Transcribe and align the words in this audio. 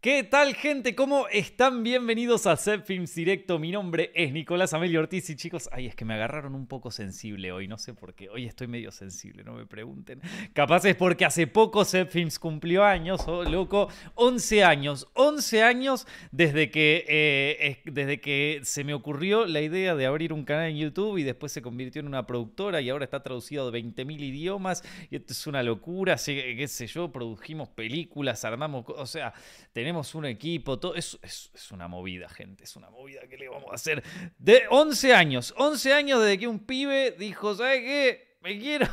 ¿Qué 0.00 0.22
tal, 0.22 0.54
gente? 0.54 0.94
¿Cómo 0.94 1.26
están? 1.26 1.82
Bienvenidos 1.82 2.46
a 2.46 2.56
Set 2.56 2.84
Films 2.84 3.16
Directo. 3.16 3.58
Mi 3.58 3.72
nombre 3.72 4.12
es 4.14 4.32
Nicolás 4.32 4.72
Amelio 4.72 5.00
Ortiz 5.00 5.28
y 5.28 5.34
chicos, 5.34 5.68
ay, 5.72 5.86
es 5.86 5.96
que 5.96 6.04
me 6.04 6.14
agarraron 6.14 6.54
un 6.54 6.68
poco 6.68 6.92
sensible 6.92 7.50
hoy, 7.50 7.66
no 7.66 7.78
sé 7.78 7.94
por 7.94 8.14
qué. 8.14 8.28
Hoy 8.28 8.46
estoy 8.46 8.68
medio 8.68 8.92
sensible, 8.92 9.42
no 9.42 9.54
me 9.54 9.66
pregunten. 9.66 10.20
Capaz 10.52 10.84
es 10.84 10.94
porque 10.94 11.24
hace 11.24 11.48
poco 11.48 11.84
Set 11.84 12.10
Films 12.10 12.38
cumplió 12.38 12.84
años, 12.84 13.22
oh, 13.26 13.42
loco, 13.42 13.88
11 14.14 14.62
años. 14.62 15.08
11 15.14 15.64
años 15.64 16.06
desde 16.30 16.70
que, 16.70 17.04
eh, 17.08 17.82
desde 17.84 18.20
que 18.20 18.60
se 18.62 18.84
me 18.84 18.94
ocurrió 18.94 19.46
la 19.46 19.62
idea 19.62 19.96
de 19.96 20.06
abrir 20.06 20.32
un 20.32 20.44
canal 20.44 20.70
en 20.70 20.76
YouTube 20.76 21.18
y 21.18 21.24
después 21.24 21.50
se 21.50 21.60
convirtió 21.60 21.98
en 21.98 22.06
una 22.06 22.24
productora 22.24 22.80
y 22.80 22.88
ahora 22.88 23.04
está 23.04 23.24
traducido 23.24 23.66
a 23.66 23.72
20.000 23.72 24.20
idiomas 24.20 24.84
y 25.10 25.16
esto 25.16 25.32
es 25.32 25.44
una 25.48 25.64
locura, 25.64 26.14
qué 26.24 26.68
sé 26.68 26.86
yo, 26.86 27.10
produjimos 27.10 27.68
películas, 27.70 28.44
armamos, 28.44 28.84
o 28.86 29.04
sea, 29.04 29.34
tenemos 29.72 29.87
tenemos 29.88 30.14
un 30.14 30.26
equipo, 30.26 30.78
todo. 30.78 30.94
Es, 30.94 31.18
es, 31.22 31.72
una 31.72 31.88
movida, 31.88 32.28
gente. 32.28 32.64
Es 32.64 32.76
una 32.76 32.90
movida 32.90 33.26
que 33.26 33.38
le 33.38 33.48
vamos 33.48 33.70
a 33.72 33.76
hacer. 33.76 34.04
De 34.36 34.64
11 34.68 35.14
años. 35.14 35.54
11 35.56 35.94
años 35.94 36.20
desde 36.20 36.38
que 36.38 36.46
un 36.46 36.58
pibe 36.58 37.12
dijo, 37.12 37.54
¿sabes 37.54 37.80
qué? 37.80 38.36
Me 38.42 38.58
quiero. 38.58 38.86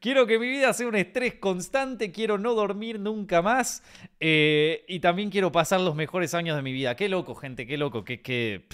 Quiero 0.00 0.26
que 0.26 0.38
mi 0.38 0.48
vida 0.48 0.72
sea 0.72 0.88
un 0.88 0.96
estrés 0.96 1.34
constante, 1.34 2.12
quiero 2.12 2.38
no 2.38 2.54
dormir 2.54 2.98
nunca 3.00 3.42
más 3.42 3.82
eh, 4.18 4.84
y 4.88 5.00
también 5.00 5.30
quiero 5.30 5.52
pasar 5.52 5.80
los 5.80 5.94
mejores 5.94 6.34
años 6.34 6.56
de 6.56 6.62
mi 6.62 6.72
vida. 6.72 6.96
Qué 6.96 7.08
loco, 7.08 7.34
gente, 7.34 7.66
qué 7.66 7.76
loco, 7.76 8.04
qué, 8.04 8.20
qué, 8.20 8.66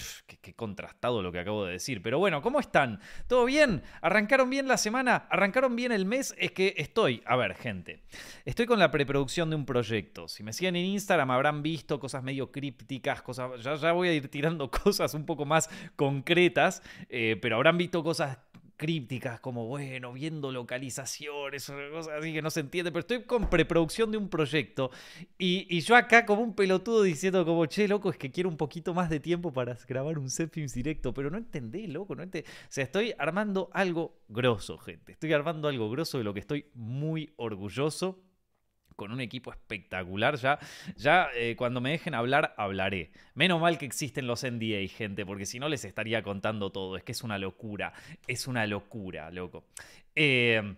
contrastado 0.54 1.22
lo 1.22 1.32
que 1.32 1.40
acabo 1.40 1.64
de 1.64 1.72
decir. 1.72 2.02
Pero 2.02 2.18
bueno, 2.18 2.40
¿cómo 2.40 2.60
están? 2.60 3.00
¿Todo 3.26 3.44
bien? 3.44 3.82
¿Arrancaron 4.00 4.48
bien 4.48 4.68
la 4.68 4.76
semana? 4.76 5.26
¿Arrancaron 5.28 5.74
bien 5.74 5.92
el 5.92 6.06
mes? 6.06 6.34
Es 6.38 6.52
que 6.52 6.74
estoy, 6.76 7.22
a 7.26 7.36
ver, 7.36 7.54
gente, 7.54 8.02
estoy 8.44 8.66
con 8.66 8.78
la 8.78 8.90
preproducción 8.90 9.50
de 9.50 9.56
un 9.56 9.66
proyecto. 9.66 10.28
Si 10.28 10.42
me 10.42 10.52
siguen 10.52 10.76
en 10.76 10.86
Instagram 10.86 11.30
habrán 11.30 11.62
visto 11.62 11.98
cosas 11.98 12.22
medio 12.22 12.52
crípticas, 12.52 13.22
cosas, 13.22 13.62
ya, 13.62 13.74
ya 13.74 13.92
voy 13.92 14.08
a 14.08 14.14
ir 14.14 14.28
tirando 14.28 14.70
cosas 14.84 15.14
un 15.14 15.26
poco 15.26 15.44
más 15.44 15.68
concretas, 15.96 16.82
eh, 17.08 17.36
pero 17.40 17.56
habrán 17.56 17.76
visto 17.76 18.02
cosas 18.02 18.38
crípticas, 18.76 19.40
como 19.40 19.66
bueno, 19.66 20.12
viendo 20.12 20.52
localizaciones, 20.52 21.70
cosas 21.92 22.14
así 22.18 22.32
que 22.32 22.42
no 22.42 22.50
se 22.50 22.60
entiende, 22.60 22.92
pero 22.92 23.00
estoy 23.00 23.22
con 23.24 23.48
preproducción 23.48 24.10
de 24.10 24.18
un 24.18 24.28
proyecto 24.28 24.90
y, 25.38 25.80
yo 25.80 25.96
acá 25.96 26.26
como 26.26 26.42
un 26.42 26.54
pelotudo 26.54 27.02
diciendo 27.02 27.44
como, 27.44 27.66
che, 27.66 27.88
loco, 27.88 28.10
es 28.10 28.18
que 28.18 28.30
quiero 28.30 28.48
un 28.48 28.56
poquito 28.56 28.94
más 28.94 29.08
de 29.10 29.20
tiempo 29.20 29.52
para 29.52 29.76
grabar 29.88 30.18
un 30.18 30.30
set 30.30 30.52
films 30.52 30.74
directo, 30.74 31.14
pero 31.14 31.30
no 31.30 31.38
entendé, 31.38 31.86
loco, 31.88 32.14
no 32.14 32.22
entendé. 32.22 32.48
O 32.48 32.66
sea, 32.70 32.84
estoy 32.84 33.14
armando 33.18 33.70
algo 33.72 34.18
grosso, 34.28 34.78
gente, 34.78 35.12
estoy 35.12 35.32
armando 35.32 35.68
algo 35.68 35.90
grosso 35.90 36.18
de 36.18 36.24
lo 36.24 36.34
que 36.34 36.40
estoy 36.40 36.66
muy 36.74 37.32
orgulloso 37.36 38.22
con 38.96 39.12
un 39.12 39.20
equipo 39.20 39.52
espectacular. 39.52 40.36
Ya, 40.36 40.58
ya 40.96 41.28
eh, 41.34 41.54
cuando 41.56 41.80
me 41.80 41.90
dejen 41.90 42.14
hablar, 42.14 42.54
hablaré. 42.56 43.12
Menos 43.34 43.60
mal 43.60 43.78
que 43.78 43.86
existen 43.86 44.26
los 44.26 44.44
NDA, 44.44 44.88
gente, 44.88 45.24
porque 45.24 45.46
si 45.46 45.60
no 45.60 45.68
les 45.68 45.84
estaría 45.84 46.22
contando 46.22 46.72
todo. 46.72 46.96
Es 46.96 47.04
que 47.04 47.12
es 47.12 47.22
una 47.22 47.38
locura. 47.38 47.92
Es 48.26 48.46
una 48.46 48.66
locura, 48.66 49.30
loco. 49.30 49.66
Eh, 50.14 50.76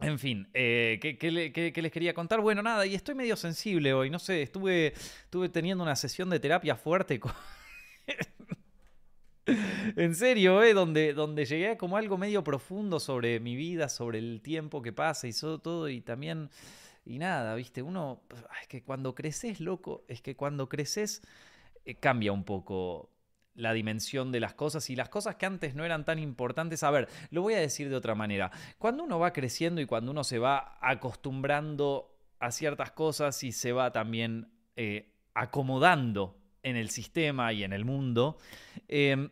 en 0.00 0.18
fin, 0.18 0.48
eh, 0.52 0.98
¿qué, 1.00 1.72
les 1.82 1.92
quería 1.92 2.12
contar? 2.12 2.40
Bueno, 2.40 2.62
nada, 2.62 2.84
y 2.86 2.94
estoy 2.94 3.14
medio 3.14 3.36
sensible 3.36 3.94
hoy. 3.94 4.10
No 4.10 4.18
sé, 4.18 4.42
estuve, 4.42 4.88
estuve 4.88 5.48
teniendo 5.48 5.84
una 5.84 5.94
sesión 5.94 6.28
de 6.30 6.40
terapia 6.40 6.76
fuerte. 6.76 7.20
En 9.96 10.14
serio, 10.14 10.62
¿eh? 10.62 10.72
donde, 10.72 11.14
donde 11.14 11.44
llegué 11.44 11.76
como 11.76 11.96
algo 11.96 12.16
medio 12.16 12.44
profundo 12.44 13.00
sobre 13.00 13.40
mi 13.40 13.56
vida, 13.56 13.88
sobre 13.88 14.18
el 14.20 14.40
tiempo 14.40 14.82
que 14.82 14.92
pasa 14.92 15.26
y 15.26 15.32
todo, 15.32 15.88
y 15.88 16.00
también 16.00 16.48
y 17.04 17.18
nada, 17.18 17.54
viste, 17.54 17.82
uno, 17.82 18.22
es 18.60 18.68
que 18.68 18.82
cuando 18.82 19.14
creces, 19.14 19.60
loco, 19.60 20.04
es 20.08 20.22
que 20.22 20.36
cuando 20.36 20.68
creces 20.68 21.22
eh, 21.84 21.96
cambia 21.96 22.32
un 22.32 22.44
poco 22.44 23.10
la 23.54 23.72
dimensión 23.72 24.32
de 24.32 24.40
las 24.40 24.54
cosas 24.54 24.88
y 24.88 24.96
las 24.96 25.08
cosas 25.08 25.36
que 25.36 25.46
antes 25.46 25.74
no 25.74 25.84
eran 25.84 26.04
tan 26.04 26.18
importantes. 26.18 26.82
A 26.82 26.90
ver, 26.90 27.08
lo 27.30 27.42
voy 27.42 27.54
a 27.54 27.60
decir 27.60 27.88
de 27.90 27.96
otra 27.96 28.14
manera. 28.14 28.50
Cuando 28.78 29.04
uno 29.04 29.18
va 29.18 29.32
creciendo 29.32 29.80
y 29.80 29.86
cuando 29.86 30.10
uno 30.10 30.24
se 30.24 30.38
va 30.38 30.78
acostumbrando 30.80 32.16
a 32.38 32.50
ciertas 32.50 32.92
cosas 32.92 33.42
y 33.42 33.52
se 33.52 33.72
va 33.72 33.92
también 33.92 34.48
eh, 34.76 35.12
acomodando 35.34 36.38
en 36.62 36.76
el 36.76 36.88
sistema 36.90 37.52
y 37.52 37.64
en 37.64 37.72
el 37.72 37.84
mundo, 37.84 38.38
eh, 38.88 39.28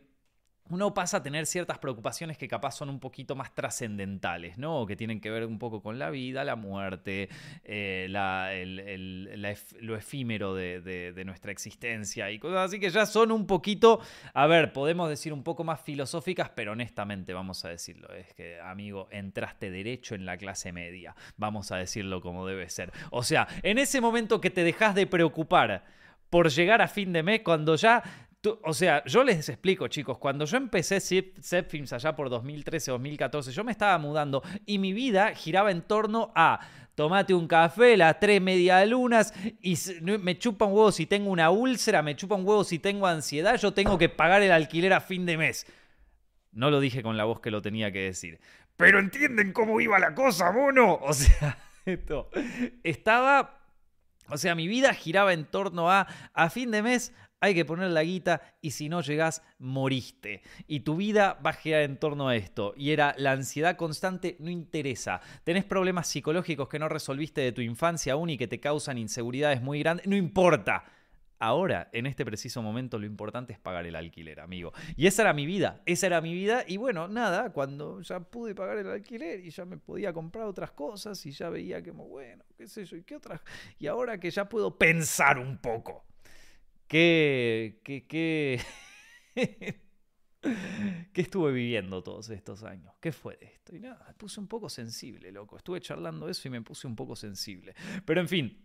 uno 0.71 0.93
pasa 0.93 1.17
a 1.17 1.23
tener 1.23 1.45
ciertas 1.45 1.77
preocupaciones 1.79 2.37
que 2.37 2.47
capaz 2.47 2.71
son 2.71 2.89
un 2.89 2.99
poquito 2.99 3.35
más 3.35 3.53
trascendentales, 3.53 4.57
¿no? 4.57 4.85
Que 4.85 4.95
tienen 4.95 5.19
que 5.19 5.29
ver 5.29 5.45
un 5.45 5.59
poco 5.59 5.81
con 5.81 5.99
la 5.99 6.09
vida, 6.09 6.45
la 6.45 6.55
muerte, 6.55 7.27
eh, 7.65 8.07
lo 9.79 9.95
efímero 9.97 10.55
de, 10.55 11.23
nuestra 11.25 11.51
existencia 11.51 12.31
y 12.31 12.39
cosas 12.39 12.69
así 12.69 12.79
que 12.79 12.89
ya 12.89 13.05
son 13.05 13.31
un 13.31 13.45
poquito, 13.45 13.99
a 14.33 14.47
ver, 14.47 14.73
podemos 14.73 15.09
decir 15.09 15.33
un 15.33 15.43
poco 15.43 15.63
más 15.63 15.81
filosóficas, 15.81 16.49
pero 16.49 16.71
honestamente 16.71 17.33
vamos 17.33 17.63
a 17.65 17.69
decirlo, 17.69 18.11
es 18.13 18.33
que, 18.33 18.59
amigo, 18.59 19.07
entraste 19.11 19.69
derecho 19.69 20.15
en 20.15 20.25
la 20.25 20.37
clase 20.37 20.71
media, 20.71 21.15
vamos 21.37 21.71
a 21.71 21.77
decirlo 21.77 22.21
como 22.21 22.47
debe 22.47 22.69
ser. 22.69 22.91
O 23.11 23.23
sea, 23.23 23.47
en 23.61 23.77
ese 23.77 23.99
momento 23.99 24.39
que 24.39 24.49
te 24.49 24.63
dejas 24.63 24.95
de 24.95 25.05
preocupar 25.05 25.83
por 26.29 26.49
llegar 26.49 26.81
a 26.81 26.87
fin 26.87 27.11
de 27.11 27.23
mes, 27.23 27.41
cuando 27.41 27.75
ya 27.75 28.01
o 28.63 28.73
sea, 28.73 29.03
yo 29.05 29.23
les 29.23 29.49
explico, 29.49 29.87
chicos, 29.87 30.17
cuando 30.17 30.45
yo 30.45 30.57
empecé 30.57 30.99
Set 30.99 31.69
Films 31.69 31.93
allá 31.93 32.15
por 32.15 32.29
2013, 32.29 32.91
2014, 32.91 33.51
yo 33.51 33.63
me 33.63 33.71
estaba 33.71 33.97
mudando 33.99 34.41
y 34.65 34.79
mi 34.79 34.93
vida 34.93 35.35
giraba 35.35 35.69
en 35.71 35.83
torno 35.83 36.31
a 36.35 36.59
tomate 36.95 37.33
un 37.33 37.47
café, 37.47 37.95
las 37.97 38.19
tres 38.19 38.41
media 38.41 38.83
lunas 38.85 39.33
y 39.61 39.77
me 40.01 40.37
chupa 40.37 40.65
un 40.65 40.73
huevo 40.73 40.91
si 40.91 41.05
tengo 41.05 41.29
una 41.29 41.51
úlcera, 41.51 42.01
me 42.01 42.15
chupa 42.15 42.35
un 42.35 42.45
huevo 42.45 42.63
si 42.63 42.79
tengo 42.79 43.05
ansiedad, 43.05 43.57
yo 43.57 43.73
tengo 43.73 43.97
que 43.97 44.09
pagar 44.09 44.41
el 44.41 44.51
alquiler 44.51 44.93
a 44.93 45.01
fin 45.01 45.25
de 45.25 45.37
mes. 45.37 45.67
No 46.51 46.71
lo 46.71 46.79
dije 46.79 47.03
con 47.03 47.17
la 47.17 47.25
voz 47.25 47.39
que 47.41 47.51
lo 47.51 47.61
tenía 47.61 47.91
que 47.91 47.99
decir. 47.99 48.39
Pero 48.75 48.99
entienden 48.99 49.53
cómo 49.53 49.79
iba 49.79 49.99
la 49.99 50.15
cosa, 50.15 50.51
mono. 50.51 50.95
O 51.01 51.13
sea, 51.13 51.57
esto 51.85 52.29
estaba 52.83 53.61
o 54.31 54.37
sea, 54.37 54.55
mi 54.55 54.67
vida 54.67 54.93
giraba 54.93 55.33
en 55.33 55.45
torno 55.45 55.91
a, 55.91 56.07
a 56.33 56.49
fin 56.49 56.71
de 56.71 56.81
mes, 56.81 57.13
hay 57.41 57.55
que 57.55 57.65
poner 57.65 57.89
la 57.89 58.03
guita 58.03 58.41
y 58.61 58.71
si 58.71 58.87
no 58.87 59.01
llegás, 59.01 59.41
moriste. 59.57 60.43
Y 60.67 60.81
tu 60.81 60.95
vida 60.95 61.39
va 61.45 61.49
a 61.49 61.53
girar 61.53 61.81
en 61.81 61.97
torno 61.97 62.29
a 62.29 62.35
esto. 62.35 62.73
Y 62.77 62.91
era 62.91 63.15
la 63.17 63.31
ansiedad 63.31 63.75
constante, 63.75 64.37
no 64.39 64.51
interesa. 64.51 65.21
Tenés 65.43 65.65
problemas 65.65 66.07
psicológicos 66.07 66.69
que 66.69 66.79
no 66.79 66.87
resolviste 66.87 67.41
de 67.41 67.51
tu 67.51 67.61
infancia 67.61 68.13
aún 68.13 68.29
y 68.29 68.37
que 68.37 68.47
te 68.47 68.59
causan 68.59 68.99
inseguridades 68.99 69.61
muy 69.61 69.79
grandes, 69.79 70.05
no 70.05 70.15
importa. 70.15 70.85
Ahora, 71.39 71.89
en 71.91 72.05
este 72.05 72.23
preciso 72.23 72.61
momento, 72.61 72.99
lo 72.99 73.07
importante 73.07 73.51
es 73.53 73.57
pagar 73.57 73.87
el 73.87 73.95
alquiler, 73.95 74.39
amigo. 74.39 74.73
Y 74.95 75.07
esa 75.07 75.23
era 75.23 75.33
mi 75.33 75.47
vida, 75.47 75.81
esa 75.87 76.05
era 76.05 76.21
mi 76.21 76.35
vida. 76.35 76.63
Y 76.67 76.77
bueno, 76.77 77.07
nada, 77.07 77.51
cuando 77.51 78.01
ya 78.01 78.19
pude 78.19 78.53
pagar 78.53 78.77
el 78.77 78.87
alquiler 78.87 79.43
y 79.43 79.49
ya 79.49 79.65
me 79.65 79.77
podía 79.77 80.13
comprar 80.13 80.45
otras 80.45 80.69
cosas 80.73 81.25
y 81.25 81.31
ya 81.31 81.49
veía 81.49 81.81
que, 81.81 81.89
bueno, 81.89 82.43
qué 82.55 82.67
sé 82.67 82.85
yo, 82.85 82.95
y 82.95 83.01
qué 83.01 83.15
otras. 83.15 83.41
Y 83.79 83.87
ahora 83.87 84.19
que 84.19 84.29
ya 84.29 84.47
puedo 84.47 84.77
pensar 84.77 85.39
un 85.39 85.57
poco 85.57 86.05
¿Qué, 86.91 87.79
qué, 87.85 88.05
qué, 88.05 88.59
qué 91.13 91.21
estuve 91.21 91.53
viviendo 91.53 92.03
todos 92.03 92.29
estos 92.31 92.63
años? 92.63 92.93
¿Qué 92.99 93.13
fue 93.13 93.37
esto? 93.39 93.73
Y 93.73 93.79
nada, 93.79 94.03
me 94.09 94.13
puse 94.15 94.41
un 94.41 94.47
poco 94.49 94.67
sensible, 94.67 95.31
loco. 95.31 95.55
Estuve 95.55 95.79
charlando 95.79 96.27
eso 96.27 96.49
y 96.49 96.51
me 96.51 96.61
puse 96.61 96.87
un 96.87 96.97
poco 96.97 97.15
sensible. 97.15 97.75
Pero 98.03 98.19
en 98.19 98.27
fin, 98.27 98.61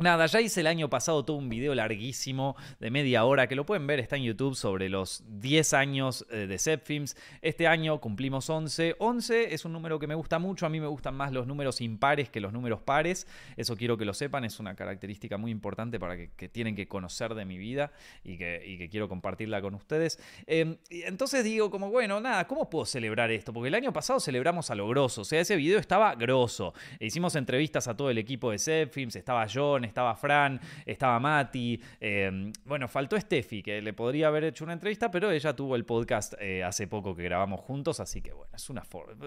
Nada, 0.00 0.26
ya 0.26 0.40
hice 0.40 0.60
el 0.60 0.68
año 0.68 0.88
pasado 0.88 1.24
todo 1.24 1.36
un 1.36 1.48
video 1.48 1.74
larguísimo 1.74 2.54
de 2.78 2.88
media 2.88 3.24
hora 3.24 3.48
que 3.48 3.56
lo 3.56 3.66
pueden 3.66 3.84
ver, 3.88 3.98
está 3.98 4.14
en 4.14 4.22
YouTube 4.22 4.54
sobre 4.54 4.88
los 4.88 5.24
10 5.26 5.74
años 5.74 6.24
eh, 6.30 6.46
de 6.46 6.56
Zepfilms. 6.56 7.16
Este 7.42 7.66
año 7.66 8.00
cumplimos 8.00 8.48
11. 8.48 8.94
11 9.00 9.52
es 9.54 9.64
un 9.64 9.72
número 9.72 9.98
que 9.98 10.06
me 10.06 10.14
gusta 10.14 10.38
mucho, 10.38 10.66
a 10.66 10.68
mí 10.68 10.78
me 10.78 10.86
gustan 10.86 11.16
más 11.16 11.32
los 11.32 11.48
números 11.48 11.80
impares 11.80 12.30
que 12.30 12.38
los 12.40 12.52
números 12.52 12.80
pares. 12.80 13.26
Eso 13.56 13.76
quiero 13.76 13.98
que 13.98 14.04
lo 14.04 14.14
sepan, 14.14 14.44
es 14.44 14.60
una 14.60 14.76
característica 14.76 15.36
muy 15.36 15.50
importante 15.50 15.98
para 15.98 16.16
que, 16.16 16.48
tienen 16.48 16.76
que 16.76 16.86
conocer 16.86 17.34
de 17.34 17.44
mi 17.44 17.58
vida 17.58 17.90
y 18.22 18.38
que, 18.38 18.88
quiero 18.92 19.08
compartirla 19.08 19.60
con 19.60 19.74
ustedes. 19.74 20.20
Em, 20.46 20.76
entonces 20.90 21.42
digo 21.42 21.72
como, 21.72 21.90
bueno, 21.90 22.20
nada, 22.20 22.46
¿cómo 22.46 22.70
puedo 22.70 22.86
celebrar 22.86 23.32
esto? 23.32 23.52
Porque 23.52 23.66
el 23.66 23.74
año 23.74 23.92
pasado 23.92 24.20
celebramos 24.20 24.70
a 24.70 24.76
lo 24.76 24.88
grosso, 24.88 25.22
o 25.22 25.24
sea, 25.24 25.40
ese 25.40 25.56
video 25.56 25.80
estaba 25.80 26.14
grosso. 26.14 26.72
hicimos 27.00 27.34
entrevistas 27.34 27.88
a 27.88 27.96
todo 27.96 28.10
el 28.10 28.18
equipo 28.18 28.52
de 28.52 28.60
Zepfilms, 28.60 29.16
estaba 29.16 29.44
John, 29.52 29.87
estaba 29.88 30.14
Fran, 30.14 30.60
estaba 30.86 31.18
Mati. 31.18 31.80
Em, 32.00 32.52
bueno, 32.64 32.88
faltó 32.88 33.18
Steffi, 33.18 33.62
que 33.62 33.82
le 33.82 33.92
podría 33.92 34.28
haber 34.28 34.44
hecho 34.44 34.64
una 34.64 34.72
entrevista, 34.72 35.10
pero 35.10 35.30
ella 35.30 35.54
tuvo 35.54 35.76
el 35.76 35.84
podcast 35.84 36.34
eh, 36.40 36.62
hace 36.62 36.86
poco 36.86 37.14
que 37.14 37.24
grabamos 37.24 37.60
juntos, 37.60 38.00
así 38.00 38.22
que 38.22 38.32
bueno, 38.32 38.52
es 38.54 38.70
una 38.70 38.84
forma. 38.84 39.26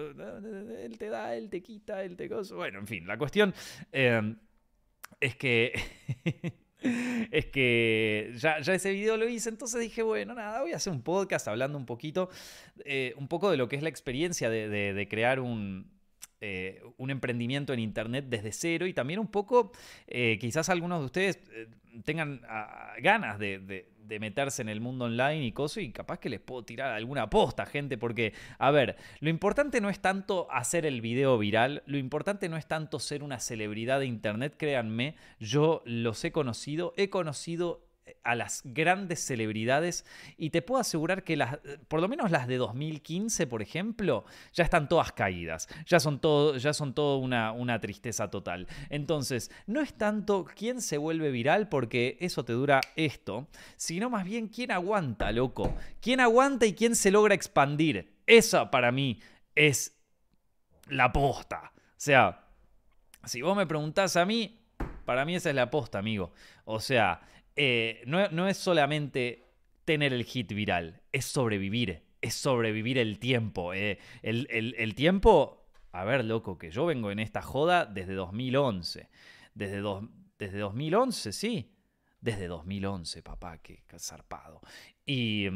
Él 0.80 0.96
te 0.98 1.08
da, 1.08 1.36
él 1.36 1.50
te 1.50 1.62
quita, 1.62 2.02
él 2.02 2.16
te 2.16 2.28
cosa. 2.28 2.54
Bueno, 2.54 2.78
en 2.78 2.86
fin, 2.86 3.06
la 3.06 3.18
cuestión 3.18 3.54
em, 3.90 4.36
es 5.20 5.36
que. 5.36 5.72
es 7.30 7.46
que 7.46 8.32
ya, 8.36 8.56
ese 8.56 8.90
video 8.90 9.16
lo 9.16 9.28
hice, 9.28 9.48
entonces 9.48 9.80
dije, 9.80 10.02
bueno, 10.02 10.34
nada, 10.34 10.62
voy 10.62 10.72
a 10.72 10.76
hacer 10.76 10.92
un 10.92 11.02
podcast 11.02 11.46
hablando 11.46 11.78
un 11.78 11.86
poquito, 11.86 12.28
eh, 12.84 13.14
un 13.16 13.28
poco 13.28 13.50
de 13.50 13.56
lo 13.56 13.68
que 13.68 13.76
es 13.76 13.82
la 13.82 13.88
experiencia 13.88 14.50
de 14.50 15.06
crear 15.08 15.38
un, 15.38 15.92
eh, 16.44 16.82
un 16.96 17.10
emprendimiento 17.10 17.72
en 17.72 17.78
Internet 17.78 18.24
desde 18.28 18.50
cero 18.50 18.88
y 18.88 18.92
también 18.92 19.20
un 19.20 19.28
poco, 19.28 19.70
eh, 20.08 20.38
quizás 20.40 20.68
algunos 20.70 20.98
de 20.98 21.04
ustedes 21.04 21.38
eh, 21.52 21.68
tengan 22.04 22.40
ah, 22.48 22.94
ganas 23.00 23.38
de, 23.38 23.86
meterse 24.18 24.60
en 24.60 24.68
el 24.68 24.80
mundo 24.80 25.04
online 25.04 25.46
y 25.46 25.52
cosas 25.52 25.84
y 25.84 25.92
capaz 25.92 26.18
que 26.18 26.28
les 26.28 26.40
puedo 26.40 26.64
tirar 26.64 26.92
alguna 26.92 27.30
posta, 27.30 27.64
gente, 27.64 27.96
porque, 27.96 28.34
a 28.58 28.72
ver, 28.72 28.96
lo 29.20 29.30
importante 29.30 29.80
no 29.80 29.88
es 29.88 30.00
tanto 30.00 30.48
hacer 30.50 30.84
el 30.84 31.00
video 31.00 31.38
viral, 31.38 31.84
lo 31.86 31.96
importante 31.96 32.48
no 32.48 32.56
es 32.56 32.66
tanto 32.66 32.98
ser 32.98 33.22
una 33.22 33.38
celebridad 33.38 34.00
de 34.00 34.06
Internet, 34.06 34.56
créanme, 34.58 35.14
yo 35.38 35.80
los 35.86 36.24
he 36.24 36.32
conocido, 36.32 36.92
he 36.96 37.08
conocido 37.08 37.86
a 38.24 38.34
las 38.34 38.62
grandes 38.64 39.24
celebridades 39.24 40.04
y 40.36 40.50
te 40.50 40.62
puedo 40.62 40.80
asegurar 40.80 41.24
que 41.24 41.36
las, 41.36 41.58
por 41.88 42.00
lo 42.00 42.08
menos 42.08 42.30
las 42.30 42.46
de 42.46 42.56
2015, 42.56 43.46
por 43.46 43.62
ejemplo, 43.62 44.24
ya 44.52 44.64
están 44.64 44.88
todas 44.88 45.12
caídas, 45.12 45.68
ya 45.86 46.00
son 46.00 46.20
todo, 46.20 46.56
ya 46.56 46.72
son 46.72 46.94
todo 46.94 47.18
una, 47.18 47.52
una 47.52 47.80
tristeza 47.80 48.30
total. 48.30 48.66
Entonces, 48.90 49.50
no 49.66 49.80
es 49.80 49.94
tanto 49.94 50.46
quién 50.56 50.80
se 50.80 50.98
vuelve 50.98 51.30
viral 51.30 51.68
porque 51.68 52.16
eso 52.20 52.44
te 52.44 52.52
dura 52.52 52.80
esto, 52.96 53.48
sino 53.76 54.10
más 54.10 54.24
bien 54.24 54.48
quién 54.48 54.70
aguanta, 54.70 55.32
loco, 55.32 55.74
quién 56.00 56.20
aguanta 56.20 56.66
y 56.66 56.74
quién 56.74 56.96
se 56.96 57.10
logra 57.10 57.34
expandir. 57.34 58.12
Esa 58.26 58.70
para 58.70 58.92
mí 58.92 59.20
es 59.54 59.96
la 60.88 61.12
posta. 61.12 61.72
O 61.74 62.04
sea, 62.04 62.46
si 63.24 63.42
vos 63.42 63.56
me 63.56 63.66
preguntás 63.66 64.16
a 64.16 64.24
mí, 64.24 64.58
para 65.04 65.24
mí 65.24 65.34
esa 65.34 65.50
es 65.50 65.56
la 65.56 65.70
posta, 65.70 65.98
amigo. 65.98 66.32
O 66.64 66.80
sea, 66.80 67.20
eh, 67.56 68.02
no, 68.06 68.48
es 68.48 68.56
solamente 68.56 69.54
tener 69.84 70.12
el 70.12 70.24
hit 70.24 70.52
viral, 70.52 71.02
es 71.12 71.24
sobrevivir, 71.24 72.02
es 72.20 72.34
sobrevivir 72.34 72.98
el 72.98 73.18
tiempo. 73.18 73.74
Eh. 73.74 73.98
El, 74.22 74.94
tiempo, 74.94 75.66
a 75.92 76.04
ver, 76.04 76.24
loco, 76.24 76.58
que 76.58 76.70
yo 76.70 76.86
vengo 76.86 77.10
en 77.10 77.18
esta 77.18 77.42
joda 77.42 77.86
desde 77.86 78.14
2011. 78.14 79.08
Desde, 79.54 79.82
desde 80.38 80.58
2011, 80.58 81.32
sí. 81.32 81.74
Desde 82.20 82.46
2011, 82.46 83.22
papá, 83.22 83.58
qué 83.58 83.82
zarpado. 83.98 84.60
Y 85.04 85.48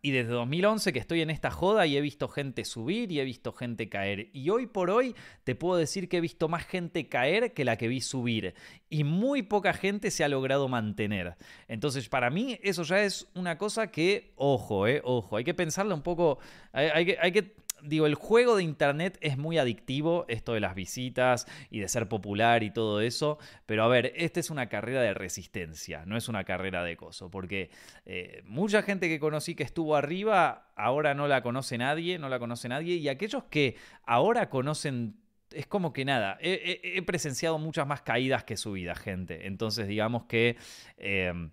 y 0.00 0.12
desde 0.12 0.30
2011 0.32 0.92
que 0.92 0.98
estoy 0.98 1.20
en 1.20 1.30
esta 1.30 1.50
joda 1.50 1.86
y 1.86 1.96
he 1.96 2.00
visto 2.00 2.28
gente 2.28 2.64
subir 2.64 3.12
y 3.12 3.20
he 3.20 3.24
visto 3.24 3.52
gente 3.52 3.88
caer. 3.88 4.28
Y 4.32 4.48
hoy 4.50 4.66
por 4.66 4.90
hoy 4.90 5.14
te 5.44 5.54
puedo 5.54 5.76
decir 5.76 6.08
que 6.08 6.18
he 6.18 6.20
visto 6.20 6.48
más 6.48 6.64
gente 6.64 7.08
caer 7.08 7.52
que 7.52 7.64
la 7.64 7.76
que 7.76 7.88
vi 7.88 8.00
subir. 8.00 8.54
Y 8.88 9.04
muy 9.04 9.42
poca 9.42 9.72
gente 9.72 10.10
se 10.10 10.24
ha 10.24 10.28
logrado 10.28 10.68
mantener. 10.68 11.36
Entonces 11.68 12.08
para 12.08 12.30
mí 12.30 12.58
eso 12.62 12.82
ya 12.84 13.02
es 13.02 13.28
una 13.34 13.58
cosa 13.58 13.88
que, 13.88 14.32
ojo, 14.36 14.86
eh, 14.86 15.02
ojo, 15.04 15.36
hay 15.36 15.44
que 15.44 15.54
pensarlo 15.54 15.94
un 15.94 16.02
poco, 16.02 16.38
hay, 16.72 17.16
hay 17.20 17.32
que 17.32 17.54
digo, 17.82 18.06
el 18.06 18.14
juego 18.14 18.56
de 18.56 18.62
Internet 18.62 19.18
es 19.20 19.36
muy 19.36 19.58
adictivo, 19.58 20.24
esto 20.28 20.54
de 20.54 20.60
las 20.60 20.74
visitas 20.74 21.46
y 21.70 21.80
de 21.80 21.88
ser 21.88 22.08
popular 22.08 22.62
y 22.62 22.70
todo 22.70 23.00
eso, 23.00 23.38
pero 23.66 23.84
a 23.84 23.88
ver, 23.88 24.12
esta 24.16 24.40
es 24.40 24.50
una 24.50 24.68
carrera 24.68 25.02
de 25.02 25.14
resistencia, 25.14 26.04
no 26.06 26.16
es 26.16 26.28
una 26.28 26.44
carrera 26.44 26.84
de 26.84 26.96
coso, 26.96 27.30
porque 27.30 27.70
eh, 28.06 28.42
mucha 28.46 28.82
gente 28.82 29.08
que 29.08 29.20
conocí 29.20 29.54
que 29.54 29.64
estuvo 29.64 29.96
arriba, 29.96 30.72
ahora 30.76 31.14
no 31.14 31.28
la 31.28 31.42
conoce 31.42 31.78
nadie, 31.78 32.18
no 32.18 32.28
la 32.28 32.38
conoce 32.38 32.68
nadie, 32.68 32.96
y 32.96 33.08
aquellos 33.08 33.44
que 33.44 33.76
ahora 34.04 34.48
conocen 34.48 35.16
es 35.50 35.66
como 35.66 35.92
que 35.92 36.06
nada, 36.06 36.38
he, 36.40 37.02
presenciado 37.02 37.58
muchas 37.58 37.86
más 37.86 38.00
caídas 38.00 38.44
que 38.44 38.56
subidas, 38.56 38.98
gente. 38.98 39.46
Entonces, 39.46 39.86
digamos 39.86 40.24
que 40.24 40.56
eh, 40.96 41.50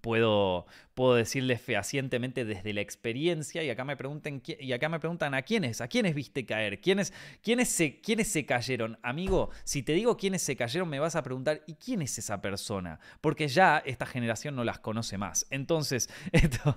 puedo, 0.00 0.66
puedo 0.94 1.14
decirles 1.14 1.60
fehacientemente 1.60 2.44
desde 2.44 2.72
la 2.72 2.80
experiencia 2.80 3.62
y 3.62 3.70
acá 3.70 3.84
me 3.84 3.96
preguntan 3.96 4.42
y 4.44 4.72
acá 4.72 4.88
me 4.88 5.00
preguntan 5.00 5.34
a 5.34 5.42
quiénes, 5.42 5.80
a 5.80 5.88
quiénes 5.88 6.14
viste 6.14 6.46
caer, 6.46 6.80
quiénes, 6.80 7.12
quiénes, 7.42 7.68
se, 7.68 8.00
quiénes 8.00 8.28
se 8.28 8.46
cayeron. 8.46 8.98
Amigo, 9.02 9.50
si 9.64 9.82
te 9.82 9.92
digo 9.92 10.16
quiénes 10.16 10.42
se 10.42 10.56
cayeron 10.56 10.88
me 10.88 10.98
vas 10.98 11.16
a 11.16 11.22
preguntar 11.22 11.62
¿y 11.66 11.74
quién 11.74 12.02
es 12.02 12.18
esa 12.18 12.40
persona? 12.40 13.00
Porque 13.20 13.48
ya 13.48 13.78
esta 13.84 14.06
generación 14.06 14.56
no 14.56 14.64
las 14.64 14.78
conoce 14.78 15.18
más. 15.18 15.46
Entonces, 15.50 16.08
esto... 16.32 16.76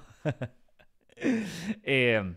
Eh, 1.84 2.36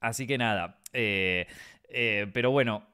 así 0.00 0.26
que 0.26 0.38
nada, 0.38 0.80
eh, 0.92 1.46
eh, 1.88 2.26
pero 2.32 2.50
bueno, 2.50 2.86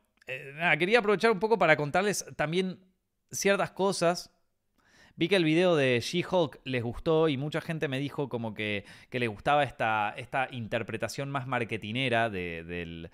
quería 0.78 0.98
aprovechar 0.98 1.30
un 1.30 1.38
poco 1.38 1.58
para 1.58 1.76
contarles 1.76 2.26
también 2.36 2.78
ciertas 3.30 3.70
cosas 3.70 4.31
Vi 5.16 5.28
que 5.28 5.36
el 5.36 5.44
video 5.44 5.76
de 5.76 6.00
She-Hulk 6.00 6.60
les 6.64 6.82
gustó 6.82 7.28
y 7.28 7.36
mucha 7.36 7.60
gente 7.60 7.86
me 7.86 7.98
dijo 7.98 8.30
como 8.30 8.54
que, 8.54 8.84
que 9.10 9.20
le 9.20 9.26
gustaba 9.26 9.62
esta, 9.62 10.14
esta 10.16 10.48
interpretación 10.50 11.30
más 11.30 11.46
marketinera 11.46 12.30
del, 12.30 13.10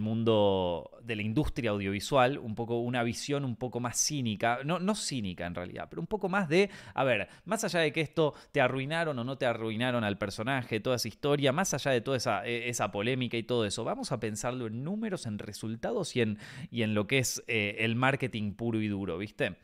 mundo, 0.00 0.90
de 1.02 1.16
la 1.16 1.22
industria 1.22 1.70
audiovisual, 1.70 2.38
un 2.38 2.54
poco 2.54 2.80
una 2.80 3.02
visión 3.02 3.46
un 3.46 3.56
poco 3.56 3.80
más 3.80 3.96
cínica, 3.96 4.60
no, 4.64 4.78
no 4.78 4.94
cínica 4.94 5.46
en 5.46 5.54
realidad, 5.54 5.86
pero 5.88 6.02
un 6.02 6.06
poco 6.06 6.28
más 6.28 6.50
de, 6.50 6.68
a 6.92 7.04
ver, 7.04 7.28
más 7.46 7.64
allá 7.64 7.80
de 7.80 7.92
que 7.92 8.02
esto 8.02 8.34
te 8.52 8.60
arruinaron 8.60 9.18
o 9.18 9.24
no 9.24 9.38
te 9.38 9.46
arruinaron 9.46 10.04
al 10.04 10.18
personaje, 10.18 10.80
toda 10.80 10.96
esa 10.96 11.08
historia, 11.08 11.52
más 11.52 11.72
allá 11.72 11.92
de 11.92 12.02
toda 12.02 12.18
esa, 12.18 12.46
e, 12.46 12.68
esa 12.68 12.92
polémica 12.92 13.38
y 13.38 13.42
todo 13.42 13.64
eso, 13.64 13.84
vamos 13.84 14.12
a 14.12 14.20
pensarlo 14.20 14.66
en 14.66 14.84
números, 14.84 15.24
en 15.24 15.38
resultados 15.38 16.14
y 16.14 16.20
en, 16.20 16.38
y 16.70 16.82
en 16.82 16.92
lo 16.94 17.06
que 17.06 17.18
es 17.18 17.42
eh, 17.48 17.76
el 17.80 17.96
marketing 17.96 18.52
puro 18.52 18.82
y 18.82 18.88
duro, 18.88 19.16
¿viste? 19.16 19.56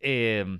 Eh, 0.00 0.58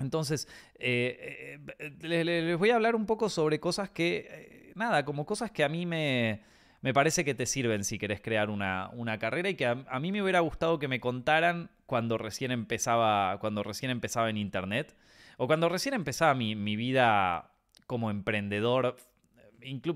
entonces, 0.00 0.48
eh, 0.78 1.58
eh, 1.78 1.92
les, 2.00 2.58
voy 2.58 2.70
a 2.70 2.76
hablar 2.76 2.94
un 2.94 3.06
poco 3.06 3.28
sobre 3.28 3.60
cosas 3.60 3.90
que, 3.90 4.26
eh, 4.28 4.72
nada, 4.74 5.04
como 5.04 5.26
cosas 5.26 5.50
que 5.50 5.64
a 5.64 5.68
mí 5.68 5.86
me, 5.86 6.42
me 6.80 6.94
parece 6.94 7.24
que 7.24 7.34
te 7.34 7.46
sirven 7.46 7.84
si 7.84 7.98
querés 7.98 8.20
crear 8.20 8.50
una, 8.50 8.90
una 8.94 9.18
carrera 9.18 9.50
y 9.50 9.54
que 9.54 9.66
a, 9.66 10.00
mí 10.00 10.12
me 10.12 10.22
hubiera 10.22 10.40
gustado 10.40 10.78
que 10.78 10.88
me 10.88 11.00
contaran 11.00 11.70
cuando 11.86 12.18
recién 12.18 12.50
empezaba, 12.50 13.38
cuando 13.38 13.62
recién 13.62 13.90
empezaba 13.90 14.30
en 14.30 14.38
Internet 14.38 14.96
o 15.36 15.46
cuando 15.46 15.68
recién 15.68 15.94
empezaba 15.94 16.34
mi, 16.34 16.56
mi 16.56 16.76
vida 16.76 17.50
como 17.86 18.10
emprendedor, 18.10 18.96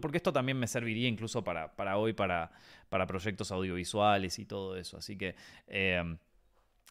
porque 0.01 0.19
esto 0.19 0.33
también 0.33 0.59
me 0.59 0.67
serviría 0.67 1.09
incluso 1.09 1.43
para, 1.43 1.75
para 1.75 1.97
hoy, 1.97 2.13
para, 2.13 2.53
para 2.91 3.07
proyectos 3.07 3.51
audiovisuales 3.51 4.39
y 4.39 4.45
todo 4.45 4.77
eso. 4.77 4.99
Así 4.99 5.17
que 5.17 5.35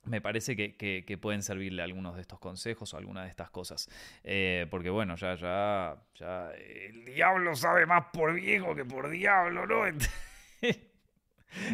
me 0.05 0.21
parece 0.21 0.55
que, 0.55 1.17
pueden 1.21 1.43
servirle 1.43 1.81
algunos 1.81 2.15
de 2.15 2.21
estos 2.21 2.39
consejos 2.39 2.93
o 2.93 2.97
algunas 2.97 3.23
de 3.23 3.29
estas 3.29 3.49
cosas. 3.49 3.89
Eh, 4.23 4.67
porque 4.69 4.89
bueno, 4.89 5.15
ya, 5.15 5.35
ya, 5.35 5.95
ya, 6.15 6.51
el 6.51 7.05
diablo 7.05 7.55
sabe 7.55 7.85
más 7.85 8.05
por 8.13 8.33
viejo 8.33 8.75
que 8.75 8.85
por 8.85 9.09
diablo, 9.09 9.65
¿no? 9.65 9.83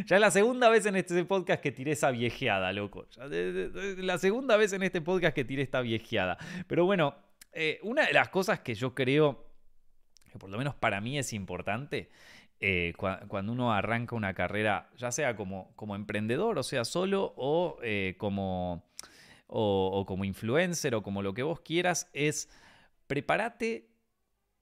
ya 0.06 0.16
es 0.16 0.22
la 0.22 0.32
segunda 0.32 0.70
vez 0.70 0.86
en 0.86 0.96
este 0.96 1.24
podcast 1.26 1.62
que 1.62 1.72
tiré 1.72 1.92
esa 1.92 2.12
viejeada, 2.12 2.72
loco. 2.74 3.08
la 3.18 4.18
segunda 4.18 4.58
vez 4.58 4.74
en 4.74 4.84
este 4.84 5.02
podcast 5.02 5.36
que 5.36 5.46
tiré 5.46 5.64
esta 5.64 5.82
viejeada. 5.82 6.38
Pero 6.68 6.86
bueno, 6.86 7.16
eh, 7.54 7.80
una 7.84 8.06
de 8.06 8.14
las 8.14 8.30
cosas 8.30 8.60
que 8.62 8.76
yo 8.76 8.94
creo, 8.96 9.46
que 10.32 10.40
por 10.40 10.50
lo 10.50 10.58
menos 10.58 10.76
para 10.76 11.02
mí 11.02 11.18
es 11.18 11.34
importante, 11.34 12.10
eh, 12.64 12.94
cuando 12.96 13.52
uno 13.52 13.74
arranca 13.74 14.16
una 14.16 14.36
carrera, 14.36 14.88
ya 14.96 15.12
sea 15.12 15.36
como, 15.36 15.76
como 15.76 15.96
emprendedor, 15.96 16.60
o 16.60 16.64
sea, 16.64 16.86
solo, 16.86 17.34
o, 17.36 17.80
eh, 17.82 18.14
como, 18.20 18.86
o, 19.48 20.06
como 20.08 20.26
influencer, 20.26 20.94
o 20.94 21.02
como 21.02 21.24
lo 21.24 21.34
que 21.34 21.42
vos 21.42 21.60
quieras, 21.62 22.08
es 22.14 22.50
prepárate, 23.08 23.90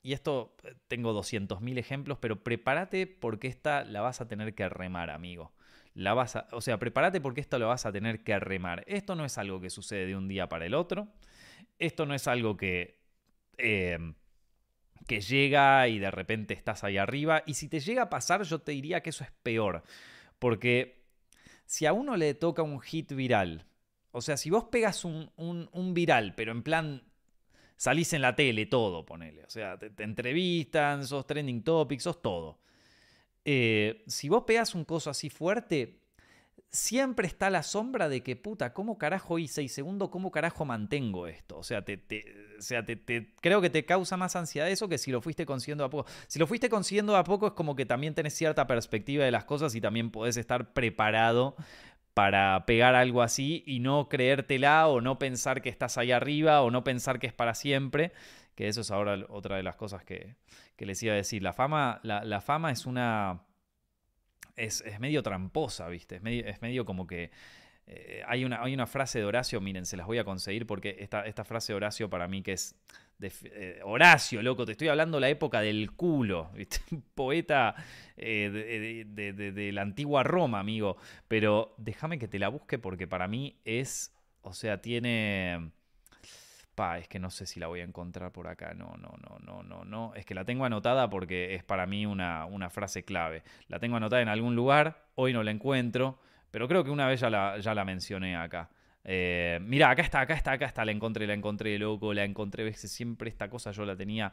y 0.01 0.13
esto 0.13 0.56
eh, 0.63 0.75
tengo 0.88 1.12
200.000 1.13 1.77
ejemplos, 1.77 2.18
pero 2.22 2.41
prepárate 2.41 3.06
porque 3.06 3.50
esta 3.50 3.84
la 3.84 4.00
vas 4.00 4.22
a 4.22 4.29
tener 4.29 4.56
que 4.56 4.70
remar, 4.70 5.10
amigo. 5.10 5.51
La 5.94 6.13
vas 6.13 6.38
o 6.53 6.62
sea, 6.62 6.79
prepárate 6.79 7.20
porque 7.20 7.41
esto 7.41 7.60
lo 7.60 7.68
vas 7.68 7.86
a 7.86 7.91
tener 7.91 8.24
que 8.24 8.39
remar. 8.39 8.86
Esto 8.88 9.15
no 9.15 9.25
es 9.25 9.38
algo 9.38 9.60
que 9.60 9.70
sucede 9.70 10.06
de 10.06 10.15
un 10.15 10.29
día 10.29 10.48
para 10.48 10.65
el 10.65 10.74
otro. 10.74 11.10
Esto 11.79 12.06
no 12.06 12.13
es 12.13 12.27
algo 12.27 12.56
que 12.56 12.98
que 15.08 15.22
llega 15.22 15.88
y 15.88 16.00
de 16.00 16.12
repente 16.12 16.53
estás 16.53 16.84
ahí 16.84 16.98
arriba. 16.98 17.44
Y 17.46 17.56
si 17.56 17.68
te 17.68 17.79
llega 17.79 18.03
a 18.03 18.10
pasar, 18.10 18.44
yo 18.44 18.60
te 18.60 18.72
diría 18.72 19.01
que 19.01 19.10
eso 19.10 19.24
es 19.24 19.32
peor. 19.44 19.84
Porque 20.39 21.03
si 21.65 21.86
a 21.86 21.94
uno 21.94 22.15
le 22.15 22.34
toca 22.34 22.62
un 22.62 22.79
hit 22.79 23.13
viral, 23.13 23.65
o 24.12 24.22
sea, 24.22 24.38
si 24.38 24.50
vos 24.50 24.65
pegas 24.65 25.06
un, 25.06 25.94
viral, 25.94 26.34
pero 26.36 26.51
en 26.51 26.63
plan 26.63 27.03
salís 27.77 28.13
en 28.13 28.22
la 28.22 28.36
tele, 28.36 28.65
todo, 28.65 29.06
ponele. 29.06 29.44
O 29.44 29.50
sea, 29.50 29.77
te, 29.77 30.03
entrevistan, 30.03 31.06
sos 31.06 31.27
trending 31.27 31.63
topics, 31.63 32.03
sos 32.03 32.22
todo. 32.22 32.60
Eh, 33.46 34.03
si 34.08 34.29
vos 34.29 34.44
pegas 34.46 34.75
un 34.75 34.84
coso 34.84 35.10
así 35.10 35.29
fuerte, 35.29 36.00
siempre 36.70 37.27
está 37.27 37.50
la 37.50 37.63
sombra 37.63 38.10
de 38.10 38.22
que, 38.22 38.36
puta, 38.36 38.74
¿cómo 38.74 38.98
carajo 38.98 39.39
hice? 39.39 39.63
Y 39.63 39.70
segundo, 39.70 40.10
¿cómo 40.10 40.32
carajo 40.32 40.65
mantengo 40.65 41.27
esto? 41.27 41.58
O 41.58 41.63
sea, 41.63 41.84
te, 41.84 41.98
o 42.60 42.62
sea 42.62 42.86
te, 42.86 43.00
creo 43.42 43.62
que 43.62 43.70
te 43.70 43.86
causa 43.86 44.18
más 44.18 44.36
ansiedad 44.36 44.70
eso 44.70 44.88
que 44.88 44.98
si 44.98 45.12
lo 45.12 45.22
fuiste 45.22 45.46
consiguiendo 45.46 45.84
a 45.84 45.89
poco. 45.89 46.10
Si 46.28 46.39
lo 46.39 46.48
fuiste 46.48 46.70
consiguiendo 46.70 47.16
a 47.16 47.24
poco 47.24 47.48
es 47.48 47.54
como 47.54 47.75
que 47.75 47.86
también 47.86 48.13
tenés 48.13 48.34
cierta 48.34 48.68
perspectiva 48.68 49.25
de 49.25 49.32
las 49.32 49.46
cosas 49.46 49.74
y 49.75 49.82
también 49.82 50.12
podés 50.12 50.38
estar 50.38 50.74
preparado 50.74 51.56
para 52.13 52.66
pegar 52.66 52.96
algo 52.96 53.22
así 53.22 53.63
y 53.66 53.80
no 53.80 54.10
creértela 54.10 54.88
o 54.88 55.01
no 55.01 55.20
pensar 55.20 55.62
que 55.62 55.70
estás 55.70 55.98
ahí 55.98 56.12
arriba 56.12 56.62
o 56.62 56.72
no 56.72 56.84
pensar 56.84 57.20
que 57.20 57.28
es 57.28 57.34
para 57.34 57.56
siempre. 57.56 58.12
Que 58.56 58.68
eso 58.68 58.82
es 58.82 58.92
ahora 58.92 59.18
otra 59.30 59.56
de 59.56 59.63
las 59.63 59.78
cosas 59.78 60.04
que, 60.04 60.36
les 60.78 61.01
iba 61.01 61.13
a 61.13 61.16
decir. 61.16 61.42
La 61.42 61.54
fama, 61.54 62.01
la 62.04 62.42
fama 62.42 62.72
es 62.72 62.86
una 62.86 63.42
es, 64.60 65.00
medio 65.00 65.24
tramposa, 65.24 65.88
¿viste? 65.88 66.18
Es 66.18 66.22
medio, 66.22 66.46
es 66.46 66.62
medio 66.62 66.86
como 66.86 67.08
que... 67.08 67.32
Eh, 67.91 68.24
hay, 68.27 68.46
una, 68.46 68.62
hay 68.62 68.74
una 68.74 68.88
frase 68.88 69.19
de 69.19 69.25
Horacio, 69.25 69.60
miren, 69.60 69.86
se 69.86 69.98
las 69.98 70.05
voy 70.05 70.19
a 70.19 70.24
conseguir 70.24 70.65
porque 70.65 70.96
esta, 71.00 71.25
esta 71.25 71.43
frase 71.43 71.74
de 71.74 71.77
Horacio 71.77 72.10
para 72.10 72.27
mí 72.27 72.41
que 72.41 72.53
es... 72.53 72.75
Eh, 73.22 73.81
Horacio, 73.84 74.41
loco, 74.41 74.65
te 74.65 74.72
estoy 74.72 74.88
hablando 74.88 75.19
la 75.19 75.27
época 75.27 75.60
del 75.60 75.91
culo, 75.91 76.51
poeta 77.15 77.75
de, 78.15 79.05
de, 79.05 79.72
la 79.74 79.81
antigua 79.81 80.24
Roma, 80.24 80.60
amigo. 80.62 80.96
Pero 81.27 81.75
déjame 81.77 82.17
que 82.17 82.29
te 82.29 82.39
la 82.39 82.48
busque 82.48 82.79
porque 82.79 83.08
para 83.08 83.27
mí 83.27 83.60
es, 83.65 84.15
o 84.41 84.53
sea, 84.53 84.79
tiene 84.81 85.72
es 86.98 87.08
que 87.08 87.19
no 87.19 87.29
sé 87.29 87.46
si 87.46 87.60
la 87.60 87.67
voy 87.67 87.81
a 87.81 87.84
encontrar 87.84 88.31
por 88.31 88.48
acá. 88.48 88.74
No, 88.74 88.96
no, 88.98 89.13
no, 89.22 89.39
no, 89.39 89.63
no, 89.63 89.84
no. 89.84 90.13
Es 90.15 90.25
que 90.25 90.34
la 90.34 90.46
tengo 90.46 90.65
anotada 90.65 91.10
porque 91.10 91.55
es 91.55 91.63
para 91.63 91.86
mí 91.86 92.05
una, 92.05 92.46
una 92.46 92.69
frase 92.69 93.03
clave. 93.03 93.43
La 93.67 93.79
tengo 93.79 93.98
anotada 93.98 94.22
en 94.22 94.29
algún 94.29 94.55
lugar, 94.55 95.05
hoy 95.15 95.34
no 95.34 95.43
la 95.43 95.51
encuentro, 95.51 96.19
pero 96.51 96.68
creo 96.68 96.84
que 96.84 96.89
una 96.89 97.08
vez 97.08 97.20
ya 97.20 97.29
la, 97.29 97.60
ya 97.60 97.74
la 97.74 97.86
mencioné 97.86 98.36
acá. 98.36 98.70
Eh, 99.03 99.60
mira, 99.62 99.89
acá 99.89 100.01
está, 100.01 100.22
acá 100.22 100.34
está, 100.34 100.51
acá 100.51 100.65
está, 100.65 100.86
la 100.86 100.91
encontré, 100.91 101.25
la 101.25 101.34
encontré, 101.34 101.77
loco, 101.79 102.13
la 102.13 102.24
encontré. 102.24 102.63
¿Ves? 102.63 102.79
Siempre 102.79 103.29
esta 103.29 103.50
cosa 103.50 103.72
yo 103.72 103.86
la 103.86 103.96
tenía, 103.96 104.32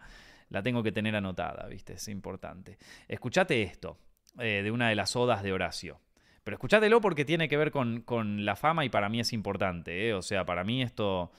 la 0.51 0.63
tengo 0.63 0.83
que 0.83 0.93
tener 0.93 1.15
anotada, 1.17 1.67
¿viste? 1.69 1.95
Es 1.95 2.09
importante. 2.09 2.79
Escuchate 3.09 3.63
esto, 3.63 3.99
eh, 4.39 4.63
de 4.63 4.71
una 4.71 4.89
de 4.89 4.95
las 4.95 5.15
odas 5.17 5.43
de 5.43 5.53
Horacio. 5.53 6.01
Pero 6.45 6.57
escuchátelo 6.57 7.01
porque 7.01 7.25
tiene 7.25 7.49
que 7.49 7.57
ver 7.57 7.71
con, 7.71 8.03
con 8.03 8.45
la 8.45 8.55
fama 8.55 8.85
y 8.85 8.89
para 8.89 9.09
mí 9.09 9.21
es 9.21 9.33
importante, 9.33 10.09
¿eh? 10.09 10.15
O 10.15 10.23
sea, 10.23 10.45
para 10.45 10.63
mí 10.63 10.83
esto 10.83 11.33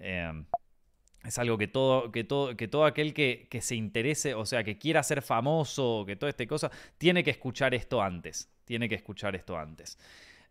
Em, 0.00 0.44
es 1.24 1.38
algo 1.38 1.58
que 1.58 1.68
todo, 1.68 2.12
que 2.12 2.24
todo, 2.24 2.56
que 2.56 2.68
todo 2.68 2.84
aquel 2.84 3.12
que, 3.12 3.48
se 3.60 3.74
interese, 3.74 4.34
o 4.34 4.46
sea, 4.46 4.64
que 4.64 4.78
quiera 4.78 5.02
ser 5.02 5.22
famoso, 5.22 6.04
que 6.06 6.16
toda 6.16 6.30
esta 6.30 6.46
cosa, 6.46 6.70
tiene 6.96 7.24
que 7.24 7.30
escuchar 7.30 7.74
esto 7.74 8.02
antes. 8.02 8.50
Tiene 8.64 8.88
que 8.88 8.94
escuchar 8.94 9.34
esto 9.34 9.58
antes. 9.58 9.98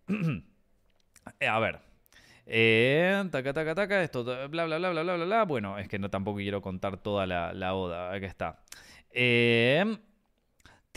A 1.47 1.59
ver. 1.59 1.79
Eh, 2.45 3.23
taca, 3.31 3.53
taca, 3.53 3.75
taca, 3.75 4.03
esto, 4.03 4.23
bla, 4.23 4.47
bla, 4.47 4.65
bla, 4.65 4.89
bla, 4.89 5.03
bla, 5.03 5.25
bla, 5.25 5.43
Bueno, 5.43 5.77
es 5.77 5.87
que 5.89 5.99
no 5.99 6.09
tampoco 6.09 6.37
quiero 6.37 6.61
contar 6.61 6.97
toda 6.97 7.25
la, 7.25 7.53
la 7.53 7.73
oda. 7.75 8.13
Aquí 8.13 8.25
está. 8.25 8.63
Eh, 9.11 9.97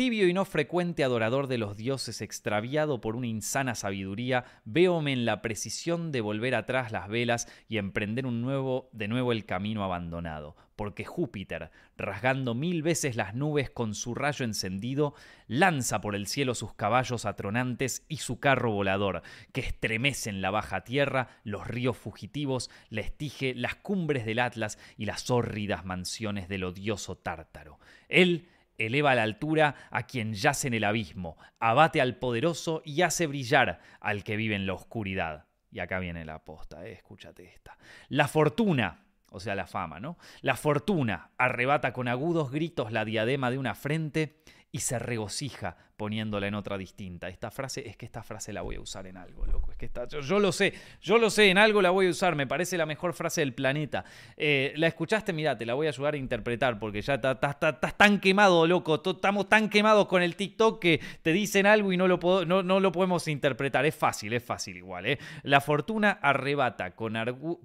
Tibio 0.01 0.27
y 0.29 0.33
no 0.33 0.47
frecuente 0.47 1.05
adorador 1.05 1.47
de 1.47 1.59
los 1.59 1.77
dioses 1.77 2.23
extraviado 2.23 3.03
por 3.03 3.17
una 3.17 3.27
insana 3.27 3.75
sabiduría, 3.75 4.47
véome 4.65 5.13
en 5.13 5.27
la 5.27 5.43
precisión 5.43 6.11
de 6.11 6.23
volver 6.23 6.55
atrás 6.55 6.91
las 6.91 7.07
velas 7.07 7.49
y 7.69 7.77
emprender 7.77 8.25
un 8.25 8.41
nuevo, 8.41 8.89
de 8.93 9.09
nuevo 9.09 9.31
el 9.31 9.45
camino 9.45 9.85
abandonado, 9.85 10.57
porque 10.75 11.05
Júpiter, 11.05 11.71
rasgando 11.99 12.55
mil 12.55 12.83
veces 12.83 13.15
las 13.15 13.35
nubes 13.35 13.69
con 13.69 13.95
su 13.95 14.15
rayo 14.15 14.47
encendido, 14.47 15.13
lanza 15.49 16.01
por 16.01 16.15
el 16.15 16.27
cielo 16.27 16.55
sus 16.55 16.73
caballos 16.73 17.27
atronantes 17.27 18.07
y 18.09 18.17
su 18.17 18.41
carro 18.41 18.71
volador, 18.71 19.21
que 19.53 19.61
estremecen 19.61 20.41
la 20.41 20.51
baja 20.51 20.83
tierra, 20.83 21.29
los 21.45 21.67
ríos 21.67 21.99
fugitivos, 21.99 22.71
la 22.89 23.03
estige, 23.03 23.55
las 23.55 23.75
cumbres 23.75 24.25
del 24.25 24.39
Atlas 24.39 24.79
y 24.97 25.05
las 25.05 25.29
hórridas 25.29 25.85
mansiones 25.85 26.49
del 26.49 26.65
odioso 26.65 27.19
Tártaro. 27.19 27.79
Él 28.09 28.49
eleva 28.87 29.13
a 29.13 29.15
la 29.15 29.23
altura 29.23 29.75
a 29.91 30.07
quien 30.07 30.35
yace 30.35 30.69
en 30.69 30.75
el 30.75 30.85
abismo, 30.85 31.37
abate 31.59 32.01
al 32.01 32.17
poderoso 32.17 32.83
y 32.85 33.03
hace 33.03 33.27
brillar 33.27 33.81
al 34.01 34.25
que 34.25 34.37
vive 34.37 34.55
en 34.55 34.67
la 34.67 34.75
oscuridad. 34.75 35.47
Y 35.71 35.79
acá 35.79 35.99
viene 35.99 36.25
la 36.25 36.37
aposta, 36.37 36.85
eh, 36.87 36.93
escúchate 36.93 37.45
esta. 37.45 37.79
La 38.09 38.27
fortuna, 38.27 39.05
o 39.31 39.39
sea, 39.39 39.55
la 39.55 39.67
fama, 39.67 40.01
¿no? 40.01 40.19
La 40.41 40.57
fortuna 40.57 41.31
arrebata 41.39 41.93
con 41.93 42.09
agudos 42.09 42.51
gritos 42.51 42.91
la 42.91 43.05
diadema 43.05 43.51
de 43.51 43.59
una 43.59 43.75
frente 43.75 44.43
y 44.73 44.81
se 44.81 44.99
regocija 44.99 45.77
poniéndola 46.01 46.47
en 46.47 46.55
otra 46.55 46.79
distinta. 46.79 47.29
Esta 47.29 47.51
frase, 47.51 47.87
es 47.87 47.95
que 47.95 48.07
esta 48.07 48.23
frase 48.23 48.55
la 48.55 48.63
voy 48.63 48.77
a 48.77 48.81
usar 48.81 49.07
en 49.07 49.19
algo, 49.19 49.45
loco. 49.45 49.71
Es 49.71 49.77
que 49.77 49.85
está, 49.85 50.09
yo, 50.09 50.41
lo 50.41 50.51
sé, 50.51 50.73
yo 51.03 51.19
lo 51.19 51.29
sé, 51.29 51.51
en 51.51 51.59
algo 51.59 51.83
la 51.83 51.91
voy 51.91 52.07
a 52.07 52.11
usar, 52.11 52.37
me 52.37 52.47
parece 52.47 52.79
la 52.79 52.87
mejor 52.87 53.13
frase 53.13 53.43
del 53.43 53.53
planeta. 53.53 54.07
Eh, 54.35 54.73
la 54.77 54.87
escuchaste, 54.87 55.35
mira, 55.35 55.59
te 55.59 55.67
la 55.67 55.75
voy 55.75 55.89
a 55.89 55.91
ayudar 55.91 56.15
a 56.15 56.17
interpretar 56.17 56.79
porque 56.79 57.03
ya 57.03 57.17
estás 57.17 57.99
tan 57.99 58.19
quemado, 58.19 58.67
loco. 58.67 59.03
Estamos 59.05 59.51
tan 59.51 59.69
quemados 59.69 60.07
con 60.07 60.23
el 60.23 60.37
TikTok 60.37 60.81
que 60.81 61.03
te 61.21 61.35
dicen 61.35 61.67
algo 61.67 61.93
y 61.93 61.99
no 61.99 62.09
lo, 62.09 62.19
no, 62.47 62.63
no 62.63 62.81
lo 62.81 62.93
podemos 62.93 63.29
interpretar. 63.29 63.85
Es 63.85 63.95
fácil, 63.95 64.33
es 64.33 64.43
fácil 64.43 64.79
igual. 64.79 65.05
¿eh? 65.05 65.19
La 65.43 65.61
fortuna 65.61 66.13
arrebata 66.23 66.93
con, 66.93 67.15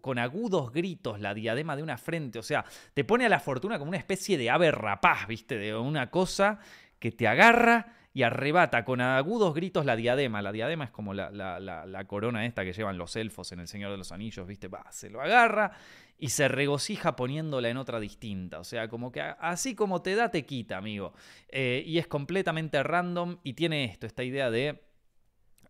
con 0.01 0.19
agudos 0.19 0.73
gritos 0.73 1.21
la 1.21 1.33
diadema 1.33 1.77
de 1.77 1.83
una 1.83 1.97
frente. 1.97 2.37
O 2.39 2.43
sea, 2.43 2.65
te 2.93 3.05
pone 3.05 3.25
a 3.25 3.29
la 3.29 3.39
fortuna 3.39 3.79
como 3.79 3.87
una 3.87 3.97
especie 3.97 4.37
de 4.37 4.49
ave 4.49 4.71
rapaz, 4.71 5.25
¿viste? 5.25 5.57
De 5.57 5.73
una 5.73 6.09
cosa 6.09 6.59
que 6.99 7.13
te 7.13 7.29
agarra 7.29 7.94
y 8.15 8.23
arrebata 8.23 8.85
con 8.85 9.01
agudos 9.01 9.53
gritos 9.53 9.85
la 9.85 9.97
diadema. 9.97 10.41
La 10.41 10.53
diadema 10.53 10.85
es 10.85 10.89
como 10.89 11.13
la, 11.13 12.05
corona 12.07 12.45
esta 12.45 12.63
que 12.63 12.71
llevan 12.71 12.97
los 12.97 13.17
elfos 13.17 13.51
en 13.51 13.59
El 13.59 13.67
Señor 13.67 13.91
de 13.91 13.97
los 13.97 14.13
Anillos, 14.13 14.47
¿viste? 14.47 14.69
se 14.91 15.09
lo 15.09 15.21
agarra 15.21 15.73
y 16.17 16.29
se 16.29 16.47
regocija 16.47 17.17
poniéndola 17.17 17.67
en 17.67 17.75
otra 17.75 17.99
distinta. 17.99 18.59
O 18.59 18.63
sea, 18.63 18.87
como 18.87 19.11
que 19.11 19.19
así 19.19 19.75
como 19.75 20.01
te 20.01 20.15
da, 20.15 20.31
te 20.31 20.45
quita, 20.45 20.77
amigo. 20.77 21.13
Eh, 21.49 21.83
y 21.85 21.97
es 21.97 22.07
completamente 22.07 22.81
random 22.83 23.39
y 23.43 23.51
tiene 23.51 23.83
esto, 23.83 24.07
esta 24.07 24.23
idea 24.23 24.49
de, 24.49 24.81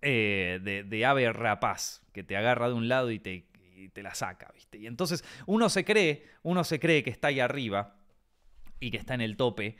eh, 0.03 0.85
de, 0.85 1.05
ave 1.05 1.33
rapaz, 1.33 2.03
que 2.13 2.23
te 2.23 2.37
agarra 2.37 2.67
de 2.67 2.75
un 2.75 2.87
lado 2.87 3.09
y 3.09 3.17
te, 3.17 3.47
y 3.75 3.89
te 3.89 4.03
la 4.03 4.13
saca, 4.13 4.51
¿viste? 4.53 4.77
Y 4.77 4.85
entonces 4.85 5.25
uno 5.47 5.67
se 5.67 5.83
cree, 5.83 6.27
uno 6.43 6.63
se 6.63 6.79
cree 6.79 7.01
que 7.01 7.09
está 7.09 7.29
ahí 7.29 7.39
arriba 7.39 7.95
y 8.79 8.91
que 8.91 8.97
está 8.97 9.15
en 9.15 9.21
el 9.21 9.35
tope, 9.35 9.77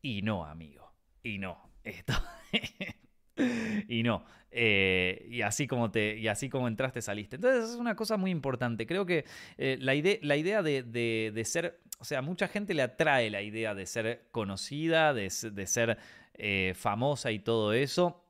y 0.00 0.22
no, 0.22 0.46
amigo. 0.46 0.94
Y 1.22 1.36
no. 1.36 1.65
Esto. 1.86 2.14
y 3.88 4.02
no. 4.02 4.24
Eh, 4.50 5.26
y, 5.30 5.42
así 5.42 5.66
como 5.68 5.90
te, 5.90 6.18
y 6.18 6.26
así 6.26 6.48
como 6.48 6.66
entraste, 6.66 7.00
saliste. 7.00 7.36
Entonces 7.36 7.70
es 7.70 7.76
una 7.76 7.94
cosa 7.94 8.16
muy 8.16 8.32
importante. 8.32 8.86
Creo 8.86 9.06
que 9.06 9.24
eh, 9.56 9.78
la, 9.80 9.94
la, 10.22 10.36
idea 10.36 10.62
de, 10.62 11.42
ser, 11.44 11.80
o 12.00 12.04
sea, 12.04 12.22
mucha 12.22 12.48
gente 12.48 12.74
le 12.74 12.82
atrae 12.82 13.30
la 13.30 13.42
idea 13.42 13.74
de 13.74 13.86
ser 13.86 14.28
conocida, 14.32 15.14
de, 15.14 15.30
ser 15.30 15.98
eh, 16.34 16.72
famosa 16.74 17.30
y 17.30 17.38
todo 17.38 17.72
eso. 17.72 18.24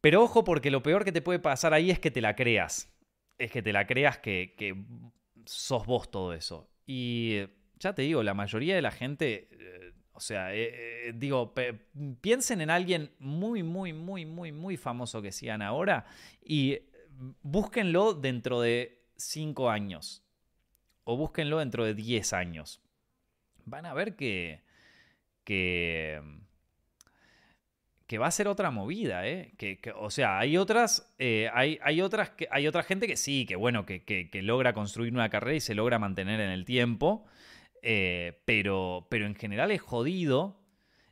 Pero 0.00 0.22
ojo 0.22 0.44
porque 0.44 0.70
lo 0.70 0.82
peor 0.82 1.04
que 1.04 1.12
te 1.12 1.22
puede 1.22 1.40
pasar 1.40 1.74
ahí 1.74 1.90
es 1.90 1.98
que 1.98 2.12
te 2.12 2.20
la 2.20 2.36
creas. 2.36 2.94
Es 3.38 3.50
que 3.50 3.62
te 3.62 3.72
la 3.72 3.86
creas 3.86 4.18
que 4.18 4.84
sos 5.44 5.86
vos 5.86 6.08
todo 6.08 6.34
eso. 6.34 6.70
Y 6.86 7.40
ya 7.80 7.94
te 7.94 8.02
digo, 8.02 8.22
la 8.22 8.34
mayoría 8.34 8.76
de 8.76 8.82
la 8.82 8.92
gente 8.92 9.48
o 10.16 10.20
sea, 10.20 10.54
eh, 10.54 11.08
eh, 11.08 11.12
digo, 11.14 11.52
piensen 12.22 12.62
en 12.62 12.70
alguien 12.70 13.10
muy, 13.18 13.62
muy, 13.62 13.92
muy, 13.92 14.24
muy, 14.24 14.50
muy 14.50 14.78
famoso 14.78 15.20
que 15.20 15.30
sigan 15.30 15.60
ahora 15.60 16.06
y 16.42 16.78
búsquenlo 17.42 18.14
dentro 18.14 18.62
de 18.62 19.04
5 19.16 19.68
años 19.68 20.24
o 21.04 21.18
búsquenlo 21.18 21.58
dentro 21.58 21.84
de 21.84 21.92
10 21.92 22.32
años. 22.32 22.80
Van 23.66 23.84
a 23.84 23.92
ver 23.92 24.16
que, 24.16 24.62
que, 25.44 26.22
que 28.06 28.16
va 28.16 28.28
a 28.28 28.30
ser 28.30 28.48
otra 28.48 28.70
movida, 28.70 29.28
¿eh? 29.28 29.52
Que, 29.58 29.78
o 29.96 30.10
sea, 30.10 30.38
hay 30.38 30.56
otras, 30.56 31.14
eh, 31.18 31.50
hay, 31.52 31.78
hay, 31.82 32.00
otras 32.00 32.30
que, 32.30 32.48
hay 32.50 32.66
otra 32.66 32.84
gente 32.84 33.06
que 33.06 33.18
sí, 33.18 33.44
que 33.44 33.56
bueno, 33.56 33.84
que, 33.84 34.02
que 34.02 34.42
logra 34.42 34.72
construir 34.72 35.12
una 35.12 35.28
carrera 35.28 35.56
y 35.56 35.60
se 35.60 35.74
logra 35.74 35.98
mantener 35.98 36.40
en 36.40 36.50
el 36.50 36.64
tiempo. 36.64 37.26
Eh, 37.82 38.42
pero, 38.44 39.06
pero 39.10 39.26
en 39.26 39.34
general 39.34 39.70
es 39.70 39.80
jodido. 39.80 40.60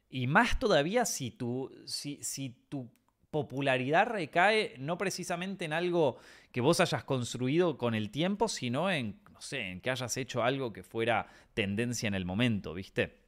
Y 0.09 0.27
más 0.27 0.59
todavía 0.59 1.07
si 1.07 1.31
tu, 1.31 1.71
si, 1.87 2.23
si 2.23 2.51
tu 2.69 2.91
popularidad 3.31 4.07
recae 4.07 4.77
no 4.79 4.97
precisamente 4.97 5.65
en 5.65 5.73
algo 5.73 6.19
que 6.53 6.61
vos 6.61 6.79
hayas 6.79 7.03
construido 7.03 7.77
con 7.79 7.97
el 7.97 8.11
tiempo, 8.11 8.47
sino 8.47 8.91
en, 8.93 9.21
no 9.33 9.41
sé, 9.41 9.73
en 9.73 9.81
que 9.81 9.91
hayas 9.91 10.17
hecho 10.17 10.45
algo 10.45 10.73
que 10.73 10.85
fuera 10.85 11.27
tendencia 11.53 12.07
en 12.07 12.15
el 12.15 12.25
momento, 12.25 12.75
¿viste? 12.75 13.25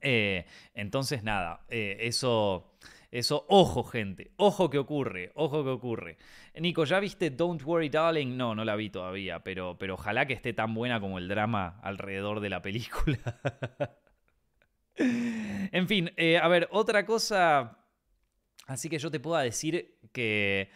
Eh, 0.00 0.46
entonces, 0.72 1.22
nada, 1.22 1.66
eh, 1.68 1.98
eso 2.00 2.72
eso, 3.10 3.46
ojo, 3.48 3.84
gente, 3.84 4.32
ojo 4.36 4.68
que 4.68 4.78
ocurre, 4.78 5.32
ojo 5.34 5.64
que 5.64 5.70
ocurre. 5.70 6.18
Nico, 6.54 6.84
¿ya 6.84 7.00
viste 7.00 7.30
Don't 7.30 7.62
Worry 7.62 7.88
Darling? 7.88 8.36
No, 8.36 8.54
no 8.54 8.64
la 8.66 8.76
vi 8.76 8.90
todavía, 8.90 9.42
pero, 9.42 9.78
pero 9.78 9.94
ojalá 9.94 10.26
que 10.26 10.34
esté 10.34 10.52
tan 10.52 10.74
buena 10.74 11.00
como 11.00 11.18
el 11.18 11.26
drama 11.26 11.80
alrededor 11.82 12.40
de 12.40 12.50
la 12.50 12.60
película. 12.60 13.18
en 14.98 15.88
fin, 15.88 16.12
eh, 16.16 16.36
a 16.36 16.48
ver, 16.48 16.68
otra 16.70 17.06
cosa. 17.06 17.78
Así 18.66 18.90
que 18.90 18.98
yo 18.98 19.10
te 19.10 19.20
puedo 19.20 19.38
decir 19.38 19.98
que. 20.12 20.70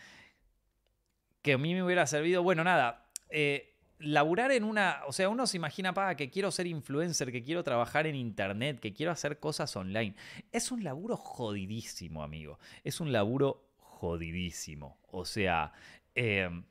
que 1.42 1.52
a 1.52 1.58
mí 1.58 1.74
me 1.74 1.82
hubiera 1.82 2.06
servido. 2.06 2.42
Bueno, 2.42 2.64
nada. 2.64 3.10
Eh, 3.28 3.71
laburar 4.02 4.52
en 4.52 4.64
una, 4.64 5.00
o 5.06 5.12
sea, 5.12 5.28
uno 5.28 5.46
se 5.46 5.56
imagina, 5.56 5.94
pa, 5.94 6.14
que 6.16 6.30
quiero 6.30 6.50
ser 6.50 6.66
influencer, 6.66 7.32
que 7.32 7.42
quiero 7.42 7.62
trabajar 7.62 8.06
en 8.06 8.14
internet, 8.14 8.80
que 8.80 8.92
quiero 8.92 9.12
hacer 9.12 9.38
cosas 9.38 9.74
online. 9.76 10.14
Es 10.50 10.70
un 10.70 10.84
laburo 10.84 11.16
jodidísimo, 11.16 12.22
amigo. 12.22 12.58
Es 12.84 13.00
un 13.00 13.12
laburo 13.12 13.70
jodidísimo. 13.78 14.98
O 15.10 15.24
sea, 15.24 15.72
em, 16.14 16.64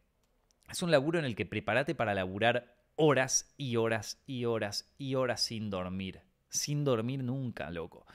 es 0.69 0.81
un 0.81 0.91
laburo 0.91 1.19
en 1.19 1.25
el 1.25 1.35
que 1.35 1.45
prepárate 1.45 1.95
para 1.95 2.13
laburar 2.13 2.75
horas 2.95 3.53
y 3.57 3.77
horas 3.77 4.21
y 4.27 4.45
horas 4.45 4.93
y 4.97 5.15
horas 5.15 5.41
sin 5.41 5.69
dormir. 5.69 6.21
sin 6.49 6.83
dormir 6.83 7.23
nunca, 7.23 7.71
loco. 7.71 8.05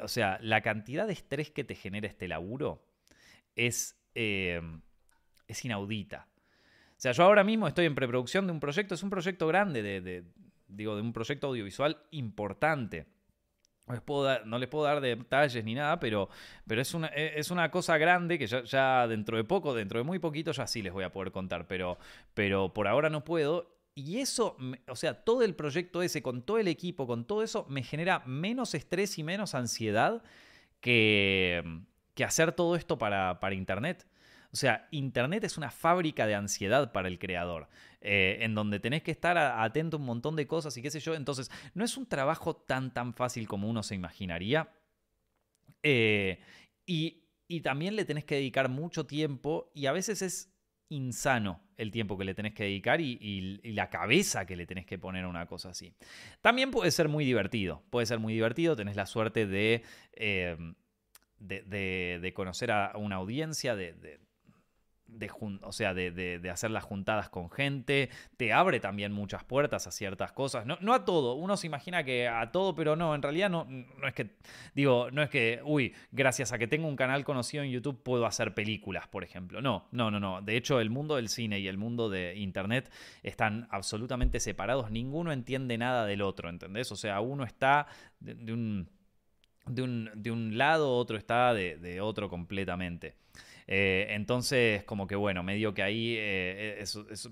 o 0.00 0.06
sea, 0.06 0.38
la 0.40 0.60
cantidad 0.60 1.08
de 1.08 1.12
estrés 1.12 1.50
que 1.50 1.64
te 1.64 1.74
genera 1.74 2.06
este 2.06 2.28
laburo 2.28 2.86
es, 3.56 3.96
es 4.14 5.64
inaudita. 5.64 6.28
O 7.04 7.06
sea, 7.06 7.12
yo 7.12 7.24
ahora 7.24 7.44
mismo 7.44 7.68
estoy 7.68 7.84
en 7.84 7.94
preproducción 7.94 8.46
de 8.46 8.52
un 8.54 8.60
proyecto, 8.60 8.94
es 8.94 9.02
un 9.02 9.10
proyecto 9.10 9.46
grande, 9.46 9.82
de, 9.82 10.24
digo, 10.68 10.96
de 10.96 11.02
un 11.02 11.12
proyecto 11.12 11.48
audiovisual 11.48 11.98
importante. 12.12 13.04
No 13.86 13.92
les, 14.58 14.68
puedo 14.70 14.84
dar, 14.84 15.02
detalles 15.02 15.62
ni 15.66 15.74
nada, 15.74 16.00
pero, 16.00 16.30
pero 16.66 16.80
es, 16.80 16.94
una, 16.94 17.08
e, 17.08 17.38
es 17.38 17.50
una 17.50 17.70
cosa 17.70 17.98
grande 17.98 18.38
que 18.38 18.46
ya, 18.46 19.06
dentro 19.06 19.36
de 19.36 19.44
poco, 19.44 19.74
dentro 19.74 19.98
de 19.98 20.04
muy 20.04 20.18
poquito, 20.18 20.52
ya 20.52 20.66
sí 20.66 20.80
les 20.80 20.94
voy 20.94 21.04
a 21.04 21.12
poder 21.12 21.30
contar, 21.30 21.66
pero, 21.66 21.98
pero 22.32 22.72
por 22.72 22.88
ahora 22.88 23.10
no 23.10 23.22
puedo. 23.22 23.76
Y 23.94 24.20
eso, 24.20 24.56
o 24.88 24.96
sea, 24.96 25.24
todo 25.24 25.42
el 25.42 25.54
proyecto 25.54 26.00
ese, 26.00 26.22
con 26.22 26.40
todo 26.40 26.56
el 26.56 26.68
equipo, 26.68 27.06
con 27.06 27.26
todo 27.26 27.42
eso, 27.42 27.66
me 27.68 27.82
genera 27.82 28.22
menos 28.24 28.72
estrés 28.72 29.18
y 29.18 29.24
menos 29.24 29.54
ansiedad 29.54 30.22
que, 30.80 31.82
que 32.14 32.24
hacer 32.24 32.52
todo 32.52 32.76
esto 32.76 32.96
para, 32.96 33.40
para 33.40 33.54
Internet. 33.54 34.06
O 34.54 34.56
sea, 34.56 34.86
Internet 34.92 35.42
es 35.42 35.58
una 35.58 35.68
fábrica 35.68 36.28
de 36.28 36.36
ansiedad 36.36 36.92
para 36.92 37.08
el 37.08 37.18
creador, 37.18 37.68
eh, 38.00 38.38
en 38.42 38.54
donde 38.54 38.78
tenés 38.78 39.02
que 39.02 39.10
estar 39.10 39.36
atento 39.36 39.96
a 39.96 40.00
un 40.00 40.06
montón 40.06 40.36
de 40.36 40.46
cosas 40.46 40.76
y 40.76 40.82
qué 40.82 40.92
sé 40.92 41.00
yo. 41.00 41.16
Entonces, 41.16 41.50
no 41.74 41.84
es 41.84 41.96
un 41.96 42.06
trabajo 42.06 42.54
tan, 42.54 42.94
tan 42.94 43.14
fácil 43.14 43.48
como 43.48 43.68
uno 43.68 43.82
se 43.82 43.96
imaginaría. 43.96 44.72
Eh, 45.82 46.38
y, 46.86 47.20
también 47.62 47.96
le 47.96 48.04
tenés 48.04 48.24
que 48.24 48.36
dedicar 48.36 48.68
mucho 48.68 49.06
tiempo 49.06 49.72
y 49.74 49.86
a 49.86 49.92
veces 49.92 50.22
es 50.22 50.52
insano 50.88 51.60
el 51.76 51.90
tiempo 51.90 52.16
que 52.16 52.24
le 52.24 52.34
tenés 52.34 52.54
que 52.54 52.64
dedicar 52.64 53.00
y, 53.00 53.60
la 53.72 53.90
cabeza 53.90 54.46
que 54.46 54.54
le 54.54 54.66
tenés 54.66 54.86
que 54.86 54.98
poner 54.98 55.24
a 55.24 55.28
una 55.28 55.46
cosa 55.46 55.70
así. 55.70 55.96
También 56.42 56.70
puede 56.70 56.92
ser 56.92 57.08
muy 57.08 57.24
divertido, 57.24 57.82
puede 57.90 58.06
ser 58.06 58.20
muy 58.20 58.34
divertido, 58.34 58.76
tenés 58.76 58.94
la 58.94 59.06
suerte 59.06 59.46
de, 59.46 59.82
eh, 60.12 60.56
de, 61.40 62.32
conocer 62.34 62.70
a 62.70 62.92
una 62.96 63.16
audiencia, 63.16 63.74
de, 63.74 64.23
de, 65.06 65.30
o 65.62 65.72
sea, 65.72 65.94
de, 65.94 66.50
hacer 66.50 66.70
las 66.70 66.84
juntadas 66.84 67.28
con 67.28 67.50
gente, 67.50 68.10
te 68.36 68.52
abre 68.52 68.80
también 68.80 69.12
muchas 69.12 69.44
puertas 69.44 69.86
a 69.86 69.90
ciertas 69.90 70.32
cosas, 70.32 70.66
no, 70.66 70.76
no, 70.80 70.92
a 70.94 71.04
todo, 71.04 71.34
uno 71.34 71.56
se 71.56 71.66
imagina 71.66 72.04
que 72.04 72.28
a 72.28 72.50
todo, 72.52 72.74
pero 72.74 72.96
no, 72.96 73.14
en 73.14 73.22
realidad 73.22 73.50
no, 73.50 73.64
no 73.64 74.06
es 74.06 74.14
que, 74.14 74.30
digo, 74.74 75.10
no 75.10 75.22
es 75.22 75.30
que, 75.30 75.60
uy, 75.64 75.94
gracias 76.12 76.52
a 76.52 76.58
que 76.58 76.66
tengo 76.66 76.88
un 76.88 76.96
canal 76.96 77.24
conocido 77.24 77.62
en 77.62 77.70
YouTube 77.70 78.02
puedo 78.02 78.26
hacer 78.26 78.54
películas, 78.54 79.08
por 79.08 79.24
ejemplo, 79.24 79.60
no, 79.60 79.86
no, 79.92 80.10
no, 80.10 80.20
no, 80.20 80.42
de 80.42 80.56
hecho 80.56 80.80
el 80.80 80.90
mundo 80.90 81.16
del 81.16 81.28
cine 81.28 81.60
y 81.60 81.68
el 81.68 81.78
mundo 81.78 82.08
de 82.08 82.36
Internet 82.36 82.90
están 83.22 83.68
absolutamente 83.70 84.40
separados, 84.40 84.90
ninguno 84.90 85.32
entiende 85.32 85.78
nada 85.78 86.06
del 86.06 86.22
otro, 86.22 86.48
¿entendés? 86.48 86.90
O 86.92 86.96
sea, 86.96 87.20
uno 87.20 87.44
está 87.44 87.86
de, 88.20 88.52
un... 88.52 88.88
De 89.66 89.80
un, 89.80 90.10
de 90.14 90.30
un, 90.30 90.58
lado, 90.58 90.94
otro 90.94 91.16
está 91.16 91.54
de, 91.54 91.78
de 91.78 92.02
otro 92.02 92.28
completamente. 92.28 93.16
Eh, 93.66 94.06
entonces, 94.10 94.84
como 94.84 95.06
que 95.06 95.16
bueno, 95.16 95.42
medio 95.42 95.72
que 95.72 95.82
ahí, 95.82 96.16
eh, 96.18 96.84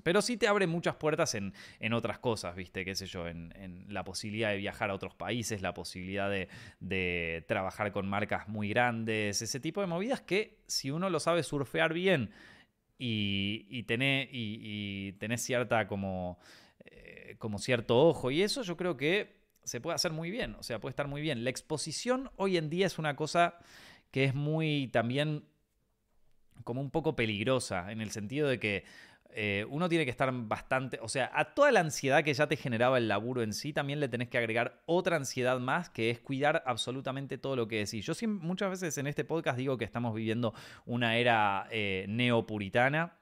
pero 0.03 0.23
sí 0.23 0.37
te 0.37 0.49
abre 0.49 0.67
muchas 0.67 0.97
puertas 0.97 1.35
en, 1.35 1.53
otras 1.93 2.19
cosas, 2.19 2.57
¿viste? 2.57 2.85
Qué 2.85 2.95
sé 2.95 3.07
yo, 3.07 3.29
en, 3.29 3.53
la 3.89 4.05
posibilidad 4.05 4.51
de 4.51 4.57
viajar 4.57 4.91
a 4.91 4.95
otros 4.95 5.15
países, 5.15 5.61
la 5.61 5.75
posibilidad 5.75 6.31
de, 6.31 7.45
trabajar 7.47 7.93
con 7.93 8.09
marcas 8.09 8.49
muy 8.49 8.69
grandes, 8.69 9.43
ese 9.43 9.61
tipo 9.61 9.81
de 9.81 9.87
movidas 9.87 10.21
que 10.23 10.59
si 10.67 10.91
uno 10.91 11.11
lo 11.11 11.21
sabe 11.21 11.43
surfear 11.43 11.93
bien 11.93 12.31
y, 12.99 13.67
y, 13.69 13.83
tenés, 13.83 14.29
y, 14.33 15.15
cierta 15.37 15.87
como, 15.87 16.39
eh, 16.85 17.37
como 17.39 17.59
cierto 17.59 17.99
ojo 17.99 18.31
y 18.31 18.43
eso 18.43 18.63
yo 18.63 18.77
creo 18.77 18.97
que 18.97 19.43
se 19.65 19.81
puede 19.81 19.95
hacer 19.95 20.13
muy 20.13 20.31
bien, 20.31 20.55
o 20.59 20.63
sea, 20.63 20.81
puede 20.81 20.91
estar 20.91 21.09
muy 21.09 21.21
bien. 21.21 21.45
La 21.45 21.51
exposición 21.51 22.31
hoy 22.37 22.57
en 22.57 22.71
día 22.71 22.87
es 22.87 22.99
una 22.99 23.17
cosa 23.17 23.59
que 24.11 24.25
es 24.25 24.35
muy 24.35 24.89
también 24.89 25.45
como 26.65 26.81
un 26.81 26.91
poco 26.91 27.17
peligrosa, 27.17 27.91
en 27.93 28.01
el 28.01 28.11
sentido 28.11 28.49
de 28.49 28.59
que 28.59 28.85
eh, 29.35 29.65
uno 29.71 29.89
tiene 29.89 30.05
que 30.05 30.11
estar 30.11 30.31
bastante, 30.33 30.99
o 31.01 31.09
sea, 31.09 31.31
a 31.35 31.55
toda 31.55 31.73
la 31.73 31.81
ansiedad 31.81 32.23
que 32.23 32.35
ya 32.35 32.47
te 32.47 32.57
generaba 32.57 32.99
el 32.99 33.09
laburo 33.09 33.43
en 33.43 33.55
sí, 33.55 33.73
también 33.73 33.99
le 33.99 34.09
tenés 34.09 34.29
que 34.29 34.37
agregar 34.37 34.83
otra 34.85 35.17
ansiedad 35.17 35.59
más, 35.59 35.89
que 35.89 36.11
es 36.11 36.21
cuidar 36.21 36.63
absolutamente 36.67 37.39
todo 37.39 37.57
lo 37.57 37.67
que 37.67 37.79
decís. 37.79 38.05
Yo 38.05 38.13
muchas 38.29 38.71
veces 38.71 38.99
en 38.99 39.07
este 39.07 39.25
podcast 39.25 39.57
digo 39.57 39.79
que 39.79 39.87
estamos 39.87 40.15
viviendo 40.15 40.53
una 40.85 41.17
era 41.17 41.67
eh, 41.71 42.05
neopuritana, 42.09 43.15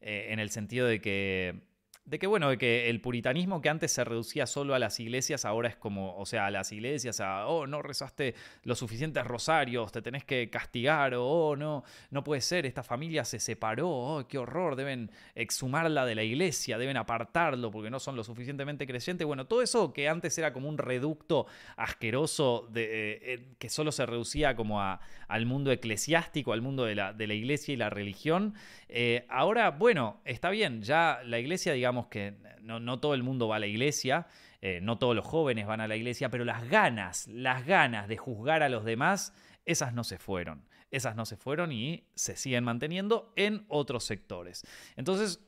eh, 0.00 0.28
en 0.30 0.38
el 0.38 0.50
sentido 0.50 0.86
de 0.86 1.00
que 1.00 1.67
de 2.08 2.18
que 2.18 2.26
bueno, 2.26 2.48
de 2.48 2.56
que 2.56 2.88
el 2.88 3.00
puritanismo 3.00 3.60
que 3.60 3.68
antes 3.68 3.92
se 3.92 4.02
reducía 4.02 4.46
solo 4.46 4.74
a 4.74 4.78
las 4.78 4.98
iglesias, 4.98 5.44
ahora 5.44 5.68
es 5.68 5.76
como, 5.76 6.16
o 6.16 6.24
sea, 6.24 6.46
a 6.46 6.50
las 6.50 6.72
iglesias, 6.72 7.20
a, 7.20 7.46
oh, 7.46 7.66
no 7.66 7.82
rezaste 7.82 8.34
los 8.62 8.78
suficientes 8.78 9.26
rosarios, 9.26 9.92
te 9.92 10.00
tenés 10.00 10.24
que 10.24 10.48
castigar, 10.48 11.14
o 11.14 11.26
oh, 11.26 11.56
no, 11.56 11.84
no 12.10 12.24
puede 12.24 12.40
ser, 12.40 12.64
esta 12.64 12.82
familia 12.82 13.24
se 13.24 13.38
separó, 13.38 13.90
oh, 13.90 14.26
qué 14.26 14.38
horror, 14.38 14.74
deben 14.74 15.10
exhumarla 15.34 16.06
de 16.06 16.14
la 16.14 16.22
iglesia, 16.22 16.78
deben 16.78 16.96
apartarlo 16.96 17.70
porque 17.70 17.90
no 17.90 18.00
son 18.00 18.16
lo 18.16 18.24
suficientemente 18.24 18.86
creyentes. 18.86 19.26
Bueno, 19.26 19.46
todo 19.46 19.60
eso 19.60 19.92
que 19.92 20.08
antes 20.08 20.38
era 20.38 20.54
como 20.54 20.68
un 20.68 20.78
reducto 20.78 21.46
asqueroso 21.76 22.68
de, 22.70 22.84
eh, 22.84 23.20
eh, 23.22 23.46
que 23.58 23.68
solo 23.68 23.92
se 23.92 24.06
reducía 24.06 24.56
como 24.56 24.80
a, 24.80 25.00
al 25.28 25.44
mundo 25.44 25.70
eclesiástico, 25.70 26.54
al 26.54 26.62
mundo 26.62 26.86
de 26.86 26.94
la, 26.94 27.12
de 27.12 27.26
la 27.26 27.34
iglesia 27.34 27.74
y 27.74 27.76
la 27.76 27.90
religión, 27.90 28.54
eh, 28.88 29.26
ahora, 29.28 29.70
bueno, 29.70 30.20
está 30.24 30.48
bien, 30.48 30.82
ya 30.82 31.20
la 31.24 31.38
iglesia, 31.38 31.74
digamos, 31.74 31.97
que 32.06 32.34
no, 32.62 33.00
todo 33.00 33.14
el 33.14 33.22
mundo 33.22 33.48
va 33.48 33.56
a 33.56 33.58
la 33.58 33.66
iglesia, 33.66 34.26
eh, 34.60 34.80
no 34.82 34.98
todos 34.98 35.14
los 35.14 35.24
jóvenes 35.24 35.66
van 35.66 35.80
a 35.80 35.88
la 35.88 35.96
iglesia, 35.96 36.30
pero 36.30 36.44
las 36.44 36.68
ganas, 36.68 37.26
las 37.28 37.66
ganas 37.66 38.08
de 38.08 38.16
juzgar 38.16 38.62
a 38.62 38.68
los 38.68 38.84
demás, 38.84 39.34
esas 39.64 39.92
no 39.92 40.04
se 40.04 40.18
fueron. 40.18 40.66
Esas 40.90 41.16
no 41.16 41.26
se 41.26 41.36
fueron 41.36 41.70
y 41.70 42.08
se 42.14 42.34
siguen 42.34 42.64
manteniendo 42.64 43.32
en 43.36 43.66
otros 43.68 44.04
sectores. 44.04 44.62
Entonces, 44.96 45.46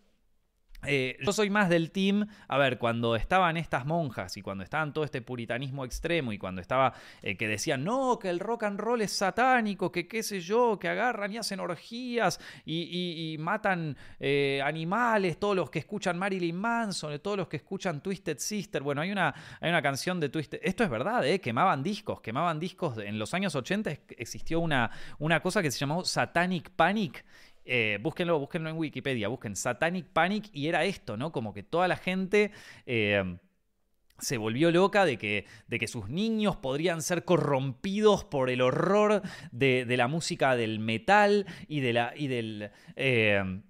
eh, 0.86 1.18
yo 1.20 1.32
soy 1.32 1.50
más 1.50 1.68
del 1.68 1.90
team, 1.90 2.26
a 2.48 2.58
ver, 2.58 2.78
cuando 2.78 3.16
estaban 3.16 3.56
estas 3.56 3.84
monjas 3.84 4.36
y 4.36 4.42
cuando 4.42 4.64
estaban 4.64 4.92
todo 4.92 5.04
este 5.04 5.20
puritanismo 5.20 5.84
extremo 5.84 6.32
y 6.32 6.38
cuando 6.38 6.60
estaba 6.60 6.94
eh, 7.22 7.36
que 7.36 7.48
decían, 7.48 7.84
no, 7.84 8.18
que 8.18 8.30
el 8.30 8.40
rock 8.40 8.64
and 8.64 8.80
roll 8.80 9.02
es 9.02 9.12
satánico, 9.12 9.92
que 9.92 10.08
qué 10.08 10.22
sé 10.22 10.40
yo, 10.40 10.78
que 10.78 10.88
agarran 10.88 11.32
y 11.32 11.38
hacen 11.38 11.60
orgías 11.60 12.40
y, 12.64 13.36
matan 13.40 13.96
eh, 14.18 14.60
animales, 14.64 15.38
todos 15.38 15.56
los 15.56 15.70
que 15.70 15.78
escuchan 15.78 16.18
Marilyn 16.18 16.56
Manson, 16.56 17.18
todos 17.20 17.36
los 17.36 17.48
que 17.48 17.56
escuchan 17.56 18.02
Twisted 18.02 18.38
Sister, 18.38 18.82
bueno, 18.82 19.00
hay 19.02 19.12
una, 19.12 19.34
hay 19.60 19.70
una 19.70 19.82
canción 19.82 20.20
de 20.20 20.28
Twisted, 20.28 20.60
esto 20.62 20.84
es 20.84 20.90
verdad, 20.90 21.24
quemaban 21.40 21.82
discos, 21.82 22.20
quemaban 22.20 22.58
discos, 22.58 22.98
en 22.98 23.18
los 23.18 23.34
años 23.34 23.54
80 23.54 23.90
existió 24.16 24.60
una, 24.60 24.90
una 25.18 25.40
cosa 25.40 25.62
que 25.62 25.70
se 25.70 25.78
llamó 25.78 26.04
Satanic 26.04 26.70
Panic 26.70 27.24
eh, 27.64 27.98
búsquenlo, 28.00 28.38
búsquenlo 28.38 28.70
en 28.70 28.76
Wikipedia, 28.76 29.28
busquen 29.28 29.56
Satanic 29.56 30.06
Panic 30.06 30.50
y 30.52 30.68
era 30.68 30.84
esto, 30.84 31.16
¿no? 31.16 31.32
Como 31.32 31.52
que 31.52 31.62
toda 31.62 31.88
la 31.88 31.96
gente... 31.96 32.52
Eh, 32.86 33.38
se 34.20 34.36
volvió 34.36 34.70
loca 34.70 35.04
de 35.04 35.16
que, 35.18 35.46
de 35.66 35.78
que, 35.78 35.86
sus 35.86 36.08
niños 36.08 36.56
podrían 36.56 37.02
ser 37.02 37.24
corrompidos 37.24 38.24
por 38.24 38.50
el 38.50 38.60
horror 38.60 39.22
de, 39.50 39.86
la 39.96 40.08
música 40.08 40.56
del 40.56 40.78
metal 40.78 41.46
y 41.68 41.80
de 41.80 41.92
la. 41.92 42.12
y 42.16 42.28
del. 42.28 42.70
Eh, 42.96 43.62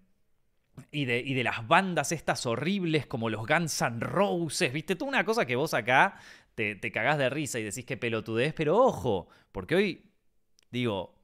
y 0.91 1.05
de, 1.05 1.21
y 1.21 1.35
de, 1.35 1.45
las 1.45 1.69
bandas 1.69 2.11
estas 2.11 2.47
horribles 2.47 3.07
como 3.07 3.29
los 3.29 3.47
Guns 3.47 3.83
N' 3.83 4.01
Roses, 4.01 4.73
¿viste? 4.73 4.97
Toda 4.97 5.11
una 5.11 5.25
cosa 5.25 5.45
que 5.45 5.55
vos 5.55 5.75
acá 5.75 6.19
te, 6.55 6.75
te 6.75 6.91
cagás 6.91 7.19
de 7.19 7.29
risa 7.29 7.59
y 7.59 7.65
decís 7.65 7.85
que 7.85 7.97
pelotudez, 7.97 8.55
pero 8.55 8.79
ojo, 8.79 9.29
porque 9.53 9.75
hoy, 9.75 10.11
digo, 10.71 11.20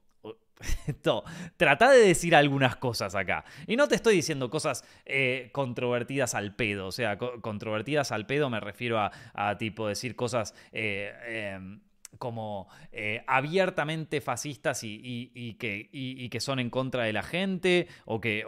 esto, 0.87 1.23
trata 1.57 1.91
de 1.91 1.99
decir 1.99 2.35
algunas 2.35 2.75
cosas 2.75 3.15
acá. 3.15 3.45
Y 3.67 3.75
no 3.75 3.87
te 3.87 3.95
estoy 3.95 4.15
diciendo 4.15 4.49
cosas 4.49 4.83
eh, 5.05 5.49
controvertidas 5.51 6.35
al 6.35 6.55
pedo. 6.55 6.87
O 6.87 6.91
sea, 6.91 7.17
controvertidas 7.17 8.11
al 8.11 8.25
pedo 8.25 8.49
me 8.49 8.59
refiero 8.59 8.99
a, 8.99 9.57
tipo 9.57 9.87
decir 9.87 10.15
cosas 10.15 10.53
eh, 10.71 11.53
em, 11.55 11.79
como 12.17 12.67
eh, 12.91 13.23
abiertamente 13.27 14.21
fascistas 14.21 14.81
y, 14.83 15.55
que, 15.59 16.39
son 16.39 16.59
en 16.59 16.69
contra 16.69 17.03
de 17.03 17.13
la 17.13 17.23
gente, 17.23 17.87
o 18.05 18.21
que, 18.21 18.45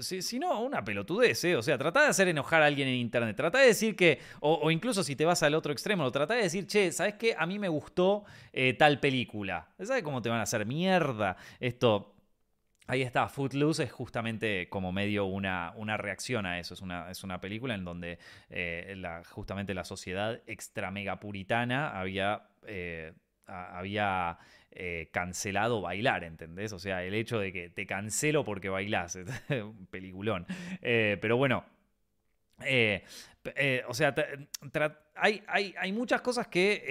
si, 0.00 0.38
no, 0.38 0.60
una 0.60 0.84
pelotudez, 0.84 1.44
¿eh? 1.44 1.56
O 1.56 1.62
sea, 1.62 1.78
trata 1.78 2.02
de 2.02 2.08
hacer 2.08 2.28
enojar 2.28 2.62
a 2.62 2.66
alguien 2.66 2.88
en 2.88 2.96
internet, 2.96 3.36
trata 3.36 3.58
de 3.58 3.66
decir 3.66 3.96
que, 3.96 4.18
o, 4.40 4.70
incluso 4.70 5.02
si 5.02 5.16
te 5.16 5.24
vas 5.24 5.42
al 5.42 5.54
otro 5.54 5.72
extremo, 5.72 6.10
trata 6.10 6.34
de 6.34 6.42
decir, 6.42 6.66
che, 6.66 6.92
¿sabes 6.92 7.14
qué? 7.14 7.34
A 7.38 7.46
mí 7.46 7.58
me 7.58 7.68
gustó 7.68 8.24
eh, 8.52 8.74
tal 8.74 9.00
película. 9.00 9.68
¿Sabes 9.82 10.02
cómo 10.02 10.22
te 10.22 10.28
van 10.28 10.40
a 10.40 10.42
hacer 10.42 10.66
mierda? 10.66 11.36
Esto, 11.58 12.14
Ahí 12.90 13.02
está, 13.02 13.28
Footloose 13.28 13.84
es 13.84 13.92
justamente 13.92 14.68
como 14.68 14.90
medio 14.90 15.26
una, 15.26 15.72
una 15.76 15.96
reacción 15.96 16.44
a 16.44 16.58
eso. 16.58 16.74
Es 16.74 16.80
una, 16.80 17.08
es 17.08 17.22
una 17.22 17.40
película 17.40 17.76
en 17.76 17.84
donde 17.84 18.18
eh, 18.48 18.94
la, 18.96 19.22
justamente 19.22 19.74
la 19.74 19.84
sociedad 19.84 20.40
extra 20.48 20.90
mega 20.90 21.20
puritana 21.20 21.96
había, 21.96 22.48
eh, 22.66 23.12
había 23.46 24.38
eh, 24.72 25.08
cancelado 25.12 25.80
bailar, 25.80 26.24
¿entendés? 26.24 26.72
O 26.72 26.80
sea, 26.80 27.04
el 27.04 27.14
hecho 27.14 27.38
de 27.38 27.52
que 27.52 27.70
te 27.70 27.86
cancelo 27.86 28.44
porque 28.44 28.68
bailás, 28.68 29.16
un 29.50 29.86
peliculón. 29.88 30.44
pero 30.80 31.36
bueno, 31.36 31.64
o 33.86 33.94
sea, 33.94 34.14
hay, 35.14 35.44
hay, 35.46 35.92
muchas 35.92 36.22
cosas 36.22 36.48
que, 36.48 36.84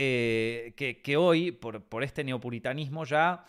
eh, 0.77 1.01
que, 1.03 1.17
hoy, 1.17 1.51
por, 1.51 1.83
por, 1.83 2.05
este 2.05 2.23
neopuritanismo, 2.23 3.03
ya, 3.03 3.43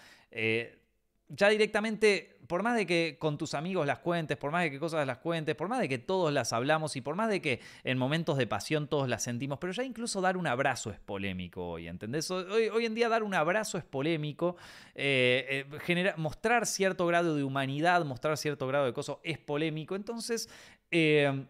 ya 1.31 1.49
directamente 1.49 2.37
por 2.51 2.65
más 2.65 2.77
de 2.77 2.85
que 2.85 3.17
con 3.21 3.39
tus 3.39 3.55
amigos 3.55 3.87
las 3.87 4.01
cuentes, 4.01 4.37
por 4.37 4.51
más 4.51 4.65
de 4.65 4.73
que 4.73 4.81
cosas 4.81 5.07
las 5.07 5.19
cuentes, 5.19 5.55
por 5.55 5.69
más 5.69 5.79
de 5.79 5.89
que 5.89 5.99
todos 5.99 6.33
las 6.33 6.53
hablamos 6.53 6.97
y 6.97 7.01
por 7.01 7.15
más 7.15 7.29
de 7.29 7.41
que 7.41 7.61
en 7.85 7.97
momentos 7.97 8.37
de 8.37 8.49
pasión 8.49 8.89
todos 8.89 9.09
las 9.09 9.23
sentimos, 9.23 9.61
pero 9.61 9.73
ya 9.73 9.85
incluso 9.85 10.21
dar 10.21 10.37
un 10.37 10.49
abrazo 10.49 10.91
es 10.91 10.99
polémico 10.99 11.65
hoy, 11.65 11.87
¿entendés? 11.87 12.29
Hoy, 12.33 12.69
hoy 12.69 12.87
en 12.87 12.97
día 12.97 13.09
dar 13.09 13.23
un 13.23 13.35
abrazo 13.35 13.79
es 13.79 13.85
polémico, 13.85 14.57
eh, 14.97 15.65
eh, 15.71 16.15
mostrar 16.17 16.67
cierto 16.67 17.07
grado 17.07 17.37
de 17.37 17.45
humanidad, 17.45 18.05
mostrar 18.05 18.37
cierto 18.37 18.67
grado 18.67 18.87
de 18.87 18.93
cosas 18.93 19.19
es 19.23 19.39
polémico, 19.39 19.95
entonces 19.95 20.49
eh, 20.91 21.47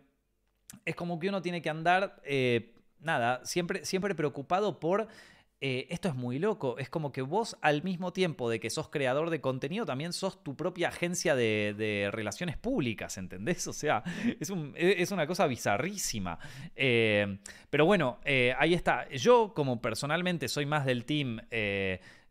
es 0.84 0.94
como 0.94 1.18
que 1.18 1.30
uno 1.30 1.40
tiene 1.40 1.62
que 1.62 1.70
andar, 1.70 2.20
nada, 3.00 3.42
siempre, 3.46 3.86
siempre 3.86 4.14
preocupado 4.14 4.78
por 4.78 5.08
eh, 5.62 5.86
esto 5.90 6.08
es 6.08 6.14
muy 6.14 6.38
loco. 6.38 6.78
Es 6.78 6.88
como 6.88 7.12
que 7.12 7.20
vos 7.20 7.56
al 7.60 7.82
mismo 7.82 8.12
tiempo 8.12 8.48
de 8.48 8.60
que 8.60 8.70
sos 8.70 8.88
creador 8.88 9.28
de 9.28 9.40
contenido, 9.42 9.84
también 9.84 10.14
sos 10.14 10.42
tu 10.42 10.56
propia 10.56 10.88
agencia 10.88 11.34
de, 11.34 12.08
relaciones 12.12 12.56
públicas, 12.56 13.18
¿entendés? 13.18 13.66
O 13.66 13.72
sea, 13.72 14.02
es, 14.40 14.50
es 14.74 15.10
una 15.10 15.26
cosa 15.26 15.46
bizarrísima. 15.46 16.38
Eh, 16.74 17.38
pero 17.68 17.84
bueno, 17.84 18.20
eh, 18.24 18.54
ahí 18.58 18.72
está. 18.72 19.08
Yo 19.10 19.52
como 19.54 19.82
personalmente 19.82 20.48
soy 20.48 20.64
más 20.64 20.86
del 20.86 21.04
team 21.04 21.40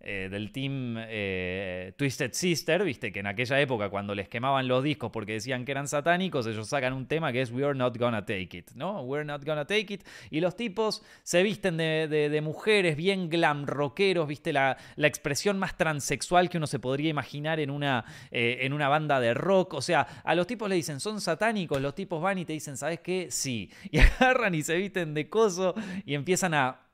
eh, 0.01 0.29
del 0.31 0.53
team 0.53 0.95
eh, 0.97 1.91
Twisted 1.97 2.31
Sister, 2.31 2.85
viste 2.85 3.11
que 3.11 3.19
en 3.19 3.27
aquella 3.27 3.59
época 3.59 3.89
cuando 3.89 4.15
les 4.15 4.29
quemaban 4.29 4.65
los 4.65 4.81
discos 4.81 5.11
porque 5.11 5.33
decían 5.33 5.65
que 5.65 5.73
eran 5.73 5.89
satánicos, 5.89 6.47
ellos 6.47 6.69
sacan 6.69 6.93
un 6.93 7.05
tema 7.05 7.33
que 7.33 7.41
es 7.41 7.51
We're 7.51 7.75
Not 7.75 7.97
Gonna 7.97 8.25
Take 8.25 8.57
It, 8.57 8.71
¿no? 8.75 9.01
We're 9.01 9.25
Not 9.25 9.43
Gonna 9.43 9.65
Take 9.65 9.93
It. 9.93 10.03
Y 10.29 10.39
los 10.39 10.55
tipos 10.55 11.03
se 11.23 11.43
visten 11.43 11.75
de, 11.75 12.39
mujeres 12.41 12.95
bien 12.95 13.29
glam 13.29 13.65
rockeros, 13.65 14.25
viste 14.25 14.53
la, 14.53 14.77
expresión 14.97 15.59
más 15.59 15.75
transexual 15.75 16.49
que 16.49 16.57
uno 16.57 16.67
se 16.67 16.79
podría 16.79 17.09
imaginar 17.09 17.59
en 17.59 17.69
una, 17.69 18.05
eh, 18.31 18.59
en 18.61 18.71
una 18.71 18.87
banda 18.87 19.19
de 19.19 19.33
rock. 19.33 19.73
O 19.73 19.81
sea, 19.81 20.07
a 20.23 20.33
los 20.33 20.47
tipos 20.47 20.69
le 20.69 20.75
dicen, 20.75 21.01
son 21.01 21.19
satánicos, 21.19 21.81
los 21.81 21.93
tipos 21.93 22.21
van 22.21 22.37
y 22.37 22.45
te 22.45 22.53
dicen, 22.53 22.77
¿sabes 22.77 23.01
qué? 23.01 23.27
Sí. 23.31 23.69
Y 23.91 23.97
agarran 23.97 24.53
y 24.53 24.61
se 24.61 24.75
visten 24.75 25.13
de 25.13 25.29
coso 25.29 25.73
y 26.05 26.13
empiezan 26.13 26.53
a 26.53 26.88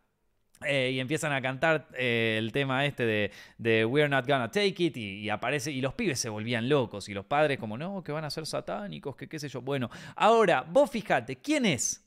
eh, 0.65 0.91
y 0.93 0.99
empiezan 0.99 1.31
a 1.31 1.41
cantar 1.41 1.87
eh, 1.97 2.35
el 2.39 2.51
tema 2.51 2.85
este 2.85 3.31
de, 3.57 3.85
We're 3.85 4.09
Not 4.09 4.27
Gonna 4.27 4.49
Take 4.49 4.75
It 4.77 4.97
y, 4.97 5.29
aparece 5.29 5.71
y 5.71 5.81
los 5.81 5.93
pibes 5.93 6.19
se 6.19 6.29
volvían 6.29 6.67
locos 6.69 7.09
y 7.09 7.13
los 7.13 7.25
padres 7.25 7.57
como 7.57 7.77
no, 7.77 8.03
que 8.03 8.11
van 8.11 8.25
a 8.25 8.29
ser 8.29 8.45
satánicos, 8.45 9.15
que 9.15 9.27
qué 9.27 9.39
sé 9.39 9.49
yo. 9.49 9.61
Bueno, 9.61 9.89
ahora 10.15 10.61
vos 10.61 10.89
fíjate, 10.89 11.37
¿quién 11.37 11.65
es? 11.65 12.01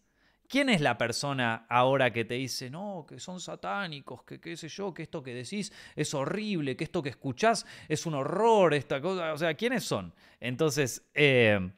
¿Quién 0.49 0.71
es 0.71 0.81
la 0.81 0.97
persona 0.97 1.67
ahora 1.69 2.11
que 2.11 2.25
te 2.25 2.35
dice, 2.35 2.71
no, 2.71 3.05
que 3.07 3.21
son 3.21 3.39
satánicos, 3.39 4.23
que 4.25 4.41
qué 4.41 4.57
sé 4.57 4.69
yo, 4.69 4.95
que 4.95 5.03
esto 5.03 5.23
que 5.23 5.35
decís 5.35 5.71
es 5.95 6.15
horrible, 6.15 6.75
que 6.75 6.85
esto 6.85 7.03
que 7.03 7.11
escuchás 7.11 7.67
es 7.87 8.07
un 8.07 8.15
horror, 8.15 8.73
esta 8.73 8.99
cosa? 9.01 9.35
O 9.35 9.37
sea, 9.37 9.53
¿quiénes 9.53 9.85
son? 9.85 10.15
Entonces, 10.41 11.07
eh, 11.13 11.71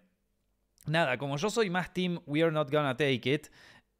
nada, 0.87 1.19
como 1.19 1.37
yo 1.37 1.51
soy 1.51 1.69
más 1.69 1.93
team 1.93 2.21
We're 2.27 2.53
Not 2.53 2.71
Gonna 2.71 2.97
Take 2.97 3.33
It, 3.33 3.49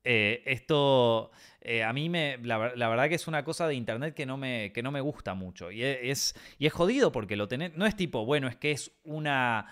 eh, 0.05 0.43
esto 0.47 1.31
eh, 1.63 1.83
a 1.83 1.93
mí 1.93 2.09
me, 2.09 2.39
la, 2.39 2.59
verdad 2.59 3.09
que 3.09 3.15
es 3.15 3.29
una 3.29 3.45
cosa 3.45 3.69
de 3.69 3.75
internet 3.75 4.15
que 4.15 4.25
no 4.25 4.37
me, 4.37 4.73
que 4.73 4.83
no 4.83 4.91
me 4.91 5.01
gusta 5.01 5.35
mucho. 5.35 5.71
Y 5.71 5.83
e, 5.83 6.11
es, 6.11 6.35
y 6.59 6.67
es 6.67 6.73
jodido 6.73 7.13
porque 7.13 7.37
lo 7.37 7.49
tenés, 7.49 7.77
no 7.77 7.87
es 7.87 7.97
tipo, 7.97 8.25
bueno, 8.25 8.49
es 8.49 8.57
que 8.57 8.73
es 8.73 8.93
una, 9.05 9.67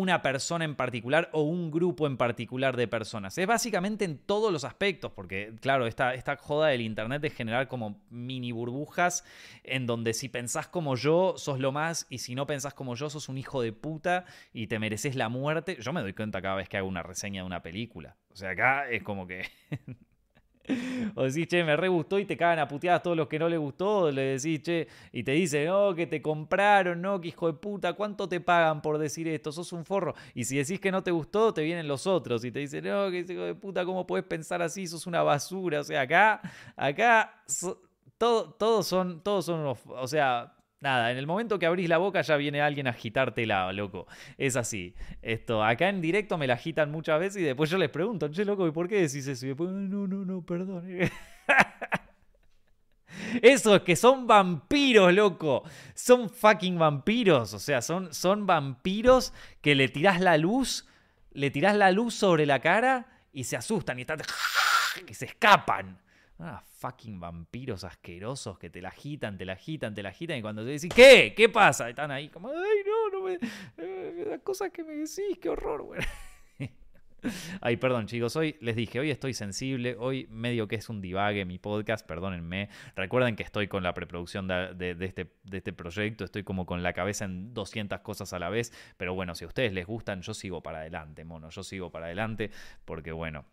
una 0.00 0.22
persona 0.22 0.64
en 0.64 0.74
particular 0.74 1.30
o 1.32 1.42
un 1.42 1.70
grupo 1.70 2.06
en 2.06 2.16
particular 2.16 2.76
de 2.76 2.88
personas. 2.88 3.36
Es 3.38 3.46
básicamente 3.46 4.04
en 4.04 4.18
todos 4.18 4.52
los 4.52 4.64
aspectos, 4.64 5.12
porque 5.12 5.54
claro, 5.60 5.86
esta, 5.86 6.14
esta 6.14 6.36
joda 6.36 6.68
del 6.68 6.80
Internet 6.80 7.22
de 7.22 7.30
generar 7.30 7.68
como 7.68 8.00
mini 8.10 8.52
burbujas 8.52 9.24
en 9.64 9.86
donde 9.86 10.14
si 10.14 10.28
pensás 10.28 10.68
como 10.68 10.96
yo, 10.96 11.34
sos 11.36 11.58
lo 11.58 11.72
más, 11.72 12.06
y 12.10 12.18
si 12.18 12.34
no 12.34 12.46
pensás 12.46 12.74
como 12.74 12.94
yo, 12.94 13.10
sos 13.10 13.28
un 13.28 13.38
hijo 13.38 13.62
de 13.62 13.72
puta 13.72 14.24
y 14.52 14.66
te 14.66 14.78
mereces 14.78 15.16
la 15.16 15.28
muerte. 15.28 15.78
Yo 15.80 15.92
me 15.92 16.00
doy 16.00 16.12
cuenta 16.12 16.42
cada 16.42 16.56
vez 16.56 16.68
que 16.68 16.76
hago 16.76 16.88
una 16.88 17.02
reseña 17.02 17.42
de 17.42 17.46
una 17.46 17.62
película. 17.62 18.16
O 18.32 18.36
sea, 18.36 18.50
acá 18.50 18.88
es 18.88 19.02
como 19.02 19.26
que... 19.26 19.46
O 21.14 21.24
decís, 21.24 21.46
che, 21.48 21.64
me 21.64 21.76
re 21.76 21.88
gustó 21.88 22.18
y 22.18 22.24
te 22.24 22.36
cagan 22.36 22.58
a 22.58 22.68
puteadas 22.68 23.02
todos 23.02 23.16
los 23.16 23.28
que 23.28 23.38
no 23.38 23.48
le 23.48 23.56
gustó. 23.56 24.10
Le 24.10 24.38
decís, 24.38 24.62
che, 24.62 24.88
y 25.12 25.22
te 25.22 25.32
dice, 25.32 25.66
no, 25.66 25.94
que 25.94 26.06
te 26.06 26.20
compraron, 26.20 27.00
no, 27.00 27.20
que 27.20 27.28
hijo 27.28 27.46
de 27.46 27.54
puta, 27.54 27.92
¿cuánto 27.94 28.28
te 28.28 28.40
pagan 28.40 28.82
por 28.82 28.98
decir 28.98 29.28
esto? 29.28 29.52
Sos 29.52 29.72
un 29.72 29.84
forro. 29.84 30.14
Y 30.34 30.44
si 30.44 30.56
decís 30.56 30.80
que 30.80 30.90
no 30.90 31.02
te 31.02 31.10
gustó, 31.10 31.54
te 31.54 31.62
vienen 31.62 31.88
los 31.88 32.06
otros 32.06 32.44
y 32.44 32.50
te 32.50 32.60
dicen, 32.60 32.84
no, 32.84 33.10
que 33.10 33.20
hijo 33.20 33.42
de 33.42 33.54
puta, 33.54 33.84
¿cómo 33.84 34.06
puedes 34.06 34.26
pensar 34.26 34.62
así? 34.62 34.86
Sos 34.86 35.06
una 35.06 35.22
basura. 35.22 35.80
O 35.80 35.84
sea, 35.84 36.02
acá, 36.02 36.40
acá, 36.76 37.42
todos 38.18 38.86
son, 38.86 39.22
todos 39.22 39.44
son 39.44 39.60
unos, 39.60 39.78
o 39.86 40.06
sea, 40.06 40.55
Nada, 40.86 41.10
en 41.10 41.18
el 41.18 41.26
momento 41.26 41.58
que 41.58 41.66
abrís 41.66 41.88
la 41.88 41.98
boca 41.98 42.22
ya 42.22 42.36
viene 42.36 42.60
alguien 42.60 42.86
a 42.86 42.90
agitártela, 42.90 43.72
loco. 43.72 44.06
Es 44.38 44.54
así. 44.54 44.94
Esto, 45.20 45.64
acá 45.64 45.88
en 45.88 46.00
directo 46.00 46.38
me 46.38 46.46
la 46.46 46.54
agitan 46.54 46.92
muchas 46.92 47.18
veces 47.18 47.42
y 47.42 47.44
después 47.44 47.68
yo 47.68 47.76
les 47.76 47.90
pregunto, 47.90 48.28
che, 48.28 48.44
loco, 48.44 48.68
¿y 48.68 48.70
por 48.70 48.86
qué 48.86 49.00
decís 49.00 49.26
eso? 49.26 49.46
Y 49.46 49.48
después, 49.48 49.68
no, 49.68 50.06
no, 50.06 50.24
no, 50.24 50.46
perdón. 50.46 50.86
Eso 53.42 53.74
es 53.74 53.82
que 53.82 53.96
son 53.96 54.28
vampiros, 54.28 55.12
loco. 55.12 55.64
Son 55.96 56.30
fucking 56.30 56.78
vampiros. 56.78 57.52
O 57.52 57.58
sea, 57.58 57.82
son, 57.82 58.14
son 58.14 58.46
vampiros 58.46 59.32
que 59.62 59.74
le 59.74 59.88
tirás 59.88 60.20
la 60.20 60.38
luz, 60.38 60.86
le 61.32 61.50
tirás 61.50 61.74
la 61.74 61.90
luz 61.90 62.14
sobre 62.14 62.46
la 62.46 62.60
cara 62.60 63.08
y 63.32 63.42
se 63.42 63.56
asustan 63.56 63.98
y 63.98 64.02
están. 64.02 64.20
se 65.10 65.24
escapan. 65.24 65.98
Ah, 66.38 66.62
fucking 66.78 67.18
vampiros 67.18 67.82
asquerosos 67.84 68.58
que 68.58 68.68
te 68.68 68.82
la 68.82 68.90
agitan, 68.90 69.38
te 69.38 69.46
la 69.46 69.54
agitan, 69.54 69.94
te 69.94 70.02
la 70.02 70.10
agitan. 70.10 70.36
Y 70.36 70.42
cuando 70.42 70.62
te 70.62 70.70
decís, 70.70 70.92
¿qué? 70.94 71.32
¿Qué 71.34 71.48
pasa? 71.48 71.88
Están 71.88 72.10
ahí 72.10 72.28
como, 72.28 72.48
ay, 72.48 72.78
no, 72.86 73.18
no 73.18 73.24
me. 73.24 73.38
Eh, 73.78 74.26
las 74.28 74.40
cosas 74.40 74.70
que 74.70 74.84
me 74.84 74.92
decís, 74.92 75.38
qué 75.40 75.48
horror, 75.48 75.82
güey. 75.82 76.00
Ay, 77.60 77.76
perdón, 77.76 78.06
chicos. 78.06 78.36
Hoy 78.36 78.56
les 78.60 78.76
dije, 78.76 79.00
hoy 79.00 79.10
estoy 79.10 79.34
sensible. 79.34 79.96
Hoy 79.98 80.26
medio 80.30 80.68
que 80.68 80.76
es 80.76 80.88
un 80.88 81.00
divague 81.00 81.44
mi 81.44 81.58
podcast, 81.58 82.06
perdónenme. 82.06 82.68
Recuerden 82.94 83.34
que 83.34 83.42
estoy 83.42 83.66
con 83.66 83.82
la 83.82 83.94
preproducción 83.94 84.46
de, 84.46 84.96
este, 85.00 85.32
de 85.42 85.56
este 85.56 85.72
proyecto. 85.72 86.24
Estoy 86.24 86.44
como 86.44 86.66
con 86.66 86.82
la 86.82 86.92
cabeza 86.92 87.24
en 87.24 87.54
200 87.54 88.00
cosas 88.00 88.32
a 88.32 88.38
la 88.38 88.50
vez. 88.50 88.72
Pero 88.96 89.14
bueno, 89.14 89.34
si 89.34 89.44
a 89.44 89.48
ustedes 89.48 89.72
les 89.72 89.86
gustan, 89.86 90.22
yo 90.22 90.34
sigo 90.34 90.62
para 90.62 90.80
adelante, 90.80 91.24
mono. 91.24 91.48
Yo 91.50 91.62
sigo 91.62 91.90
para 91.90 92.06
adelante 92.06 92.50
porque, 92.84 93.12
bueno, 93.12 93.46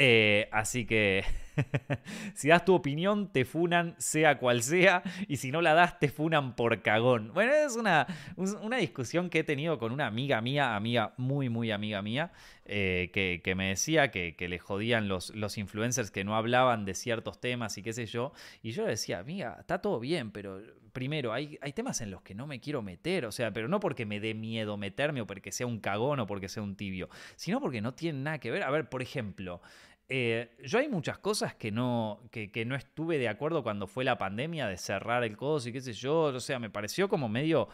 eh, 0.00 0.48
así 0.52 0.86
que 0.86 1.24
si 2.34 2.48
das 2.48 2.64
tu 2.64 2.72
opinión, 2.72 3.32
te 3.32 3.44
funan 3.44 3.96
sea 3.98 4.38
cual 4.38 4.62
sea, 4.62 5.02
y 5.26 5.38
si 5.38 5.50
no 5.50 5.60
la 5.60 5.74
das, 5.74 5.98
te 5.98 6.08
funan 6.08 6.54
por 6.54 6.82
cagón. 6.82 7.32
Bueno, 7.34 7.52
es 7.52 7.74
una, 7.74 8.06
una 8.36 8.76
discusión 8.76 9.28
que 9.28 9.40
he 9.40 9.44
tenido 9.44 9.78
con 9.78 9.90
una 9.90 10.06
amiga 10.06 10.40
mía, 10.40 10.76
amiga 10.76 11.14
muy, 11.16 11.48
muy 11.48 11.72
amiga 11.72 12.00
mía, 12.00 12.30
eh, 12.64 13.10
que, 13.12 13.54
me 13.56 13.70
decía 13.70 14.12
que, 14.12 14.36
le 14.38 14.58
jodían 14.60 15.08
los, 15.08 15.34
los 15.34 15.58
influencers 15.58 16.12
que 16.12 16.22
no 16.22 16.36
hablaban 16.36 16.84
de 16.84 16.94
ciertos 16.94 17.40
temas 17.40 17.76
y 17.76 17.82
qué 17.82 17.92
sé 17.92 18.06
yo. 18.06 18.32
Y 18.62 18.70
yo 18.70 18.84
decía, 18.84 19.18
amiga, 19.18 19.56
está 19.58 19.80
todo 19.80 19.98
bien, 19.98 20.30
pero 20.30 20.60
primero, 20.92 21.32
hay, 21.32 21.58
hay 21.60 21.72
temas 21.72 22.00
en 22.00 22.10
los 22.10 22.22
que 22.22 22.34
no 22.34 22.46
me 22.46 22.60
quiero 22.60 22.82
meter, 22.82 23.26
o 23.26 23.32
sea, 23.32 23.52
pero 23.52 23.68
no 23.68 23.80
porque 23.80 24.06
me 24.06 24.20
dé 24.20 24.34
miedo 24.34 24.76
meterme 24.76 25.20
o 25.20 25.26
porque 25.26 25.52
sea 25.52 25.66
un 25.66 25.80
cagón 25.80 26.20
o 26.20 26.26
porque 26.26 26.48
sea 26.48 26.62
un 26.62 26.76
tibio, 26.76 27.08
sino 27.36 27.60
porque 27.60 27.80
no 27.80 27.94
tiene 27.94 28.18
nada 28.20 28.38
que 28.38 28.50
ver. 28.50 28.62
A 28.62 28.70
ver, 28.70 28.88
por 28.88 29.02
ejemplo, 29.02 29.60
eh, 30.10 30.56
yo 30.64 30.78
hay 30.78 30.88
muchas 30.88 31.18
cosas 31.18 31.54
que 31.54 31.70
no, 31.70 32.20
que, 32.30 32.64
no 32.64 32.74
estuve 32.74 33.18
de 33.18 33.28
acuerdo 33.28 33.62
cuando 33.62 33.86
fue 33.86 34.04
la 34.04 34.16
pandemia 34.16 34.66
de 34.66 34.78
cerrar 34.78 35.22
el 35.22 35.36
coso 35.36 35.68
y 35.68 35.72
qué 35.72 35.82
sé 35.82 35.92
yo. 35.92 36.22
O 36.22 36.40
sea, 36.40 36.58
me 36.58 36.70
pareció 36.70 37.10
como 37.10 37.28
medio, 37.28 37.68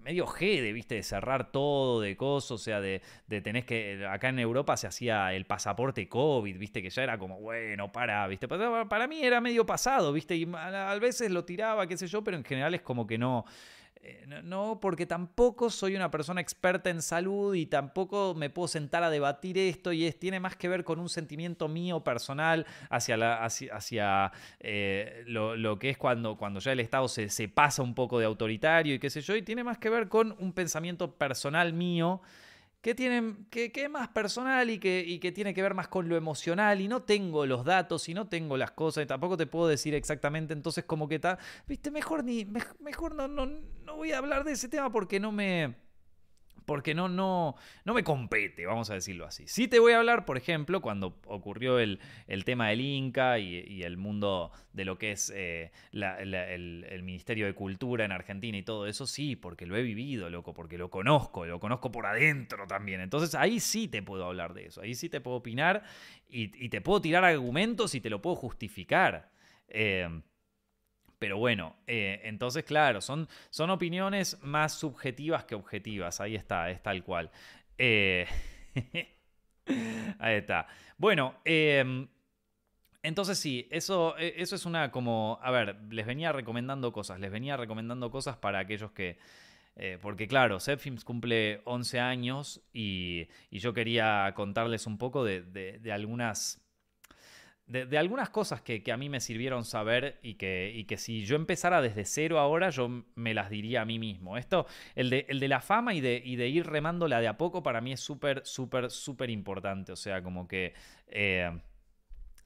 medio 0.00 0.32
de 0.40 0.72
viste, 0.72 0.94
de 0.94 1.02
cerrar 1.02 1.50
todo, 1.50 2.00
de 2.00 2.16
cosas, 2.16 2.52
o 2.52 2.58
sea, 2.58 2.80
de, 2.80 3.02
de 3.26 3.40
tenés 3.40 3.64
que. 3.64 4.06
Acá 4.06 4.28
en 4.28 4.38
Europa 4.38 4.76
se 4.76 4.86
hacía 4.86 5.32
el 5.34 5.44
pasaporte 5.44 6.08
COVID, 6.08 6.56
viste, 6.56 6.82
que 6.82 6.90
ya 6.90 7.02
era 7.02 7.18
como, 7.18 7.40
bueno, 7.40 7.90
para, 7.90 8.28
viste. 8.28 8.46
Para, 8.46 8.88
para 8.88 9.08
mí 9.08 9.20
era 9.20 9.40
medio 9.40 9.66
pasado, 9.66 10.12
viste, 10.12 10.36
y 10.36 10.48
a, 10.54 10.92
a 10.92 10.98
veces 11.00 11.32
lo 11.32 11.44
tiraba, 11.44 11.88
qué 11.88 11.96
sé 11.96 12.06
yo, 12.06 12.22
pero 12.22 12.36
en 12.36 12.44
general 12.44 12.74
es 12.74 12.82
como 12.82 13.08
que 13.08 13.18
no. 13.18 13.44
Eh, 14.04 14.26
no, 14.42 14.80
porque 14.80 15.06
tampoco 15.06 15.70
soy 15.70 15.94
una 15.94 16.10
persona 16.10 16.40
experta 16.40 16.90
en 16.90 17.02
salud 17.02 17.54
y 17.54 17.66
tampoco 17.66 18.34
me 18.34 18.50
puedo 18.50 18.66
sentar 18.66 19.04
a 19.04 19.10
debatir 19.10 19.56
esto 19.58 19.92
y 19.92 20.06
es, 20.06 20.18
tiene 20.18 20.40
más 20.40 20.56
que 20.56 20.68
ver 20.68 20.82
con 20.82 20.98
un 20.98 21.08
sentimiento 21.08 21.68
mío 21.68 22.02
personal 22.02 22.66
hacia, 22.90 23.16
la, 23.16 23.44
hacia, 23.44 24.32
eh, 24.58 25.22
lo, 25.28 25.78
que 25.78 25.90
es 25.90 25.98
cuando, 25.98 26.36
cuando 26.36 26.58
ya 26.58 26.72
el 26.72 26.80
Estado 26.80 27.06
se, 27.06 27.28
se, 27.28 27.46
pasa 27.48 27.82
un 27.82 27.94
poco 27.94 28.18
de 28.18 28.24
autoritario 28.24 28.96
y 28.96 28.98
qué 28.98 29.08
sé 29.08 29.20
yo, 29.20 29.36
y 29.36 29.42
tiene 29.42 29.62
más 29.62 29.78
que 29.78 29.88
ver 29.88 30.08
con 30.08 30.34
un 30.40 30.52
pensamiento 30.52 31.14
personal 31.14 31.72
mío 31.72 32.22
que, 32.82 32.94
tienen, 32.96 33.46
que, 33.48 33.72
es 33.74 33.90
más 33.90 34.08
personal 34.08 34.68
y 34.68 34.78
que, 34.78 35.18
que 35.20 35.32
tiene 35.32 35.54
que 35.54 35.62
ver 35.62 35.72
más 35.72 35.88
con 35.88 36.08
lo 36.08 36.16
emocional 36.16 36.80
y 36.80 36.88
no 36.88 37.02
tengo 37.02 37.46
los 37.46 37.64
datos 37.64 38.08
y 38.08 38.14
no 38.14 38.28
tengo 38.28 38.56
las 38.56 38.72
cosas 38.72 39.04
y 39.04 39.06
tampoco 39.06 39.36
te 39.36 39.46
puedo 39.46 39.68
decir 39.68 39.94
exactamente, 39.94 40.52
entonces 40.52 40.84
como 40.84 41.08
que 41.08 41.14
está, 41.14 41.38
viste, 41.66 41.90
mejor 41.92 42.24
ni, 42.24 42.44
mejor 42.80 43.14
no, 43.14 43.28
no, 43.28 43.46
no 43.46 43.96
voy 43.96 44.12
a 44.12 44.18
hablar 44.18 44.42
de 44.44 44.52
ese 44.52 44.68
tema 44.68 44.90
porque 44.90 45.20
no 45.20 45.30
me 45.30 45.76
porque 46.72 46.94
no, 46.94 47.06
no, 47.06 47.54
no 47.84 47.92
me 47.92 48.02
compete, 48.02 48.64
vamos 48.64 48.88
a 48.88 48.94
decirlo 48.94 49.26
así. 49.26 49.46
Sí 49.46 49.68
te 49.68 49.78
voy 49.78 49.92
a 49.92 49.98
hablar, 49.98 50.24
por 50.24 50.38
ejemplo, 50.38 50.80
cuando 50.80 51.18
ocurrió 51.26 51.78
el, 51.78 52.00
tema 52.46 52.70
del 52.70 52.80
Inca 52.80 53.38
y, 53.38 53.82
el 53.82 53.98
mundo 53.98 54.50
de 54.72 54.86
lo 54.86 54.96
que 54.96 55.12
es 55.12 55.30
eh, 55.36 55.70
el, 55.92 57.02
Ministerio 57.02 57.44
de 57.44 57.52
Cultura 57.52 58.06
en 58.06 58.12
Argentina 58.12 58.56
y 58.56 58.62
todo 58.62 58.86
eso, 58.86 59.06
sí, 59.06 59.36
porque 59.36 59.66
lo 59.66 59.76
he 59.76 59.82
vivido, 59.82 60.30
loco, 60.30 60.54
porque 60.54 60.78
lo 60.78 60.88
conozco, 60.88 61.44
lo 61.44 61.60
conozco 61.60 61.92
por 61.92 62.06
adentro 62.06 62.66
también. 62.66 63.02
Entonces 63.02 63.34
ahí 63.34 63.60
sí 63.60 63.86
te 63.86 64.02
puedo 64.02 64.24
hablar 64.24 64.54
de 64.54 64.68
eso, 64.68 64.80
ahí 64.80 64.94
sí 64.94 65.10
te 65.10 65.20
puedo 65.20 65.36
opinar 65.36 65.82
y, 66.26 66.70
te 66.70 66.80
puedo 66.80 67.02
tirar 67.02 67.22
argumentos 67.22 67.94
y 67.94 68.00
te 68.00 68.08
lo 68.08 68.22
puedo 68.22 68.36
justificar. 68.36 69.30
Eh, 69.68 70.08
pero 71.22 71.38
bueno, 71.38 71.76
eh, 71.86 72.20
entonces 72.24 72.64
claro, 72.64 73.00
son, 73.00 73.28
son 73.48 73.70
opiniones 73.70 74.42
más 74.42 74.74
subjetivas 74.74 75.44
que 75.44 75.54
objetivas. 75.54 76.20
Ahí 76.20 76.34
está, 76.34 76.68
es 76.68 76.82
tal 76.82 77.04
cual. 77.04 77.30
Eh, 77.78 78.26
ahí 80.18 80.34
está. 80.34 80.66
Bueno, 80.98 81.36
em, 81.44 82.08
entonces 83.04 83.38
sí, 83.38 83.68
eso, 83.70 84.18
e, 84.18 84.34
eso 84.38 84.56
es 84.56 84.66
una 84.66 84.90
como, 84.90 85.38
a 85.42 85.52
ver, 85.52 85.76
les 85.90 86.06
venía 86.06 86.32
recomendando 86.32 86.92
cosas, 86.92 87.20
les 87.20 87.30
venía 87.30 87.56
recomendando 87.56 88.10
cosas 88.10 88.36
para 88.36 88.58
aquellos 88.58 88.90
que... 88.90 89.16
Eh, 89.76 89.98
porque 90.02 90.26
claro, 90.26 90.58
Zepfilms 90.58 91.04
cumple 91.04 91.62
11 91.66 92.00
años 92.00 92.62
y, 92.72 93.28
yo 93.52 93.72
quería 93.72 94.32
contarles 94.34 94.88
un 94.88 94.98
poco 94.98 95.24
de 95.24 95.92
algunas 95.92 96.61
de, 97.72 97.98
algunas 97.98 98.28
cosas 98.30 98.60
que, 98.60 98.82
a 98.92 98.96
mí 98.96 99.08
me 99.08 99.20
sirvieron 99.20 99.64
saber 99.64 100.18
y 100.22 100.34
que, 100.34 100.84
que 100.86 100.96
si 100.98 101.24
yo 101.24 101.36
empezara 101.36 101.80
desde 101.80 102.04
cero 102.04 102.38
ahora, 102.38 102.70
yo 102.70 103.04
me 103.14 103.32
las 103.32 103.48
diría 103.48 103.82
a 103.82 103.84
mí 103.84 103.98
mismo. 103.98 104.36
Esto, 104.36 104.66
el 104.94 105.08
de, 105.10 105.26
el 105.28 105.40
de 105.40 105.48
la 105.48 105.60
fama 105.60 105.94
y 105.94 106.00
de, 106.00 106.22
y 106.22 106.36
de, 106.36 106.48
ir 106.48 106.66
remándola 106.66 107.20
de 107.20 107.28
a 107.28 107.38
poco, 107.38 107.62
para 107.62 107.80
mí 107.80 107.92
es 107.92 108.00
súper, 108.00 108.42
súper, 108.44 108.90
súper 108.90 109.30
importante. 109.30 109.92
O 109.92 109.96
sea, 109.96 110.22
como 110.22 110.46
que... 110.46 110.74
Eh, 111.08 111.50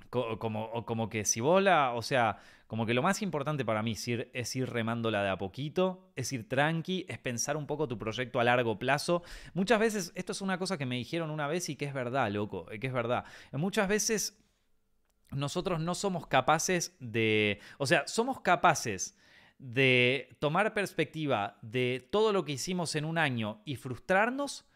como, 0.09 0.87
como 0.87 1.09
que 1.11 1.25
si 1.25 1.41
vos 1.41 1.63
la, 1.63 1.93
o 1.93 2.01
sea, 2.01 2.39
como 2.69 2.87
que 2.87 2.95
lo 2.95 3.03
más 3.03 3.23
importante 3.23 3.65
para 3.65 3.83
mí 3.83 3.93
es 3.93 4.09
ir, 4.09 4.31
es 4.33 4.55
ir 4.57 4.71
remándola 4.71 5.23
de 5.23 5.29
a 5.29 5.37
poquito, 5.37 6.11
es 6.17 6.33
ir 6.33 6.49
tranqui, 6.49 7.05
es 7.09 7.19
pensar 7.19 7.57
un 7.57 7.67
poco 7.67 7.87
tu 7.87 7.99
proyecto 7.99 8.41
a 8.41 8.45
largo 8.45 8.79
plazo. 8.79 9.23
Muchas 9.53 9.79
veces, 9.79 10.13
esto 10.15 10.33
es 10.33 10.41
una 10.41 10.59
cosa 10.59 10.79
que 10.79 10.87
me 10.87 10.97
dijeron 10.97 11.31
una 11.31 11.49
vez 11.49 11.69
y 11.69 11.77
que 11.77 11.85
es 11.85 11.93
verdad, 11.93 12.31
loco, 12.31 12.67
que 12.67 12.87
es 12.87 12.93
verdad. 12.93 13.25
Muchas 13.53 13.89
veces 13.89 14.39
nosotros 15.31 15.81
no 15.81 15.95
somos 15.95 16.27
capaces 16.27 16.97
de, 17.01 17.61
o 17.79 17.87
sea, 17.87 18.07
somos 18.07 18.41
capaces 18.41 19.17
de 19.59 20.37
tomar 20.39 20.75
perspectiva 20.75 21.59
de 21.63 22.07
todo 22.11 22.33
lo 22.33 22.45
que 22.45 22.53
hicimos 22.53 22.95
en 22.95 23.05
un 23.05 23.19
año 23.19 23.63
y 23.65 23.77
frustrarnos, 23.77 24.67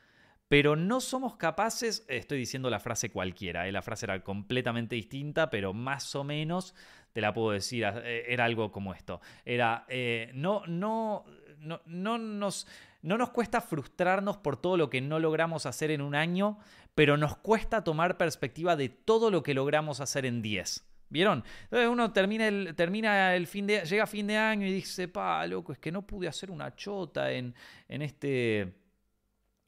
pero 0.48 0.74
no 0.74 1.00
somos 1.00 1.36
capaces, 1.36 2.04
estoy 2.08 2.38
diciendo 2.38 2.70
la 2.70 2.80
frase 2.80 3.10
cualquiera, 3.10 3.68
¿eh? 3.68 3.72
la 3.72 3.82
frase 3.82 4.06
era 4.06 4.24
completamente 4.24 4.96
distinta, 4.96 5.48
pero 5.50 5.72
más 5.72 6.14
o 6.16 6.24
menos 6.24 6.74
te 7.12 7.20
la 7.20 7.32
puedo 7.32 7.52
decir, 7.52 7.84
eh, 7.84 8.24
era 8.28 8.44
algo 8.44 8.72
como 8.72 8.94
esto. 8.94 9.20
Era, 9.44 9.84
eh, 9.88 10.30
no, 10.34 10.62
no, 10.66 11.24
no, 11.58 11.80
no, 11.86 12.18
nos, 12.18 12.66
no 13.02 13.18
nos 13.18 13.30
cuesta 13.30 13.60
frustrarnos 13.60 14.38
por 14.38 14.56
todo 14.56 14.76
lo 14.76 14.90
que 14.90 15.00
no 15.00 15.18
logramos 15.18 15.66
hacer 15.66 15.90
en 15.90 16.00
un 16.00 16.14
año, 16.14 16.58
pero 16.94 17.16
nos 17.16 17.36
cuesta 17.36 17.84
tomar 17.84 18.16
perspectiva 18.16 18.76
de 18.76 18.88
todo 18.88 19.30
lo 19.30 19.42
que 19.42 19.54
logramos 19.54 20.00
hacer 20.00 20.26
en 20.26 20.42
10. 20.42 20.86
¿Vieron? 21.08 21.42
Entonces 21.64 21.88
uno 21.88 22.12
termina 22.12 22.46
el, 22.46 22.74
termina 22.76 23.34
el 23.34 23.48
fin 23.48 23.66
de, 23.66 23.84
llega 23.84 24.06
fin 24.06 24.28
de 24.28 24.36
año 24.36 24.66
y 24.66 24.72
dice, 24.72 25.08
pa, 25.08 25.44
loco, 25.46 25.72
es 25.72 25.78
que 25.78 25.90
no 25.90 26.06
pude 26.06 26.28
hacer 26.28 26.52
una 26.52 26.74
chota 26.76 27.32
en, 27.32 27.52
en 27.88 28.02
este 28.02 28.80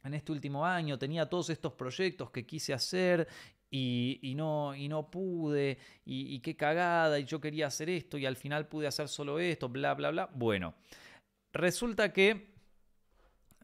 en 0.04 0.14
este 0.14 0.32
último 0.32 0.66
año, 0.66 0.98
tenía 0.98 1.26
todos 1.26 1.50
estos 1.50 1.74
proyectos 1.74 2.30
que 2.30 2.44
quise 2.44 2.72
hacer 2.72 3.28
y, 3.70 4.35
no, 4.37 4.74
y 4.74 4.88
no 4.88 5.11
pude, 5.11 5.78
y, 6.04 6.38
qué 6.40 6.56
cagada, 6.56 7.18
y 7.18 7.24
yo 7.24 7.40
quería 7.40 7.68
hacer 7.68 7.88
esto 7.88 8.18
y 8.18 8.26
al 8.26 8.37
final 8.37 8.68
pude 8.68 8.87
hacer 8.87 9.08
solo 9.08 9.38
esto, 9.38 9.68
bla, 9.68 9.94
bla, 9.94 10.11
bla. 10.11 10.28
Bueno, 10.35 10.74
resulta 11.52 12.12
que 12.12 12.52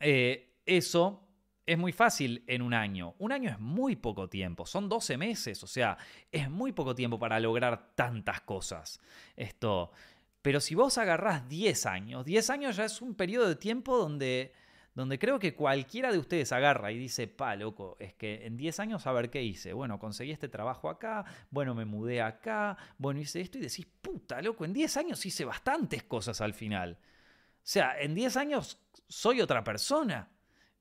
eh, 0.00 0.56
eso 0.64 1.27
es 1.68 1.76
muy 1.76 1.92
fácil 1.92 2.42
en 2.46 2.62
un 2.62 2.72
año. 2.72 3.14
Un 3.18 3.30
año 3.30 3.50
es 3.50 3.60
muy 3.60 3.94
poco 3.94 4.26
tiempo, 4.26 4.64
son 4.64 4.88
12 4.88 5.18
meses, 5.18 5.62
o 5.62 5.66
sea, 5.66 5.98
es 6.32 6.48
muy 6.50 6.72
poco 6.72 6.94
tiempo 6.94 7.18
para 7.18 7.38
lograr 7.38 7.94
tantas 7.94 8.40
cosas. 8.40 8.98
Esto. 9.36 9.92
Pero 10.40 10.60
si 10.60 10.74
vos 10.74 10.96
agarrás 10.96 11.46
10 11.46 11.84
años, 11.84 12.24
10 12.24 12.48
años 12.48 12.76
ya 12.76 12.86
es 12.86 13.02
un 13.02 13.14
periodo 13.14 13.46
de 13.46 13.56
tiempo 13.56 13.98
donde, 13.98 14.54
donde 14.94 15.18
creo 15.18 15.38
que 15.38 15.54
cualquiera 15.54 16.10
de 16.10 16.16
ustedes 16.16 16.52
agarra 16.52 16.90
y 16.90 16.96
dice, 16.96 17.28
pa, 17.28 17.54
loco, 17.54 17.98
es 18.00 18.14
que 18.14 18.46
en 18.46 18.56
10 18.56 18.80
años 18.80 19.06
a 19.06 19.12
ver 19.12 19.28
qué 19.28 19.42
hice. 19.42 19.74
Bueno, 19.74 19.98
conseguí 19.98 20.30
este 20.30 20.48
trabajo 20.48 20.88
acá, 20.88 21.26
bueno, 21.50 21.74
me 21.74 21.84
mudé 21.84 22.22
acá, 22.22 22.78
bueno, 22.96 23.20
hice 23.20 23.42
esto 23.42 23.58
y 23.58 23.60
decís, 23.60 23.86
puta, 24.00 24.40
loco, 24.40 24.64
en 24.64 24.72
10 24.72 24.96
años 24.96 25.26
hice 25.26 25.44
bastantes 25.44 26.04
cosas 26.04 26.40
al 26.40 26.54
final. 26.54 26.96
O 26.98 27.70
sea, 27.70 28.00
en 28.00 28.14
10 28.14 28.38
años 28.38 28.78
soy 29.06 29.42
otra 29.42 29.62
persona. 29.62 30.30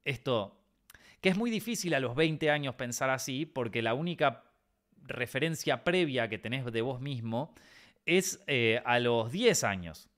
Esto, 0.06 0.58
que 1.22 1.30
es 1.30 1.38
muy 1.38 1.50
difícil 1.50 1.94
a 1.94 2.00
los 2.00 2.16
20 2.16 2.50
años 2.52 2.76
pensar 2.76 3.10
así, 3.10 3.46
porque 3.46 3.82
la 3.82 3.94
única 3.94 4.44
referencia 5.04 5.84
previa 5.84 6.30
que 6.30 6.38
tenés 6.38 6.66
de 6.66 6.82
vos 6.82 7.02
mismo 7.02 7.54
es 8.06 8.44
eh, 8.48 8.82
a 8.86 9.00
los 9.00 9.32
10 9.32 9.64
años. 9.64 10.10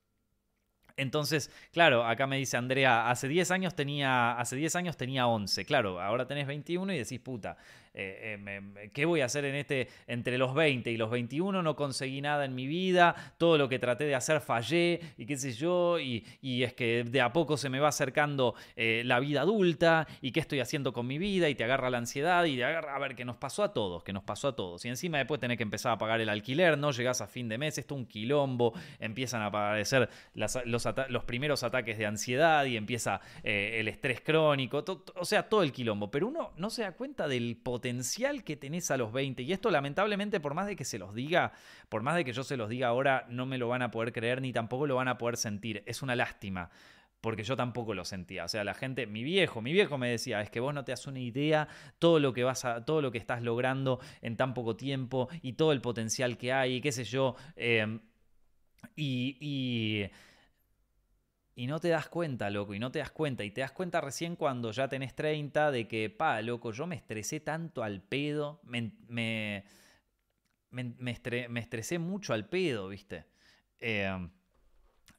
Entonces, 0.99 1.49
claro, 1.71 2.05
acá 2.05 2.27
me 2.27 2.37
dice 2.37 2.57
Andrea, 2.57 3.09
hace 3.09 3.29
10 3.29 3.51
años 3.51 3.75
tenía, 3.75 4.33
hace 4.33 4.57
10 4.57 4.75
años 4.75 4.97
tenía 4.97 5.27
11. 5.27 5.65
Claro, 5.65 6.01
ahora 6.01 6.27
tenés 6.27 6.45
21 6.45 6.91
y 6.93 6.97
decís, 6.97 7.19
puta, 7.21 7.57
eh, 7.93 8.37
eh, 8.47 8.91
¿qué 8.93 9.05
voy 9.05 9.21
a 9.21 9.25
hacer 9.25 9.45
en 9.45 9.55
este, 9.55 9.87
entre 10.07 10.37
los 10.37 10.53
20 10.53 10.91
y 10.91 10.97
los 10.97 11.09
21? 11.09 11.61
No 11.63 11.75
conseguí 11.75 12.21
nada 12.21 12.45
en 12.45 12.55
mi 12.55 12.67
vida, 12.67 13.15
todo 13.37 13.57
lo 13.57 13.67
que 13.67 13.79
traté 13.79 14.05
de 14.05 14.15
hacer 14.15 14.41
fallé 14.41 14.99
y 15.17 15.25
qué 15.25 15.37
sé 15.37 15.53
yo, 15.53 15.99
y, 15.99 16.23
es 16.41 16.73
que 16.73 17.03
de 17.03 17.21
a 17.21 17.31
poco 17.31 17.57
se 17.57 17.69
me 17.69 17.79
va 17.79 17.87
acercando 17.87 18.53
eh, 18.75 19.03
la 19.05 19.19
vida 19.19 19.41
adulta 19.41 20.07
y 20.21 20.31
qué 20.31 20.39
estoy 20.39 20.59
haciendo 20.59 20.93
con 20.93 21.07
mi 21.07 21.17
vida 21.17 21.49
y 21.49 21.55
te 21.55 21.63
agarra 21.63 21.89
la 21.89 21.97
ansiedad 21.97 22.43
y 22.45 22.57
te 22.57 22.65
agarra, 22.65 22.95
a 22.95 22.99
ver, 22.99 23.15
que 23.15 23.25
nos 23.25 23.37
pasó 23.37 23.63
a 23.63 23.73
todos, 23.73 24.03
que 24.03 24.13
nos 24.13 24.23
pasó 24.23 24.49
a 24.49 24.55
todos. 24.55 24.83
Y 24.85 24.89
encima 24.89 25.17
después 25.17 25.39
tenés 25.39 25.57
que 25.57 25.63
empezar 25.63 25.93
a 25.93 25.97
pagar 25.97 26.21
el 26.21 26.29
alquiler, 26.29 26.77
no 26.77 26.91
llegás 26.91 27.21
a 27.21 27.27
fin 27.27 27.47
de 27.49 27.57
mes, 27.57 27.77
esto 27.77 27.95
es 27.95 27.99
un 27.99 28.05
quilombo, 28.05 28.73
empiezan 28.99 29.41
a 29.41 29.47
aparecer 29.47 30.09
los, 30.33 30.57
los, 30.65 31.23
primeros 31.23 31.63
ataques 31.63 31.97
de 31.97 32.05
ansiedad 32.05 32.65
y 32.65 32.77
empieza 32.77 33.21
el 33.43 33.87
estrés 33.87 34.21
crónico, 34.21 34.83
o 35.15 35.25
sea, 35.25 35.43
todo 35.43 35.63
el 35.63 35.71
quilombo, 35.71 36.09
pero 36.09 36.27
uno 36.27 36.51
no 36.57 36.69
se 36.69 36.83
da 36.83 36.93
cuenta 36.93 37.27
del 37.27 37.57
potencial 37.57 37.78
potencial 37.79 38.43
que 38.43 38.57
tenés 38.57 38.91
a 38.91 38.97
los 38.97 39.13
20. 39.13 39.41
Y 39.43 39.53
esto 39.53 39.71
lamentablemente, 39.71 40.41
por 40.41 40.53
más 40.53 40.67
de 40.67 40.75
que 40.75 40.83
se 40.83 40.99
los 40.99 41.15
diga, 41.15 41.53
por 41.87 42.01
más 42.01 42.17
de 42.17 42.25
que 42.25 42.33
yo 42.33 42.43
se 42.43 42.57
los 42.57 42.67
diga 42.67 42.89
ahora, 42.89 43.25
no 43.29 43.45
me 43.45 43.57
lo 43.57 43.69
van 43.69 43.81
a 43.81 43.89
poder 43.89 44.11
creer 44.11 44.41
ni 44.41 44.51
tampoco 44.51 44.85
lo 44.85 44.95
van 44.95 45.07
a 45.07 45.17
poder 45.17 45.37
sentir. 45.37 45.81
Es 45.85 46.01
una 46.01 46.13
lástima 46.13 46.69
porque 47.21 47.43
yo 47.43 47.55
tampoco 47.55 47.93
lo 47.93 48.03
sentía. 48.03 48.43
O 48.43 48.47
sea, 48.49 48.65
la 48.65 48.73
gente, 48.73 49.07
mi 49.07 49.23
viejo, 49.23 49.61
mi 49.61 49.71
viejo 49.71 49.97
me 49.97 50.09
decía, 50.09 50.41
es 50.41 50.49
que 50.49 50.59
vos 50.59 50.73
no 50.73 50.83
te 50.83 50.91
das 50.91 51.07
una 51.07 51.19
idea 51.19 51.69
todo 51.99 52.19
lo 52.19 52.33
que 52.33 52.43
vas 52.43 52.65
a, 52.65 52.83
todo 52.83 53.01
lo 53.01 53.11
que 53.11 53.17
estás 53.17 53.41
logrando 53.41 54.01
en 54.21 54.35
tan 54.35 54.53
poco 54.53 54.75
tiempo 54.75 55.29
y 55.41 55.53
todo 55.53 55.71
el 55.71 55.79
potencial 55.79 56.37
que 56.37 56.51
hay, 56.51 56.75
y 56.75 56.81
qué 56.81 56.91
sé 56.91 57.05
yo. 57.05 57.37
Y 58.95 59.37
y 59.39 60.09
no 61.67 61.79
te 61.79 61.89
das 61.89 62.07
cuenta, 62.07 62.49
loco, 62.49 62.73
y 62.73 62.79
no 62.79 62.91
te 62.91 62.99
das 62.99 63.11
cuenta, 63.11 63.43
y 63.43 63.51
te 63.51 63.61
das 63.61 63.71
cuenta 63.71 64.01
recién 64.01 64.35
cuando 64.35 64.71
ya 64.71 64.87
tenés 64.87 65.15
30 65.15 65.71
de 65.71 65.87
que, 65.87 66.09
pa, 66.09 66.41
loco, 66.41 66.71
yo 66.71 66.87
me 66.87 66.95
estresé 66.95 67.39
tanto 67.39 67.83
al 67.83 68.01
pedo, 68.01 68.61
me, 68.63 68.91
me, 69.07 69.65
me, 70.71 71.59
estresé 71.59 71.99
mucho 71.99 72.33
al 72.33 72.47
pedo, 72.47 72.89
¿viste? 72.89 73.25
Em, 73.79 74.29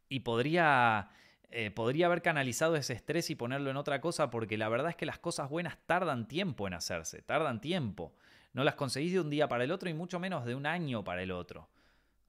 y 0.08 0.20
podría, 0.20 1.10
eh, 1.50 1.70
podría 1.70 2.06
haber 2.06 2.22
canalizado 2.22 2.76
ese 2.76 2.94
estrés 2.94 3.30
y 3.30 3.34
ponerlo 3.34 3.70
en 3.70 3.76
otra 3.76 4.00
cosa, 4.00 4.30
porque 4.30 4.56
la 4.56 4.68
verdad 4.68 4.90
es 4.90 4.96
que 4.96 5.06
las 5.06 5.18
cosas 5.18 5.48
buenas 5.48 5.78
tardan 5.86 6.28
tiempo 6.28 6.66
en 6.66 6.74
hacerse, 6.74 7.22
tardan 7.22 7.60
tiempo. 7.60 8.14
No 8.52 8.64
las 8.64 8.74
conseguís 8.74 9.12
de 9.12 9.20
un 9.20 9.30
día 9.30 9.48
para 9.48 9.64
el 9.64 9.70
otro 9.70 9.88
y 9.88 9.94
mucho 9.94 10.18
menos 10.18 10.44
de 10.44 10.54
un 10.54 10.66
año 10.66 11.04
para 11.04 11.22
el 11.22 11.30
otro. 11.30 11.68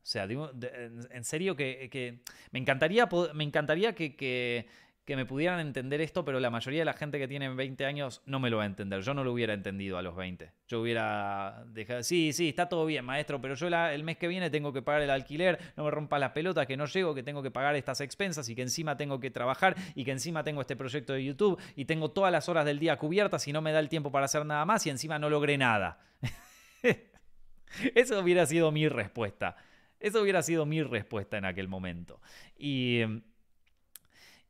O 0.03 0.05
sea, 0.05 0.23
en 0.23 1.23
serio 1.23 1.55
que, 1.55 2.21
me 2.51 2.59
encantaría, 2.59 3.07
me 3.33 3.43
encantaría 3.43 3.93
que, 3.93 4.67
me 5.07 5.25
pudieran 5.25 5.59
entender 5.59 5.99
esto, 5.99 6.23
pero 6.23 6.39
la 6.39 6.49
mayoría 6.49 6.79
de 6.79 6.85
la 6.85 6.93
gente 6.93 7.19
que 7.19 7.27
tiene 7.27 7.49
20 7.49 7.85
años 7.85 8.21
no 8.25 8.39
me 8.39 8.49
lo 8.49 8.57
va 8.57 8.63
a 8.63 8.65
entender. 8.65 9.01
Yo 9.01 9.13
no 9.13 9.25
lo 9.25 9.33
hubiera 9.33 9.53
entendido 9.53 9.97
a 9.97 10.01
los 10.01 10.15
20. 10.15 10.53
Yo 10.69 10.81
hubiera 10.81 11.65
dejado, 11.67 12.01
sí, 12.01 12.31
sí, 12.31 12.49
está 12.49 12.69
todo 12.69 12.85
bien, 12.85 13.03
maestro, 13.03 13.41
pero 13.41 13.55
yo 13.55 13.67
el 13.67 14.03
mes 14.03 14.17
que 14.17 14.29
viene 14.29 14.49
tengo 14.49 14.71
que 14.71 14.81
pagar 14.81 15.01
el 15.01 15.09
alquiler, 15.09 15.59
no 15.75 15.83
me 15.83 15.91
rompa 15.91 16.17
las 16.17 16.31
pelotas, 16.31 16.65
que 16.65 16.77
no 16.77 16.85
llego, 16.85 17.13
que 17.13 17.23
tengo 17.23 17.43
que 17.43 17.51
pagar 17.51 17.75
estas 17.75 17.99
expensas 17.99 18.47
y 18.47 18.55
que 18.55 18.61
encima 18.61 18.95
tengo 18.95 19.19
que 19.19 19.31
trabajar 19.31 19.75
y 19.95 20.05
que 20.05 20.11
encima 20.11 20.43
tengo 20.43 20.61
este 20.61 20.77
proyecto 20.77 21.11
de 21.13 21.25
YouTube 21.25 21.61
y 21.75 21.85
tengo 21.85 22.11
todas 22.11 22.31
las 22.31 22.47
horas 22.47 22.65
del 22.65 22.79
día 22.79 22.97
cubiertas 22.97 23.47
y 23.49 23.53
no 23.53 23.61
me 23.61 23.73
da 23.73 23.79
el 23.79 23.89
tiempo 23.89 24.11
para 24.11 24.25
hacer 24.25 24.45
nada 24.45 24.65
más 24.65 24.85
y 24.87 24.89
encima 24.89 25.19
no 25.19 25.29
logré 25.29 25.57
nada. 25.57 25.99
Eso 27.95 28.19
hubiera 28.19 28.45
sido 28.45 28.71
mi 28.71 28.87
respuesta. 28.87 29.55
Eso 30.01 30.21
hubiera 30.21 30.41
sido 30.41 30.65
mi 30.65 30.81
respuesta 30.81 31.37
en 31.37 31.45
aquel 31.45 31.67
momento. 31.67 32.19
Y, 32.57 33.01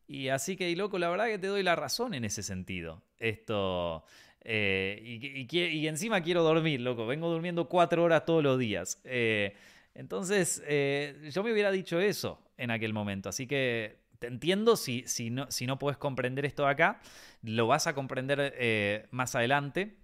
y 0.08 0.30
así 0.30 0.56
que, 0.56 0.74
loco, 0.76 0.98
la 0.98 1.10
verdad 1.10 1.28
que 1.28 1.38
te 1.38 1.48
doy 1.48 1.62
la 1.62 1.76
razón 1.76 2.14
en 2.14 2.24
ese 2.24 2.42
sentido. 2.42 3.04
Esto. 3.20 4.06
Eh, 4.44 5.48
y, 5.52 5.88
encima 5.88 6.22
quiero 6.22 6.44
dormir, 6.44 6.80
loco. 6.80 7.06
Vengo 7.06 7.30
durmiendo 7.30 7.68
cuatro 7.68 8.04
horas 8.04 8.26
todos 8.26 8.42
los 8.42 8.58
días. 8.58 9.02
Eh, 9.04 9.54
entonces, 9.94 10.64
eh, 10.66 11.30
yo 11.34 11.44
me 11.44 11.52
hubiera 11.52 11.70
dicho 11.70 12.00
eso 12.00 12.42
en 12.58 12.72
aquel 12.72 12.94
momento. 12.94 13.28
Así 13.28 13.46
que 13.46 14.00
te 14.20 14.28
entiendo 14.28 14.78
si, 14.78 15.04
si, 15.06 15.32
no, 15.32 15.52
si 15.52 15.68
no 15.68 15.78
puedes 15.78 15.98
comprender 15.98 16.46
esto 16.46 16.66
acá. 16.66 17.02
Lo 17.44 17.68
vas 17.68 17.88
a 17.88 17.94
comprender 17.94 19.08
más 19.12 19.36
adelante. 19.36 19.98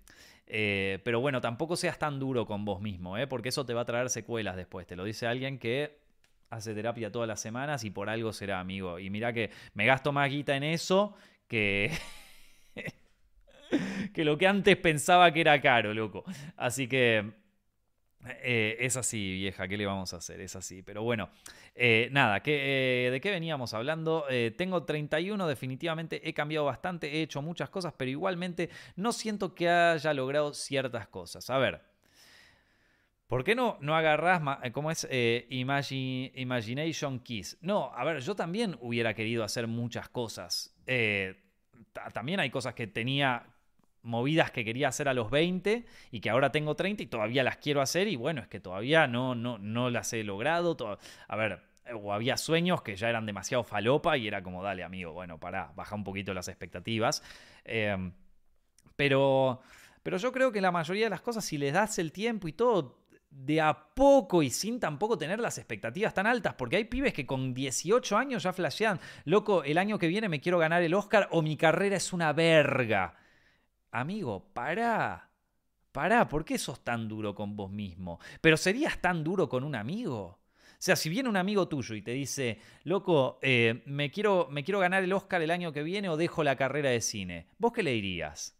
Pero 0.47 1.19
bueno, 1.19 1.41
tampoco 1.41 1.75
seas 1.75 1.99
tan 1.99 2.19
duro 2.19 2.45
con 2.45 2.65
vos 2.65 2.81
mismo, 2.81 3.15
porque 3.29 3.49
eso 3.49 3.65
te 3.65 3.73
va 3.73 3.81
a 3.81 3.85
traer 3.85 4.09
secuelas 4.09 4.55
después. 4.55 4.87
Te 4.87 4.95
lo 4.95 5.03
dice 5.03 5.27
alguien 5.27 5.59
que 5.59 5.97
hace 6.49 6.73
terapia 6.73 7.11
todas 7.11 7.27
las 7.27 7.41
semanas 7.41 7.83
y 7.83 7.91
por 7.91 8.09
algo 8.09 8.33
será 8.33 8.59
amigo. 8.59 8.99
Y 8.99 9.09
mira 9.09 9.33
que 9.33 9.51
me 9.73 9.85
gasto 9.85 10.11
más 10.11 10.29
guita 10.29 10.55
en 10.55 10.63
eso 10.63 11.15
que... 11.47 11.91
que 14.13 14.23
lo 14.23 14.37
que 14.37 14.47
antes 14.47 14.77
pensaba 14.77 15.31
que 15.33 15.41
era 15.41 15.59
caro, 15.61 15.93
loco. 15.93 16.23
Así 16.55 16.87
que 16.87 17.33
eh, 18.41 18.77
es 18.79 18.97
así, 18.97 19.33
vieja, 19.33 19.67
¿qué 19.67 19.77
le 19.77 19.85
vamos 19.85 20.13
a 20.13 20.17
hacer? 20.17 20.41
Es 20.41 20.55
así. 20.55 20.81
Pero 20.81 21.03
bueno, 21.03 21.29
eh, 21.75 22.09
nada, 22.11 22.41
eh, 22.45 23.09
¿de 23.11 23.21
qué 23.21 23.31
veníamos 23.31 23.73
hablando? 23.73 24.25
tengo 24.57 24.83
31, 24.83 25.47
definitivamente 25.47 26.27
he 26.27 26.33
cambiado 26.33 26.65
bastante, 26.65 27.17
he 27.17 27.21
hecho 27.21 27.41
muchas 27.41 27.69
cosas, 27.69 27.93
pero 27.97 28.11
igualmente 28.11 28.69
no 28.95 29.11
siento 29.11 29.55
que 29.55 29.69
haya 29.69 30.13
logrado 30.13 30.53
ciertas 30.53 31.07
cosas. 31.07 31.49
A 31.49 31.57
ver. 31.57 31.81
¿Por 33.27 33.43
qué 33.43 33.55
no, 33.55 33.77
no 33.81 33.93
agarrás, 33.93 34.41
cómo 34.71 34.89
es, 34.89 35.05
Imagination 35.49 37.19
Kiss? 37.19 37.57
No, 37.59 37.91
a 37.93 38.05
ver, 38.05 38.21
yo 38.21 38.35
también 38.35 38.77
hubiera 38.79 39.13
querido 39.13 39.43
hacer 39.43 39.67
muchas 39.67 40.07
cosas. 40.07 40.73
también 42.13 42.39
hay 42.39 42.49
cosas 42.49 42.73
que 42.73 42.87
tenía 42.87 43.45
movidas 44.03 44.51
que 44.51 44.63
quería 44.63 44.87
hacer 44.87 45.09
a 45.09 45.13
los 45.13 45.29
20 45.29 45.85
y 46.11 46.19
que 46.19 46.29
ahora 46.29 46.51
tengo 46.51 46.75
30 46.75 47.03
y 47.03 47.07
todavía 47.07 47.43
las 47.43 47.57
quiero 47.57 47.81
hacer 47.81 48.07
y 48.07 48.15
bueno, 48.15 48.41
es 48.41 48.47
que 48.47 48.59
todavía 48.59 49.07
no, 49.07 49.35
no, 49.35 49.57
no 49.57 49.89
las 49.89 50.13
he 50.13 50.23
logrado. 50.23 50.77
A 51.27 51.35
ver, 51.35 51.61
o 51.93 52.13
había 52.13 52.37
sueños 52.37 52.81
que 52.81 52.95
ya 52.95 53.09
eran 53.09 53.25
demasiado 53.25 53.63
falopa 53.63 54.17
y 54.17 54.27
era 54.27 54.41
como, 54.41 54.63
dale 54.63 54.83
amigo, 54.83 55.13
bueno, 55.13 55.39
para, 55.39 55.71
baja 55.75 55.95
un 55.95 56.03
poquito 56.03 56.33
las 56.33 56.47
expectativas. 56.47 57.23
Em, 57.63 58.11
pero, 58.95 59.61
pero 60.03 60.17
yo 60.17 60.31
creo 60.31 60.51
que 60.51 60.61
la 60.61 60.71
mayoría 60.71 61.05
de 61.05 61.09
las 61.09 61.21
cosas, 61.21 61.45
si 61.45 61.57
les 61.57 61.73
das 61.73 61.99
el 61.99 62.11
tiempo 62.11 62.47
y 62.47 62.53
todo, 62.53 62.99
de 63.29 63.61
a 63.61 63.93
poco 63.93 64.41
y 64.41 64.49
sin 64.49 64.79
tampoco 64.79 65.17
tener 65.17 65.39
las 65.39 65.57
expectativas 65.57 66.13
tan 66.13 66.27
altas, 66.27 66.55
porque 66.55 66.77
hay 66.77 66.85
pibes 66.85 67.13
que 67.13 67.25
con 67.25 67.53
18 67.53 68.17
años 68.17 68.43
ya 68.43 68.53
flashean, 68.53 68.99
loco, 69.25 69.63
el 69.63 69.77
año 69.77 69.99
que 69.99 70.07
viene 70.07 70.29
me 70.29 70.39
quiero 70.41 70.57
ganar 70.57 70.81
el 70.81 70.93
Oscar 70.93 71.27
o 71.31 71.41
mi 71.41 71.57
carrera 71.57 71.97
es 71.97 72.13
una 72.13 72.33
verga 72.33 73.15
amigo, 73.91 74.51
pará. 74.53 75.29
Pará, 75.91 76.27
¿por 76.27 76.45
qué 76.45 76.57
sos 76.57 76.83
tan 76.83 77.07
duro 77.07 77.33
con 77.33 77.55
vos 77.55 77.71
mismo? 77.71 78.19
Pero 78.41 78.57
serías 78.57 78.99
tan 79.01 79.23
duro 79.23 79.49
con 79.49 79.63
un 79.63 79.75
amigo. 79.75 80.39
O 80.77 80.79
sea, 80.79 80.95
si 80.95 81.09
viene 81.09 81.27
un 81.27 81.37
amigo 81.37 81.67
tuyo 81.67 81.95
y 81.95 82.03
te 82.03 82.11
dice, 82.11 82.59
loco, 82.83 83.39
eh, 83.41 83.81
me, 83.87 84.11
quiero, 84.11 84.47
me 84.51 84.63
quiero 84.63 84.79
ganar 84.79 85.03
el 85.03 85.11
Oscar 85.11 85.41
el 85.41 85.49
año 85.49 85.73
que 85.73 85.81
viene 85.81 86.07
o 86.07 86.17
dejo 86.17 86.43
la 86.43 86.55
carrera 86.55 86.91
de 86.91 87.01
cine, 87.01 87.47
¿vos 87.57 87.73
qué 87.73 87.81
le 87.81 87.91
dirías? 87.93 88.55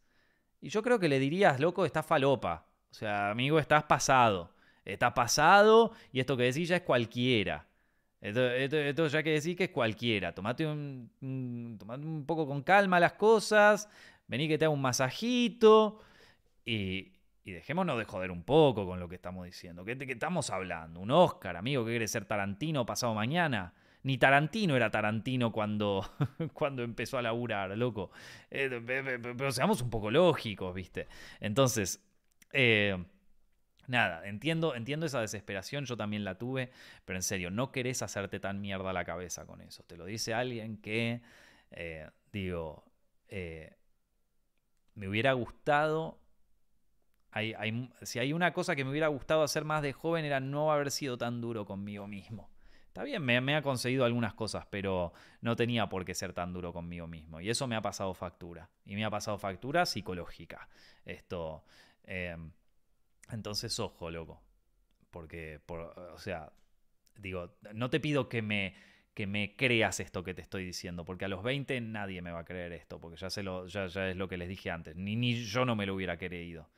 Y 0.61 0.69
yo 0.69 0.81
creo 0.81 0.97
que 0.97 1.09
le 1.09 1.19
dirías, 1.19 1.59
loco, 1.59 1.85
estás 1.85 2.05
falopa. 2.05 2.65
O 2.89 2.93
sea, 2.93 3.29
amigo, 3.29 3.59
estás 3.59 3.83
pasado. 3.83 4.55
Estás 4.83 5.13
pasado 5.13 5.91
y 6.11 6.19
esto 6.19 6.35
que 6.37 6.43
decís 6.43 6.69
ya 6.69 6.77
es 6.77 6.81
cualquiera. 6.81 7.67
Esto, 8.19 9.07
ya 9.07 9.21
que 9.21 9.33
decís 9.33 9.55
que 9.55 9.65
es 9.65 9.69
cualquiera. 9.69 10.33
Tomate 10.33 10.65
un, 10.65 11.77
tomate 11.77 12.05
un 12.05 12.25
poco 12.25 12.47
con 12.47 12.63
calma 12.63 12.99
las 12.99 13.13
cosas 13.13 13.87
vení 14.27 14.47
que 14.47 14.57
te 14.57 14.65
haga 14.65 14.73
un 14.73 14.81
masajito 14.81 15.99
y, 16.65 17.13
y 17.47 17.53
dejémonos 17.53 17.97
de 17.97 18.03
joder 18.03 18.29
un 18.29 18.43
poco 18.43 18.85
con 18.85 18.99
lo 18.99 19.07
que 19.07 19.15
estamos 19.15 19.45
diciendo. 19.45 19.85
¿Qué, 19.85 19.97
qué 19.97 20.11
estamos 20.11 20.49
hablando? 20.49 20.99
¿Un 20.99 21.11
Oscar, 21.11 21.55
amigo, 21.55 21.85
que 21.85 21.91
quiere 21.91 22.07
ser 22.09 22.25
Tarantino 22.25 22.85
pasado 22.85 23.13
mañana? 23.13 23.73
Ni 24.03 24.17
Tarantino 24.17 24.75
era 24.75 24.91
Tarantino 24.91 25.53
cuando, 25.53 26.05
cuando 26.53 26.83
empezó 26.83 27.17
a 27.17 27.21
laburar, 27.21 27.77
loco. 27.77 28.11
Eh, 28.51 28.81
pero 29.37 29.51
seamos 29.53 29.81
un 29.81 29.89
poco 29.89 30.11
lógicos, 30.11 30.75
¿viste? 30.75 31.07
Entonces, 31.39 32.05
eh, 32.51 33.01
nada, 33.87 34.27
entiendo, 34.27 34.75
entiendo 34.75 35.05
esa 35.05 35.21
desesperación, 35.21 35.85
yo 35.85 35.95
también 35.95 36.25
la 36.25 36.37
tuve, 36.37 36.69
pero 37.05 37.17
en 37.17 37.23
serio, 37.23 37.49
no 37.49 37.71
querés 37.71 38.01
hacerte 38.01 38.41
tan 38.41 38.59
mierda 38.59 38.91
la 38.91 39.05
cabeza 39.05 39.45
con 39.45 39.61
eso. 39.61 39.83
Te 39.83 39.95
lo 39.95 40.05
dice 40.05 40.33
alguien 40.33 40.77
que, 40.81 41.21
eh, 41.71 42.09
digo, 42.33 42.83
me 44.97 45.07
hubiera 45.07 45.33
gustado. 45.33 46.19
si 48.01 48.19
hay 48.19 48.33
una 48.33 48.51
cosa 48.51 48.75
que 48.75 48.83
me 48.83 48.89
hubiera 48.89 49.07
gustado 49.07 49.43
hacer 49.43 49.63
más 49.63 49.83
de 49.83 49.93
joven 49.93 50.25
era 50.25 50.39
no 50.39 50.71
haber 50.71 50.91
sido 50.91 51.17
tan 51.17 51.39
duro 51.39 51.65
conmigo 51.65 52.07
mismo. 52.07 52.49
Está 52.87 53.03
bien, 53.03 53.23
me, 53.23 53.55
ha 53.55 53.61
conseguido 53.61 54.05
algunas 54.05 54.33
cosas, 54.33 54.65
pero 54.71 55.13
no 55.41 55.55
tenía 55.55 55.87
por 55.87 56.03
qué 56.03 56.15
ser 56.15 56.33
tan 56.33 56.51
duro 56.51 56.73
conmigo 56.73 57.05
mismo. 57.05 57.39
Y 57.39 57.47
eso 57.47 57.67
me 57.67 57.75
ha 57.75 57.81
pasado 57.81 58.15
factura. 58.15 58.71
Y 58.85 58.95
me 58.95 59.05
ha 59.05 59.11
pasado 59.11 59.37
factura 59.37 59.85
psicológica. 59.85 60.67
Esto. 61.05 61.63
Em, 62.03 62.51
entonces, 63.29 63.79
ojo, 63.79 64.09
loco. 64.09 64.41
Porque, 65.11 65.61
o 65.67 66.17
sea, 66.17 66.51
digo, 67.19 67.55
no 67.75 67.91
te 67.91 67.99
pido 67.99 68.27
que 68.29 68.41
me 68.41 68.73
que 69.17 69.25
me 69.25 69.55
creas 69.55 69.99
esto 69.99 70.23
que 70.23 70.35
te 70.35 70.43
estoy 70.43 70.63
diciendo, 70.63 71.03
porque 71.03 71.25
a 71.25 71.27
los 71.27 71.41
20 71.41 71.81
nadie 71.81 72.21
me 72.21 72.29
va 72.29 72.41
a 72.41 72.45
creer 72.45 72.71
esto, 72.71 72.99
porque 72.99 73.17
ya, 73.17 73.31
se 73.31 73.41
lo, 73.41 73.65
ya, 73.65 73.87
ya 73.87 74.11
es 74.11 74.15
lo 74.15 74.27
que 74.27 74.37
les 74.37 74.47
dije 74.47 74.69
antes, 74.69 74.95
ni, 74.95 75.15
ni 75.15 75.43
yo 75.43 75.65
no 75.65 75.75
me 75.75 75.87
lo 75.87 75.95
hubiera 75.95 76.19
creído. 76.19 76.69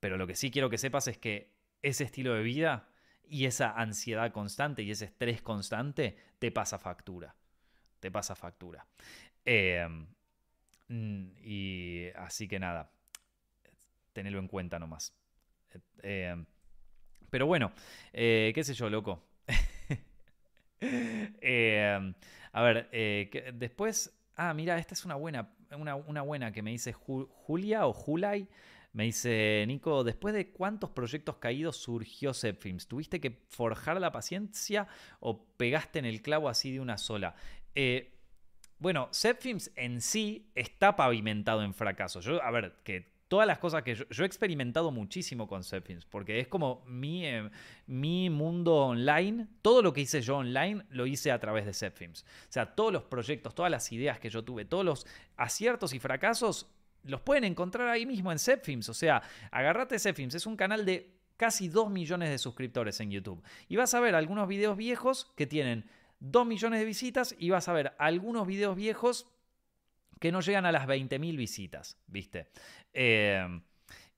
Pero 0.00 0.16
lo 0.16 0.26
que 0.26 0.34
sí 0.34 0.50
quiero 0.50 0.70
que 0.70 0.78
sepas 0.78 1.06
es 1.06 1.18
que 1.18 1.52
ese 1.82 2.04
estilo 2.04 2.32
de 2.32 2.42
vida 2.42 2.88
y 3.28 3.44
esa 3.44 3.72
ansiedad 3.72 4.32
constante 4.32 4.82
y 4.82 4.90
ese 4.90 5.04
estrés 5.04 5.42
constante 5.42 6.16
te 6.38 6.50
pasa 6.52 6.78
factura. 6.78 7.34
Te 8.00 8.10
pasa 8.10 8.34
factura. 8.34 8.86
Em, 9.44 10.06
y 10.88 12.06
así 12.16 12.48
que 12.48 12.58
nada, 12.58 12.90
tenelo 14.14 14.38
en 14.38 14.48
cuenta 14.48 14.78
nomás. 14.78 15.14
Em, 16.02 16.46
pero 17.28 17.46
bueno, 17.46 17.72
eh, 18.14 18.52
qué 18.54 18.64
sé 18.64 18.72
yo, 18.72 18.88
loco. 18.88 19.28
Em, 21.40 22.14
a 22.52 22.62
ver, 22.62 22.88
eh, 22.92 23.52
después. 23.54 24.14
Ah, 24.36 24.54
mira, 24.54 24.78
esta 24.78 24.94
es 24.94 25.04
una 25.04 25.16
buena, 25.16 25.52
una, 25.76 26.22
buena 26.22 26.52
que 26.52 26.62
me 26.62 26.70
dice 26.70 26.92
Julia 26.92 27.86
o 27.86 27.92
Julai. 27.92 28.48
Me 28.92 29.04
dice, 29.04 29.64
Nico, 29.66 30.02
después 30.04 30.32
de 30.34 30.50
cuántos 30.50 30.90
proyectos 30.90 31.36
caídos 31.36 31.76
surgió 31.76 32.32
Zepfilms, 32.32 32.86
¿tuviste 32.86 33.20
que 33.20 33.42
forjar 33.48 34.00
la 34.00 34.12
paciencia 34.12 34.88
o 35.20 35.44
pegaste 35.56 35.98
en 35.98 36.04
el 36.04 36.22
clavo 36.22 36.48
así 36.48 36.72
de 36.72 36.80
una 36.80 36.98
sola? 36.98 37.34
Eh, 37.74 38.14
bueno, 38.78 39.08
Zepfilms 39.12 39.72
en 39.76 40.00
sí 40.00 40.50
está 40.54 40.96
pavimentado 40.96 41.62
en 41.62 41.74
fracaso. 41.74 42.20
Yo, 42.20 42.42
a 42.42 42.50
ver, 42.50 42.76
que 42.84 43.17
todas 43.28 43.46
las 43.46 43.58
cosas 43.58 43.82
que 43.82 43.94
yo, 43.94 44.04
he 44.08 44.26
experimentado 44.26 44.90
muchísimo 44.90 45.46
con 45.46 45.62
Zepfilms, 45.62 46.06
porque 46.06 46.40
es 46.40 46.48
como 46.48 46.82
mi, 46.86 47.26
eh, 47.26 47.48
mi 47.86 48.30
mundo 48.30 48.74
online, 48.74 49.46
todo 49.62 49.82
lo 49.82 49.92
que 49.92 50.00
hice 50.00 50.22
yo 50.22 50.38
online 50.38 50.84
lo 50.90 51.06
hice 51.06 51.30
a 51.30 51.38
través 51.38 51.66
de 51.66 51.74
Zepfilms. 51.74 52.22
O 52.22 52.52
sea, 52.52 52.74
todos 52.74 52.92
los 52.92 53.04
proyectos, 53.04 53.54
todas 53.54 53.70
las 53.70 53.92
ideas 53.92 54.18
que 54.18 54.30
yo 54.30 54.42
tuve, 54.42 54.64
todos 54.64 54.84
los 54.84 55.06
aciertos 55.36 55.92
y 55.92 55.98
fracasos, 55.98 56.66
los 57.04 57.20
pueden 57.20 57.44
encontrar 57.44 57.88
ahí 57.88 58.06
mismo 58.06 58.32
en 58.32 58.38
Zepfilms. 58.38 58.88
O 58.88 58.94
sea, 58.94 59.22
agarrate 59.50 59.98
Zepfilms, 59.98 60.34
es 60.34 60.46
un 60.46 60.56
canal 60.56 60.84
de 60.84 61.14
casi 61.36 61.68
2 61.68 61.90
millones 61.90 62.30
de 62.30 62.38
suscriptores 62.38 62.98
en 63.00 63.10
YouTube. 63.10 63.42
Y 63.68 63.76
vas 63.76 63.94
a 63.94 64.00
ver 64.00 64.14
algunos 64.14 64.48
videos 64.48 64.76
viejos 64.76 65.30
que 65.36 65.46
tienen 65.46 65.84
2 66.20 66.46
millones 66.46 66.80
de 66.80 66.86
visitas 66.86 67.34
y 67.38 67.50
vas 67.50 67.68
a 67.68 67.72
ver 67.72 67.94
algunos 67.98 68.46
videos 68.46 68.74
viejos 68.74 69.26
que 70.20 70.32
no 70.32 70.40
llegan 70.40 70.66
a 70.66 70.72
las 70.72 70.86
20.000 70.86 71.36
visitas, 71.36 71.98
¿viste? 72.06 72.48
Em, 72.92 73.62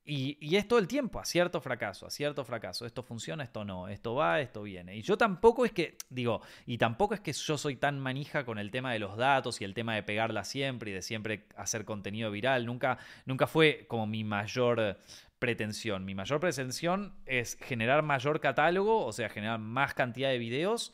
y, 0.04 0.56
es 0.56 0.66
todo 0.66 0.78
el 0.78 0.88
tiempo, 0.88 1.20
acierto, 1.20 1.60
fracaso, 1.60 2.06
acierto, 2.06 2.44
fracaso. 2.44 2.84
Esto 2.84 3.02
funciona, 3.02 3.44
esto 3.44 3.64
no, 3.64 3.86
esto 3.86 4.14
va, 4.14 4.40
esto 4.40 4.62
viene. 4.62 4.96
Y 4.96 5.02
yo 5.02 5.16
tampoco 5.16 5.64
es 5.64 5.72
que, 5.72 5.96
digo, 6.08 6.40
y 6.66 6.78
tampoco 6.78 7.14
es 7.14 7.20
que 7.20 7.32
yo 7.32 7.56
soy 7.56 7.76
tan 7.76 8.00
manija 8.00 8.44
con 8.44 8.58
el 8.58 8.70
tema 8.70 8.92
de 8.92 8.98
los 8.98 9.16
datos 9.16 9.60
y 9.60 9.64
el 9.64 9.74
tema 9.74 9.94
de 9.94 10.02
pegarla 10.02 10.44
siempre 10.44 10.90
y 10.90 10.94
de 10.94 11.02
siempre 11.02 11.46
hacer 11.56 11.84
contenido 11.84 12.30
viral. 12.30 12.66
Nunca, 12.66 12.98
nunca 13.26 13.46
fue 13.46 13.84
como 13.88 14.06
mi 14.06 14.24
mayor 14.24 14.98
pretensión. 15.38 16.04
Mi 16.04 16.14
mayor 16.14 16.40
pretensión 16.40 17.14
es 17.26 17.56
generar 17.56 18.02
mayor 18.02 18.40
catálogo, 18.40 19.04
o 19.06 19.12
sea, 19.12 19.28
generar 19.28 19.58
más 19.58 19.94
cantidad 19.94 20.30
de 20.30 20.38
videos 20.38 20.92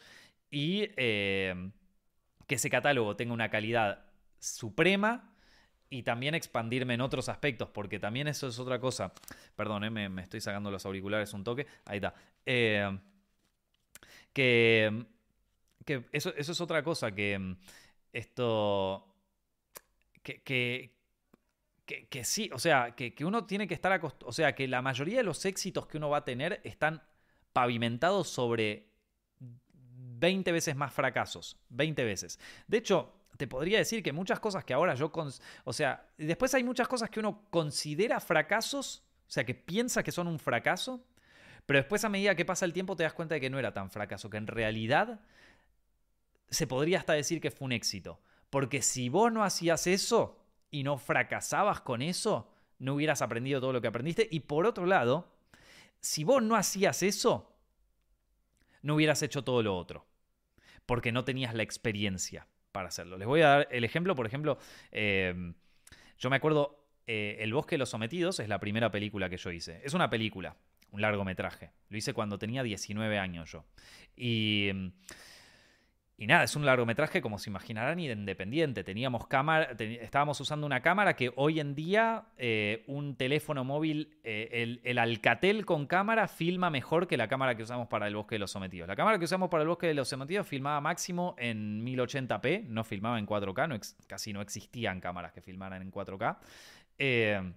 y 0.50 0.90
em, 0.96 1.72
que 2.46 2.56
ese 2.56 2.70
catálogo 2.70 3.16
tenga 3.16 3.34
una 3.34 3.50
calidad 3.50 4.05
suprema 4.38 5.32
y 5.88 6.02
también 6.02 6.34
expandirme 6.34 6.94
en 6.94 7.00
otros 7.00 7.28
aspectos, 7.28 7.70
porque 7.70 7.98
también 7.98 8.28
eso 8.28 8.48
es 8.48 8.58
otra 8.58 8.80
cosa. 8.80 9.12
Perdón, 9.54 9.84
eh, 9.84 10.08
me, 10.08 10.22
estoy 10.22 10.40
sacando 10.40 10.70
los 10.70 10.84
auriculares 10.84 11.32
un 11.32 11.44
toque. 11.44 11.66
Ahí 11.84 11.96
está. 11.96 12.14
Eh, 12.44 12.98
que, 14.32 15.06
que 15.84 16.04
eso, 16.12 16.34
eso, 16.36 16.52
es 16.52 16.60
otra 16.60 16.82
cosa, 16.82 17.12
que 17.12 17.56
esto... 18.12 19.12
Que, 20.22 20.92
que, 21.86 22.24
sí, 22.24 22.50
o 22.52 22.58
sea, 22.58 22.96
que, 22.96 23.14
uno 23.24 23.46
tiene 23.46 23.68
que 23.68 23.74
estar 23.74 23.92
acostumbrado, 23.92 24.28
o 24.28 24.32
sea, 24.32 24.56
que 24.56 24.66
la 24.66 24.82
mayoría 24.82 25.18
de 25.18 25.22
los 25.22 25.44
éxitos 25.44 25.86
que 25.86 25.98
uno 25.98 26.10
va 26.10 26.18
a 26.18 26.24
tener 26.24 26.60
están 26.64 27.00
pavimentados 27.52 28.28
sobre 28.28 28.88
20 29.38 30.50
veces 30.50 30.74
más 30.74 30.92
fracasos, 30.92 31.60
20 31.68 32.04
veces. 32.04 32.40
De 32.66 32.78
hecho, 32.78 33.15
te 33.36 33.46
podría 33.46 33.78
decir 33.78 34.02
que 34.02 34.12
muchas 34.12 34.40
cosas 34.40 34.64
que 34.64 34.74
ahora 34.74 34.94
yo, 34.94 35.12
o 35.64 35.72
sea, 35.72 36.08
después 36.16 36.54
hay 36.54 36.64
muchas 36.64 36.88
cosas 36.88 37.10
que 37.10 37.20
uno 37.20 37.42
considera 37.50 38.20
fracasos, 38.20 39.02
o 39.28 39.30
sea, 39.30 39.44
que 39.44 39.54
piensa 39.54 40.02
que 40.02 40.12
son 40.12 40.26
un 40.26 40.38
fracaso, 40.38 41.04
pero 41.66 41.78
después 41.78 42.04
a 42.04 42.08
medida 42.08 42.34
que 42.34 42.44
pasa 42.44 42.64
el 42.64 42.72
tiempo 42.72 42.96
te 42.96 43.02
das 43.02 43.12
cuenta 43.12 43.34
de 43.34 43.40
que 43.40 43.50
no 43.50 43.58
era 43.58 43.72
tan 43.72 43.90
fracaso, 43.90 44.30
que 44.30 44.36
en 44.36 44.46
realidad 44.46 45.20
se 46.48 46.66
podría 46.66 46.98
hasta 46.98 47.12
decir 47.12 47.40
que 47.40 47.50
fue 47.50 47.66
un 47.66 47.72
éxito. 47.72 48.20
Porque 48.50 48.82
si 48.82 49.08
vos 49.08 49.32
no 49.32 49.42
hacías 49.42 49.86
eso 49.88 50.44
y 50.70 50.84
no 50.84 50.96
fracasabas 50.96 51.80
con 51.80 52.02
eso, 52.02 52.52
no 52.78 52.94
hubieras 52.94 53.20
aprendido 53.20 53.60
todo 53.60 53.72
lo 53.72 53.80
que 53.80 53.88
aprendiste. 53.88 54.28
Y 54.30 54.40
por 54.40 54.64
otro 54.64 54.86
lado, 54.86 55.32
si 56.00 56.22
vos 56.22 56.40
no 56.40 56.54
hacías 56.54 57.02
eso, 57.02 57.52
no 58.82 58.94
hubieras 58.94 59.22
hecho 59.22 59.42
todo 59.42 59.62
lo 59.64 59.76
otro. 59.76 60.06
Porque 60.86 61.10
no 61.10 61.24
tenías 61.24 61.52
la 61.52 61.64
experiencia 61.64 62.46
para 62.76 62.88
hacerlo. 62.88 63.16
Les 63.16 63.26
voy 63.26 63.40
a 63.40 63.48
dar 63.48 63.68
el 63.70 63.84
ejemplo, 63.84 64.14
por 64.14 64.26
ejemplo, 64.26 64.58
em, 64.92 65.54
yo 66.18 66.28
me 66.28 66.36
acuerdo, 66.36 66.84
eh, 67.06 67.38
El 67.40 67.54
bosque 67.54 67.76
de 67.76 67.78
los 67.78 67.88
sometidos 67.88 68.38
es 68.40 68.48
la 68.48 68.58
primera 68.58 68.90
película 68.90 69.30
que 69.30 69.38
yo 69.38 69.50
hice. 69.50 69.80
Es 69.82 69.94
una 69.94 70.10
película, 70.10 70.56
un 70.90 71.00
largometraje. 71.00 71.70
Lo 71.88 71.96
hice 71.96 72.12
cuando 72.12 72.38
tenía 72.38 72.62
19 72.62 73.18
años 73.18 73.50
yo. 73.50 73.64
Y 74.14 74.68
em, 74.68 74.92
y 76.18 76.26
nada, 76.26 76.44
es 76.44 76.56
un 76.56 76.64
largometraje, 76.64 77.20
como 77.20 77.38
se 77.38 77.50
imaginarán, 77.50 77.98
independiente. 78.00 78.82
Teníamos 78.82 79.26
cámara, 79.26 79.76
estábamos 79.78 80.40
usando 80.40 80.66
una 80.66 80.80
cámara 80.80 81.14
que 81.14 81.30
hoy 81.36 81.60
en 81.60 81.74
día 81.74 82.24
eh, 82.38 82.84
un 82.86 83.16
teléfono 83.16 83.64
móvil, 83.64 84.16
eh, 84.24 84.78
el, 84.82 84.98
Alcatel 84.98 85.66
con 85.66 85.86
cámara, 85.86 86.26
filma 86.26 86.70
mejor 86.70 87.06
que 87.06 87.18
la 87.18 87.28
cámara 87.28 87.54
que 87.54 87.64
usamos 87.64 87.88
para 87.88 88.06
el 88.06 88.16
bosque 88.16 88.36
de 88.36 88.38
los 88.38 88.50
sometidos. 88.50 88.88
La 88.88 88.96
cámara 88.96 89.18
que 89.18 89.26
usamos 89.26 89.50
para 89.50 89.62
el 89.62 89.68
bosque 89.68 89.88
de 89.88 89.94
los 89.94 90.08
sometidos 90.08 90.46
filmaba 90.46 90.80
máximo 90.80 91.34
en 91.36 91.84
1080p, 91.84 92.64
no 92.64 92.82
filmaba 92.82 93.18
en 93.18 93.26
4K, 93.26 93.68
no 93.68 93.78
casi 94.06 94.32
no 94.32 94.40
existían 94.40 95.00
cámaras 95.00 95.32
que 95.32 95.42
filmaran 95.42 95.82
en 95.82 95.92
4K. 95.92 96.38
Eh, 96.98 97.52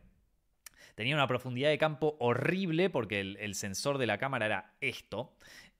tenía 0.96 1.16
una 1.16 1.28
profundidad 1.28 1.70
de 1.70 1.78
campo 1.78 2.18
horrible 2.20 2.90
porque 2.90 3.22
el, 3.22 3.38
el 3.38 3.56
sensor 3.56 3.98
de 3.98 4.06
la 4.06 4.18
cámara 4.18 4.48
era 4.48 4.74
esto. 4.82 5.38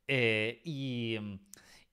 y 0.08 1.18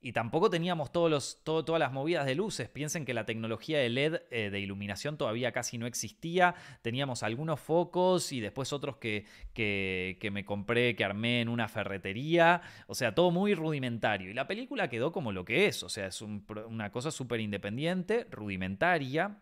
y 0.01 0.13
tampoco 0.13 0.51
teníamos 0.51 0.93
todos 0.93 1.11
los, 1.11 1.43
todas 1.43 1.81
las 1.81 1.93
movidas 1.93 2.27
de 2.27 2.35
luces. 2.35 2.69
Piensen 2.69 3.05
que 3.05 3.15
la 3.15 3.27
tecnología 3.27 3.79
de 3.79 3.89
LED 3.89 4.23
eh, 4.31 4.51
de 4.51 4.61
iluminación 4.61 5.17
todavía 5.17 5.53
casi 5.53 5.79
no 5.79 5.87
existía. 5.87 6.55
Teníamos 6.83 7.23
algunos 7.23 7.59
focos 7.59 8.31
y 8.31 8.41
después 8.41 8.73
otros 8.73 8.99
que, 8.99 9.25
que, 9.55 10.31
me 10.31 10.45
compré, 10.45 10.95
que 10.95 11.05
armé 11.05 11.41
en 11.41 11.49
una 11.49 11.69
ferretería. 11.69 12.61
O 12.87 12.95
sea, 12.95 13.15
todo 13.15 13.31
muy 13.31 13.55
rudimentario. 13.55 14.31
Y 14.31 14.35
la 14.35 14.47
película 14.47 14.89
quedó 14.89 15.13
como 15.13 15.33
lo 15.33 15.45
que 15.45 15.67
es. 15.67 15.83
O 15.83 15.89
sea, 15.89 16.07
es 16.07 16.23
una 16.23 16.93
cosa 16.93 17.11
súper 17.11 17.41
independiente, 17.41 18.27
rudimentaria. 18.31 19.39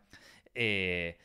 Eh, 0.54 1.18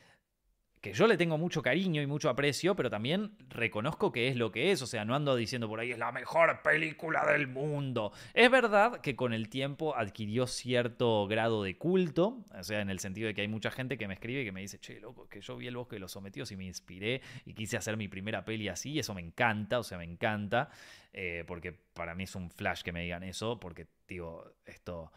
que 0.80 0.94
yo 0.94 1.06
le 1.06 1.18
tengo 1.18 1.36
mucho 1.36 1.60
cariño 1.60 2.00
y 2.00 2.06
mucho 2.06 2.30
aprecio, 2.30 2.74
pero 2.74 2.88
también 2.88 3.32
reconozco 3.50 4.12
que 4.12 4.28
es 4.28 4.36
lo 4.36 4.50
que 4.50 4.72
es, 4.72 4.80
o 4.80 4.86
sea, 4.86 5.04
no 5.04 5.14
ando 5.14 5.36
diciendo 5.36 5.68
por 5.68 5.78
ahí 5.78 5.92
es 5.92 5.98
la 5.98 6.10
mejor 6.10 6.62
película 6.62 7.26
del 7.26 7.48
mundo. 7.48 8.12
Es 8.32 8.50
verdad 8.50 9.00
que 9.02 9.14
con 9.14 9.34
el 9.34 9.50
tiempo 9.50 9.94
adquirió 9.94 10.46
cierto 10.46 11.26
grado 11.26 11.62
de 11.62 11.76
culto, 11.76 12.44
o 12.58 12.64
sea, 12.64 12.80
en 12.80 12.88
el 12.88 12.98
sentido 12.98 13.26
de 13.26 13.34
que 13.34 13.42
hay 13.42 13.48
mucha 13.48 13.70
gente 13.70 13.98
que 13.98 14.08
me 14.08 14.14
escribe 14.14 14.40
y 14.40 14.44
que 14.44 14.52
me 14.52 14.62
dice, 14.62 14.78
che, 14.78 15.00
loco, 15.00 15.28
que 15.28 15.42
yo 15.42 15.56
vi 15.56 15.66
el 15.66 15.76
bosque 15.76 15.96
de 15.96 16.00
los 16.00 16.12
sometidos 16.12 16.50
y 16.52 16.56
me 16.56 16.64
inspiré 16.64 17.20
y 17.44 17.52
quise 17.52 17.76
hacer 17.76 17.98
mi 17.98 18.08
primera 18.08 18.44
peli 18.44 18.68
así, 18.68 18.92
y 18.92 18.98
eso 19.00 19.12
me 19.12 19.20
encanta, 19.20 19.78
o 19.78 19.82
sea, 19.82 19.98
me 19.98 20.04
encanta, 20.04 20.70
eh, 21.12 21.44
porque 21.46 21.72
para 21.72 22.14
mí 22.14 22.24
es 22.24 22.34
un 22.34 22.50
flash 22.50 22.82
que 22.82 22.92
me 22.92 23.02
digan 23.02 23.22
eso, 23.22 23.60
porque 23.60 23.86
digo, 24.08 24.50
esto 24.64 25.12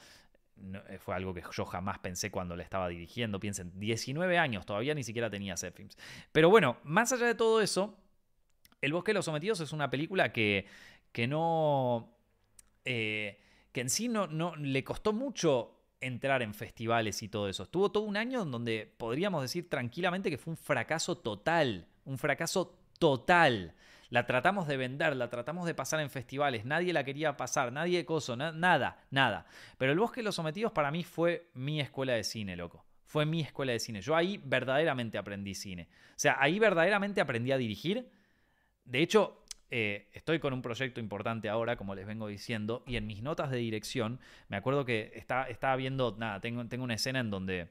eh, 0.89 0.97
fue 0.99 1.15
algo 1.15 1.33
que 1.33 1.43
yo 1.51 1.65
jamás 1.65 1.99
pensé 1.99 2.31
cuando 2.31 2.55
le 2.55 2.63
estaba 2.63 2.87
dirigiendo. 2.89 3.39
Piensen, 3.39 3.71
19 3.79 4.37
años, 4.37 4.65
todavía 4.65 4.93
ni 4.93 5.03
siquiera 5.03 5.29
tenía 5.29 5.55
films. 5.57 5.97
Pero 6.31 6.49
bueno, 6.49 6.77
más 6.83 7.11
allá 7.11 7.27
de 7.27 7.35
todo 7.35 7.61
eso, 7.61 7.97
El 8.81 8.91
bosque 8.93 9.11
de 9.11 9.15
los 9.15 9.25
sometidos 9.25 9.61
es 9.61 9.71
una 9.71 9.89
película 9.89 10.31
que, 10.33 10.67
que 11.11 11.27
no... 11.27 12.17
Eh, 12.85 13.39
que 13.71 13.81
en 13.81 13.89
sí 13.89 14.09
no, 14.09 14.27
no 14.27 14.55
le 14.55 14.83
costó 14.83 15.13
mucho 15.13 15.79
entrar 15.99 16.41
en 16.41 16.53
festivales 16.53 17.23
y 17.23 17.29
todo 17.29 17.47
eso. 17.47 17.63
Estuvo 17.63 17.91
todo 17.91 18.03
un 18.03 18.17
año 18.17 18.43
en 18.43 18.51
donde 18.51 18.93
podríamos 18.97 19.41
decir 19.41 19.69
tranquilamente 19.69 20.29
que 20.29 20.37
fue 20.37 20.51
un 20.51 20.57
fracaso 20.57 21.17
total, 21.17 21.87
un 22.05 22.17
fracaso 22.17 22.77
total. 22.99 23.73
La 24.13 24.27
tratamos 24.27 24.67
de 24.67 24.77
vender, 24.77 25.15
la 25.15 25.27
tratamos 25.27 25.65
de 25.65 25.73
pasar 25.73 25.99
en 25.99 26.11
festivales, 26.11 26.65
nadie 26.65 26.93
la 26.93 27.03
quería 27.03 27.35
pasar, 27.35 27.73
nadie 27.73 28.05
coso, 28.05 28.35
nada, 28.35 29.03
nada. 29.09 29.47
Pero 29.79 29.91
el 29.91 29.97
Bosque 29.97 30.19
de 30.19 30.25
los 30.25 30.35
Sometidos 30.35 30.71
para 30.71 30.91
mí 30.91 31.03
fue 31.03 31.49
mi 31.55 31.81
escuela 31.81 32.13
de 32.13 32.23
cine, 32.23 32.55
loco. 32.55 32.85
Fue 33.05 33.25
mi 33.25 33.41
escuela 33.41 33.71
de 33.71 33.79
cine. 33.79 34.01
Yo 34.01 34.15
ahí 34.15 34.39
verdaderamente 34.45 35.17
aprendí 35.17 35.55
cine. 35.55 35.87
O 36.09 36.17
sea, 36.19 36.37
ahí 36.39 36.59
verdaderamente 36.59 37.21
aprendí 37.21 37.53
a 37.53 37.57
dirigir. 37.57 38.07
De 38.85 39.01
hecho, 39.01 39.43
eh, 39.71 40.11
estoy 40.13 40.37
con 40.37 40.53
un 40.53 40.61
proyecto 40.61 40.99
importante 40.99 41.49
ahora, 41.49 41.75
como 41.75 41.95
les 41.95 42.05
vengo 42.05 42.27
diciendo, 42.27 42.83
y 42.85 42.97
en 42.97 43.07
mis 43.07 43.23
notas 43.23 43.49
de 43.49 43.57
dirección, 43.57 44.19
me 44.47 44.57
acuerdo 44.57 44.85
que 44.85 45.11
estaba 45.15 45.75
viendo, 45.75 46.15
nada, 46.19 46.39
tengo, 46.39 46.63
tengo 46.67 46.83
una 46.83 46.93
escena 46.93 47.19
en 47.19 47.31
donde 47.31 47.69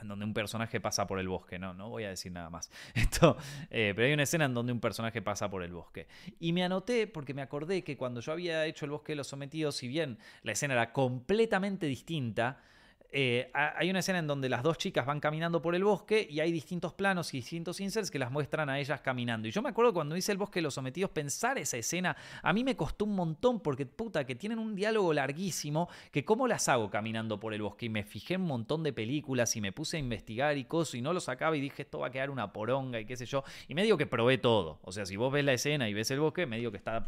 en 0.00 0.08
donde 0.08 0.24
un 0.24 0.34
personaje 0.34 0.80
pasa 0.80 1.06
por 1.06 1.18
el 1.18 1.28
bosque, 1.28 1.58
no, 1.58 1.74
no 1.74 1.88
voy 1.88 2.04
a 2.04 2.10
decir 2.10 2.32
nada 2.32 2.50
más. 2.50 2.70
Esto, 2.94 3.36
eh, 3.70 3.92
pero 3.94 4.06
hay 4.06 4.12
una 4.12 4.24
escena 4.24 4.44
en 4.44 4.54
donde 4.54 4.72
un 4.72 4.80
personaje 4.80 5.22
pasa 5.22 5.50
por 5.50 5.62
el 5.62 5.72
bosque. 5.72 6.06
Y 6.40 6.52
me 6.52 6.64
anoté 6.64 7.06
porque 7.06 7.34
me 7.34 7.42
acordé 7.42 7.82
que 7.82 7.96
cuando 7.96 8.20
yo 8.20 8.32
había 8.32 8.66
hecho 8.66 8.84
el 8.84 8.90
bosque 8.90 9.12
de 9.12 9.16
los 9.16 9.26
sometidos, 9.26 9.76
si 9.76 9.88
bien 9.88 10.18
la 10.42 10.52
escena 10.52 10.74
era 10.74 10.92
completamente 10.92 11.86
distinta, 11.86 12.60
eh, 13.12 13.50
hay 13.52 13.90
una 13.90 14.00
escena 14.00 14.18
en 14.18 14.26
donde 14.26 14.48
las 14.48 14.62
dos 14.62 14.78
chicas 14.78 15.06
van 15.06 15.20
caminando 15.20 15.62
por 15.62 15.74
el 15.74 15.84
bosque 15.84 16.26
y 16.28 16.40
hay 16.40 16.52
distintos 16.52 16.92
planos 16.92 17.32
y 17.34 17.38
distintos 17.38 17.80
inserts 17.80 18.10
que 18.10 18.18
las 18.18 18.30
muestran 18.30 18.68
a 18.68 18.78
ellas 18.78 19.00
caminando. 19.00 19.48
Y 19.48 19.50
yo 19.50 19.62
me 19.62 19.68
acuerdo 19.68 19.92
cuando 19.92 20.16
hice 20.16 20.32
el 20.32 20.38
bosque 20.38 20.58
de 20.58 20.64
los 20.64 20.74
sometidos, 20.74 21.10
pensar 21.10 21.58
esa 21.58 21.76
escena, 21.76 22.16
a 22.42 22.52
mí 22.52 22.64
me 22.64 22.76
costó 22.76 23.04
un 23.04 23.14
montón 23.14 23.60
porque, 23.60 23.86
puta, 23.86 24.24
que 24.24 24.34
tienen 24.34 24.58
un 24.58 24.74
diálogo 24.74 25.12
larguísimo, 25.12 25.88
que 26.10 26.24
cómo 26.24 26.48
las 26.48 26.68
hago 26.68 26.90
caminando 26.90 27.40
por 27.40 27.54
el 27.54 27.62
bosque. 27.62 27.86
Y 27.86 27.88
me 27.88 28.04
fijé 28.04 28.34
en 28.34 28.42
un 28.42 28.48
montón 28.48 28.82
de 28.82 28.92
películas 28.92 29.54
y 29.56 29.60
me 29.60 29.72
puse 29.72 29.96
a 29.96 30.00
investigar 30.00 30.56
y 30.58 30.64
cosas 30.64 30.96
y 30.96 31.02
no 31.02 31.12
lo 31.12 31.20
sacaba 31.20 31.56
y 31.56 31.60
dije, 31.60 31.82
esto 31.82 32.00
va 32.00 32.08
a 32.08 32.10
quedar 32.10 32.30
una 32.30 32.52
poronga 32.52 33.00
y 33.00 33.06
qué 33.06 33.16
sé 33.16 33.26
yo. 33.26 33.44
Y 33.68 33.74
me 33.74 33.82
digo 33.82 33.96
que 33.96 34.06
probé 34.06 34.38
todo. 34.38 34.78
O 34.82 34.92
sea, 34.92 35.06
si 35.06 35.16
vos 35.16 35.32
ves 35.32 35.44
la 35.44 35.52
escena 35.52 35.88
y 35.88 35.94
ves 35.94 36.10
el 36.10 36.20
bosque, 36.20 36.46
me 36.46 36.58
digo 36.58 36.70
que 36.70 36.76
está 36.76 37.06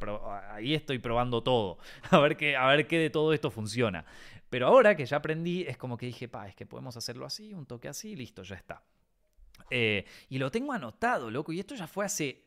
ahí 0.53 0.75
estoy 0.75 0.99
probando 0.99 1.43
todo. 1.43 1.79
A 2.11 2.19
ver, 2.19 2.37
qué, 2.37 2.57
a 2.57 2.67
ver 2.67 2.87
qué 2.87 2.99
de 2.99 3.11
todo 3.11 3.33
esto 3.33 3.51
funciona. 3.51 4.05
Pero 4.51 4.67
ahora 4.67 4.97
que 4.97 5.05
ya 5.05 5.19
aprendí, 5.19 5.63
es 5.63 5.77
como 5.77 5.97
que 5.97 6.07
dije, 6.07 6.29
pa, 6.29 6.49
es 6.49 6.55
que 6.55 6.67
podemos 6.67 6.97
hacerlo 6.97 7.27
así, 7.27 7.53
un 7.53 7.67
toque 7.67 7.89
así, 7.89 8.17
listo, 8.17 8.43
ya 8.43 8.57
está. 8.57 8.83
Eh, 9.71 10.05
y 10.29 10.39
lo 10.39 10.51
tengo 10.51 10.73
anotado, 10.73 11.31
loco, 11.31 11.53
y 11.53 11.61
esto 11.61 11.75
ya 11.75 11.87
fue 11.87 12.05
hace 12.05 12.45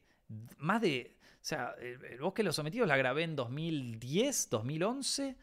más 0.58 0.82
de... 0.82 1.18
O 1.36 1.44
sea, 1.44 1.76
el, 1.80 2.20
Bosque 2.20 2.42
de 2.42 2.48
los 2.48 2.56
Sometidos 2.56 2.88
la 2.88 2.98
grabé 2.98 3.24
en 3.24 3.36
2010, 3.36 4.50
2011, 4.50 5.36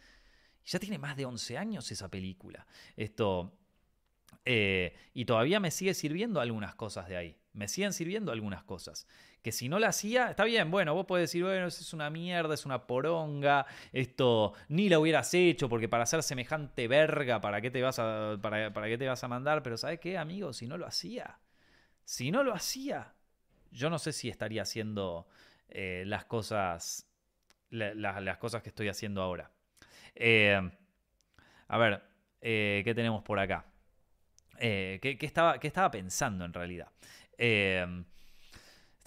y 0.64 0.68
ya 0.68 0.78
tiene 0.78 0.98
más 0.98 1.16
de 1.16 1.26
11 1.26 1.58
años 1.58 1.90
esa 1.90 2.08
película. 2.08 2.66
Esto... 2.96 3.52
Eh, 4.44 4.94
y 5.12 5.26
todavía 5.26 5.60
me 5.60 5.70
sigue 5.70 5.92
sirviendo 5.92 6.40
algunas 6.40 6.74
cosas 6.74 7.08
de 7.08 7.16
ahí. 7.16 7.36
Me 7.52 7.68
siguen 7.68 7.92
sirviendo 7.92 8.32
algunas 8.32 8.62
cosas 8.62 9.06
que 9.42 9.52
si 9.52 9.68
no 9.68 9.78
la 9.78 9.88
hacía, 9.88 10.30
está 10.30 10.44
bien, 10.44 10.70
bueno, 10.70 10.94
vos 10.94 11.06
podés 11.06 11.24
decir, 11.24 11.44
bueno, 11.44 11.66
es 11.66 11.92
una 11.92 12.10
mierda, 12.10 12.54
es 12.54 12.66
una 12.66 12.86
poronga, 12.86 13.66
esto 13.92 14.52
ni 14.68 14.88
la 14.88 14.98
hubieras 14.98 15.32
hecho, 15.34 15.68
porque 15.68 15.88
para 15.88 16.02
hacer 16.02 16.22
semejante 16.22 16.88
verga, 16.88 17.40
¿para 17.40 17.60
qué 17.60 17.70
te 17.70 17.80
vas 17.80 17.98
a, 17.98 18.36
para, 18.40 18.72
qué 18.88 18.98
te 18.98 19.06
vas 19.06 19.22
a 19.22 19.28
mandar? 19.28 19.62
Pero 19.62 19.76
¿sabes 19.76 20.00
qué, 20.00 20.18
amigo? 20.18 20.52
Si 20.52 20.66
no 20.66 20.76
lo 20.76 20.86
hacía, 20.86 21.38
si 22.04 22.30
no 22.30 22.42
lo 22.42 22.52
hacía, 22.52 23.14
yo 23.70 23.90
no 23.90 23.98
sé 23.98 24.12
si 24.12 24.28
estaría 24.28 24.62
haciendo 24.62 25.28
eh, 25.68 26.02
las 26.06 26.24
cosas, 26.24 27.08
las 27.70 28.38
cosas 28.38 28.62
que 28.62 28.70
estoy 28.70 28.88
haciendo 28.88 29.22
ahora. 29.22 29.50
Eh, 30.14 30.60
a 31.68 31.78
ver, 31.78 32.02
eh, 32.40 32.82
¿qué 32.84 32.94
tenemos 32.94 33.22
por 33.22 33.38
acá? 33.38 33.64
¿qué, 34.58 35.16
estaba, 35.20 35.60
¿qué, 35.60 35.68
estaba, 35.68 35.88
pensando 35.88 36.44
en 36.44 36.52
realidad? 36.52 36.88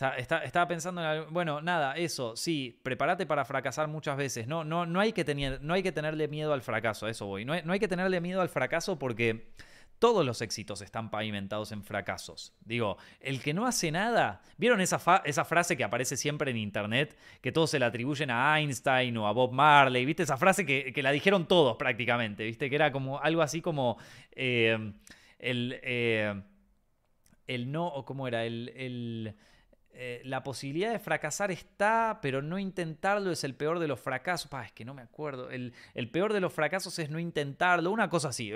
Estaba 0.09 0.67
pensando 0.67 1.01
en 1.03 1.31
bueno, 1.31 1.61
nada, 1.61 1.93
eso, 1.95 2.35
sí, 2.35 2.79
prepárate 2.83 3.25
para 3.25 3.45
fracasar 3.45 3.87
muchas 3.87 4.17
veces. 4.17 4.47
No, 4.47 4.63
no, 4.63 4.85
no, 4.85 4.99
hay 4.99 5.13
que 5.13 5.23
tener, 5.23 5.61
no 5.61 5.73
hay 5.73 5.83
que 5.83 5.91
tenerle 5.91 6.27
miedo 6.27 6.53
al 6.53 6.61
fracaso, 6.61 7.07
eso 7.07 7.25
voy. 7.27 7.45
No 7.45 7.53
hay, 7.53 7.79
que 7.79 7.87
tenerle 7.87 8.19
miedo 8.21 8.41
al 8.41 8.49
fracaso 8.49 8.97
porque 8.97 9.51
todos 9.99 10.25
los 10.25 10.41
éxitos 10.41 10.81
están 10.81 11.11
pavimentados 11.11 11.71
en 11.71 11.83
fracasos. 11.83 12.53
Digo, 12.65 12.97
el 13.19 13.41
que 13.41 13.53
no 13.53 13.67
hace 13.67 13.91
nada. 13.91 14.41
¿Vieron 14.57 14.81
esa, 14.81 15.21
esa 15.25 15.45
frase 15.45 15.77
que 15.77 15.83
aparece 15.83 16.17
siempre 16.17 16.49
en 16.49 16.57
internet? 16.57 17.15
Que 17.41 17.51
todos 17.51 17.69
se 17.69 17.77
la 17.77 17.87
atribuyen 17.87 18.31
a 18.31 18.59
Einstein 18.59 19.15
o 19.17 19.27
a 19.27 19.31
Bob 19.33 19.51
Marley. 19.51 20.05
¿Viste? 20.05 20.23
Esa 20.23 20.37
frase 20.37 20.65
que, 20.65 21.03
la 21.03 21.11
dijeron 21.11 21.47
todos 21.47 21.77
prácticamente. 21.77 22.43
¿Viste? 22.43 22.69
Que 22.69 22.75
era 22.75 22.91
como 22.91 23.19
algo 23.19 23.41
así 23.41 23.61
como. 23.61 23.97
Eh, 24.31 24.93
el. 25.37 25.79
Eh, 25.83 26.41
el 27.47 27.69
no, 27.69 27.85
o 27.87 28.05
cómo 28.05 28.29
era, 28.29 28.45
el 28.45 29.35
eh, 29.93 30.21
la 30.23 30.41
posibilidad 30.41 30.91
de 30.91 30.99
fracasar 30.99 31.51
está, 31.51 32.19
pero 32.21 32.41
no 32.41 32.57
intentarlo 32.57 33.29
es 33.29 33.43
el 33.43 33.55
peor 33.55 33.77
de 33.77 33.87
los 33.87 33.99
fracasos. 33.99 34.49
es 34.65 34.71
que 34.71 34.85
no 34.85 34.93
me 34.93 35.01
acuerdo. 35.01 35.49
El, 35.49 35.73
peor 36.11 36.31
de 36.33 36.39
los 36.39 36.53
fracasos 36.53 36.97
es 36.99 37.09
no 37.09 37.19
intentarlo. 37.19 37.91
Una 37.91 38.09
cosa 38.09 38.29
así. 38.29 38.51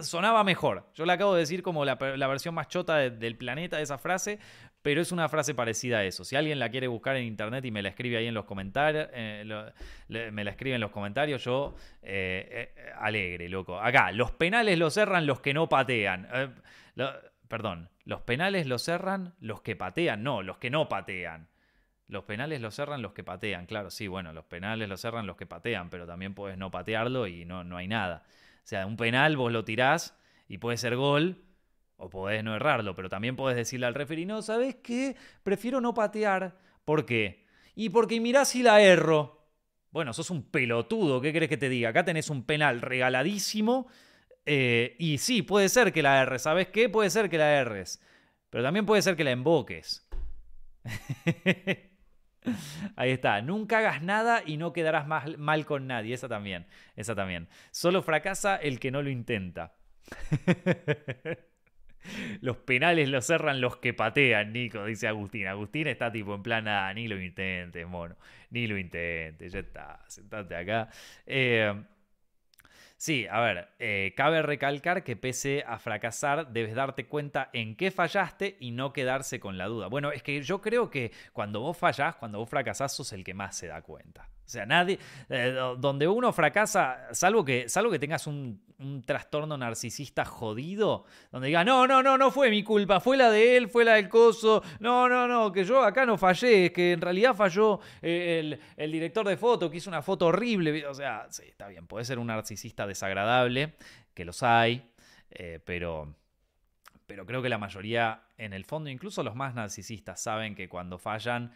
Sonaba 0.00 0.44
mejor. 0.44 0.90
Yo 0.94 1.04
le 1.04 1.12
acabo 1.12 1.34
de 1.34 1.40
decir 1.40 1.62
como 1.62 1.84
la, 1.84 1.96
versión 1.96 2.54
más 2.54 2.68
chota 2.68 2.96
del 2.96 3.36
planeta 3.36 3.76
de 3.76 3.82
esa 3.82 3.98
frase, 3.98 4.38
pero 4.80 5.02
es 5.02 5.12
una 5.12 5.28
frase 5.28 5.54
parecida 5.54 5.98
a 5.98 6.04
eso. 6.04 6.24
Si 6.24 6.36
alguien 6.36 6.58
la 6.58 6.70
quiere 6.70 6.88
buscar 6.88 7.16
en 7.16 7.24
internet 7.24 7.64
y 7.66 7.70
me 7.70 7.82
la 7.82 7.90
escribe 7.90 8.16
ahí 8.16 8.26
en 8.26 8.34
los 8.34 8.46
comentarios, 8.46 9.08
eh, 9.12 9.44
me 10.08 10.44
la 10.44 10.50
escribe 10.50 10.74
en 10.74 10.80
los 10.80 10.90
comentarios, 10.90 11.44
yo 11.44 11.74
eh, 12.02 12.74
alegre, 12.98 13.48
loco. 13.48 13.78
Acá, 13.78 14.10
los 14.12 14.32
penales 14.32 14.78
los 14.78 14.94
cerran 14.94 15.26
los 15.26 15.40
que 15.40 15.52
no 15.52 15.68
patean. 15.68 16.28
perdón, 17.46 17.90
los 18.08 18.22
penales 18.22 18.66
los 18.66 18.80
cerran 18.80 19.34
los 19.38 19.60
que 19.60 19.76
patean, 19.76 20.22
no, 20.22 20.42
los 20.42 20.56
que 20.56 20.70
no 20.70 20.88
patean. 20.88 21.50
Los 22.06 22.24
penales 22.24 22.62
los 22.62 22.74
cerran 22.74 23.02
los 23.02 23.12
que 23.12 23.22
patean, 23.22 23.66
claro, 23.66 23.90
sí, 23.90 24.08
bueno, 24.08 24.32
los 24.32 24.46
penales 24.46 24.88
los 24.88 24.98
cerran 24.98 25.26
los 25.26 25.36
que 25.36 25.44
patean, 25.44 25.90
pero 25.90 26.06
también 26.06 26.32
puedes 26.32 26.56
no 26.56 26.70
patearlo 26.70 27.26
y 27.26 27.44
no, 27.44 27.64
no 27.64 27.76
hay 27.76 27.86
nada. 27.86 28.22
O 28.24 28.60
sea, 28.66 28.86
un 28.86 28.96
penal 28.96 29.36
vos 29.36 29.52
lo 29.52 29.62
tirás 29.62 30.18
y 30.48 30.56
puede 30.56 30.78
ser 30.78 30.96
gol 30.96 31.44
o 31.98 32.08
podés 32.08 32.42
no 32.42 32.56
errarlo, 32.56 32.96
pero 32.96 33.10
también 33.10 33.36
podés 33.36 33.58
decirle 33.58 33.84
al 33.84 33.94
referee, 33.94 34.24
no, 34.24 34.40
¿sabes 34.40 34.76
qué? 34.76 35.14
Prefiero 35.42 35.82
no 35.82 35.92
patear. 35.92 36.56
¿Por 36.86 37.04
qué? 37.04 37.44
Y 37.74 37.90
porque 37.90 38.18
mirá 38.20 38.46
si 38.46 38.62
la 38.62 38.80
erro. 38.80 39.50
Bueno, 39.90 40.14
sos 40.14 40.30
un 40.30 40.44
pelotudo, 40.44 41.20
¿qué 41.20 41.30
crees 41.34 41.50
que 41.50 41.58
te 41.58 41.68
diga? 41.68 41.90
Acá 41.90 42.06
tenés 42.06 42.30
un 42.30 42.44
penal 42.44 42.80
regaladísimo 42.80 43.86
eh, 44.46 44.96
y 44.98 45.18
sí, 45.18 45.42
puede 45.42 45.68
ser 45.68 45.92
que 45.92 46.02
la 46.02 46.22
erres. 46.22 46.42
¿Sabes 46.42 46.68
qué? 46.68 46.88
Puede 46.88 47.10
ser 47.10 47.28
que 47.28 47.38
la 47.38 47.52
erres. 47.52 48.00
Pero 48.50 48.64
también 48.64 48.86
puede 48.86 49.02
ser 49.02 49.16
que 49.16 49.24
la 49.24 49.32
emboques. 49.32 50.08
Ahí 52.96 53.10
está. 53.10 53.42
Nunca 53.42 53.78
hagas 53.78 54.02
nada 54.02 54.42
y 54.44 54.56
no 54.56 54.72
quedarás 54.72 55.06
mal, 55.06 55.66
con 55.66 55.86
nadie. 55.86 56.14
Esa 56.14 56.28
también. 56.28 56.66
Esa 56.96 57.14
también. 57.14 57.48
Solo 57.70 58.02
fracasa 58.02 58.56
el 58.56 58.80
que 58.80 58.90
no 58.90 59.02
lo 59.02 59.10
intenta. 59.10 59.74
los 62.40 62.56
penales 62.58 63.08
los 63.10 63.26
cerran 63.26 63.60
los 63.60 63.76
que 63.76 63.92
patean, 63.92 64.52
Nico, 64.52 64.84
dice 64.86 65.08
Agustín. 65.08 65.46
Agustín 65.46 65.88
está 65.88 66.10
tipo 66.10 66.34
en 66.34 66.42
plan, 66.42 66.66
ah, 66.68 66.92
ni 66.94 67.06
lo 67.06 67.20
intentes, 67.20 67.86
mono. 67.86 68.16
Ni 68.50 68.66
lo 68.66 68.78
intentes. 68.78 69.52
Ya 69.52 69.58
está. 69.58 70.02
Sentate 70.08 70.56
acá. 70.56 70.88
Eh. 71.26 71.74
Sí, 73.00 73.28
a 73.30 73.38
ver, 73.38 73.68
eh, 73.78 74.12
cabe 74.16 74.42
recalcar 74.42 75.04
que 75.04 75.14
pese 75.14 75.62
a 75.64 75.78
fracasar, 75.78 76.48
debes 76.52 76.74
darte 76.74 77.06
cuenta 77.06 77.48
en 77.52 77.76
qué 77.76 77.92
fallaste 77.92 78.56
y 78.58 78.72
no 78.72 78.92
quedarse 78.92 79.38
con 79.38 79.56
la 79.56 79.66
duda. 79.68 79.86
Bueno, 79.86 80.10
es 80.10 80.24
que 80.24 80.42
yo 80.42 80.60
creo 80.60 80.90
que 80.90 81.12
cuando 81.32 81.60
vos 81.60 81.76
fallás, 81.76 82.16
cuando 82.16 82.38
vos 82.40 82.50
fracasás, 82.50 82.92
sos 82.96 83.12
el 83.12 83.22
que 83.22 83.34
más 83.34 83.56
se 83.56 83.68
da 83.68 83.82
cuenta. 83.82 84.28
O 84.48 84.50
sea, 84.50 84.64
nadie. 84.64 84.98
Eh, 85.28 85.54
donde 85.76 86.08
uno 86.08 86.32
fracasa, 86.32 87.08
salvo 87.12 87.44
que, 87.44 87.68
salvo 87.68 87.90
que 87.90 87.98
tengas 87.98 88.26
un, 88.26 88.66
trastorno 89.04 89.58
narcisista 89.58 90.24
jodido, 90.24 91.04
donde 91.30 91.48
diga, 91.48 91.64
no, 91.64 91.86
no, 91.86 92.02
no, 92.02 92.16
no 92.16 92.30
fue 92.30 92.48
mi 92.48 92.62
culpa, 92.62 93.00
fue 93.00 93.18
la 93.18 93.28
de 93.28 93.58
él, 93.58 93.68
fue 93.68 93.84
la 93.84 93.94
del 93.94 94.08
coso, 94.08 94.62
no, 94.78 95.08
no, 95.08 95.28
no, 95.28 95.52
que 95.52 95.64
yo 95.64 95.82
acá 95.82 96.06
no 96.06 96.16
fallé, 96.16 96.66
es 96.66 96.70
que 96.70 96.92
en 96.92 97.00
realidad 97.00 97.34
falló 97.34 97.80
eh, 98.00 98.58
el, 98.76 98.92
director 98.92 99.26
de 99.28 99.36
foto, 99.36 99.68
que 99.68 99.78
hizo 99.78 99.90
una 99.90 100.00
foto 100.00 100.28
horrible. 100.28 100.86
O 100.86 100.94
sea, 100.94 101.26
sí, 101.28 101.42
está 101.46 101.68
bien, 101.68 101.86
puede 101.86 102.06
ser 102.06 102.18
un 102.18 102.28
narcisista 102.28 102.86
desagradable, 102.86 103.74
que 104.14 104.24
los 104.24 104.42
hay, 104.42 104.90
eh, 105.30 105.60
pero. 105.62 106.14
Pero 107.06 107.24
creo 107.24 107.40
que 107.40 107.48
la 107.48 107.56
mayoría, 107.56 108.24
en 108.36 108.52
el 108.52 108.66
fondo, 108.66 108.90
incluso 108.90 109.22
los 109.22 109.34
más 109.34 109.54
narcisistas, 109.54 110.20
saben 110.20 110.54
que 110.54 110.68
cuando 110.68 110.98
fallan 110.98 111.52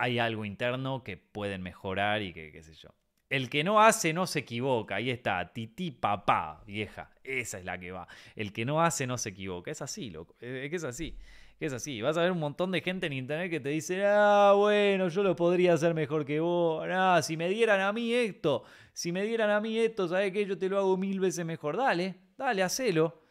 hay 0.00 0.18
algo 0.18 0.46
interno 0.46 1.04
que 1.04 1.18
pueden 1.18 1.62
mejorar 1.62 2.22
y 2.22 2.32
que 2.32 2.50
qué 2.50 2.62
sé 2.62 2.72
yo. 2.74 2.88
El 3.28 3.50
que 3.50 3.62
no 3.62 3.82
hace 3.82 4.14
no 4.14 4.26
se 4.26 4.40
equivoca, 4.40 4.96
ahí 4.96 5.10
está, 5.10 5.52
tití 5.52 5.90
papá, 5.90 6.64
vieja, 6.66 7.10
esa 7.22 7.58
es 7.58 7.66
la 7.66 7.78
que 7.78 7.92
va. 7.92 8.08
El 8.34 8.52
que 8.52 8.64
no 8.64 8.82
hace 8.82 9.06
no 9.06 9.18
se 9.18 9.28
equivoca, 9.28 9.70
es 9.70 9.82
así, 9.82 10.08
loco, 10.08 10.34
es 10.40 10.70
que 10.70 10.76
es 10.76 10.84
así, 10.84 11.16
es 11.60 11.74
así. 11.74 12.00
Vas 12.00 12.16
a 12.16 12.22
ver 12.22 12.32
un 12.32 12.40
montón 12.40 12.72
de 12.72 12.80
gente 12.80 13.06
en 13.08 13.12
internet 13.12 13.50
que 13.50 13.60
te 13.60 13.68
dice, 13.68 14.04
ah, 14.06 14.54
bueno, 14.56 15.08
yo 15.08 15.22
lo 15.22 15.36
podría 15.36 15.74
hacer 15.74 15.92
mejor 15.92 16.24
que 16.24 16.40
vos, 16.40 16.84
ah, 16.90 17.20
si 17.22 17.36
me 17.36 17.50
dieran 17.50 17.80
a 17.82 17.92
mí 17.92 18.12
esto, 18.12 18.64
si 18.94 19.12
me 19.12 19.22
dieran 19.22 19.50
a 19.50 19.60
mí 19.60 19.78
esto, 19.78 20.08
¿sabes 20.08 20.32
qué? 20.32 20.46
Yo 20.46 20.56
te 20.56 20.70
lo 20.70 20.78
hago 20.78 20.96
mil 20.96 21.20
veces 21.20 21.44
mejor. 21.44 21.76
Dale, 21.76 22.16
dale, 22.38 22.62
hacelo, 22.62 23.22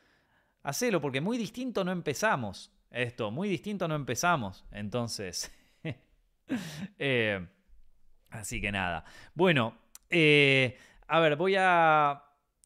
hacelo, 0.61 1.01
porque 1.01 1.19
muy 1.19 1.39
distinto 1.39 1.83
no 1.83 1.91
empezamos. 1.91 2.71
Esto, 2.91 3.31
muy 3.31 3.49
distinto 3.49 3.87
no 3.87 3.95
empezamos. 3.95 4.65
Entonces, 4.71 5.51
Eh, 6.99 7.45
así 8.29 8.61
que 8.61 8.71
nada. 8.71 9.05
Bueno, 9.33 9.77
eh, 10.09 10.77
a 11.07 11.19
ver, 11.19 11.35
voy 11.35 11.55
a 11.57 12.23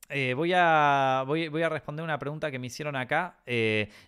eh, 0.09 0.33
voy, 0.35 0.51
a, 0.53 1.23
voy, 1.25 1.63
a 1.63 1.69
responder 1.69 2.03
una 2.03 2.19
pregunta 2.19 2.51
que 2.51 2.59
me 2.59 2.67
hicieron 2.67 2.95
acá. 2.95 3.39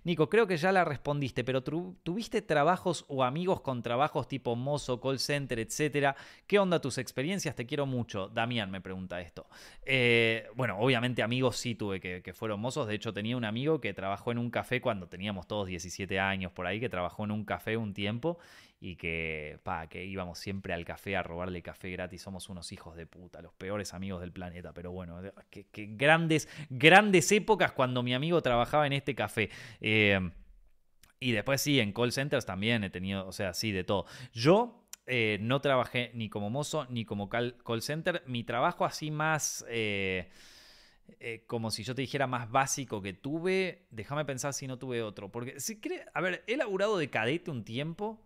Nico, 0.03 0.29
creo 0.29 0.45
que 0.45 0.57
ya 0.57 0.71
la 0.71 0.83
respondiste, 0.83 1.43
pero 1.43 1.63
¿tuviste 1.63 2.41
trabajos 2.43 3.05
o 3.07 3.23
amigos 3.23 3.61
con 3.61 3.81
trabajos 3.81 4.27
tipo 4.27 4.55
mozo, 4.55 4.99
call 4.99 5.19
center, 5.19 5.59
etcétera? 5.59 6.15
¿Qué 6.45 6.59
onda 6.59 6.79
tus 6.79 6.99
experiencias? 6.99 7.55
Te 7.55 7.65
quiero 7.65 7.87
mucho. 7.87 8.27
Damián 8.27 8.69
me 8.69 8.81
pregunta 8.81 9.19
esto. 9.21 9.47
Bueno, 10.55 10.77
obviamente 10.79 11.23
amigos 11.23 11.57
sí 11.57 11.73
tuve 11.73 11.99
que, 11.99 12.21
que, 12.21 12.33
fueron 12.33 12.59
mozos. 12.59 12.87
De 12.87 12.93
hecho, 12.93 13.13
tenía 13.13 13.37
un 13.37 13.45
amigo 13.45 13.81
que 13.81 13.93
trabajó 13.93 14.31
en 14.31 14.37
un 14.37 14.51
café 14.51 14.81
cuando 14.81 15.07
teníamos 15.07 15.47
todos 15.47 15.67
17 15.67 16.19
años 16.19 16.51
por 16.51 16.67
ahí, 16.67 16.79
que 16.79 16.89
trabajó 16.89 17.23
en 17.23 17.31
un 17.31 17.45
café 17.45 17.77
un 17.77 17.93
tiempo 17.93 18.37
y 18.79 18.97
que, 18.97 19.59
pa, 19.63 19.87
que 19.87 20.05
íbamos 20.05 20.37
siempre 20.37 20.73
al 20.73 20.85
café 20.85 21.15
a 21.15 21.23
robarle 21.23 21.61
café 21.61 21.89
gratis. 21.91 22.21
Somos 22.21 22.49
unos 22.49 22.71
hijos 22.71 22.95
de 22.95 23.05
puta, 23.07 23.41
los 23.41 23.53
peores 23.53 23.93
amigos 23.93 24.21
del 24.21 24.31
planeta. 24.31 24.73
Pero 24.73 24.91
bueno, 24.91 25.21
que, 25.49 25.67
grandes, 25.73 26.49
grandes 26.69 27.31
épocas 27.31 27.71
cuando 27.71 28.03
mi 28.03 28.13
amigo 28.13 28.41
trabajaba 28.41 28.85
en 28.85 28.93
este 28.93 29.15
café. 29.15 29.49
Eh, 29.79 30.19
y 31.19 31.31
después 31.31 31.61
sí, 31.61 31.79
en 31.79 31.93
call 31.93 32.11
centers 32.11 32.45
también 32.45 32.83
he 32.83 32.89
tenido, 32.89 33.25
o 33.25 33.31
sea, 33.31 33.53
sí, 33.53 33.71
de 33.71 33.83
todo. 33.83 34.05
Yo 34.33 34.85
eh, 35.07 35.37
no 35.41 35.61
trabajé 35.61 36.11
ni 36.13 36.29
como 36.29 36.49
mozo 36.49 36.85
ni 36.89 37.05
como 37.05 37.29
call, 37.29 37.55
center. 37.81 38.23
Mi 38.27 38.43
trabajo 38.43 38.85
así 38.85 39.11
más... 39.11 39.65
Eh, 39.69 40.29
como 41.45 41.69
si 41.69 41.83
yo 41.83 41.93
te 41.93 42.01
dijera 42.01 42.25
más 42.25 42.49
básico 42.49 42.99
que 42.99 43.13
tuve, 43.13 43.85
déjame 43.91 44.25
pensar 44.25 44.53
si 44.53 44.65
no 44.65 44.79
tuve 44.79 45.03
otro. 45.03 45.31
Porque, 45.31 45.59
si 45.59 45.79
a 46.13 46.19
ver, 46.19 46.43
he 46.47 46.57
laburado 46.57 46.97
de 46.97 47.11
cadete 47.11 47.51
un 47.51 47.63
tiempo, 47.63 48.24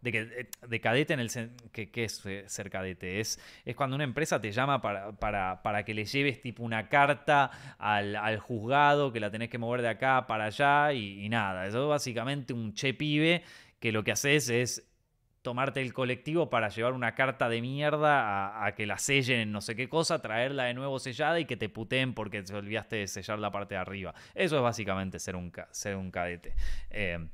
de, 0.00 0.12
que, 0.12 0.20
eh, 0.20 0.50
de 0.66 0.80
cadete 0.80 1.14
en 1.14 1.20
el 1.20 1.30
que, 1.72 1.90
¿qué 1.90 2.04
es 2.04 2.24
eh, 2.26 2.44
ser 2.46 2.70
cadete? 2.70 3.20
Es, 3.20 3.40
es 3.64 3.76
cuando 3.76 3.96
una 3.96 4.04
empresa 4.04 4.40
te 4.40 4.52
llama 4.52 4.80
para, 4.80 5.12
para, 5.12 5.62
para 5.62 5.84
que 5.84 5.94
le 5.94 6.04
lleves 6.04 6.40
tipo 6.40 6.62
una 6.62 6.88
carta 6.88 7.50
al, 7.78 8.16
al, 8.16 8.38
juzgado, 8.38 9.12
que 9.12 9.20
la 9.20 9.30
tenés 9.30 9.50
que 9.50 9.58
mover 9.58 9.82
de 9.82 9.88
acá 9.88 10.26
para 10.26 10.46
allá 10.46 10.92
y, 10.92 11.28
nada. 11.28 11.66
Eso 11.66 11.84
es 11.84 11.88
básicamente 11.88 12.52
un 12.52 12.74
che 12.74 12.94
pibe 12.94 13.42
que 13.78 13.92
lo 13.92 14.04
que 14.04 14.12
haces 14.12 14.48
es 14.48 14.86
tomarte 15.42 15.80
el 15.80 15.94
colectivo 15.94 16.50
para 16.50 16.68
llevar 16.68 16.92
una 16.92 17.14
carta 17.14 17.48
de 17.48 17.62
mierda 17.62 18.64
a, 18.64 18.74
que 18.74 18.86
la 18.86 18.98
sellen 18.98 19.40
en 19.40 19.52
no 19.52 19.62
sé 19.62 19.74
qué 19.74 19.88
cosa, 19.88 20.20
traerla 20.20 20.64
de 20.64 20.74
nuevo 20.74 20.98
sellada 20.98 21.40
y 21.40 21.46
que 21.46 21.56
te 21.56 21.68
puteen 21.70 22.12
porque 22.12 22.42
te 22.42 22.54
olvidaste 22.54 22.96
de 22.96 23.06
sellar 23.06 23.38
la 23.38 23.50
parte 23.50 23.74
de 23.74 23.80
arriba. 23.80 24.14
Eso 24.34 24.56
es 24.56 24.62
básicamente 24.62 25.18
ser 25.18 25.36
un, 25.36 25.52
ser 25.70 25.96
un 25.96 26.10
cadete. 26.10 26.54
Eh, 26.90 27.26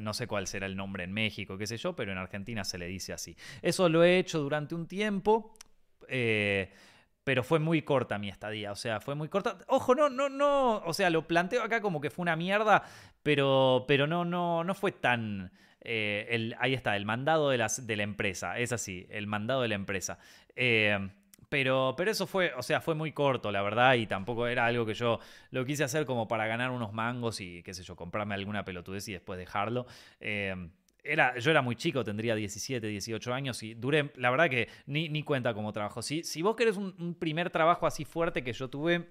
no 0.00 0.14
sé 0.14 0.26
cuál 0.26 0.46
será 0.46 0.66
el 0.66 0.76
nombre 0.76 1.04
en 1.04 1.12
México, 1.12 1.58
qué 1.58 1.66
sé 1.66 1.76
yo, 1.76 1.94
pero 1.94 2.12
en 2.12 2.18
Argentina 2.18 2.64
se 2.64 2.78
le 2.78 2.86
dice 2.86 3.12
así. 3.12 3.36
Eso 3.62 3.88
lo 3.88 4.04
he 4.04 4.18
hecho 4.18 4.38
durante 4.40 4.74
un 4.74 4.86
tiempo. 4.86 5.54
Eh, 6.08 6.70
pero 7.26 7.42
fue 7.42 7.58
muy 7.58 7.82
corta 7.82 8.18
mi 8.18 8.28
estadía, 8.28 8.70
o 8.70 8.76
sea, 8.76 9.00
fue 9.00 9.16
muy 9.16 9.28
corta. 9.28 9.58
Ojo, 9.66 9.96
no, 9.96 10.08
no, 10.08 10.28
no, 10.28 10.76
o 10.76 10.94
sea, 10.94 11.10
lo 11.10 11.26
planteo 11.26 11.60
acá 11.60 11.80
como 11.80 12.00
que 12.00 12.08
fue 12.08 12.22
una 12.22 12.36
mierda, 12.36 12.84
pero, 13.24 13.84
pero 13.88 14.06
no, 14.06 14.24
no, 14.24 14.62
no 14.62 14.74
fue 14.76 14.92
tan... 14.92 15.50
Eh, 15.80 16.52
ahí 16.60 16.72
está, 16.72 16.94
el 16.96 17.04
mandado 17.04 17.50
de, 17.50 17.66
de 17.82 17.96
la 17.96 18.02
empresa, 18.04 18.60
es 18.60 18.70
así, 18.70 19.08
el 19.10 19.26
mandado 19.26 19.62
de 19.62 19.68
la 19.68 19.74
empresa. 19.74 20.20
Eh, 20.54 21.10
pero, 21.48 21.94
pero 21.96 22.10
eso 22.10 22.26
fue, 22.26 22.52
o 22.54 22.62
sea, 22.62 22.80
fue 22.80 22.94
muy 22.94 23.12
corto, 23.12 23.52
la 23.52 23.62
verdad, 23.62 23.94
y 23.94 24.06
tampoco 24.06 24.46
era 24.46 24.66
algo 24.66 24.84
que 24.84 24.94
yo 24.94 25.20
lo 25.50 25.64
quise 25.64 25.84
hacer 25.84 26.06
como 26.06 26.26
para 26.26 26.46
ganar 26.46 26.70
unos 26.70 26.92
mangos 26.92 27.40
y, 27.40 27.62
qué 27.62 27.74
sé 27.74 27.82
yo, 27.82 27.96
comprarme 27.96 28.34
alguna 28.34 28.64
pelotudez 28.64 29.08
y 29.08 29.12
después 29.12 29.38
dejarlo. 29.38 29.86
Em, 30.20 30.70
era, 31.04 31.38
yo 31.38 31.50
era 31.50 31.62
muy 31.62 31.76
chico, 31.76 32.02
tendría 32.04 32.34
17, 32.34 32.86
18 32.86 33.32
años 33.32 33.62
y 33.62 33.74
duré, 33.74 34.10
la 34.16 34.30
verdad 34.30 34.50
que 34.50 34.68
ni, 34.86 35.08
ni 35.08 35.22
cuenta 35.22 35.54
como 35.54 35.72
trabajo. 35.72 36.02
Si, 36.02 36.24
si 36.24 36.42
vos 36.42 36.56
querés 36.56 36.76
un, 36.76 37.14
primer 37.18 37.50
trabajo 37.50 37.86
así 37.86 38.04
fuerte 38.04 38.42
que 38.42 38.52
yo 38.52 38.68
tuve, 38.68 39.10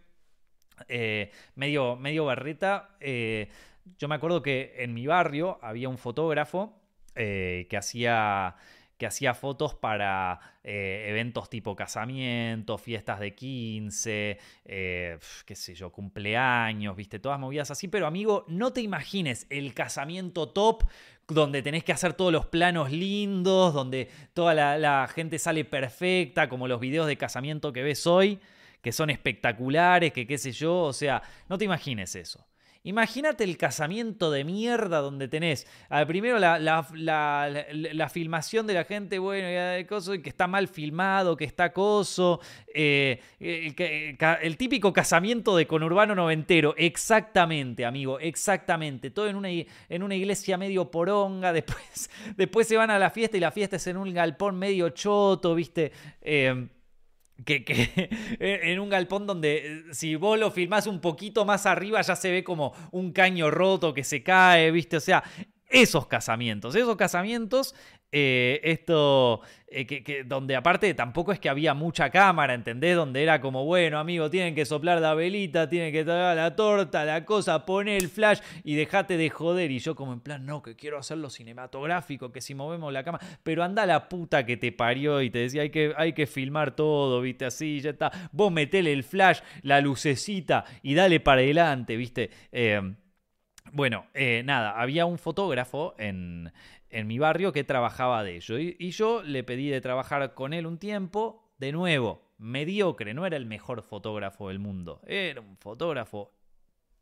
eh, 0.89 1.31
medio, 1.55 1.95
medio 1.95 2.25
barreta, 2.25 2.97
eh, 2.99 3.49
yo 3.97 4.07
me 4.07 4.15
acuerdo 4.15 4.41
que 4.41 4.73
en 4.77 4.93
mi 4.93 5.07
barrio 5.07 5.57
había 5.61 5.87
un 5.87 5.97
fotógrafo 5.97 6.81
eh, 7.15 7.67
que 7.69 7.77
hacía 7.77 8.55
que 8.97 9.05
hacía 9.05 9.33
fotos 9.33 9.75
para 9.75 10.39
eh, 10.63 11.07
eventos 11.09 11.49
tipo 11.49 11.75
casamiento, 11.75 12.77
fiestas 12.77 13.19
de 13.19 13.35
15, 13.35 14.39
eh, 14.65 15.17
qué 15.45 15.55
sé 15.55 15.75
yo, 15.75 15.91
cumpleaños, 15.91 16.95
viste, 16.95 17.19
todas 17.19 17.39
movidas 17.39 17.71
así. 17.71 17.87
Pero 17.87 18.07
amigo, 18.07 18.45
no 18.47 18.71
te 18.71 18.81
imagines 18.81 19.47
el 19.49 19.73
casamiento 19.73 20.49
top 20.49 20.83
donde 21.27 21.61
tenés 21.61 21.83
que 21.83 21.91
hacer 21.91 22.13
todos 22.13 22.31
los 22.31 22.45
planos 22.45 22.91
lindos, 22.91 23.73
donde 23.73 24.09
toda 24.33 24.53
la, 24.53 24.77
la 24.77 25.07
gente 25.07 25.39
sale 25.39 25.65
perfecta, 25.65 26.47
como 26.47 26.67
los 26.67 26.79
videos 26.79 27.07
de 27.07 27.17
casamiento 27.17 27.73
que 27.73 27.83
ves 27.83 28.05
hoy, 28.07 28.39
que 28.81 28.91
son 28.91 29.09
espectaculares, 29.09 30.13
que 30.13 30.27
qué 30.27 30.37
sé 30.37 30.51
yo, 30.51 30.83
o 30.83 30.93
sea, 30.93 31.21
no 31.49 31.57
te 31.57 31.65
imagines 31.65 32.15
eso. 32.15 32.45
Imagínate 32.85 33.43
el 33.43 33.57
casamiento 33.57 34.29
de 34.29 34.43
mierda 34.43 34.99
donde 34.99 35.27
tenés 35.27 35.65
primero 36.05 36.37
la, 36.37 38.09
filmación 38.11 38.67
de 38.67 38.75
la 38.75 38.83
gente, 38.83 39.17
bueno, 39.17 39.47
que 39.47 40.29
está 40.29 40.45
mal 40.45 40.67
filmado, 40.67 41.35
que 41.35 41.45
está 41.45 41.73
coso. 41.73 42.39
Eh, 42.71 43.19
el, 43.39 44.57
típico 44.57 44.93
casamiento 44.93 45.57
de 45.57 45.65
conurbano 45.65 46.13
noventero. 46.13 46.75
Exactamente, 46.77 47.85
amigo, 47.85 48.19
exactamente. 48.19 49.09
Todo 49.09 49.29
en 49.29 49.35
una, 49.35 49.49
en 49.49 50.03
una 50.03 50.13
iglesia 50.13 50.55
medio 50.55 50.91
poronga. 50.91 51.53
Después, 51.65 52.11
después 52.37 52.67
se 52.67 52.77
van 52.77 52.91
a 52.91 52.99
la 52.99 53.09
fiesta 53.09 53.37
y 53.37 53.39
la 53.39 53.51
fiesta 53.51 53.77
es 53.77 53.87
en 53.87 53.97
un 53.97 54.13
galpón 54.13 54.57
medio 54.57 54.89
choto, 54.89 55.55
¿viste? 55.55 55.91
Eh, 56.21 56.67
que, 57.43 58.09
en 58.39 58.79
un 58.79 58.89
galpón 58.89 59.27
donde 59.27 59.57
eh, 59.57 59.83
si 59.91 60.15
vos 60.15 60.39
lo 60.39 60.51
filmás 60.51 60.87
un 60.87 61.01
poquito 61.01 61.45
más 61.45 61.65
arriba 61.65 62.01
ya 62.01 62.15
se 62.15 62.31
ve 62.31 62.43
como 62.43 62.73
un 62.91 63.11
caño 63.11 63.51
roto 63.51 63.93
que 63.93 64.03
se 64.03 64.23
cae, 64.23 64.71
¿viste? 64.71 64.97
O 64.97 65.01
sea, 65.01 65.23
esos 65.75 66.07
casamientos, 66.07 66.75
esos 66.75 66.95
casamientos 66.95 67.75
eh, 68.17 68.61
esto, 68.63 69.41
eh, 69.67 69.85
que, 69.85 70.23
donde 70.23 70.55
aparte 70.55 70.93
tampoco 70.93 71.33
es 71.33 71.39
que 71.39 71.49
había 71.49 71.73
mucha 71.73 72.09
cámara, 72.11 72.53
¿entendés? 72.53 72.95
Donde 72.95 73.21
era 73.21 73.41
como, 73.41 73.65
bueno, 73.65 73.99
amigo, 73.99 74.29
tienen 74.29 74.55
que 74.55 74.63
soplar 74.63 75.01
la 75.01 75.13
velita, 75.15 75.67
tienen 75.67 75.91
que 75.91 76.05
traer 76.05 76.37
la 76.37 76.55
torta, 76.55 77.03
la 77.03 77.25
cosa, 77.25 77.65
pone 77.65 77.97
el 77.97 78.07
flash 78.07 78.39
y 78.63 78.75
dejate 78.75 79.17
de 79.17 79.29
joder. 79.29 79.69
Y 79.69 79.79
yo 79.79 79.95
como 79.95 80.13
en 80.13 80.21
plan, 80.21 80.45
no, 80.45 80.61
que 80.61 80.77
quiero 80.77 80.97
hacerlo 80.97 81.29
cinematográfico, 81.29 82.31
que 82.31 82.39
si 82.39 82.55
movemos 82.55 82.93
la 82.93 83.03
cámara, 83.03 83.25
pero 83.43 83.65
anda 83.65 83.85
la 83.85 84.07
puta 84.07 84.45
que 84.45 84.55
te 84.55 84.71
parió 84.71 85.21
y 85.21 85.29
te 85.29 85.39
decía, 85.39 85.63
hay 85.63 85.69
que, 85.69 85.93
hay 85.97 86.13
que 86.13 86.25
filmar 86.25 86.73
todo, 86.73 87.19
¿viste? 87.19 87.43
Así, 87.43 87.81
ya 87.81 87.89
está. 87.89 88.13
Vos 88.31 88.49
metele 88.49 88.93
el 88.93 89.03
flash, 89.03 89.41
la 89.61 89.81
lucecita 89.81 90.63
y 90.83 90.93
dale 90.93 91.19
para 91.19 91.41
adelante, 91.41 91.97
¿viste? 91.97 92.29
Eh, 92.53 92.81
bueno, 93.71 94.05
nada, 94.43 94.79
había 94.79 95.05
un 95.05 95.17
fotógrafo 95.17 95.95
en, 95.97 96.51
en 96.95 97.07
mi 97.07 97.19
barrio 97.19 97.51
que 97.51 97.65
trabajaba 97.65 98.23
de 98.23 98.37
ello. 98.37 98.57
Y, 98.57 98.91
yo 98.91 99.21
le 99.21 99.43
pedí 99.43 99.69
de 99.69 99.81
trabajar 99.81 100.33
con 100.33 100.53
él 100.53 100.65
un 100.65 100.77
tiempo, 100.77 101.43
de 101.57 101.73
nuevo, 101.73 102.21
mediocre, 102.37 103.13
no 103.13 103.25
era 103.25 103.35
el 103.35 103.45
mejor 103.45 103.81
fotógrafo 103.81 104.47
del 104.47 104.59
mundo, 104.59 105.01
era 105.05 105.41
un 105.41 105.57
fotógrafo 105.57 106.31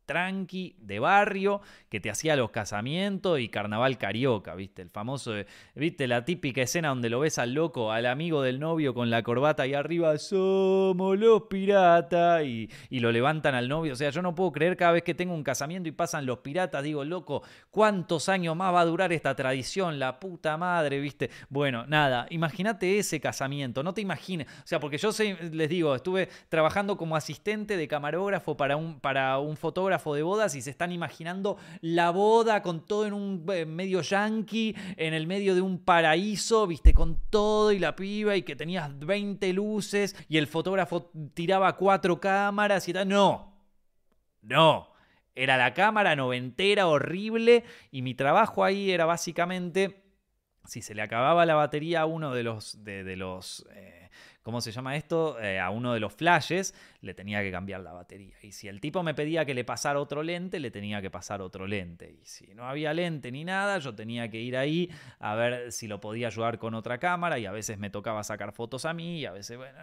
tranqui 0.05 0.75
de 0.79 0.99
barrio 0.99 1.61
que 1.89 1.99
te 1.99 2.09
hacía 2.09 2.35
los 2.35 2.51
casamientos 2.51 3.39
y 3.39 3.49
carnaval 3.49 3.97
carioca, 3.97 4.55
¿viste? 4.55 4.81
El 4.81 4.89
famoso, 4.89 5.33
¿viste? 5.75 6.07
La 6.07 6.25
típica 6.25 6.61
escena 6.61 6.89
donde 6.89 7.09
lo 7.09 7.19
ves 7.19 7.39
al 7.39 7.53
loco, 7.53 7.91
al 7.91 8.05
amigo 8.05 8.41
del 8.41 8.59
novio 8.59 8.93
con 8.93 9.09
la 9.09 9.23
corbata 9.23 9.65
y 9.67 9.73
arriba, 9.73 10.17
somos 10.17 11.17
los 11.17 11.43
piratas, 11.43 12.43
y, 12.43 12.69
y 12.89 12.99
lo 12.99 13.11
levantan 13.11 13.55
al 13.55 13.69
novio. 13.69 13.93
O 13.93 13.95
sea, 13.95 14.09
yo 14.09 14.21
no 14.21 14.35
puedo 14.35 14.51
creer 14.51 14.75
cada 14.75 14.91
vez 14.91 15.03
que 15.03 15.13
tengo 15.13 15.33
un 15.33 15.43
casamiento 15.43 15.87
y 15.87 15.91
pasan 15.91 16.25
los 16.25 16.39
piratas, 16.39 16.83
digo, 16.83 17.03
loco, 17.03 17.43
¿cuántos 17.71 18.29
años 18.29 18.55
más 18.55 18.73
va 18.73 18.81
a 18.81 18.85
durar 18.85 19.13
esta 19.13 19.35
tradición? 19.35 19.99
La 19.99 20.19
puta 20.19 20.57
madre, 20.57 20.99
¿viste? 20.99 21.29
Bueno, 21.49 21.85
nada, 21.87 22.27
imagínate 22.29 22.97
ese 22.99 23.19
casamiento, 23.19 23.83
no 23.83 23.93
te 23.93 24.01
imagines, 24.01 24.47
o 24.47 24.67
sea, 24.67 24.79
porque 24.79 24.97
yo 24.97 25.11
les 25.51 25.69
digo, 25.69 25.95
estuve 25.95 26.29
trabajando 26.49 26.97
como 26.97 27.15
asistente 27.15 27.77
de 27.77 27.87
camarógrafo 27.87 28.57
para 28.57 28.75
un, 28.75 28.99
para 28.99 29.37
un 29.39 29.55
fotógrafo 29.55 29.92
de 29.93 30.23
bodas 30.23 30.55
y 30.55 30.61
se 30.61 30.69
están 30.69 30.91
imaginando 30.91 31.57
la 31.81 32.09
boda 32.09 32.61
con 32.61 32.85
todo 32.85 33.05
en 33.05 33.13
un 33.13 33.45
eh, 33.53 33.65
medio 33.65 34.01
yankee, 34.01 34.75
en 34.97 35.13
el 35.13 35.27
medio 35.27 35.55
de 35.55 35.61
un 35.61 35.79
paraíso, 35.79 36.65
viste, 36.67 36.93
con 36.93 37.19
todo 37.29 37.71
y 37.71 37.79
la 37.79 37.95
piba 37.95 38.35
y 38.35 38.43
que 38.43 38.55
tenías 38.55 38.97
20 38.99 39.53
luces 39.53 40.15
y 40.27 40.37
el 40.37 40.47
fotógrafo 40.47 41.11
tiraba 41.33 41.75
cuatro 41.77 42.19
cámaras 42.19 42.87
y 42.87 42.93
tal. 42.93 43.07
No, 43.07 43.53
no. 44.41 44.93
Era 45.35 45.57
la 45.57 45.73
cámara 45.73 46.15
noventera, 46.15 46.87
horrible, 46.87 47.63
y 47.91 48.03
mi 48.03 48.13
trabajo 48.13 48.63
ahí 48.63 48.91
era 48.91 49.05
básicamente, 49.05 50.03
si 50.65 50.83
se 50.83 50.93
le 50.93 51.01
acababa 51.01 51.45
la 51.47 51.55
batería 51.55 52.01
a 52.01 52.05
uno 52.05 52.35
de 52.35 52.43
los, 52.43 52.83
de, 52.83 53.15
los 53.15 53.65
eh, 53.73 54.02
¿cómo 54.43 54.61
se 54.61 54.71
llama 54.71 54.95
esto? 54.95 55.39
Eh, 55.39 55.59
a 55.59 55.69
uno 55.69 55.93
de 55.93 55.99
los 55.99 56.13
flashes 56.13 56.75
le 57.01 57.13
tenía 57.13 57.41
que 57.41 57.51
cambiar 57.51 57.81
la 57.81 57.93
batería. 57.93 58.35
Y 58.41 58.51
si 58.51 58.67
el 58.67 58.79
tipo 58.79 59.01
me 59.01 59.13
pedía 59.13 59.45
que 59.45 59.53
le 59.53 59.63
pasara 59.63 59.99
otro 59.99 60.21
lente, 60.21 60.59
le 60.59 60.69
tenía 60.69 61.01
que 61.01 61.09
pasar 61.09 61.41
otro 61.41 61.65
lente. 61.65 62.11
Y 62.21 62.25
si 62.25 62.53
no 62.53 62.67
había 62.67 62.93
lente 62.93 63.31
ni 63.31 63.45
nada, 63.45 63.79
yo 63.79 63.95
tenía 63.95 64.29
que 64.29 64.39
ir 64.39 64.55
ahí 64.57 64.91
a 65.19 65.33
ver 65.35 65.71
si 65.71 65.87
lo 65.87 65.99
podía 65.99 66.27
ayudar 66.27 66.59
con 66.59 66.73
otra 66.75 66.97
cámara 66.99 67.39
y 67.39 67.45
a 67.45 67.51
veces 67.51 67.79
me 67.79 67.89
tocaba 67.89 68.23
sacar 68.23 68.51
fotos 68.51 68.85
a 68.85 68.93
mí 68.93 69.21
y 69.21 69.25
a 69.25 69.31
veces, 69.31 69.57
bueno, 69.57 69.79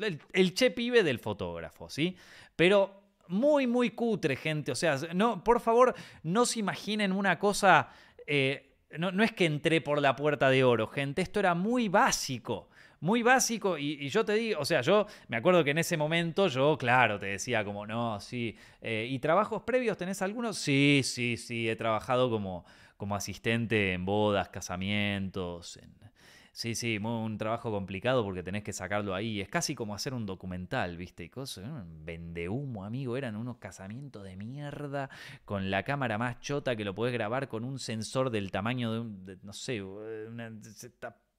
el, 0.00 0.20
el 0.32 0.54
che 0.54 0.70
pibe 0.70 1.02
del 1.02 1.20
fotógrafo, 1.20 1.88
¿sí? 1.88 2.16
Pero 2.56 3.02
muy, 3.28 3.66
muy 3.66 3.90
cutre, 3.90 4.36
gente. 4.36 4.72
O 4.72 4.74
sea, 4.74 4.98
no, 5.14 5.44
por 5.44 5.60
favor, 5.60 5.94
no 6.22 6.44
se 6.44 6.58
imaginen 6.58 7.12
una 7.12 7.38
cosa... 7.38 7.88
Eh, 8.26 8.64
no, 8.98 9.12
no, 9.12 9.22
es 9.22 9.32
que 9.32 9.44
entré 9.44 9.82
por 9.82 10.00
la 10.00 10.16
puerta 10.16 10.48
de 10.48 10.64
oro, 10.64 10.88
gente. 10.88 11.20
Esto 11.20 11.40
era 11.40 11.54
muy 11.54 11.88
básico 11.88 12.70
muy 13.00 13.22
básico. 13.22 13.78
Y, 13.78 14.08
yo 14.08 14.24
te 14.24 14.34
digo, 14.34 14.60
o 14.60 14.64
sea, 14.64 14.80
yo 14.80 15.06
me 15.28 15.36
acuerdo 15.36 15.64
que 15.64 15.70
en 15.70 15.78
ese 15.78 15.96
momento 15.96 16.48
yo, 16.48 16.76
claro, 16.78 17.18
te 17.18 17.26
decía 17.26 17.64
como, 17.64 17.86
no, 17.86 18.20
sí. 18.20 18.56
Eh, 18.80 19.06
¿Y 19.10 19.18
trabajos 19.18 19.62
previos 19.62 19.96
tenés 19.96 20.22
algunos? 20.22 20.58
Sí, 20.58 21.02
sí, 21.04 21.36
sí. 21.36 21.68
He 21.68 21.76
trabajado 21.76 22.30
como, 22.30 22.64
como 22.96 23.14
asistente 23.16 23.92
en 23.92 24.04
bodas, 24.04 24.48
casamientos. 24.48 25.78
Sí, 26.58 26.74
sí, 26.74 26.98
un 26.98 27.38
trabajo 27.38 27.70
complicado 27.70 28.24
porque 28.24 28.42
tenés 28.42 28.64
que 28.64 28.72
sacarlo 28.72 29.14
ahí. 29.14 29.40
Es 29.40 29.48
casi 29.48 29.76
como 29.76 29.94
hacer 29.94 30.12
un 30.12 30.26
documental, 30.26 30.96
¿viste? 30.96 31.22
Y 31.22 31.28
cosas, 31.28 31.64
vende 31.86 32.48
humo, 32.48 32.84
amigo. 32.84 33.16
Eran 33.16 33.36
unos 33.36 33.58
casamientos 33.58 34.24
de 34.24 34.34
mierda 34.34 35.08
con 35.44 35.70
la 35.70 35.84
cámara 35.84 36.18
más 36.18 36.40
chota 36.40 36.74
que 36.74 36.84
lo 36.84 36.96
podés 36.96 37.12
grabar 37.12 37.46
con 37.46 37.62
un 37.62 37.78
sensor 37.78 38.30
del 38.30 38.50
tamaño 38.50 38.92
de 38.92 38.98
un, 38.98 39.38
no 39.44 39.52
sé, 39.52 39.80
una, 39.84 40.50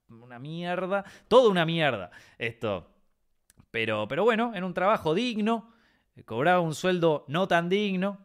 una 0.10 0.40
mierda, 0.40 1.06
toda 1.28 1.50
una 1.50 1.66
mierda 1.66 2.12
esto. 2.38 2.90
Pero, 3.72 4.08
pero 4.08 4.24
bueno, 4.24 4.54
en 4.56 4.64
un 4.64 4.74
trabajo 4.74 5.14
digno, 5.14 5.72
eh, 6.16 6.24
cobraba 6.24 6.60
un 6.60 6.74
sueldo 6.76 7.26
no 7.28 7.48
tan 7.48 7.70
digno, 7.70 8.20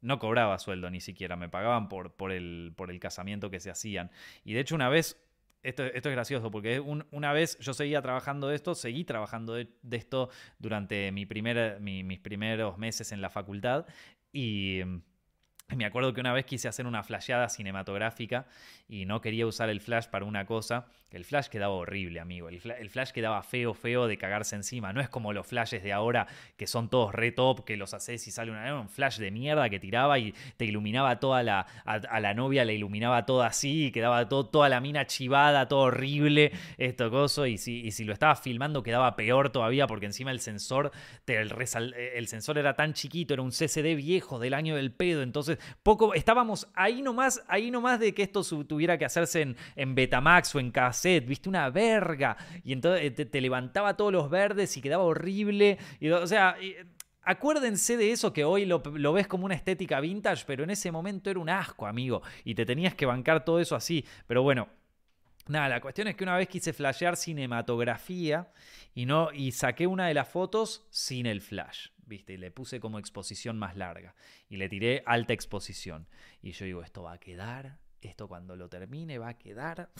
no 0.00 0.18
cobraba 0.18 0.58
sueldo 0.58 0.90
ni 0.90 1.00
siquiera, 1.00 1.36
me 1.36 1.48
pagaban 1.48 1.88
por, 1.88 2.14
por, 2.14 2.32
el, 2.32 2.72
por 2.76 2.90
el 2.90 2.98
casamiento 2.98 3.50
que 3.50 3.60
se 3.60 3.70
hacían. 3.70 4.10
Y 4.44 4.54
de 4.54 4.60
hecho 4.60 4.74
una 4.74 4.88
vez, 4.88 5.22
esto, 5.62 5.84
esto 5.84 6.08
es 6.08 6.14
gracioso, 6.14 6.50
porque 6.50 6.80
una 6.80 7.32
vez 7.32 7.58
yo 7.58 7.74
seguía 7.74 8.00
trabajando 8.00 8.48
de 8.48 8.56
esto, 8.56 8.74
seguí 8.74 9.04
trabajando 9.04 9.54
de, 9.54 9.68
esto 9.90 10.30
durante 10.58 11.12
mi 11.12 11.26
primer, 11.26 11.80
mis 11.80 12.18
primeros 12.18 12.78
meses 12.78 13.12
en 13.12 13.20
la 13.20 13.30
facultad 13.30 13.86
y 14.32 14.80
me 15.76 15.84
acuerdo 15.84 16.12
que 16.12 16.20
una 16.20 16.32
vez 16.32 16.44
quise 16.44 16.68
hacer 16.68 16.86
una 16.86 17.02
flasheada 17.02 17.48
cinematográfica 17.48 18.46
y 18.88 19.04
no 19.06 19.20
quería 19.20 19.46
usar 19.46 19.68
el 19.70 19.80
flash 19.80 20.06
para 20.06 20.24
una 20.24 20.44
cosa. 20.46 20.86
El 21.10 21.24
flash 21.24 21.48
quedaba 21.48 21.74
horrible, 21.74 22.20
amigo. 22.20 22.48
El, 22.48 22.60
flash 22.60 23.10
quedaba 23.10 23.42
feo, 23.42 23.74
feo 23.74 24.06
de 24.06 24.16
cagarse 24.16 24.54
encima. 24.54 24.92
No 24.92 25.00
es 25.00 25.08
como 25.08 25.32
los 25.32 25.46
flashes 25.46 25.82
de 25.82 25.92
ahora 25.92 26.26
que 26.56 26.66
son 26.66 26.88
todos 26.88 27.12
re 27.12 27.32
top, 27.32 27.64
que 27.64 27.76
los 27.76 27.94
haces 27.94 28.26
y 28.28 28.30
sale 28.30 28.50
una, 28.50 28.80
un 28.80 28.88
flash 28.88 29.18
de 29.18 29.30
mierda 29.30 29.68
que 29.68 29.80
tiraba 29.80 30.18
y 30.18 30.34
te 30.56 30.64
iluminaba 30.64 31.18
toda 31.18 31.42
la. 31.42 31.66
A, 31.84 32.20
la 32.20 32.34
novia 32.34 32.64
le 32.64 32.74
iluminaba 32.74 33.26
todo 33.26 33.42
así 33.42 33.86
y 33.86 33.92
quedaba 33.92 34.28
todo, 34.28 34.46
toda 34.46 34.68
la 34.68 34.80
mina 34.80 35.06
chivada, 35.06 35.66
todo 35.66 35.80
horrible, 35.80 36.52
esto 36.78 37.10
coso. 37.10 37.46
Y 37.46 37.58
si, 37.58 37.90
si 37.90 38.04
lo 38.04 38.12
estaba 38.12 38.36
filmando 38.36 38.82
quedaba 38.82 39.16
peor 39.16 39.50
todavía 39.50 39.86
porque 39.86 40.06
encima 40.06 40.30
el 40.30 40.40
sensor, 40.40 40.92
el, 41.26 41.52
el 42.14 42.28
sensor 42.28 42.58
era 42.58 42.74
tan 42.74 42.92
chiquito, 42.92 43.34
era 43.34 43.42
un 43.42 43.50
CCD 43.50 43.96
viejo 43.96 44.38
del 44.38 44.54
año 44.54 44.76
del 44.76 44.92
pedo. 44.92 45.22
Entonces 45.22 45.58
poco, 45.82 46.14
estábamos 46.14 46.68
ahí 46.74 47.02
nomás, 47.02 47.42
ahí 47.48 47.70
nomás 47.70 48.00
de 48.00 48.14
que 48.14 48.22
esto 48.22 48.42
tuviera 48.64 48.98
que 48.98 49.04
hacerse 49.04 49.42
en, 49.42 49.56
en 49.76 49.94
Betamax 49.94 50.54
o 50.54 50.60
en 50.60 50.70
cassette, 50.70 51.26
viste, 51.26 51.48
una 51.48 51.70
verga. 51.70 52.36
Y 52.64 52.72
entonces 52.72 53.04
eh, 53.04 53.24
te, 53.24 53.40
levantaba 53.40 53.96
todos 53.96 54.12
los 54.12 54.30
verdes 54.30 54.76
y 54.76 54.80
quedaba 54.80 55.04
horrible. 55.04 55.78
Y, 55.98 56.10
o 56.10 56.26
sea... 56.26 56.56
Acuérdense 57.22 57.98
de 57.98 58.12
eso 58.12 58.32
que 58.32 58.44
hoy 58.44 58.64
lo, 58.64 58.82
lo, 58.94 59.12
ves 59.12 59.28
como 59.28 59.44
una 59.44 59.54
estética 59.54 60.00
vintage, 60.00 60.44
pero 60.46 60.64
en 60.64 60.70
ese 60.70 60.90
momento 60.90 61.28
era 61.28 61.38
un 61.38 61.50
asco, 61.50 61.86
amigo. 61.86 62.22
Y 62.44 62.54
te 62.54 62.64
tenías 62.64 62.94
que 62.94 63.04
bancar 63.04 63.44
todo 63.44 63.60
eso 63.60 63.76
así. 63.76 64.06
Pero 64.26 64.42
bueno, 64.42 64.68
Nada, 65.50 65.68
la 65.68 65.80
cuestión 65.80 66.06
es 66.06 66.14
que 66.14 66.22
una 66.22 66.36
vez 66.36 66.48
quise 66.48 66.72
flashear 66.72 67.16
cinematografía 67.16 68.52
y 68.94 69.04
no 69.04 69.32
y 69.32 69.50
saqué 69.50 69.88
una 69.88 70.06
de 70.06 70.14
las 70.14 70.28
fotos 70.28 70.86
sin 70.90 71.26
el 71.26 71.40
flash. 71.40 71.88
¿Viste? 72.10 72.34
Y 72.34 72.36
le 72.36 72.50
puse 72.50 72.78
como 72.80 72.98
exposición 72.98 73.58
más 73.58 73.76
larga. 73.76 74.14
Y 74.50 74.58
le 74.58 74.68
tiré 74.68 75.02
alta 75.06 75.32
exposición. 75.32 76.06
Y 76.42 76.52
yo 76.52 76.66
digo, 76.66 76.82
esto 76.82 77.04
va 77.04 77.12
a 77.12 77.18
quedar, 77.18 77.78
esto 78.02 78.28
cuando 78.28 78.56
lo 78.56 78.68
termine 78.68 79.16
va 79.16 79.28
a 79.28 79.38
quedar 79.38 79.90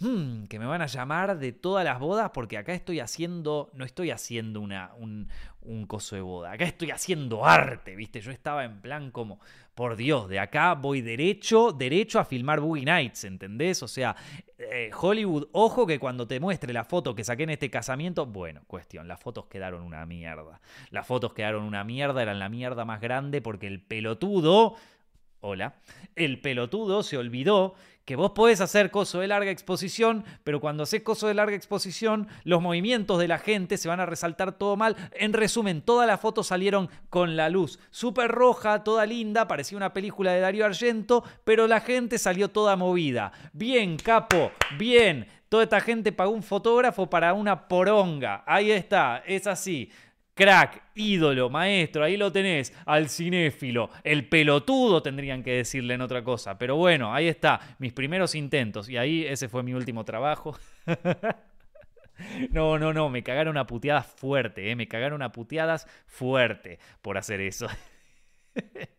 hmm, 0.00 0.44
que 0.44 0.58
me 0.58 0.66
van 0.66 0.82
a 0.82 0.86
llamar 0.86 1.38
de 1.38 1.52
todas 1.52 1.84
las 1.84 1.98
bodas 1.98 2.30
porque 2.34 2.58
acá 2.58 2.72
estoy 2.74 3.00
haciendo, 3.00 3.70
no 3.74 3.84
estoy 3.84 4.10
haciendo 4.10 4.60
una, 4.60 4.92
un, 4.98 5.28
un 5.62 5.86
coso 5.86 6.16
de 6.16 6.22
boda, 6.22 6.52
acá 6.52 6.64
estoy 6.64 6.90
haciendo 6.90 7.44
arte, 7.44 7.96
¿viste? 7.96 8.20
Yo 8.20 8.30
estaba 8.30 8.64
en 8.64 8.80
plan 8.80 9.10
como, 9.10 9.40
por 9.74 9.96
Dios, 9.96 10.28
de 10.28 10.38
acá 10.38 10.74
voy 10.74 11.00
derecho, 11.00 11.72
derecho 11.72 12.18
a 12.20 12.24
filmar 12.24 12.60
Boogie 12.60 12.84
Nights, 12.84 13.24
¿entendés? 13.24 13.82
O 13.82 13.88
sea, 13.88 14.14
eh, 14.56 14.90
Hollywood, 14.98 15.48
ojo 15.52 15.86
que 15.86 15.98
cuando 15.98 16.28
te 16.28 16.38
muestre 16.38 16.72
la 16.72 16.84
foto 16.84 17.14
que 17.14 17.24
saqué 17.24 17.42
en 17.42 17.50
este 17.50 17.70
casamiento, 17.70 18.26
bueno, 18.26 18.62
cuestión, 18.66 19.08
las 19.08 19.20
fotos 19.20 19.46
quedaron 19.46 19.82
una 19.82 20.06
mierda. 20.06 20.60
Las 20.90 21.06
fotos 21.06 21.34
quedaron 21.34 21.64
una 21.64 21.82
mierda, 21.82 22.22
eran 22.22 22.38
la 22.38 22.48
mierda 22.48 22.84
más 22.84 23.00
grande 23.00 23.42
porque 23.42 23.66
el 23.66 23.80
pelotudo, 23.80 24.76
hola, 25.44 25.74
el 26.16 26.40
pelotudo 26.40 27.02
se 27.02 27.18
olvidó 27.18 27.74
que 28.06 28.16
vos 28.16 28.32
podés 28.32 28.60
hacer 28.62 28.90
coso 28.90 29.20
de 29.20 29.28
larga 29.28 29.50
exposición, 29.50 30.24
pero 30.42 30.60
cuando 30.60 30.82
haces 30.82 31.02
coso 31.02 31.26
de 31.26 31.34
larga 31.34 31.56
exposición, 31.56 32.28
los 32.44 32.62
movimientos 32.62 33.18
de 33.18 33.28
la 33.28 33.38
gente 33.38 33.76
se 33.76 33.88
van 33.88 34.00
a 34.00 34.06
resaltar 34.06 34.52
todo 34.52 34.76
mal. 34.76 34.96
En 35.12 35.32
resumen, 35.32 35.82
todas 35.82 36.06
las 36.06 36.20
fotos 36.20 36.46
salieron 36.46 36.88
con 37.10 37.36
la 37.36 37.50
luz 37.50 37.78
súper 37.90 38.30
roja, 38.30 38.84
toda 38.84 39.06
linda, 39.06 39.46
parecía 39.46 39.76
una 39.76 39.92
película 39.92 40.32
de 40.32 40.40
Darío 40.40 40.64
Argento, 40.64 41.24
pero 41.44 41.66
la 41.66 41.80
gente 41.80 42.18
salió 42.18 42.48
toda 42.48 42.76
movida. 42.76 43.32
Bien, 43.52 43.96
capo, 43.96 44.50
bien. 44.78 45.26
Toda 45.50 45.64
esta 45.64 45.80
gente 45.80 46.10
pagó 46.10 46.32
un 46.32 46.42
fotógrafo 46.42 47.08
para 47.08 47.32
una 47.32 47.68
poronga. 47.68 48.42
Ahí 48.46 48.72
está, 48.72 49.22
es 49.24 49.46
así. 49.46 49.90
Crack, 50.34 50.82
ídolo, 50.96 51.48
maestro, 51.48 52.02
ahí 52.02 52.16
lo 52.16 52.32
tenés, 52.32 52.72
al 52.86 53.08
cinéfilo, 53.08 53.90
el 54.02 54.28
pelotudo 54.28 55.00
tendrían 55.00 55.44
que 55.44 55.52
decirle 55.52 55.94
en 55.94 56.00
otra 56.00 56.24
cosa. 56.24 56.58
Pero 56.58 56.76
bueno, 56.76 57.14
ahí 57.14 57.28
está, 57.28 57.76
mis 57.78 57.92
primeros 57.92 58.34
intentos. 58.34 58.88
Y 58.88 58.96
ahí 58.96 59.24
ese 59.24 59.48
fue 59.48 59.62
mi 59.62 59.74
último 59.74 60.04
trabajo. 60.04 60.58
No, 62.50 62.78
no, 62.78 62.92
no, 62.92 63.08
me 63.08 63.24
cagaron 63.24 63.56
a 63.56 63.66
puteadas 63.66 64.06
fuerte, 64.06 64.70
¿eh? 64.70 64.76
me 64.76 64.86
cagaron 64.86 65.20
a 65.22 65.32
puteadas 65.32 65.88
fuerte 66.06 66.78
por 67.02 67.18
hacer 67.18 67.40
eso. 67.40 67.66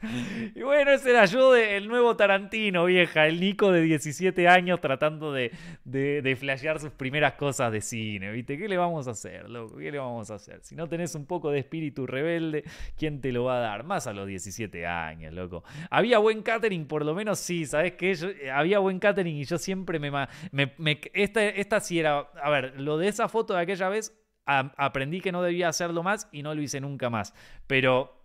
Y 0.54 0.62
bueno, 0.62 0.92
ese 0.92 1.10
era 1.10 1.24
yo, 1.26 1.54
el 1.54 1.88
nuevo 1.88 2.16
Tarantino, 2.16 2.84
vieja, 2.84 3.26
el 3.26 3.40
Nico 3.40 3.72
de 3.72 3.82
17 3.82 4.48
años 4.48 4.80
tratando 4.80 5.32
de, 5.32 5.52
de, 5.84 6.36
flashear 6.36 6.80
sus 6.80 6.90
primeras 6.90 7.34
cosas 7.34 7.72
de 7.72 7.80
cine, 7.80 8.30
¿viste? 8.32 8.56
¿Qué 8.56 8.68
le 8.68 8.76
vamos 8.76 9.08
a 9.08 9.12
hacer, 9.12 9.48
loco? 9.48 9.76
¿Qué 9.76 9.90
le 9.90 9.98
vamos 9.98 10.30
a 10.30 10.34
hacer? 10.34 10.60
Si 10.62 10.74
no 10.74 10.88
tenés 10.88 11.14
un 11.14 11.26
poco 11.26 11.50
de 11.50 11.60
espíritu 11.60 12.06
rebelde, 12.06 12.64
¿quién 12.96 13.20
te 13.20 13.32
lo 13.32 13.44
va 13.44 13.58
a 13.58 13.60
dar? 13.60 13.84
Más 13.84 14.06
a 14.06 14.12
los 14.12 14.26
17 14.26 14.86
años, 14.86 15.32
loco. 15.32 15.64
Había 15.90 16.18
buen 16.18 16.42
catering, 16.42 16.86
por 16.86 17.04
lo 17.04 17.14
menos 17.14 17.38
sí, 17.38 17.66
¿sabes 17.66 17.92
qué? 17.92 18.12
Eh, 18.12 18.50
había 18.50 18.78
buen 18.78 18.98
catering 18.98 19.36
y 19.36 19.44
yo 19.44 19.58
siempre 19.58 19.98
me, 19.98 20.10
me, 20.52 21.00
esta, 21.12 21.44
esta 21.44 21.80
sí 21.80 21.98
era, 21.98 22.18
a 22.18 22.50
ver, 22.50 22.80
lo 22.80 22.98
de 22.98 23.08
esa 23.08 23.28
foto 23.28 23.54
de 23.54 23.60
aquella 23.60 23.88
vez, 23.88 24.16
aprendí 24.46 25.20
que 25.20 25.32
no 25.32 25.42
debía 25.42 25.68
hacerlo 25.68 26.02
más 26.02 26.28
y 26.32 26.42
no 26.42 26.54
lo 26.54 26.62
hice 26.62 26.80
nunca 26.80 27.10
más. 27.10 27.34
Pero, 27.66 28.24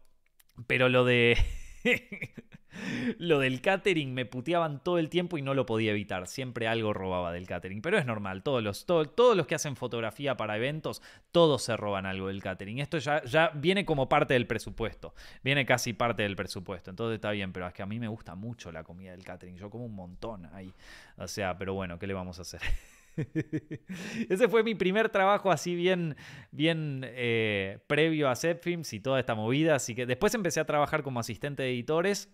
pero 0.67 0.89
lo 0.89 1.03
de... 1.05 1.37
lo 3.17 3.39
del 3.39 3.61
catering 3.61 4.13
me 4.13 4.25
puteaban 4.25 4.83
todo 4.83 4.97
el 4.97 5.09
tiempo 5.09 5.37
y 5.37 5.41
no 5.41 5.53
lo 5.53 5.65
podía 5.65 5.91
evitar. 5.91 6.27
Siempre 6.27 6.67
algo 6.67 6.93
robaba 6.93 7.31
del 7.31 7.47
catering. 7.47 7.81
Pero 7.81 7.97
es 7.97 8.05
normal, 8.05 8.43
todos 8.43 8.63
los, 8.63 8.85
todos 8.85 9.37
los 9.37 9.47
que 9.47 9.55
hacen 9.55 9.75
fotografía 9.75 10.37
para 10.37 10.57
eventos, 10.57 11.01
todos 11.31 11.63
se 11.63 11.77
roban 11.77 12.05
algo 12.05 12.27
del 12.27 12.41
catering. 12.41 12.79
Esto 12.79 12.97
ya, 12.97 13.23
ya 13.23 13.51
viene 13.53 13.85
como 13.85 14.09
parte 14.09 14.33
del 14.33 14.47
presupuesto. 14.47 15.13
Viene 15.43 15.65
casi 15.65 15.93
parte 15.93 16.23
del 16.23 16.35
presupuesto. 16.35 16.89
Entonces 16.89 17.15
está 17.15 17.31
bien, 17.31 17.53
pero 17.53 17.67
es 17.67 17.73
que 17.73 17.83
a 17.83 17.87
mí 17.87 17.99
me 17.99 18.07
gusta 18.07 18.35
mucho 18.35 18.71
la 18.71 18.83
comida 18.83 19.11
del 19.11 19.23
catering. 19.23 19.57
Yo 19.57 19.69
como 19.69 19.85
un 19.85 19.95
montón 19.95 20.45
ahí. 20.53 20.71
O 21.17 21.27
sea, 21.27 21.57
pero 21.57 21.73
bueno, 21.73 21.99
¿qué 21.99 22.07
le 22.07 22.13
vamos 22.13 22.39
a 22.39 22.43
hacer? 22.43 22.61
Ese 24.29 24.47
fue 24.47 24.63
mi 24.63 24.75
primer 24.75 25.09
trabajo 25.09 25.51
así 25.51 25.75
bien, 25.75 26.15
bien 26.51 27.01
eh, 27.05 27.79
previo 27.87 28.29
a 28.29 28.35
Zepfilms 28.35 28.93
y 28.93 28.99
toda 28.99 29.19
esta 29.19 29.35
movida. 29.35 29.75
Así 29.75 29.95
que 29.95 30.05
después 30.05 30.33
empecé 30.33 30.59
a 30.59 30.65
trabajar 30.65 31.03
como 31.03 31.19
asistente 31.19 31.63
de 31.63 31.71
editores. 31.71 32.29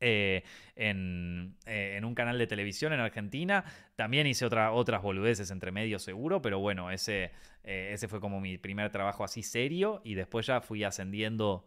Eh, 0.00 0.44
en, 0.76 1.56
eh, 1.66 1.96
en, 1.96 2.04
un 2.04 2.14
canal 2.14 2.38
de 2.38 2.46
televisión 2.46 2.92
en 2.92 3.00
Argentina. 3.00 3.64
También 3.96 4.28
hice 4.28 4.46
otra, 4.46 4.70
otras 4.70 5.02
boludeces 5.02 5.50
entre 5.50 5.72
medio 5.72 5.98
seguro, 5.98 6.40
pero 6.40 6.60
bueno, 6.60 6.92
ese, 6.92 7.32
ese 7.64 8.06
fue 8.06 8.20
como 8.20 8.40
mi 8.40 8.58
primer 8.58 8.92
trabajo 8.92 9.24
así 9.24 9.42
serio 9.42 10.00
y 10.04 10.14
después 10.14 10.46
ya 10.46 10.60
fui 10.60 10.84
ascendiendo 10.84 11.66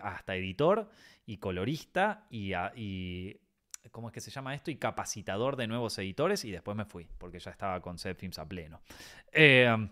hasta 0.00 0.36
editor 0.36 0.88
y 1.26 1.38
colorista 1.38 2.24
y 2.30 2.52
¿cómo 3.90 4.08
es 4.08 4.14
que 4.14 4.20
se 4.20 4.30
llama 4.30 4.54
esto? 4.54 4.70
Y 4.70 4.76
capacitador 4.76 5.56
de 5.56 5.66
nuevos 5.66 5.98
editores 5.98 6.44
y 6.44 6.50
después 6.50 6.76
me 6.76 6.84
fui, 6.84 7.08
porque 7.18 7.38
ya 7.38 7.50
estaba 7.50 7.80
con 7.80 7.98
Zepfilms 7.98 8.38
a 8.38 8.48
pleno. 8.48 8.80
Eh, 9.32 9.88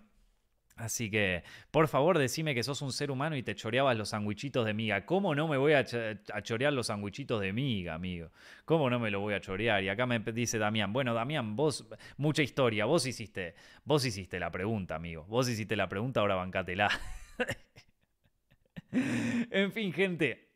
así 0.77 1.11
que, 1.11 1.43
por 1.71 1.89
favor, 1.89 2.19
decime 2.19 2.55
que 2.55 2.63
sos 2.63 2.83
un 2.83 2.93
ser 2.93 3.11
humano 3.11 3.37
y 3.37 3.43
te 3.43 3.55
choreabas 3.55 3.97
los 3.97 4.11
sandwichitos 4.11 4.65
de 4.65 4.75
miga. 4.75 5.05
¿Cómo 5.05 5.35
no 5.35 5.49
me 5.49 5.57
voy 5.57 5.73
a, 5.73 5.85
chorear 5.85 6.73
los 6.73 6.87
sandwichitos 6.87 7.41
de 7.41 7.53
miga, 7.53 7.95
amigo? 7.95 8.31
¿Cómo 8.65 8.89
no 8.89 8.99
me 8.99 9.11
lo 9.11 9.21
voy 9.21 9.35
a 9.35 9.41
chorear? 9.41 9.83
Y 9.83 9.89
acá 9.89 10.07
me 10.07 10.21
dice 10.21 10.59
Damián, 10.59 10.93
bueno, 10.93 11.15
Damián, 11.15 11.57
vos, 11.57 11.87
mucha 12.17 12.43
historia, 12.43 12.85
vos 12.85 13.07
hiciste, 13.07 13.55
vos 13.85 14.05
hiciste 14.05 14.39
la 14.39 14.51
pregunta, 14.51 14.95
amigo. 14.95 15.25
Vos 15.25 15.49
hiciste 15.49 15.77
la 15.77 15.89
pregunta, 15.89 16.21
ahora 16.21 16.37
bancátela. 16.37 16.89
en 18.93 19.73
fin, 19.73 19.93
gente. 19.93 20.48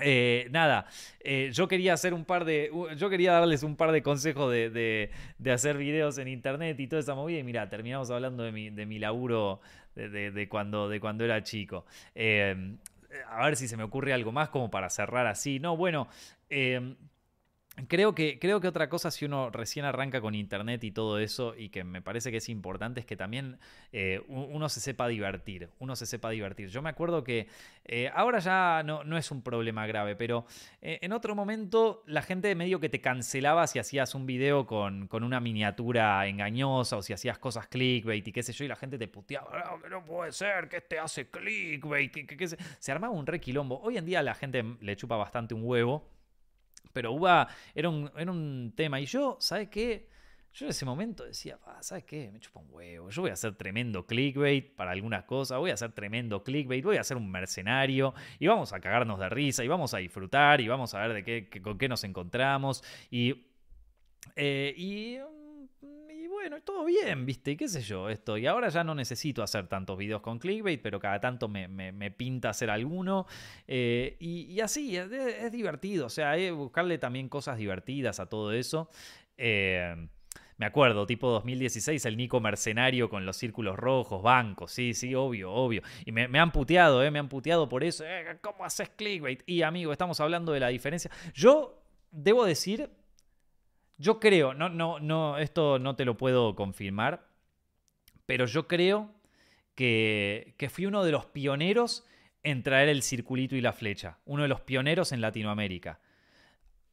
Eh, 0.00 0.48
nada, 0.50 0.86
eh, 1.20 1.50
yo 1.52 1.68
quería 1.68 1.94
hacer 1.94 2.12
un 2.12 2.24
par 2.24 2.44
de. 2.44 2.70
Yo 2.96 3.08
quería 3.08 3.32
darles 3.32 3.62
un 3.62 3.76
par 3.76 3.92
de 3.92 4.02
consejos 4.02 4.52
de, 4.52 5.10
hacer 5.52 5.76
videos 5.78 6.18
en 6.18 6.28
internet 6.28 6.78
y 6.80 6.86
toda 6.86 7.00
esa 7.00 7.14
movida. 7.14 7.38
Y 7.38 7.42
mira, 7.44 7.68
terminamos 7.68 8.10
hablando 8.10 8.42
de 8.42 8.52
mi, 8.52 8.70
de 8.70 8.86
mi 8.86 8.98
laburo 8.98 9.60
de, 9.94 10.48
cuando, 10.48 10.88
de 10.88 11.00
cuando 11.00 11.24
era 11.24 11.42
chico. 11.42 11.86
Eh, 12.14 12.76
a 13.28 13.46
ver 13.46 13.56
si 13.56 13.68
se 13.68 13.76
me 13.76 13.84
ocurre 13.84 14.12
algo 14.12 14.32
más 14.32 14.50
como 14.50 14.70
para 14.70 14.90
cerrar 14.90 15.26
así. 15.26 15.58
No, 15.58 15.76
bueno. 15.76 16.08
Creo 17.88 18.14
que, 18.14 18.38
creo 18.38 18.58
que 18.58 18.68
otra 18.68 18.88
cosa, 18.88 19.10
si 19.10 19.26
uno 19.26 19.50
recién 19.50 19.84
arranca 19.84 20.22
con 20.22 20.34
internet 20.34 20.82
y 20.82 20.92
todo 20.92 21.18
eso, 21.18 21.54
y 21.54 21.68
que 21.68 21.84
me 21.84 22.00
parece 22.00 22.30
que 22.30 22.38
es 22.38 22.48
importante, 22.48 23.00
es 23.00 23.06
que 23.06 23.16
también 23.16 23.58
eh, 23.92 24.22
uno 24.28 24.70
se 24.70 24.80
sepa 24.80 25.08
divertir. 25.08 25.68
Uno 25.78 25.94
se 25.94 26.06
sepa 26.06 26.30
divertir. 26.30 26.70
Yo 26.70 26.80
me 26.80 26.88
acuerdo 26.88 27.22
que 27.22 27.48
eh, 27.84 28.10
ahora 28.14 28.38
ya 28.38 28.82
no, 28.82 29.04
no, 29.04 29.18
es 29.18 29.30
un 29.30 29.42
problema 29.42 29.86
grave, 29.86 30.16
pero 30.16 30.46
eh, 30.80 31.00
en 31.02 31.12
otro 31.12 31.34
momento 31.34 32.02
la 32.06 32.22
gente 32.22 32.54
medio 32.54 32.80
que 32.80 32.88
te 32.88 33.02
cancelaba 33.02 33.66
si 33.66 33.78
hacías 33.78 34.14
un 34.14 34.24
video 34.24 34.66
con, 34.66 35.06
con, 35.06 35.22
una 35.22 35.38
miniatura 35.40 36.26
engañosa 36.26 36.96
o 36.96 37.02
si 37.02 37.12
hacías 37.12 37.38
cosas 37.38 37.66
clickbait 37.66 38.26
y 38.26 38.32
qué 38.32 38.42
sé 38.42 38.54
yo, 38.54 38.64
y 38.64 38.68
la 38.68 38.76
gente 38.76 38.96
te 38.96 39.06
puteaba, 39.06 39.50
no, 39.64 39.82
que 39.82 39.90
no 39.90 40.02
puede 40.02 40.32
ser, 40.32 40.70
que 40.70 40.78
este 40.78 40.98
hace 40.98 41.28
clickbait, 41.28 42.10
que, 42.10 42.26
que, 42.26 42.48
se... 42.48 42.56
se 42.78 42.92
armaba 42.92 43.12
un 43.12 43.26
requilombo. 43.26 43.78
Hoy 43.82 43.98
en 43.98 44.06
día 44.06 44.22
la 44.22 44.34
gente 44.34 44.64
le 44.80 44.96
chupa 44.96 45.16
bastante 45.16 45.52
un 45.52 45.62
huevo 45.62 46.15
pero 46.96 47.12
UBA 47.12 47.46
era 47.74 47.90
un, 47.90 48.10
era 48.16 48.32
un 48.32 48.72
tema. 48.74 48.98
Y 48.98 49.04
yo, 49.04 49.36
¿sabes 49.38 49.68
qué? 49.68 50.08
Yo 50.54 50.64
en 50.64 50.70
ese 50.70 50.86
momento 50.86 51.24
decía, 51.24 51.58
¿sabes 51.80 52.04
qué? 52.04 52.30
Me 52.32 52.40
chupa 52.40 52.60
un 52.60 52.68
huevo. 52.70 53.10
Yo 53.10 53.20
voy 53.20 53.28
a 53.28 53.34
hacer 53.34 53.54
tremendo 53.54 54.06
clickbait 54.06 54.74
para 54.74 54.92
algunas 54.92 55.24
cosas. 55.24 55.58
Voy 55.58 55.70
a 55.70 55.74
hacer 55.74 55.92
tremendo 55.92 56.42
clickbait. 56.42 56.82
Voy 56.82 56.96
a 56.96 57.02
hacer 57.02 57.18
un 57.18 57.30
mercenario. 57.30 58.14
Y 58.38 58.46
vamos 58.46 58.72
a 58.72 58.80
cagarnos 58.80 59.18
de 59.18 59.28
risa. 59.28 59.62
Y 59.62 59.68
vamos 59.68 59.92
a 59.92 59.98
disfrutar. 59.98 60.62
Y 60.62 60.68
vamos 60.68 60.94
a 60.94 61.06
ver 61.06 61.12
de 61.22 61.22
qué, 61.22 61.60
con 61.60 61.76
qué 61.76 61.86
nos 61.86 62.02
encontramos. 62.02 62.82
Y. 63.10 63.44
Eh, 64.34 64.72
y 64.74 65.18
bueno, 66.48 66.62
todo 66.62 66.84
bien, 66.84 67.26
viste, 67.26 67.50
y 67.50 67.56
qué 67.56 67.68
sé 67.68 67.82
yo, 67.82 68.08
esto. 68.08 68.38
Y 68.38 68.46
ahora 68.46 68.68
ya 68.68 68.84
no 68.84 68.94
necesito 68.94 69.42
hacer 69.42 69.66
tantos 69.66 69.98
videos 69.98 70.20
con 70.20 70.38
clickbait, 70.38 70.80
pero 70.80 71.00
cada 71.00 71.18
tanto 71.18 71.48
me, 71.48 72.10
pinta 72.12 72.50
hacer 72.50 72.70
alguno. 72.70 73.26
Eh, 73.66 74.16
y, 74.20 74.60
así, 74.60 74.96
es, 74.96 75.50
divertido, 75.50 76.06
o 76.06 76.08
sea, 76.08 76.36
buscarle 76.52 76.98
también 76.98 77.28
cosas 77.28 77.58
divertidas 77.58 78.20
a 78.20 78.26
todo 78.26 78.52
eso. 78.52 78.88
Eh, 79.36 80.08
me 80.56 80.66
acuerdo, 80.66 81.04
tipo 81.04 81.30
2016, 81.30 82.04
el 82.06 82.16
Nico 82.16 82.38
mercenario 82.38 83.10
con 83.10 83.26
los 83.26 83.36
círculos 83.36 83.76
rojos, 83.76 84.22
bancos, 84.22 84.70
sí, 84.70 84.94
sí, 84.94 85.16
obvio, 85.16 85.52
obvio. 85.52 85.82
Y 86.04 86.12
me, 86.12 86.38
han 86.38 86.52
puteado, 86.52 87.02
¿eh? 87.02 87.10
Me 87.10 87.18
han 87.18 87.28
puteado 87.28 87.68
por 87.68 87.82
eso. 87.82 88.04
Eh, 88.06 88.38
¿Cómo 88.40 88.64
haces 88.64 88.88
clickbait? 88.90 89.42
Y 89.46 89.62
amigo, 89.62 89.90
estamos 89.90 90.20
hablando 90.20 90.52
de 90.52 90.60
la 90.60 90.68
diferencia. 90.68 91.10
Yo 91.34 91.82
debo 92.12 92.44
decir, 92.44 92.88
yo 93.98 94.20
creo, 94.20 94.54
no, 94.54 94.68
no, 94.68 94.98
no, 95.00 95.38
esto 95.38 95.78
no 95.78 95.96
te 95.96 96.04
lo 96.04 96.16
puedo 96.16 96.54
confirmar, 96.54 97.26
pero 98.26 98.46
yo 98.46 98.66
creo 98.66 99.10
que, 99.74 100.54
que 100.58 100.68
fui 100.68 100.86
uno 100.86 101.04
de 101.04 101.12
los 101.12 101.26
pioneros 101.26 102.04
en 102.42 102.62
traer 102.62 102.88
el 102.88 103.02
circulito 103.02 103.56
y 103.56 103.60
la 103.60 103.72
flecha, 103.72 104.18
uno 104.24 104.42
de 104.42 104.48
los 104.48 104.60
pioneros 104.60 105.12
en 105.12 105.20
Latinoamérica. 105.20 106.00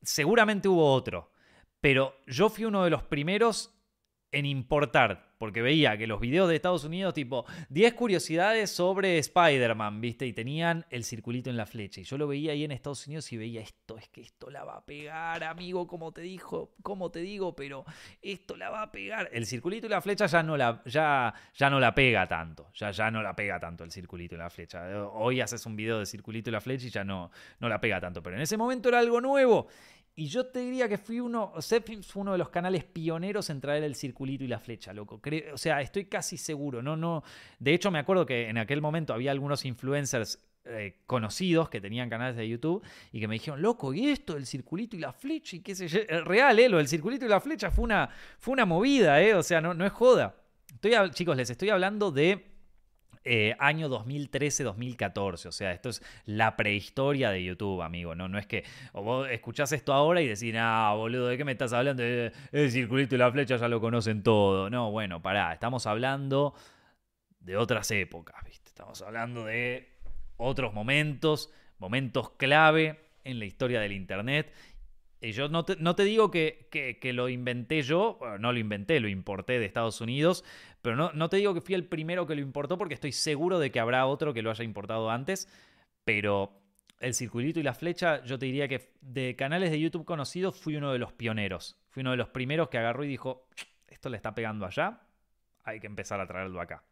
Seguramente 0.02 0.68
hubo 0.68 0.94
otro, 0.94 1.32
pero 1.80 2.16
yo 2.28 2.50
fui 2.50 2.66
uno 2.66 2.84
de 2.84 2.90
los 2.90 3.04
primeros 3.04 3.74
en 4.34 4.46
importar, 4.46 5.34
porque 5.38 5.62
veía 5.62 5.98
que 5.98 6.08
los 6.08 6.20
videos 6.20 6.50
de 6.50 6.56
Estados 6.56 6.84
Unidos, 6.84 7.14
tipo 7.14 7.46
10 7.70 7.94
curiosidades 7.94 8.72
sobre 8.72 9.20
Spider-Man, 9.20 10.02
¿viste? 10.02 10.26
Y 10.26 10.34
tenían 10.34 10.86
el 10.90 11.04
circulito 11.04 11.50
en 11.50 11.58
la 11.58 11.66
flecha. 11.66 12.02
Y 12.02 12.04
yo 12.04 12.18
lo 12.18 12.28
veía 12.28 12.54
ahí 12.54 12.64
en 12.64 12.72
Estados 12.72 13.06
Unidos 13.06 13.32
y 13.32 13.38
veía 13.38 13.62
esto, 13.62 13.98
es 13.98 14.10
que 14.10 14.22
esto 14.22 14.50
la 14.50 14.64
va 14.64 14.78
a 14.78 14.86
pegar, 14.86 15.44
amigo, 15.44 15.86
como 15.86 16.12
te 16.12 16.22
dijo, 16.22 16.74
como 16.82 17.12
te 17.12 17.20
digo, 17.20 17.56
pero 17.56 17.86
esto 18.22 18.58
la 18.58 18.72
va 18.72 18.82
a 18.82 18.92
pegar. 18.92 19.30
El 19.32 19.46
circulito 19.46 19.86
y 19.86 19.90
la 19.90 20.02
flecha 20.02 20.26
ya 20.26 20.42
no 20.42 20.58
la, 20.58 20.82
ya, 20.86 21.34
ya 21.54 21.70
no 21.70 21.80
la 21.80 21.94
pega 21.94 22.28
tanto, 22.28 22.72
ya, 22.74 22.90
ya 22.90 23.12
no 23.12 23.22
la 23.22 23.36
pega 23.36 23.60
tanto 23.60 23.84
el 23.84 23.92
circulito 23.92 24.34
y 24.34 24.40
la 24.40 24.50
flecha. 24.50 25.08
Hoy 25.10 25.42
haces 25.42 25.64
un 25.68 25.76
video 25.76 26.00
de 26.00 26.08
circulito 26.08 26.50
y 26.50 26.54
la 26.54 26.62
flecha 26.62 26.88
y 26.88 26.90
ya 26.90 27.04
no, 27.04 27.30
no 27.60 27.70
la 27.70 27.80
pega 27.80 28.02
tanto, 28.02 28.24
pero 28.24 28.36
en 28.36 28.42
ese 28.42 28.58
momento 28.58 28.90
era 28.90 29.00
algo 29.00 29.22
nuevo. 29.22 29.68
Y 30.16 30.28
yo 30.28 30.46
te 30.46 30.60
diría 30.60 30.88
que 30.88 31.00
fui 31.00 31.20
uno, 31.20 31.54
Zepfilms 31.60 32.06
fue 32.06 32.22
uno 32.22 32.34
de 32.34 32.38
los 32.38 32.50
canales 32.50 32.84
pioneros 32.84 33.50
en 33.50 33.60
traer 33.60 33.84
el 33.84 33.96
circulito 33.96 34.44
y 34.44 34.48
la 34.48 34.60
flecha, 34.60 34.94
loco. 34.94 35.20
o 35.52 35.58
sea, 35.58 35.82
estoy 35.82 36.06
casi 36.06 36.38
seguro, 36.38 36.84
no, 36.84 36.96
no. 36.96 37.24
De 37.58 37.74
hecho, 37.74 37.90
me 37.90 37.98
acuerdo 37.98 38.26
que 38.26 38.48
en 38.48 38.60
aquel 38.60 38.80
momento 38.80 39.14
había 39.14 39.32
algunos 39.32 39.66
influencers 39.66 40.40
eh, 40.66 41.02
conocidos 41.08 41.68
que 41.68 41.82
tenían 41.82 42.10
canales 42.10 42.36
de 42.36 42.48
YouTube 42.48 42.84
y 43.12 43.20
que 43.20 43.28
me 43.28 43.34
dijeron, 43.34 43.62
loco, 43.62 43.92
¿y 43.94 44.10
esto? 44.10 44.38
El 44.38 44.46
circulito 44.46 44.96
y 44.96 45.00
la 45.00 45.14
flecha 45.14 45.56
y 45.56 45.62
qué 45.62 45.74
sé 45.74 45.88
yo. 45.88 46.00
Eh, 46.08 46.22
real, 46.22 46.60
¿eh? 46.60 46.70
Lo 46.70 46.78
del 46.78 46.88
circulito 46.88 47.26
y 47.26 47.30
la 47.30 47.42
flecha 47.42 47.72
fue 47.72 47.84
una, 47.84 48.08
fue 48.38 48.54
una 48.54 48.66
movida, 48.66 49.20
¿eh? 49.20 49.34
O 49.34 49.42
sea, 49.42 49.62
no, 49.62 49.74
no 49.74 49.84
es 49.84 49.92
joda. 49.92 50.36
Estoy, 50.72 50.94
chicos, 51.12 51.36
les 51.36 51.50
estoy 51.50 51.70
hablando 51.70 52.12
de 52.12 52.53
eh, 53.24 53.56
año 53.60 53.90
2013-2014. 53.90 55.48
O 55.48 55.52
sea, 55.52 55.72
esto 55.72 55.90
es 55.90 56.02
la 56.26 56.56
prehistoria 56.56 57.32
de 57.32 57.44
YouTube, 57.44 57.82
amigo. 57.82 58.16
No, 58.16 58.28
no 58.28 58.38
es 58.38 58.48
que 58.48 58.64
vos 58.94 59.28
escuchás 59.30 59.72
esto 59.72 59.94
ahora 59.94 60.22
y 60.22 60.28
decís, 60.28 60.54
ah, 60.58 60.94
boludo, 60.96 61.28
¿de 61.28 61.38
qué 61.38 61.46
me 61.46 61.54
estás 61.54 61.74
hablando? 61.74 62.04
El 62.04 62.72
circulito 62.72 63.16
y 63.16 63.18
la 63.18 63.32
flecha 63.32 63.58
ya 63.58 63.68
lo 63.68 63.80
conocen 63.80 64.24
todo. 64.24 64.70
No, 64.70 64.92
bueno, 64.92 65.22
pará, 65.22 65.54
estamos 65.54 65.86
hablando 65.88 66.54
de 67.40 67.58
otras 67.58 67.90
épocas, 67.92 68.36
¿viste? 68.46 68.70
Estamos 68.70 69.02
hablando 69.02 69.46
de 69.46 69.90
otros 70.38 70.74
momentos, 70.74 71.52
momentos 71.78 72.32
clave 72.32 73.00
en 73.24 73.40
la 73.40 73.46
historia 73.46 73.80
del 73.80 73.94
Internet 73.94 74.52
y 75.24 75.32
yo 75.32 75.48
no 75.48 75.64
te, 75.64 76.04
digo 76.04 76.30
que, 76.30 77.00
lo 77.14 77.30
inventé 77.30 77.82
yo, 77.82 78.20
no 78.40 78.52
lo 78.52 78.60
inventé, 78.60 79.00
lo 79.00 79.08
importé 79.08 79.58
de 79.58 79.66
Estados 79.66 80.02
Unidos, 80.02 80.44
pero 80.82 80.98
no, 80.98 81.14
no 81.14 81.30
te 81.30 81.38
digo 81.38 81.54
que 81.54 81.62
fui 81.62 81.76
el 81.76 81.86
primero 81.86 82.28
que 82.28 82.36
lo 82.36 82.42
importó 82.42 82.78
porque 82.78 82.94
estoy 82.94 83.14
seguro 83.14 83.58
de 83.58 83.72
que 83.72 83.80
habrá 83.80 84.06
otro 84.06 84.34
que 84.34 84.42
lo 84.42 84.52
haya 84.52 84.66
importado 84.66 85.10
antes, 85.10 85.48
pero 86.04 86.60
el 87.00 87.14
circulito 87.14 87.62
y 87.62 87.64
la 87.64 87.74
flecha, 87.74 88.22
yo 88.26 88.38
te 88.38 88.48
diría 88.48 88.68
que 88.68 88.92
de 89.00 89.38
canales 89.38 89.72
de 89.72 89.80
YouTube 89.80 90.04
conocidos 90.04 90.60
fui 90.60 90.76
uno 90.76 90.92
de 90.92 91.00
los 91.00 91.14
pioneros, 91.14 91.78
fui 91.90 92.02
uno 92.02 92.12
de 92.12 92.18
los 92.18 92.28
primeros 92.28 92.68
que 92.68 92.78
agarró 92.78 93.06
y 93.06 93.08
dijo, 93.08 93.48
esto 93.88 94.10
le 94.10 94.18
está 94.18 94.36
pegando 94.36 94.66
allá, 94.66 95.04
hay 95.64 95.80
que 95.80 95.88
empezar 95.88 96.20
a 96.20 96.28
traerlo 96.28 96.60
acá. 96.60 96.84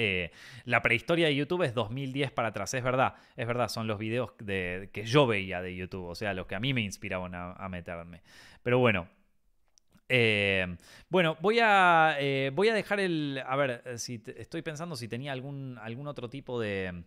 Eh, 0.00 0.30
la 0.64 0.80
prehistoria 0.80 1.26
de 1.26 1.34
YouTube 1.34 1.64
es 1.64 1.74
2010 1.74 2.30
para 2.30 2.48
atrás, 2.48 2.72
es 2.72 2.84
verdad, 2.84 3.14
es 3.36 3.48
verdad, 3.48 3.68
son 3.68 3.88
los 3.88 3.98
videos 3.98 4.30
de, 4.38 4.90
que 4.92 5.04
yo 5.04 5.26
veía 5.26 5.60
de 5.60 5.74
YouTube, 5.74 6.06
o 6.06 6.14
sea, 6.14 6.34
los 6.34 6.46
que 6.46 6.54
a 6.54 6.60
mí 6.60 6.72
me 6.72 6.82
inspiraban 6.82 7.34
a, 7.34 7.68
meterme. 7.68 8.22
Pero 8.62 8.78
bueno, 8.78 9.08
eh, 10.08 10.76
bueno, 11.08 11.36
voy 11.40 11.58
a, 11.60 12.16
eh, 12.20 12.52
voy 12.54 12.68
a 12.68 12.74
dejar 12.74 13.00
el. 13.00 13.42
A 13.44 13.56
ver, 13.56 13.98
si 13.98 14.22
estoy 14.36 14.62
pensando 14.62 14.94
si 14.94 15.08
tenía 15.08 15.32
algún, 15.32 15.76
algún 15.82 16.06
otro 16.06 16.30
tipo 16.30 16.60
de, 16.60 17.02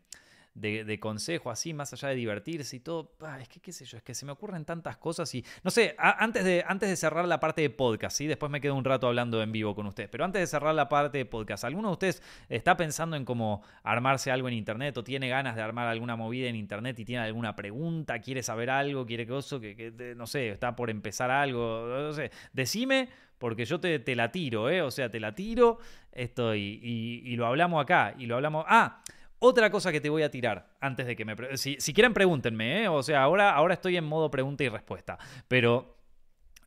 de, 0.53 0.99
consejo 0.99 1.49
así, 1.49 1.73
más 1.73 1.93
allá 1.93 2.09
de 2.09 2.15
divertirse 2.15 2.75
y 2.75 2.79
todo. 2.79 3.13
es 3.39 3.47
que, 3.47 3.59
qué 3.59 3.71
sé 3.71 3.85
yo, 3.85 3.97
es 3.97 4.03
que 4.03 4.13
se 4.13 4.25
me 4.25 4.31
ocurren 4.31 4.65
tantas 4.65 4.97
cosas 4.97 5.33
y. 5.33 5.45
No 5.63 5.71
sé, 5.71 5.95
antes, 5.97 6.43
de, 6.43 6.63
antes 6.67 6.89
de 6.89 6.95
cerrar 6.95 7.25
la 7.25 7.39
parte 7.39 7.61
de 7.61 7.69
podcast, 7.69 8.17
¿sí? 8.17 8.27
Después 8.27 8.51
me 8.51 8.61
quedo 8.61 8.75
un 8.75 8.83
rato 8.83 9.07
hablando 9.07 9.41
en 9.41 9.51
vivo 9.51 9.75
con 9.75 9.85
ustedes. 9.87 10.09
Pero 10.09 10.25
antes 10.25 10.41
de 10.41 10.47
cerrar 10.47 10.75
la 10.75 10.89
parte 10.89 11.19
de 11.19 11.25
podcast, 11.25 11.63
¿alguno 11.63 11.89
de 11.89 11.93
ustedes 11.93 12.23
está 12.49 12.75
pensando 12.75 13.15
en 13.15 13.25
cómo 13.25 13.63
armarse 13.83 14.31
algo 14.31 14.47
en 14.47 14.55
internet 14.55 14.97
o 14.97 15.03
tiene 15.03 15.29
ganas 15.29 15.55
de 15.55 15.61
armar 15.61 15.87
alguna 15.87 16.15
movida 16.15 16.47
en 16.47 16.55
internet 16.55 16.99
y 16.99 17.05
tiene 17.05 17.23
alguna 17.23 17.55
pregunta, 17.55 18.19
quiere 18.19 18.43
saber 18.43 18.69
algo, 18.69 19.05
quiere 19.05 19.25
que, 19.25 19.75
que, 19.75 19.93
que 19.95 20.15
no 20.15 20.27
sé, 20.27 20.49
está 20.49 20.75
por 20.75 20.89
empezar 20.89 21.31
algo, 21.31 21.87
no 21.87 22.13
sé, 22.13 22.31
decime 22.53 23.09
porque 23.37 23.65
yo 23.65 23.79
te, 23.79 23.97
te, 23.97 24.15
la 24.15 24.31
tiro, 24.31 24.69
¿eh? 24.69 24.83
O 24.83 24.91
sea, 24.91 25.09
te 25.09 25.19
la 25.19 25.33
tiro, 25.33 25.79
esto 26.11 26.53
y, 26.53 26.79
y, 27.25 27.35
lo 27.35 27.47
hablamos 27.47 27.81
acá, 27.81 28.13
y 28.17 28.27
lo 28.27 28.35
hablamos... 28.35 28.65
Ah, 28.67 29.01
otra 29.43 29.71
cosa 29.71 29.91
que 29.91 29.99
te 29.99 30.09
voy 30.09 30.21
a 30.21 30.29
tirar 30.29 30.77
antes 30.79 31.07
de 31.07 31.15
que 31.15 31.25
me... 31.25 31.35
Si, 31.57 31.75
si 31.79 31.93
quieren 31.93 32.13
pregúntenme, 32.13 32.83
¿eh? 32.83 32.87
O 32.87 33.01
sea, 33.01 33.23
ahora, 33.23 33.51
ahora 33.55 33.73
estoy 33.73 33.97
en 33.97 34.05
modo 34.05 34.29
pregunta 34.29 34.63
y 34.63 34.69
respuesta. 34.69 35.17
Pero... 35.47 35.97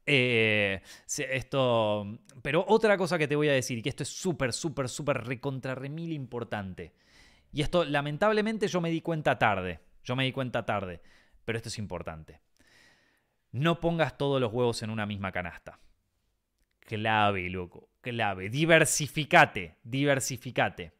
Eh, 0.07 0.83
esto, 1.17 2.19
pero 2.43 2.63
otra 2.69 2.99
cosa 2.99 3.17
que 3.17 3.27
te 3.27 3.37
voy 3.37 3.49
a 3.49 3.53
decir, 3.53 3.83
que 3.83 3.89
esto 3.89 4.03
es 4.03 4.11
súper, 4.11 4.53
súper, 4.53 4.91
súper 4.91 5.25
recontra 5.25 5.75
remil 5.75 6.13
importante. 6.13 6.93
Y 7.53 7.63
esto, 7.63 7.85
lamentablemente, 7.85 8.67
yo 8.67 8.81
me 8.81 8.91
di 8.91 9.01
cuenta 9.01 9.39
tarde. 9.39 9.81
Yo 10.03 10.17
me 10.17 10.25
di 10.25 10.33
cuenta 10.33 10.67
tarde. 10.67 11.01
Pero 11.45 11.57
esto 11.57 11.69
es 11.69 11.79
importante. 11.79 12.41
No 13.53 13.79
pongas 13.79 14.19
todos 14.19 14.41
los 14.41 14.53
huevos 14.53 14.83
en 14.83 14.91
una 14.91 15.07
misma 15.07 15.31
canasta. 15.31 15.79
Clave, 16.81 17.49
loco. 17.51 17.89
Clave. 18.01 18.51
Diversificate. 18.51 19.77
Diversificate. 19.85 20.93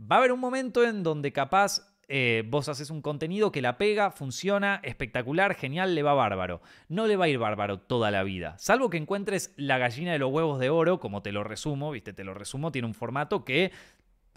Va 0.00 0.16
a 0.16 0.18
haber 0.18 0.32
un 0.32 0.40
momento 0.40 0.84
en 0.84 1.02
donde 1.02 1.32
capaz 1.32 1.96
eh, 2.08 2.44
vos 2.46 2.68
haces 2.68 2.90
un 2.90 3.02
contenido 3.02 3.50
que 3.50 3.62
la 3.62 3.78
pega, 3.78 4.10
funciona, 4.10 4.80
espectacular, 4.84 5.54
genial, 5.54 5.94
le 5.94 6.02
va 6.02 6.14
bárbaro. 6.14 6.60
No 6.88 7.06
le 7.06 7.16
va 7.16 7.24
a 7.24 7.28
ir 7.28 7.38
bárbaro 7.38 7.80
toda 7.80 8.10
la 8.10 8.22
vida. 8.22 8.56
Salvo 8.58 8.90
que 8.90 8.96
encuentres 8.96 9.52
la 9.56 9.78
gallina 9.78 10.12
de 10.12 10.18
los 10.18 10.30
huevos 10.30 10.60
de 10.60 10.70
oro, 10.70 11.00
como 11.00 11.22
te 11.22 11.32
lo 11.32 11.42
resumo, 11.42 11.90
viste, 11.90 12.12
te 12.12 12.24
lo 12.24 12.34
resumo, 12.34 12.70
tiene 12.70 12.86
un 12.86 12.94
formato 12.94 13.44
que 13.44 13.72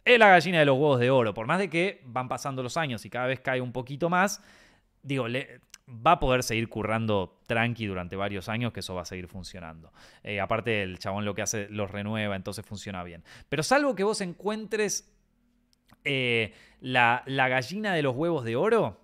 es 0.05 0.19
la 0.19 0.29
gallina 0.29 0.59
de 0.59 0.65
los 0.65 0.77
huevos 0.77 0.99
de 0.99 1.11
oro. 1.11 1.33
Por 1.33 1.45
más 1.45 1.59
de 1.59 1.69
que 1.69 2.01
van 2.05 2.27
pasando 2.27 2.63
los 2.63 2.77
años 2.77 3.05
y 3.05 3.09
cada 3.09 3.27
vez 3.27 3.39
cae 3.39 3.61
un 3.61 3.71
poquito 3.71 4.09
más, 4.09 4.41
digo, 5.03 5.27
va 5.87 6.13
a 6.13 6.19
poder 6.19 6.41
seguir 6.41 6.69
currando 6.69 7.39
tranqui 7.45 7.85
durante 7.85 8.15
varios 8.15 8.49
años, 8.49 8.73
que 8.73 8.79
eso 8.79 8.95
va 8.95 9.01
a 9.01 9.05
seguir 9.05 9.27
funcionando. 9.27 9.91
Eh, 10.23 10.39
aparte, 10.39 10.81
el 10.81 10.97
chabón 10.97 11.25
lo 11.25 11.35
que 11.35 11.43
hace 11.43 11.67
los 11.69 11.91
renueva, 11.91 12.35
entonces 12.35 12.65
funciona 12.65 13.03
bien. 13.03 13.23
Pero 13.49 13.61
salvo 13.61 13.93
que 13.93 14.03
vos 14.03 14.21
encuentres 14.21 15.18
eh, 16.03 16.53
la, 16.81 17.23
gallina 17.27 17.93
de 17.93 18.01
los 18.01 18.15
huevos 18.15 18.45
de 18.45 18.55
oro, 18.55 18.99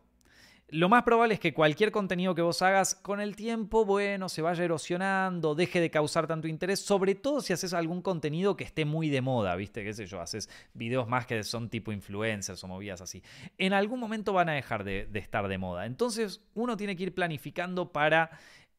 lo 0.69 0.89
más 0.89 1.03
probable 1.03 1.35
es 1.35 1.39
que 1.39 1.53
cualquier 1.53 1.91
contenido 1.91 2.33
que 2.33 2.41
vos 2.41 2.61
hagas 2.61 2.95
con 2.95 3.21
el 3.21 3.35
tiempo, 3.35 3.85
bueno, 3.85 4.29
se 4.29 4.41
vaya 4.41 4.63
erosionando, 4.63 5.53
deje 5.53 5.79
de 5.79 5.91
causar 5.91 6.25
tanto 6.25 6.47
interés, 6.47 6.79
sobre 6.79 7.13
todo 7.13 7.41
si 7.41 7.53
haces 7.53 7.73
algún 7.73 8.01
contenido 8.01 8.57
que 8.57 8.63
esté 8.63 8.83
muy 8.83 9.09
de 9.09 9.21
moda, 9.21 9.55
¿viste? 9.55 9.83
¿Qué 9.83 9.93
sé 9.93 10.07
yo? 10.07 10.19
Haces 10.19 10.49
videos 10.73 11.07
más 11.07 11.27
que 11.27 11.43
son 11.43 11.69
tipo 11.69 11.91
influencers 11.91 12.63
o 12.63 12.67
movidas 12.67 12.99
así. 13.01 13.21
En 13.57 13.73
algún 13.73 13.99
momento 13.99 14.33
van 14.33 14.49
a 14.49 14.53
dejar 14.53 14.83
de, 14.83 15.05
de 15.05 15.19
estar 15.19 15.47
de 15.47 15.57
moda. 15.59 15.85
Entonces, 15.85 16.41
uno 16.55 16.75
tiene 16.77 16.95
que 16.95 17.03
ir 17.03 17.13
planificando 17.13 17.91
para 17.91 18.31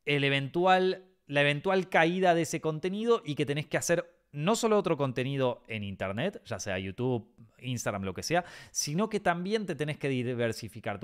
el 0.04 0.24
eventual, 0.24 1.04
la 1.26 1.42
eventual 1.42 1.88
caída 1.88 2.34
de 2.34 2.42
ese 2.42 2.60
contenido 2.60 3.22
y 3.24 3.36
que 3.36 3.46
tenés 3.46 3.66
que 3.66 3.76
hacer 3.76 4.15
no 4.36 4.54
solo 4.54 4.78
otro 4.78 4.96
contenido 4.96 5.62
en 5.66 5.82
Internet, 5.82 6.42
ya 6.44 6.58
sea 6.58 6.78
YouTube, 6.78 7.26
Instagram, 7.58 8.02
lo 8.02 8.12
que 8.14 8.22
sea, 8.22 8.44
sino 8.70 9.08
que 9.08 9.18
también 9.18 9.64
te 9.64 9.74
tenés 9.74 9.98
que 9.98 10.08
diversificar. 10.08 11.00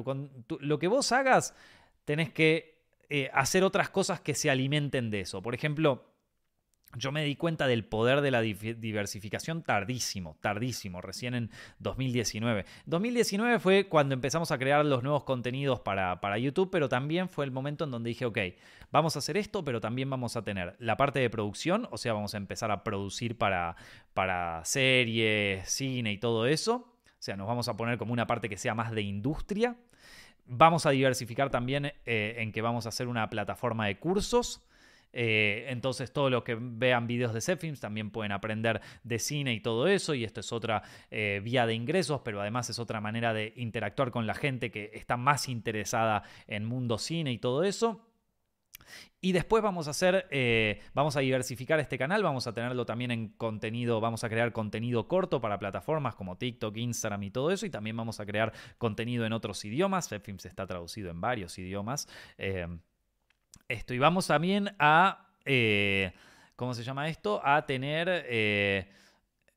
lo 0.61 0.79
que 0.79 0.87
vos 0.87 1.13
hagas, 1.13 1.55
tenés 2.05 2.31
que 2.31 2.79
eh, 3.09 3.31
hacer 3.33 3.65
otras 3.65 3.89
cosas 3.89 4.21
que 4.21 4.35
se 4.35 4.51
alimenten 4.51 5.11
de 5.11 5.21
eso. 5.21 5.43
Por 5.43 5.55
ejemplo, 5.55 6.05
yo 6.97 7.11
me 7.13 7.25
di 7.25 7.37
cuenta 7.37 7.67
del 7.67 7.85
poder 7.85 8.21
de 8.21 8.31
la 8.31 8.41
diversificación 8.41 9.63
tardísimo, 9.63 10.37
tardísimo, 10.41 11.01
recién 11.01 11.35
en 11.35 11.51
2019. 11.79 12.67
2019 12.87 13.59
fue 13.59 13.89
cuando 13.89 14.15
empezamos 14.15 14.51
a 14.51 14.59
crear 14.59 14.85
los 14.85 15.03
nuevos 15.03 15.25
contenidos 15.25 15.81
para, 15.81 16.21
para, 16.21 16.39
YouTube, 16.39 16.71
pero 16.71 16.89
también 16.89 17.29
fue 17.29 17.45
el 17.45 17.51
momento 17.51 17.85
en 17.85 17.91
donde 17.91 18.09
dije, 18.09 18.27
ok, 18.27 18.39
vamos 18.91 19.17
a 19.17 19.21
hacer 19.21 19.37
esto, 19.37 19.65
pero 19.65 19.81
también 19.81 20.11
vamos 20.11 20.37
a 20.37 20.43
tener 20.43 20.77
la 20.79 20.97
parte 20.97 21.19
de 21.21 21.31
producción, 21.31 21.89
o 21.91 21.97
sea, 21.97 22.13
vamos 22.13 22.35
a 22.35 22.37
empezar 22.37 22.71
a 22.71 22.85
producir 22.85 23.39
para, 23.39 23.77
para 24.13 24.63
series, 24.65 25.69
cine 25.69 26.13
y 26.13 26.19
todo 26.19 26.47
eso. 26.47 26.75
O 26.75 27.25
sea, 27.25 27.37
nos 27.37 27.47
vamos 27.47 27.69
a 27.69 27.77
poner 27.77 27.99
como 27.99 28.13
una 28.13 28.27
parte 28.27 28.49
que 28.49 28.59
sea 28.59 28.75
más 28.75 28.91
de 28.91 29.03
industria. 29.03 29.77
Vamos 30.45 30.87
a 30.87 30.91
diversificar 30.91 31.51
también 31.51 31.93
eh, 32.05 32.35
en 32.39 32.53
que 32.53 32.61
vamos 32.61 32.85
a 32.85 32.91
hacer 32.91 33.07
una 33.07 33.31
plataforma 33.31 33.87
de 33.87 33.99
cursos 33.99 34.61
eh, 35.13 35.67
entonces, 35.69 36.13
todo 36.13 36.31
lo 36.31 36.43
que 36.45 36.57
vean 36.59 37.07
videos 37.07 37.35
de 37.35 37.41
Zepfilms 37.41 37.81
también 37.81 38.11
pueden 38.11 38.33
aprender 38.33 38.81
de 39.05 39.19
cine 39.19 39.55
y 39.55 39.61
todo 39.61 39.87
eso. 39.89 40.15
Y 40.15 40.25
esto 40.25 40.41
es 40.41 40.53
otra 40.53 40.83
eh, 41.11 41.41
vía 41.43 41.67
de 41.67 41.75
ingresos, 41.75 42.21
pero 42.25 42.41
además 42.41 42.71
es 42.71 42.79
otra 42.79 43.01
manera 43.01 43.33
de 43.33 43.53
interactuar 43.57 44.11
con 44.11 44.27
la 44.27 44.35
gente 44.35 44.71
que 44.71 44.91
está 44.95 45.17
más 45.17 45.49
interesada 45.49 46.23
en 46.47 46.65
mundo 46.65 46.99
cine 46.99 47.33
y 47.33 47.39
todo 47.39 47.65
eso. 47.65 48.09
Y 49.21 49.33
después 49.33 49.63
vamos 49.63 49.87
a 49.87 49.91
hacer, 49.91 50.27
eh, 50.31 50.81
vamos 50.95 51.17
a 51.17 51.21
diversificar 51.21 51.79
este 51.79 51.97
canal, 51.97 52.23
vamos 52.23 52.47
a 52.47 52.53
tenerlo 52.53 52.85
también 52.85 53.13
en 53.13 53.29
contenido, 53.29 54.01
vamos 54.01 54.25
a 54.25 54.29
crear 54.29 54.53
contenido 54.53 55.07
corto 55.07 55.41
para 55.41 55.59
plataformas 55.59 56.17
como 56.17 56.37
TikTok, 56.37 56.77
Instagram 56.77 57.23
y 57.23 57.31
todo 57.31 57.53
eso, 57.53 57.65
y 57.65 57.71
también 57.71 57.97
vamos 57.97 58.19
a 58.19 58.27
crear 58.27 58.53
contenido 58.79 59.25
en 59.25 59.33
otros 59.33 59.65
idiomas. 59.65 60.09
Zepfilms 60.09 60.47
está 60.47 60.67
traducido 60.67 61.11
en 61.11 61.21
varios 61.21 61.57
idiomas. 61.59 62.09
Esto, 63.73 63.95
y 63.95 63.99
vamos 63.99 64.27
también 64.27 64.75
a... 64.79 65.29
Eh, 65.47 66.13
¿cómo 66.57 66.75
se 66.75 66.83
llama 66.83 67.09
esto? 67.09 67.41
A 67.43 67.65
tener... 67.65 68.27
Eh, 68.29 68.87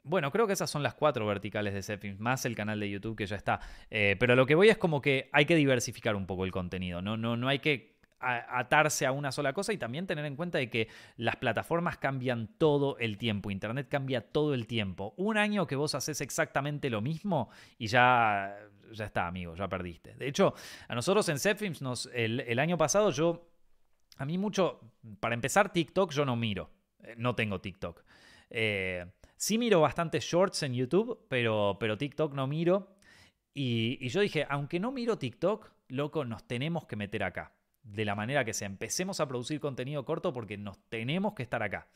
bueno, 0.04 0.32
creo 0.32 0.48
que 0.48 0.54
esas 0.54 0.70
son 0.70 0.84
las 0.84 0.94
cuatro 0.94 1.26
verticales 1.26 1.74
de 1.74 1.84
Zepfilms, 1.84 2.20
más 2.22 2.46
el 2.46 2.56
canal 2.56 2.80
de 2.80 2.90
YouTube 2.90 3.18
que 3.18 3.26
ya 3.26 3.36
está. 3.36 3.60
Eh, 3.90 4.16
pero 4.18 4.38
lo 4.38 4.46
que 4.46 4.56
voy 4.56 4.70
es 4.70 4.78
como 4.78 5.02
que 5.02 5.30
hay 5.34 5.46
que 5.46 5.56
diversificar 5.56 6.16
un 6.16 6.28
poco 6.28 6.46
el 6.46 6.52
contenido. 6.52 7.02
No, 7.02 7.18
no, 7.18 7.36
no 7.36 7.50
hay 7.50 7.60
que 7.60 7.96
atarse 8.20 9.06
a 9.06 9.12
una 9.12 9.32
sola 9.32 9.54
cosa 9.54 9.74
y 9.74 9.78
también 9.78 10.08
tener 10.08 10.26
en 10.26 10.36
cuenta 10.36 10.58
de 10.58 10.70
que 10.70 10.88
las 11.18 11.36
plataformas 11.36 11.98
cambian 11.98 12.48
todo 12.58 12.98
el 12.98 13.18
tiempo, 13.18 13.52
Internet 13.52 13.88
cambia 13.90 14.22
todo 14.22 14.54
el 14.54 14.66
tiempo. 14.66 15.14
Un 15.18 15.38
año 15.38 15.68
que 15.68 15.76
vos 15.76 15.94
haces 15.94 16.22
exactamente 16.22 16.90
lo 16.90 17.02
mismo 17.02 17.50
y 17.78 17.88
ya, 17.88 18.58
ya 18.94 19.06
está, 19.06 19.28
amigo, 19.28 19.56
ya 19.56 19.68
perdiste. 19.68 20.16
De 20.16 20.28
hecho, 20.28 20.56
a 20.88 20.96
nosotros 20.96 21.28
en 21.30 21.40
Zepfilms, 21.40 21.82
nos, 21.82 22.10
el, 22.14 22.58
año 22.58 22.78
pasado 22.78 23.12
yo, 23.12 23.48
a 24.18 24.26
mí 24.26 24.38
mucho, 24.38 24.82
para 25.20 25.36
empezar 25.36 25.72
TikTok 25.72 26.12
yo 26.12 26.26
no 26.26 26.36
miro, 26.36 26.70
eh, 27.04 27.16
no 27.18 27.36
tengo 27.36 27.62
TikTok. 27.62 28.04
Eh, 28.50 29.06
sí 29.36 29.58
miro 29.58 29.82
bastantes 29.82 30.24
shorts 30.24 30.64
en 30.64 30.74
YouTube, 30.74 31.26
pero, 31.28 31.78
pero 31.80 31.98
TikTok 31.98 32.34
no 32.34 32.48
miro. 32.48 32.96
Y, 33.54 33.98
y 34.02 34.10
yo 34.10 34.22
dije, 34.22 34.46
aunque 34.50 34.80
no 34.80 34.92
miro 34.92 35.18
TikTok, 35.18 35.72
loco, 35.88 36.26
nos 36.26 36.46
tenemos 36.48 36.86
que 36.86 36.96
meter 36.96 37.24
acá 37.24 37.54
de 37.86 38.06
la 38.06 38.16
manera 38.16 38.44
que 38.44 38.54
sea. 38.54 38.68
Empecemos 38.68 39.20
a 39.20 39.28
producir 39.28 39.60
contenido 39.60 40.04
corto 40.06 40.34
porque 40.34 40.58
nos 40.58 40.80
tenemos 40.90 41.34
que 41.34 41.44
estar 41.44 41.62
acá. 41.64 41.88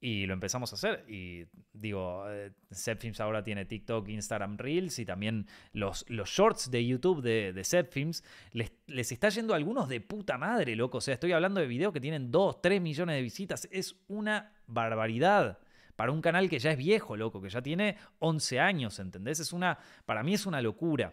Y 0.00 0.26
lo 0.26 0.34
empezamos 0.34 0.72
a 0.72 0.76
hacer. 0.76 1.04
Y 1.08 1.44
digo, 1.72 2.24
eh, 2.30 2.52
Zepfilms 2.72 3.20
ahora 3.20 3.42
tiene 3.42 3.64
TikTok, 3.64 4.08
Instagram 4.08 4.56
Reels 4.56 4.98
y 5.00 5.04
también 5.04 5.46
los, 5.72 6.04
los 6.08 6.28
shorts 6.28 6.70
de 6.70 6.86
YouTube 6.86 7.20
de, 7.20 7.52
de. 7.52 8.22
Les, 8.52 8.72
les, 8.86 9.12
está 9.12 9.28
yendo 9.28 9.54
algunos 9.54 9.88
de 9.88 10.00
puta 10.00 10.38
madre, 10.38 10.76
loco. 10.76 10.98
O 10.98 11.00
sea, 11.00 11.14
estoy 11.14 11.32
hablando 11.32 11.60
de 11.60 11.66
videos 11.66 11.92
que 11.92 12.00
tienen 12.00 12.30
2, 12.30 12.62
3 12.62 12.80
millones 12.80 13.16
de 13.16 13.22
visitas. 13.22 13.68
Es 13.72 13.96
una 14.06 14.52
barbaridad. 14.66 15.58
Para 15.96 16.12
un 16.12 16.22
canal 16.22 16.48
que 16.48 16.60
ya 16.60 16.70
es 16.70 16.78
viejo, 16.78 17.16
loco, 17.16 17.42
que 17.42 17.48
ya 17.48 17.60
tiene 17.60 17.96
11 18.20 18.60
años, 18.60 19.00
¿entendés? 19.00 19.40
Es 19.40 19.52
una, 19.52 19.80
para 20.06 20.22
mí 20.22 20.34
es 20.34 20.46
una 20.46 20.62
locura. 20.62 21.12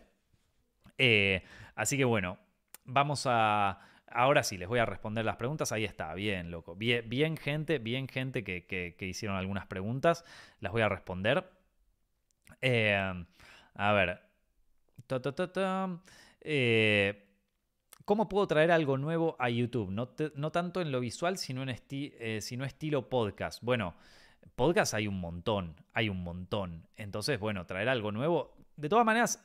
Eh, 0.99 1.41
así 1.73 1.97
que 1.97 2.05
bueno, 2.05 2.37
vamos 2.83 3.23
a, 3.25 3.79
Ahora 4.07 4.43
sí, 4.43 4.57
les 4.57 4.67
voy 4.67 4.79
a 4.79 4.85
responder 4.85 5.25
las 5.25 5.35
preguntas. 5.35 5.71
Ahí 5.71 5.83
está, 5.83 6.13
bien, 6.13 6.51
loco. 6.51 6.75
Bien, 6.75 7.37
gente, 7.37 7.79
bien 7.79 8.07
gente 8.07 8.43
que, 8.43 8.95
hicieron 8.99 9.37
algunas 9.37 9.65
preguntas. 9.67 10.23
Las 10.59 10.71
voy 10.71 10.81
a 10.81 10.89
responder. 10.89 11.49
Eh, 12.61 13.25
a 13.73 13.93
ver. 13.93 14.21
Eh, 16.41 17.25
¿Cómo 18.05 18.29
puedo 18.29 18.47
traer 18.47 18.71
algo 18.71 18.97
nuevo 18.97 19.35
a 19.39 19.49
YouTube? 19.49 19.89
No, 19.89 20.51
tanto 20.51 20.81
en 20.81 20.91
lo 20.91 20.99
visual, 20.99 21.37
sino 21.37 21.63
en 21.63 21.75
eh, 21.89 22.39
sino 22.41 22.63
estilo 22.63 23.09
podcast. 23.09 23.63
Bueno, 23.63 23.95
podcast 24.55 24.93
hay 24.93 25.07
un 25.07 25.19
montón, 25.19 25.75
hay 25.93 26.09
un 26.09 26.23
montón. 26.23 26.87
Entonces, 26.95 27.39
bueno, 27.39 27.65
traer 27.65 27.89
algo 27.89 28.11
nuevo. 28.11 28.55
De 28.75 28.89
todas 28.89 29.05
maneras, 29.05 29.43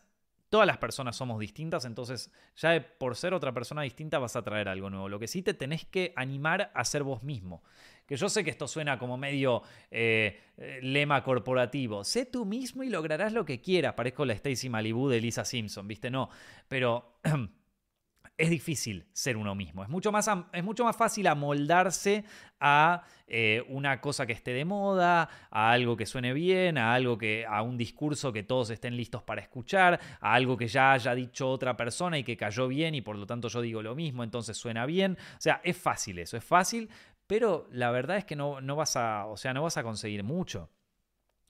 todas 0.51 0.67
las 0.67 0.79
personas 0.79 1.17
somos 1.17 1.39
distintas, 1.39 1.85
entonces 1.85 2.31
ya 2.57 2.85
por 2.99 3.17
ser 3.17 3.33
otra 3.33 3.55
persona 3.55 3.83
distinta 3.83 4.19
vas 4.19 4.37
a 4.37 4.43
traer 4.43 4.69
algo 4.69 4.91
nuevo. 4.91 5.09
Lo 5.09 5.19
que 5.19 5.29
sí 5.29 5.43
te 5.43 5.55
tenés 5.55 5.87
que 5.87 6.13
animar 6.17 6.71
a 6.75 6.85
ser 6.85 7.05
vos 7.05 7.23
mismo. 7.23 7.63
Que 8.07 8.17
yo 8.17 8.29
sé 8.29 8.43
que 8.43 8.51
esto 8.51 8.67
suena 8.67 8.99
como 8.99 9.17
medio 9.17 9.63
eh, 9.93 10.41
eh, 10.57 10.81
lema 10.83 11.23
corporativo. 11.23 12.03
Sé 12.03 12.27
tú 12.27 12.45
mismo 12.45 12.83
y 12.83 12.91
lograrás 12.91 13.33
lo 13.33 13.45
que 13.45 13.61
quieras. 13.61 13.95
Parezco 13.95 14.25
la 14.25 14.33
Stacy 14.33 14.69
Malibu 14.69 15.09
de 15.09 15.21
Lisa 15.21 15.45
Simpson, 15.45 15.89
¿viste? 15.89 16.11
No, 16.11 16.29
pero... 16.69 17.15
es 18.41 18.49
difícil 18.49 19.05
ser 19.13 19.37
uno 19.37 19.55
mismo. 19.55 19.83
Es 19.83 19.91
mucho 19.91 20.11
más, 20.11 20.31
es 20.53 20.65
mucho 20.65 20.83
más 20.83 20.97
fácil 20.97 21.27
amoldarse 21.27 22.25
a 22.59 23.03
eh, 23.27 23.63
una 23.69 24.01
cosa 24.01 24.25
que 24.25 24.33
esté 24.33 24.55
de 24.55 24.65
moda, 24.65 25.29
a 25.51 25.71
algo 25.71 25.95
que 25.95 26.07
suene 26.07 26.33
bien, 26.33 26.79
a 26.79 26.95
algo 26.95 27.19
que, 27.19 27.45
a 27.47 27.61
un 27.61 27.77
discurso 27.77 28.33
que 28.33 28.43
todos 28.43 28.71
estén 28.71 28.97
listos 28.97 29.23
para 29.23 29.43
escuchar, 29.43 30.01
a 30.21 30.33
algo 30.33 30.57
que 30.57 30.69
ya 30.69 30.93
haya 30.93 31.15
dicho 31.15 31.51
otra 31.51 31.77
persona 31.77 32.17
y 32.17 32.25
que 32.25 32.39
cayó 32.39 32.67
bien 32.67 32.95
y 32.95 33.03
por 33.03 33.17
lo 33.17 33.27
tanto 33.27 33.49
yo 33.49 33.61
digo 33.61 33.83
lo 33.83 33.95
mismo, 33.95 34.25
entonces 34.25 34.57
suena 34.57 34.87
bien. 34.87 35.19
O 35.37 35.41
sea, 35.41 35.61
es 35.63 35.77
fácil 35.77 36.19
eso, 36.19 36.39
es 36.39 36.45
fácil, 36.45 36.89
pero 37.27 37.69
la 37.71 37.91
verdad 37.91 38.17
es 38.17 38.25
que 38.25 38.37
no, 38.37 38.63
no 38.63 38.75
vas 38.75 38.97
a, 38.97 39.27
o 39.27 39.37
sea, 39.37 39.53
no 39.53 39.63
vas 39.63 39.77
a 39.77 39.83
conseguir 39.83 40.25
mucho. 40.25 40.71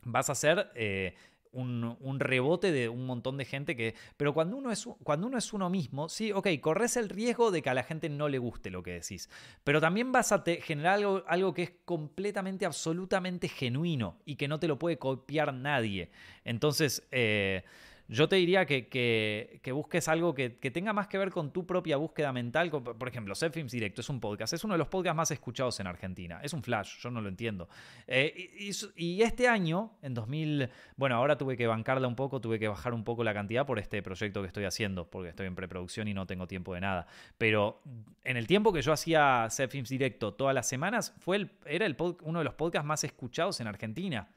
Vas 0.03 0.28
a 0.28 0.34
ser 0.34 0.72
eh, 0.74 1.14
un, 1.53 2.20
rebote 2.20 2.72
de 2.72 2.88
un 2.88 3.07
montón 3.07 3.36
de 3.36 3.44
gente 3.44 3.76
que... 3.76 3.94
Pero 4.16 4.34
cuando 4.34 4.57
uno, 4.57 4.70
es, 4.70 4.88
cuando 5.03 5.26
uno 5.26 5.38
es 5.38 5.53
uno 5.53 5.70
mismo, 5.70 6.09
sí, 6.09 6.32
ok, 6.32 6.48
corres 6.61 6.96
el 6.96 7.09
riesgo 7.09 7.51
de 7.51 7.62
que 7.62 7.70
a 7.70 7.74
la 7.74 7.82
gente 7.82 8.09
no 8.09 8.28
le 8.28 8.38
guste 8.38 8.70
lo 8.70 8.82
que 8.82 8.92
decís, 8.92 9.28
pero 9.64 9.80
también 9.80 10.12
vas 10.12 10.32
a 10.32 10.42
generar 10.62 10.94
algo, 10.94 11.24
algo 11.26 11.55
que 11.55 11.62
es 11.62 11.72
completamente, 11.84 12.66
absolutamente 12.66 13.48
genuino 13.48 14.18
y 14.24 14.36
que 14.36 14.48
no 14.48 14.61
te 14.61 14.68
lo 14.68 14.78
puede 14.78 14.98
copiar 14.98 15.55
nadie. 15.55 16.11
Entonces... 16.44 17.07
Eh, 17.11 17.64
yo 18.11 18.28
te 18.28 18.36
diría 18.36 18.66
que, 18.66 19.61
busques 19.72 20.08
algo 20.08 20.34
que, 20.34 20.50
tenga 20.50 20.92
más 20.92 21.06
que 21.06 21.16
ver 21.16 21.30
con 21.30 21.52
tu 21.52 21.64
propia 21.64 21.96
búsqueda 21.96 22.32
mental. 22.32 22.68
Por 22.70 23.08
ejemplo, 23.08 23.36
Set 23.36 23.52
Films 23.52 23.70
Directo 23.70 24.00
es 24.00 24.08
un 24.08 24.18
podcast. 24.18 24.52
Es 24.52 24.64
uno 24.64 24.74
de 24.74 24.78
los 24.78 24.88
podcasts 24.88 25.16
más 25.16 25.30
escuchados 25.30 25.78
en 25.78 25.86
Argentina. 25.86 26.40
Es 26.42 26.52
un 26.52 26.62
flash, 26.62 26.98
yo 26.98 27.11
no 27.12 27.20
lo 27.20 27.28
entiendo. 27.28 27.68
Eh, 28.08 28.72
y, 28.96 29.22
este 29.22 29.46
año, 29.46 29.92
en 30.02 30.14
2000, 30.14 30.68
bueno, 30.96 31.14
ahora 31.14 31.38
tuve 31.38 31.56
que 31.56 31.68
bancarla 31.68 32.08
un 32.08 32.16
poco, 32.16 32.40
tuve 32.40 32.58
que 32.58 32.66
bajar 32.66 32.94
un 32.94 33.04
poco 33.04 33.22
la 33.22 33.32
cantidad 33.32 33.64
por 33.64 33.78
este 33.78 34.02
proyecto 34.02 34.40
que 34.40 34.48
estoy 34.48 34.64
haciendo, 34.64 35.08
porque 35.08 35.28
estoy 35.28 35.46
en 35.46 35.54
preproducción 35.54 36.08
y 36.08 36.14
no 36.14 36.26
tengo 36.26 36.48
tiempo 36.48 36.74
de 36.74 36.80
nada. 36.80 37.06
Pero 37.38 37.80
en 38.24 38.36
el 38.36 38.48
tiempo 38.48 38.72
que 38.72 38.82
yo 38.82 38.92
hacía 38.92 39.46
Set 39.50 39.70
Films 39.70 39.88
Directo 39.88 40.34
todas 40.34 40.54
las 40.54 40.68
semanas, 40.68 41.14
fue 41.20 41.36
el, 41.36 41.50
era 41.64 41.86
el 41.86 41.96
uno 42.22 42.40
de 42.40 42.44
los 42.44 42.54
podcasts 42.54 42.86
más 42.86 43.04
escuchados 43.04 43.61
en 43.61 43.68
Argentina 43.68 44.28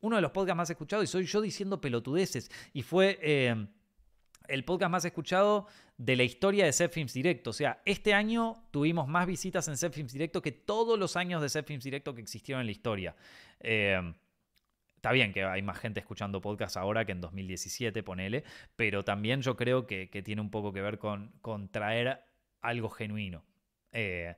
uno 0.00 0.16
de 0.16 0.22
los 0.22 0.30
podcasts 0.30 0.56
más 0.56 0.70
escuchados 0.70 1.04
y 1.04 1.06
soy 1.06 1.24
yo 1.24 1.40
diciendo 1.40 1.80
pelotudeces. 1.80 2.50
Y 2.72 2.82
fue 2.82 3.18
eh, 3.22 3.66
el 4.48 4.64
podcast 4.64 4.90
más 4.90 5.04
escuchado 5.04 5.66
de 5.96 6.16
la 6.16 6.24
historia 6.24 6.64
de 6.64 6.88
Films 6.88 7.12
Directo. 7.12 7.50
O 7.50 7.52
sea, 7.52 7.80
este 7.84 8.14
año 8.14 8.64
tuvimos 8.70 9.06
más 9.08 9.26
visitas 9.26 9.68
en 9.68 9.92
Films 9.92 10.12
Directo 10.12 10.42
que 10.42 10.52
todos 10.52 10.98
los 10.98 11.16
años 11.16 11.42
de 11.42 11.62
Films 11.62 11.84
Directo 11.84 12.14
que 12.14 12.22
existieron 12.22 12.60
en 12.60 12.66
la 12.66 12.72
historia. 12.72 13.14
Eh, 13.60 14.14
está 14.96 15.12
bien 15.12 15.32
que 15.32 15.44
hay 15.44 15.62
más 15.62 15.78
gente 15.78 16.00
escuchando 16.00 16.40
podcasts 16.40 16.76
ahora 16.76 17.04
que 17.04 17.12
en 17.12 17.20
2017, 17.20 18.02
ponele, 18.02 18.44
pero 18.76 19.04
también 19.04 19.42
yo 19.42 19.56
creo 19.56 19.86
que, 19.86 20.08
tiene 20.24 20.40
un 20.40 20.50
poco 20.50 20.72
que 20.72 20.80
ver 20.80 20.98
con, 20.98 21.32
con 21.40 21.68
traer 21.68 22.22
algo 22.60 22.90
genuino. 22.90 23.44
Eh, 23.92 24.34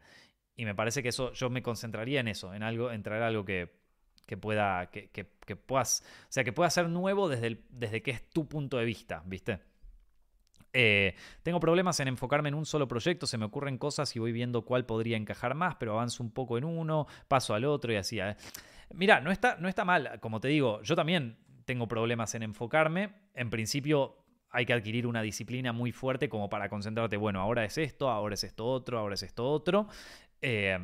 y 0.56 0.64
me 0.64 0.74
parece 0.74 1.02
que 1.02 1.08
eso, 1.08 1.32
yo 1.32 1.50
me 1.50 1.62
concentraría 1.62 2.20
en 2.20 2.28
eso, 2.28 2.54
en 2.54 2.62
algo, 2.62 2.92
en 2.92 3.02
traer 3.02 3.22
algo 3.22 3.44
que, 3.44 3.81
que 4.26 4.36
pueda, 4.36 4.90
que, 4.90 5.08
que, 5.10 5.56
puedas, 5.56 6.04
o 6.22 6.32
sea, 6.32 6.44
que 6.44 6.52
pueda 6.52 6.70
ser 6.70 6.88
nuevo 6.88 7.28
desde, 7.28 7.62
desde 7.70 8.02
que 8.02 8.12
es 8.12 8.30
tu 8.30 8.48
punto 8.48 8.78
de 8.78 8.84
vista, 8.84 9.22
¿viste? 9.26 9.60
Eh, 10.72 11.14
tengo 11.42 11.60
problemas 11.60 12.00
en 12.00 12.08
enfocarme 12.08 12.48
en 12.48 12.54
un 12.54 12.64
solo 12.64 12.88
proyecto, 12.88 13.26
se 13.26 13.36
me 13.36 13.44
ocurren 13.44 13.76
cosas 13.76 14.14
y 14.16 14.18
voy 14.18 14.32
viendo 14.32 14.64
cuál 14.64 14.86
podría 14.86 15.16
encajar 15.16 15.54
más, 15.54 15.76
pero 15.76 15.92
avanzo 15.92 16.22
un 16.22 16.30
poco 16.30 16.56
en 16.56 16.64
uno, 16.64 17.06
paso 17.28 17.54
al 17.54 17.64
otro 17.64 17.92
y 17.92 17.96
así. 17.96 18.20
¿eh? 18.20 18.36
Mira, 18.94 19.20
no 19.20 19.30
está, 19.30 19.56
no 19.56 19.68
está 19.68 19.84
mal, 19.84 20.18
como 20.20 20.40
te 20.40 20.48
digo, 20.48 20.80
yo 20.82 20.96
también 20.96 21.36
tengo 21.64 21.86
problemas 21.88 22.34
en 22.34 22.42
enfocarme. 22.42 23.12
En 23.34 23.50
principio 23.50 24.16
hay 24.50 24.66
que 24.66 24.72
adquirir 24.72 25.06
una 25.06 25.22
disciplina 25.22 25.72
muy 25.72 25.92
fuerte 25.92 26.28
como 26.28 26.48
para 26.48 26.68
concentrarte, 26.68 27.16
bueno, 27.16 27.40
ahora 27.40 27.64
es 27.64 27.78
esto, 27.78 28.10
ahora 28.10 28.34
es 28.34 28.44
esto 28.44 28.66
otro, 28.66 28.98
ahora 28.98 29.14
es 29.14 29.22
esto 29.22 29.48
otro. 29.48 29.88
Eh, 30.40 30.78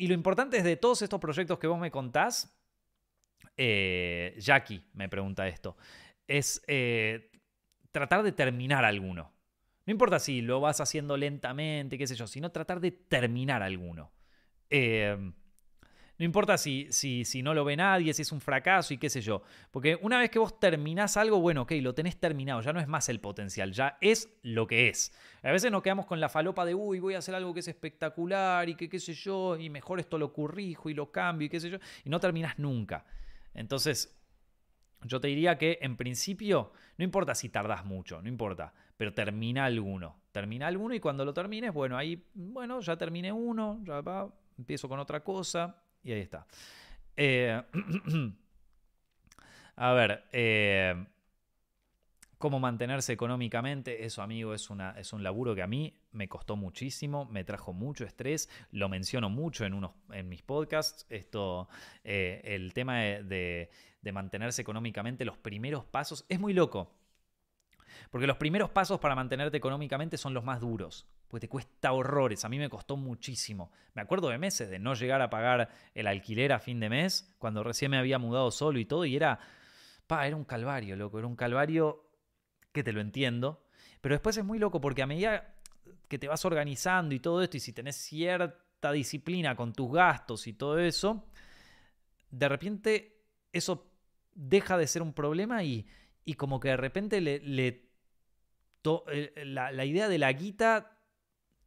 y 0.00 0.06
lo 0.06 0.14
importante 0.14 0.56
es 0.56 0.64
de 0.64 0.78
todos 0.78 1.02
estos 1.02 1.20
proyectos 1.20 1.58
que 1.58 1.66
vos 1.66 1.78
me 1.78 1.90
contás, 1.90 2.58
eh, 3.54 4.34
Jackie 4.38 4.82
me 4.94 5.10
pregunta 5.10 5.46
esto, 5.46 5.76
es 6.26 6.62
eh, 6.68 7.30
tratar 7.92 8.22
de 8.22 8.32
terminar 8.32 8.86
alguno. 8.86 9.30
No 9.84 9.90
importa 9.90 10.18
si 10.18 10.40
lo 10.40 10.58
vas 10.58 10.80
haciendo 10.80 11.18
lentamente, 11.18 11.98
qué 11.98 12.06
sé 12.06 12.14
yo, 12.14 12.26
sino 12.26 12.50
tratar 12.50 12.80
de 12.80 12.92
terminar 12.92 13.62
alguno. 13.62 14.10
Eh, 14.70 15.32
no 16.20 16.26
importa 16.26 16.58
si, 16.58 16.86
si, 16.90 17.24
si, 17.24 17.42
no 17.42 17.54
lo 17.54 17.64
ve 17.64 17.78
nadie, 17.78 18.12
si 18.12 18.20
es 18.20 18.30
un 18.30 18.42
fracaso 18.42 18.92
y 18.92 18.98
qué 18.98 19.08
sé 19.08 19.22
yo. 19.22 19.40
Porque 19.70 19.98
una 20.02 20.18
vez 20.18 20.28
que 20.28 20.38
vos 20.38 20.60
terminás 20.60 21.16
algo, 21.16 21.40
bueno, 21.40 21.62
ok, 21.62 21.72
lo 21.80 21.94
tenés 21.94 22.20
terminado, 22.20 22.60
ya 22.60 22.74
no 22.74 22.80
es 22.80 22.86
más 22.86 23.08
el 23.08 23.20
potencial, 23.20 23.72
ya 23.72 23.96
es 24.02 24.28
lo 24.42 24.66
que 24.66 24.90
es. 24.90 25.14
A 25.42 25.50
veces 25.50 25.72
nos 25.72 25.82
quedamos 25.82 26.04
con 26.04 26.20
la 26.20 26.28
falopa 26.28 26.66
de, 26.66 26.74
uy, 26.74 27.00
voy 27.00 27.14
a 27.14 27.18
hacer 27.20 27.34
algo 27.34 27.54
que 27.54 27.60
es 27.60 27.68
espectacular 27.68 28.68
y 28.68 28.74
que 28.74 28.90
qué 28.90 28.98
sé 28.98 29.14
yo, 29.14 29.56
y 29.56 29.70
mejor 29.70 29.98
esto 29.98 30.18
lo 30.18 30.30
corrijo 30.30 30.90
y 30.90 30.94
lo 30.94 31.10
cambio 31.10 31.46
y 31.46 31.48
qué 31.48 31.58
sé 31.58 31.70
yo, 31.70 31.78
y 32.04 32.10
no 32.10 32.20
terminás 32.20 32.58
nunca. 32.58 33.06
Entonces, 33.54 34.14
yo 35.04 35.22
te 35.22 35.28
diría 35.28 35.56
que 35.56 35.78
en 35.80 35.96
principio, 35.96 36.72
no 36.98 37.04
importa 37.04 37.34
si 37.34 37.48
tardás 37.48 37.86
mucho, 37.86 38.20
no 38.20 38.28
importa, 38.28 38.74
pero 38.98 39.14
termina 39.14 39.64
alguno. 39.64 40.20
Termina 40.32 40.66
alguno 40.66 40.94
y 40.94 41.00
cuando 41.00 41.24
lo 41.24 41.32
termines, 41.32 41.72
bueno, 41.72 41.96
ahí, 41.96 42.22
bueno, 42.34 42.80
ya 42.80 42.98
terminé 42.98 43.32
uno, 43.32 43.80
ya 43.84 44.02
va, 44.02 44.30
empiezo 44.58 44.86
con 44.86 45.00
otra 45.00 45.24
cosa 45.24 45.82
y 46.02 46.12
ahí 46.12 46.20
está. 46.20 46.46
Eh, 47.16 47.62
a 49.76 49.92
ver, 49.92 50.24
eh, 50.32 51.06
cómo 52.38 52.58
mantenerse 52.58 53.12
económicamente, 53.12 54.04
eso 54.04 54.22
amigo 54.22 54.54
es, 54.54 54.70
una, 54.70 54.92
es 54.92 55.12
un 55.12 55.22
laburo 55.22 55.54
que 55.54 55.62
a 55.62 55.66
mí 55.66 55.94
me 56.12 56.28
costó 56.28 56.56
muchísimo, 56.56 57.26
me 57.26 57.44
trajo 57.44 57.74
mucho 57.74 58.04
estrés, 58.04 58.48
lo 58.72 58.88
menciono 58.88 59.28
mucho 59.28 59.66
en, 59.66 59.74
unos, 59.74 59.92
en 60.12 60.28
mis 60.28 60.42
podcasts, 60.42 61.04
esto, 61.10 61.68
eh, 62.02 62.40
el 62.44 62.72
tema 62.72 63.00
de, 63.00 63.68
de 64.00 64.12
mantenerse 64.12 64.62
económicamente, 64.62 65.26
los 65.26 65.36
primeros 65.36 65.84
pasos, 65.84 66.24
es 66.30 66.40
muy 66.40 66.54
loco. 66.54 66.99
Porque 68.10 68.26
los 68.26 68.36
primeros 68.36 68.70
pasos 68.70 68.98
para 69.00 69.14
mantenerte 69.14 69.56
económicamente 69.56 70.16
son 70.16 70.34
los 70.34 70.44
más 70.44 70.60
duros, 70.60 71.06
porque 71.28 71.46
te 71.46 71.48
cuesta 71.48 71.92
horrores. 71.92 72.44
A 72.44 72.48
mí 72.48 72.58
me 72.58 72.68
costó 72.68 72.96
muchísimo. 72.96 73.70
Me 73.94 74.02
acuerdo 74.02 74.28
de 74.28 74.38
meses 74.38 74.70
de 74.70 74.78
no 74.78 74.94
llegar 74.94 75.20
a 75.22 75.30
pagar 75.30 75.68
el 75.94 76.06
alquiler 76.06 76.52
a 76.52 76.58
fin 76.58 76.80
de 76.80 76.88
mes, 76.88 77.34
cuando 77.38 77.62
recién 77.62 77.90
me 77.90 77.98
había 77.98 78.18
mudado 78.18 78.50
solo 78.50 78.78
y 78.78 78.84
todo, 78.84 79.04
y 79.04 79.16
era, 79.16 79.38
pa, 80.06 80.26
era 80.26 80.36
un 80.36 80.44
calvario, 80.44 80.96
loco, 80.96 81.18
era 81.18 81.26
un 81.26 81.36
calvario 81.36 82.10
que 82.72 82.82
te 82.82 82.92
lo 82.92 83.00
entiendo. 83.00 83.64
Pero 84.00 84.14
después 84.14 84.36
es 84.36 84.44
muy 84.44 84.58
loco 84.58 84.80
porque 84.80 85.02
a 85.02 85.06
medida 85.06 85.54
que 86.08 86.18
te 86.18 86.28
vas 86.28 86.44
organizando 86.44 87.14
y 87.14 87.20
todo 87.20 87.42
esto, 87.42 87.56
y 87.56 87.60
si 87.60 87.72
tenés 87.72 87.96
cierta 87.96 88.92
disciplina 88.92 89.54
con 89.54 89.72
tus 89.72 89.92
gastos 89.92 90.46
y 90.46 90.52
todo 90.52 90.78
eso, 90.78 91.26
de 92.30 92.48
repente 92.48 93.22
eso 93.52 93.90
deja 94.34 94.78
de 94.78 94.86
ser 94.86 95.02
un 95.02 95.12
problema 95.12 95.62
y, 95.62 95.86
y 96.24 96.34
como 96.34 96.60
que 96.60 96.68
de 96.68 96.76
repente 96.76 97.20
le, 97.20 97.89
la, 98.82 99.72
la, 99.72 99.84
idea 99.84 100.08
de 100.08 100.18
la 100.18 100.32
guita 100.32 100.98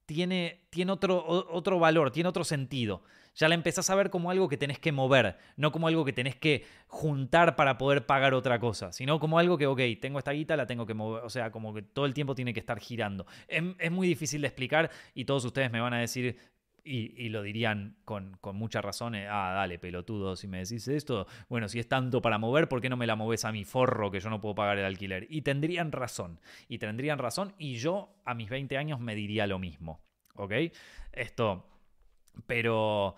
tiene, 0.05 0.65
tiene 0.69 0.91
otro, 0.91 1.23
otro 1.25 1.79
valor, 1.79 2.11
tiene 2.11 2.29
otro 2.29 2.43
sentido 2.43 3.03
ya 3.35 3.47
la 3.47 3.55
empezás 3.55 3.89
a 3.89 3.95
ver 3.95 4.09
como 4.09 4.29
algo 4.29 4.47
que 4.47 4.57
tenés 4.57 4.79
que 4.79 4.91
mover, 4.91 5.37
no 5.57 5.71
como 5.71 5.87
algo 5.87 6.05
que 6.05 6.13
tenés 6.13 6.35
que 6.35 6.65
juntar 6.87 7.55
para 7.55 7.77
poder 7.77 8.05
pagar 8.05 8.33
otra 8.33 8.59
cosa, 8.59 8.91
sino 8.91 9.19
como 9.19 9.39
algo 9.39 9.57
que, 9.57 9.65
ok, 9.65 9.81
tengo 9.99 10.19
esta 10.19 10.31
guita, 10.31 10.55
la 10.55 10.67
tengo 10.67 10.85
que 10.85 10.93
mover, 10.93 11.23
o 11.23 11.29
sea, 11.29 11.51
como 11.51 11.73
que 11.73 11.81
todo 11.81 12.05
el 12.05 12.13
tiempo 12.13 12.35
tiene 12.35 12.53
que 12.53 12.59
estar 12.59 12.79
girando. 12.79 13.25
Es, 13.47 13.91
muy 13.91 14.07
difícil 14.07 14.41
de 14.41 14.47
explicar 14.47 14.91
y 15.13 15.25
todos 15.25 15.45
ustedes 15.45 15.71
me 15.71 15.79
van 15.79 15.93
a 15.93 15.99
decir, 15.99 16.37
y, 16.83 17.29
lo 17.29 17.41
dirían 17.41 17.95
con, 18.03 18.37
con 18.41 18.55
mucha 18.55 18.81
razón, 18.81 19.15
eh, 19.15 19.27
ah, 19.29 19.53
dale, 19.53 19.79
pelotudo, 19.79 20.35
si 20.35 20.47
me 20.47 20.59
decís 20.59 20.87
esto, 20.87 21.27
bueno, 21.47 21.69
si 21.69 21.79
es 21.79 21.87
tanto 21.87 22.21
para 22.21 22.37
mover, 22.37 22.67
¿por 22.67 22.81
qué 22.81 22.89
no 22.89 22.97
me 22.97 23.07
la 23.07 23.15
moves 23.15 23.45
a 23.45 23.51
mi 23.51 23.63
forro 23.63 24.11
que 24.11 24.19
yo 24.19 24.29
no 24.29 24.41
puedo 24.41 24.55
pagar 24.55 24.77
el 24.77 24.85
alquiler? 24.85 25.27
Y 25.29 25.43
tendrían 25.43 25.91
razón, 25.91 26.39
y 26.67 26.79
tendrían 26.79 27.19
razón, 27.19 27.53
y 27.57 27.75
yo 27.75 28.15
a 28.25 28.33
mis 28.33 28.49
20 28.49 28.77
años 28.77 28.99
me 28.99 29.15
diría 29.15 29.47
lo 29.47 29.59
mismo, 29.59 30.01
¿ok? 30.35 30.53
Esto 31.13 31.69
pero. 32.45 33.15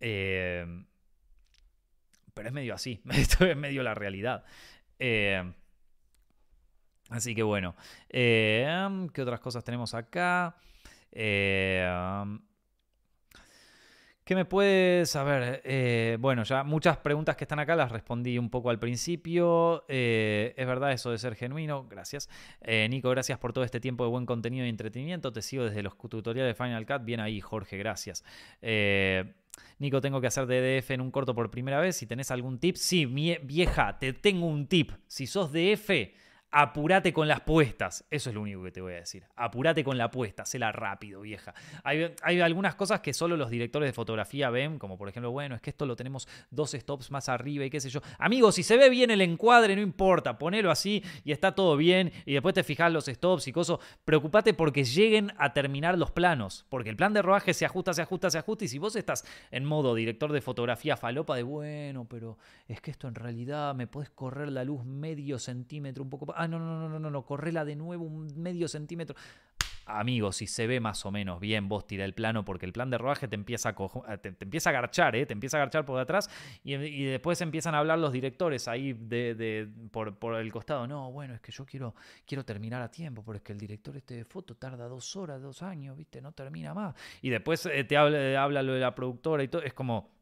Eh, 0.00 0.66
pero 2.34 2.48
es 2.48 2.54
medio 2.54 2.74
así. 2.74 3.00
Esto 3.10 3.46
es 3.46 3.56
medio 3.56 3.82
la 3.82 3.94
realidad. 3.94 4.44
Eh, 4.98 5.52
así 7.10 7.34
que 7.34 7.42
bueno. 7.42 7.74
Eh, 8.08 8.66
¿Qué 9.12 9.22
otras 9.22 9.40
cosas 9.40 9.64
tenemos 9.64 9.94
acá? 9.94 10.56
¿Qué 14.26 14.34
me 14.34 14.44
puedes 14.44 15.10
saber? 15.10 15.62
Eh, 15.62 16.16
bueno, 16.18 16.42
ya 16.42 16.64
muchas 16.64 16.96
preguntas 16.96 17.36
que 17.36 17.44
están 17.44 17.60
acá 17.60 17.76
las 17.76 17.92
respondí 17.92 18.38
un 18.38 18.50
poco 18.50 18.70
al 18.70 18.80
principio. 18.80 19.84
Eh, 19.86 20.52
es 20.56 20.66
verdad 20.66 20.90
eso 20.90 21.12
de 21.12 21.18
ser 21.18 21.36
genuino, 21.36 21.86
gracias. 21.88 22.28
Eh, 22.60 22.88
Nico, 22.90 23.08
gracias 23.08 23.38
por 23.38 23.52
todo 23.52 23.62
este 23.62 23.78
tiempo 23.78 24.02
de 24.02 24.10
buen 24.10 24.26
contenido 24.26 24.66
y 24.66 24.68
entretenimiento. 24.68 25.32
Te 25.32 25.42
sigo 25.42 25.62
desde 25.62 25.80
los 25.84 25.96
tutoriales 25.96 26.56
de 26.56 26.60
Final 26.60 26.84
Cut. 26.86 27.04
Bien 27.04 27.20
ahí, 27.20 27.40
Jorge, 27.40 27.78
gracias. 27.78 28.24
Nico, 29.78 30.00
tengo 30.00 30.20
que 30.20 30.26
hacer 30.26 30.48
DDF 30.48 30.90
en 30.90 31.02
un 31.02 31.12
corto 31.12 31.32
por 31.32 31.48
primera 31.48 31.78
vez. 31.78 31.94
Si 31.94 32.08
tenés 32.08 32.32
algún 32.32 32.58
tip, 32.58 32.74
sí, 32.74 33.06
vieja, 33.06 33.96
te 34.00 34.12
tengo 34.12 34.46
un 34.46 34.66
tip. 34.66 34.90
Si 35.06 35.28
sos 35.28 35.52
DF 35.52 35.90
apurate 36.58 37.12
con 37.12 37.28
las 37.28 37.42
puestas. 37.42 38.06
Eso 38.10 38.30
es 38.30 38.34
lo 38.34 38.40
único 38.40 38.62
que 38.62 38.70
te 38.70 38.80
voy 38.80 38.94
a 38.94 38.96
decir. 38.96 39.24
Apurate 39.36 39.84
con 39.84 39.98
la 39.98 40.04
apuesta, 40.04 40.46
séla 40.46 40.72
rápido, 40.72 41.20
vieja. 41.20 41.52
Hay, 41.84 42.40
algunas 42.40 42.74
cosas 42.76 43.00
que 43.00 43.12
solo 43.12 43.36
los 43.36 43.50
directores 43.50 43.90
de 43.90 43.92
fotografía 43.92 44.48
ven, 44.48 44.78
como 44.78 44.96
por 44.96 45.10
ejemplo, 45.10 45.30
bueno, 45.30 45.54
es 45.54 45.60
que 45.60 45.68
esto 45.68 45.84
lo 45.84 45.96
tenemos 45.96 46.26
dos 46.50 46.70
stops 46.70 47.10
más 47.10 47.28
arriba 47.28 47.66
y 47.66 47.68
qué 47.68 47.78
sé 47.78 47.90
yo. 47.90 48.00
Amigos, 48.18 48.54
si 48.54 48.62
se 48.62 48.78
ve 48.78 48.88
bien 48.88 49.10
el 49.10 49.20
encuadre, 49.20 49.76
no 49.76 49.82
importa, 49.82 50.38
ponelo 50.38 50.70
así 50.70 51.04
y 51.24 51.32
está 51.32 51.54
todo 51.54 51.76
bien 51.76 52.10
y 52.24 52.32
después 52.32 52.54
te 52.54 52.64
fijas 52.64 52.90
los 52.90 53.04
stops 53.04 53.48
y 53.48 53.52
cosas. 53.52 53.76
Preocupate 54.06 54.54
porque 54.54 54.82
lleguen 54.82 55.34
a 55.36 55.52
terminar 55.52 55.98
los 55.98 56.10
planos, 56.10 56.64
porque 56.70 56.88
el 56.88 56.96
plan 56.96 57.12
de 57.12 57.20
rodaje 57.20 57.52
se 57.52 57.66
ajusta, 57.66 57.92
se 57.92 58.00
ajusta, 58.00 58.30
se 58.30 58.38
ajusta 58.38 58.64
y 58.64 58.68
si 58.68 58.78
vos 58.78 58.96
estás 58.96 59.26
en 59.50 59.66
modo 59.66 59.94
director 59.94 60.32
de 60.32 60.40
fotografía 60.40 60.96
falopa 60.96 61.36
de, 61.36 61.42
bueno, 61.42 62.06
pero 62.08 62.38
es 62.66 62.80
que 62.80 62.90
esto 62.90 63.08
en 63.08 63.14
realidad 63.14 63.74
me 63.74 63.86
podés 63.86 64.08
correr 64.08 64.50
la 64.50 64.64
luz 64.64 64.86
medio 64.86 65.38
centímetro, 65.38 66.02
un 66.02 66.08
poco... 66.08 66.34
no, 66.48 66.58
no, 66.58 66.80
no, 66.80 66.88
no, 66.88 66.98
no, 66.98 67.10
no, 67.10 67.22
correla 67.22 67.64
de 67.64 67.76
nuevo 67.76 68.04
un 68.04 68.40
medio 68.40 68.68
centímetro. 68.68 69.16
Amigo, 69.88 70.32
si 70.32 70.48
se 70.48 70.66
ve 70.66 70.80
más 70.80 71.06
o 71.06 71.12
menos 71.12 71.38
bien, 71.38 71.68
vos 71.68 71.86
tira 71.86 72.04
el 72.04 72.12
plano 72.12 72.44
porque 72.44 72.66
el 72.66 72.72
plan 72.72 72.90
de 72.90 72.98
rodaje 72.98 73.28
te 73.28 73.36
empieza 73.36 73.68
a, 73.68 74.16
te, 74.16 74.34
empieza 74.40 74.70
a 74.70 74.72
garchar, 74.72 75.14
¿eh? 75.14 75.26
te 75.26 75.32
empieza 75.32 75.58
a 75.58 75.60
garchar 75.60 75.84
por 75.84 75.96
detrás 75.96 76.28
y, 76.64 77.04
después 77.04 77.40
empiezan 77.40 77.76
a 77.76 77.78
hablar 77.78 78.00
los 78.00 78.12
directores 78.12 78.66
ahí 78.66 78.94
de, 78.94 79.68
por, 79.92 80.16
por, 80.18 80.34
el 80.34 80.50
costado. 80.50 80.88
No, 80.88 81.12
bueno, 81.12 81.34
es 81.34 81.40
que 81.40 81.52
yo 81.52 81.64
quiero, 81.64 81.94
quiero 82.26 82.44
terminar 82.44 82.82
a 82.82 82.90
tiempo 82.90 83.22
porque 83.22 83.36
es 83.36 83.42
que 83.44 83.52
el 83.52 83.58
director 83.60 83.96
este 83.96 84.14
de 84.16 84.24
foto 84.24 84.56
tarda 84.56 84.88
dos 84.88 85.14
horas, 85.14 85.40
dos 85.40 85.62
años, 85.62 85.96
¿viste? 85.96 86.20
No 86.20 86.32
termina 86.32 86.74
más. 86.74 86.96
Y 87.22 87.30
después 87.30 87.64
eh, 87.66 87.84
te 87.84 87.96
habla, 87.96 88.42
habla 88.42 88.64
lo 88.64 88.74
de 88.74 88.80
la 88.80 88.92
productora 88.92 89.44
y 89.44 89.48
todo. 89.48 89.62
Es 89.62 89.72
como 89.72 90.15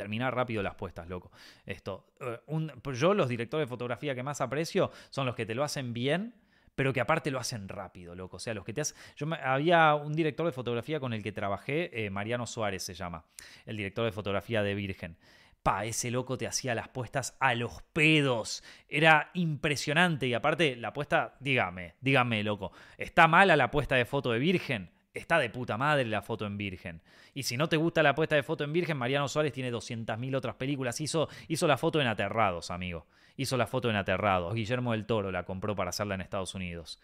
terminar 0.00 0.34
rápido 0.34 0.62
las 0.62 0.76
puestas, 0.76 1.08
loco. 1.08 1.30
Esto, 1.66 2.06
eh, 2.20 2.38
pues 2.80 2.98
yo 2.98 3.12
los 3.12 3.28
directores 3.28 3.66
de 3.66 3.68
fotografía 3.68 4.14
que 4.14 4.22
más 4.22 4.40
aprecio 4.40 4.90
son 5.10 5.26
los 5.26 5.34
que 5.34 5.44
te 5.44 5.54
lo 5.54 5.62
hacen 5.62 5.92
bien, 5.92 6.34
pero 6.74 6.94
que 6.94 7.02
aparte 7.02 7.30
lo 7.30 7.38
hacen 7.38 7.68
rápido, 7.68 8.14
loco. 8.14 8.38
O 8.38 8.40
sea, 8.40 8.54
los 8.54 8.64
que 8.64 8.72
te 8.72 8.80
hacen... 8.80 8.96
Yo 9.14 9.26
había 9.44 9.94
un 9.94 10.14
director 10.14 10.46
de 10.46 10.52
fotografía 10.52 11.00
con 11.00 11.12
el 11.12 11.22
que 11.22 11.32
trabajé, 11.32 11.90
eh, 11.92 12.08
Mariano 12.08 12.46
Suárez 12.46 12.82
se 12.82 12.94
llama, 12.94 13.26
el 13.66 13.76
director 13.76 14.06
de 14.06 14.12
fotografía 14.12 14.62
de 14.62 14.74
Virgen. 14.74 15.18
Pa, 15.62 15.84
ese 15.84 16.10
loco 16.10 16.38
te 16.38 16.46
hacía 16.46 16.74
las 16.74 16.88
puestas 16.88 17.36
a 17.38 17.54
los 17.54 17.82
pedos. 17.92 18.64
Era 18.88 19.30
impresionante. 19.34 20.26
Y 20.26 20.32
aparte, 20.32 20.76
la 20.76 20.94
puesta, 20.94 21.36
dígame, 21.40 21.96
dígame, 22.00 22.42
loco. 22.42 22.72
¿Está 22.96 23.28
mala 23.28 23.54
la 23.56 23.70
puesta 23.70 23.96
de 23.96 24.06
foto 24.06 24.32
de 24.32 24.38
Virgen? 24.38 24.90
Está 25.14 25.38
de 25.38 25.50
puta 25.50 25.76
madre 25.76 26.04
la 26.04 26.22
foto 26.22 26.46
en 26.46 26.56
Virgen. 26.56 27.02
Y 27.34 27.42
si 27.42 27.56
no 27.56 27.68
te 27.68 27.76
gusta 27.76 28.02
la 28.02 28.14
puesta 28.14 28.36
de 28.36 28.42
foto 28.42 28.64
en 28.64 28.72
Virgen, 28.72 28.96
Mariano 28.96 29.28
Suárez 29.28 29.52
tiene 29.52 29.72
200.000 29.72 30.36
otras 30.36 30.56
películas. 30.56 31.00
Hizo, 31.00 31.28
hizo 31.48 31.66
la 31.66 31.76
foto 31.76 32.00
en 32.00 32.06
Aterrados, 32.06 32.70
amigo. 32.70 33.06
Hizo 33.36 33.56
la 33.56 33.66
foto 33.66 33.90
en 33.90 33.96
Aterrados. 33.96 34.54
Guillermo 34.54 34.92
del 34.92 35.06
Toro 35.06 35.30
la 35.30 35.44
compró 35.44 35.74
para 35.74 35.90
hacerla 35.90 36.14
en 36.14 36.20
Estados 36.20 36.54
Unidos. 36.54 37.00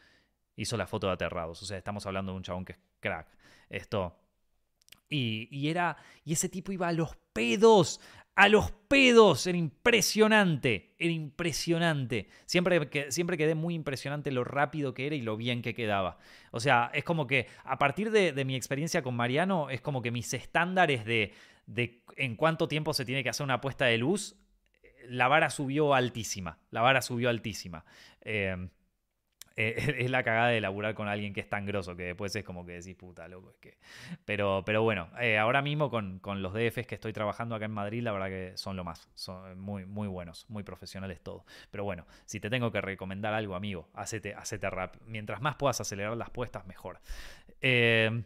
Hizo 0.56 0.76
la 0.76 0.86
foto 0.86 1.06
de 1.08 1.14
Aterrados. 1.14 1.62
O 1.62 1.66
sea, 1.66 1.78
estamos 1.78 2.06
hablando 2.06 2.32
de 2.32 2.36
un 2.36 2.42
chabón 2.42 2.64
que 2.64 2.72
es 2.72 2.78
crack. 3.00 3.28
Esto. 3.68 4.16
Y, 5.08 5.48
y 5.50 5.68
era. 5.68 5.96
Y 6.24 6.32
ese 6.32 6.48
tipo 6.48 6.72
iba 6.72 6.88
a 6.88 6.92
los 6.92 7.16
pedos 7.32 8.00
a 8.36 8.48
los 8.48 8.70
pedos. 8.70 9.46
Era 9.46 9.58
impresionante, 9.58 10.94
era 10.98 11.12
impresionante. 11.12 12.28
Siempre, 12.44 13.10
siempre 13.10 13.36
quedé 13.36 13.54
muy 13.54 13.74
impresionante 13.74 14.30
lo 14.30 14.44
rápido 14.44 14.94
que 14.94 15.06
era 15.06 15.16
y 15.16 15.22
lo 15.22 15.36
bien 15.36 15.62
que 15.62 15.74
quedaba. 15.74 16.18
O 16.52 16.60
sea, 16.60 16.90
es 16.94 17.02
como 17.02 17.26
que 17.26 17.48
a 17.64 17.78
partir 17.78 18.10
de, 18.12 18.44
mi 18.44 18.54
experiencia 18.54 19.02
con 19.02 19.16
Mariano, 19.16 19.70
es 19.70 19.80
como 19.80 20.02
que 20.02 20.12
mis 20.12 20.32
estándares 20.32 21.04
de, 21.04 21.32
de 21.66 22.04
en 22.16 22.36
cuánto 22.36 22.68
tiempo 22.68 22.94
se 22.94 23.04
tiene 23.04 23.24
que 23.24 23.30
hacer 23.30 23.44
una 23.44 23.60
puesta 23.60 23.86
de 23.86 23.98
luz, 23.98 24.36
la 25.08 25.28
vara 25.28 25.50
subió 25.50 25.94
altísima. 25.94 26.58
La 26.70 26.82
vara 26.82 27.02
subió 27.02 27.30
altísima. 27.30 27.84
Eh, 28.20 28.68
es 29.56 30.10
la 30.10 30.22
cagada 30.22 30.48
de 30.48 30.60
laburar 30.60 30.94
con 30.94 31.08
alguien 31.08 31.32
que 31.32 31.40
es 31.40 31.48
tan 31.48 31.64
grosso 31.64 31.96
que 31.96 32.04
después 32.04 32.36
es 32.36 32.44
como 32.44 32.66
que 32.66 32.72
decís, 32.72 32.94
puta, 32.94 33.26
loco, 33.26 33.50
es 33.50 33.56
que... 33.56 33.78
Pero, 34.26 34.62
pero 34.66 34.82
bueno, 34.82 35.08
eh, 35.18 35.38
ahora 35.38 35.62
mismo 35.62 35.90
con, 35.90 36.20
los 36.42 36.52
DFs 36.52 36.86
que 36.86 36.94
estoy 36.94 37.14
trabajando 37.14 37.54
acá 37.54 37.64
en 37.64 37.70
Madrid, 37.70 38.02
la 38.02 38.12
verdad 38.12 38.28
que 38.28 38.52
son 38.56 38.76
lo 38.76 38.84
más, 38.84 39.08
son 39.14 39.58
muy, 39.58 39.86
muy 39.86 40.08
buenos, 40.08 40.44
muy 40.50 40.62
profesionales 40.62 41.22
todo. 41.22 41.46
Pero 41.70 41.84
bueno, 41.84 42.06
si 42.26 42.38
te 42.38 42.50
tengo 42.50 42.70
que 42.70 42.82
recomendar 42.82 43.32
algo, 43.32 43.54
amigo, 43.54 43.88
hacete, 43.94 44.34
hacete 44.34 44.68
rap. 44.68 44.96
Mientras 45.06 45.40
más 45.40 45.56
puedas 45.56 45.80
acelerar 45.80 46.16
las 46.16 46.28
puestas, 46.30 46.66
mejor. 46.66 47.00
Eh, 47.62 48.24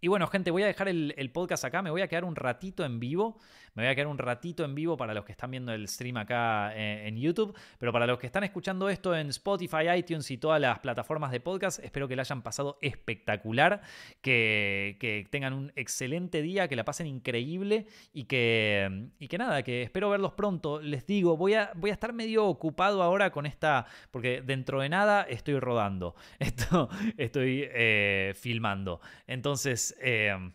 y 0.00 0.08
bueno, 0.08 0.26
gente, 0.26 0.50
voy 0.50 0.62
a 0.62 0.66
dejar 0.66 0.88
el, 0.88 1.14
el, 1.16 1.30
podcast 1.30 1.64
acá, 1.64 1.82
me 1.82 1.90
voy 1.90 2.00
a 2.00 2.08
quedar 2.08 2.24
un 2.24 2.34
ratito 2.34 2.84
en 2.84 2.98
vivo. 2.98 3.38
Me 3.74 3.82
voy 3.84 3.90
a 3.90 3.94
quedar 3.94 4.08
un 4.08 4.18
ratito 4.18 4.64
en 4.64 4.74
vivo 4.74 4.96
para 4.96 5.14
los 5.14 5.24
que 5.24 5.32
están 5.32 5.50
viendo 5.50 5.72
el 5.72 5.86
stream 5.88 6.16
acá 6.16 6.72
eh, 6.74 7.06
en, 7.06 7.16
YouTube, 7.16 7.56
pero 7.78 7.92
para 7.92 8.06
los 8.06 8.18
que 8.18 8.26
están 8.26 8.44
escuchando 8.44 8.88
esto 8.88 9.14
en 9.14 9.28
Spotify, 9.28 9.90
iTunes 9.96 10.30
y 10.30 10.38
todas 10.38 10.60
las 10.60 10.78
plataformas 10.78 11.30
de 11.30 11.40
podcast, 11.40 11.78
espero 11.84 12.08
que 12.08 12.16
la 12.16 12.22
hayan 12.22 12.42
pasado 12.42 12.78
espectacular, 12.80 13.82
que, 14.20 15.26
tengan 15.30 15.52
un 15.52 15.72
excelente 15.76 16.42
día, 16.42 16.68
que 16.68 16.76
la 16.76 16.84
pasen 16.84 17.06
increíble 17.06 17.86
y 18.12 18.24
que, 18.24 19.08
y 19.18 19.28
que 19.28 19.38
nada, 19.38 19.62
que 19.62 19.82
espero 19.82 20.10
verlos 20.10 20.32
pronto. 20.32 20.80
Les 20.80 21.06
digo, 21.06 21.36
voy 21.36 21.54
a, 21.54 21.72
voy 21.74 21.90
a 21.90 21.92
estar 21.92 22.12
medio 22.12 22.46
ocupado 22.46 23.02
ahora 23.02 23.30
con 23.30 23.46
esta, 23.46 23.86
porque 24.10 24.42
dentro 24.42 24.80
de 24.80 24.88
nada 24.88 25.22
estoy 25.22 25.58
rodando, 25.58 26.14
esto, 26.38 26.88
estoy 27.16 27.68
eh, 27.70 28.32
filmando. 28.36 29.00
Entonces... 29.26 29.96
Eh, 30.00 30.52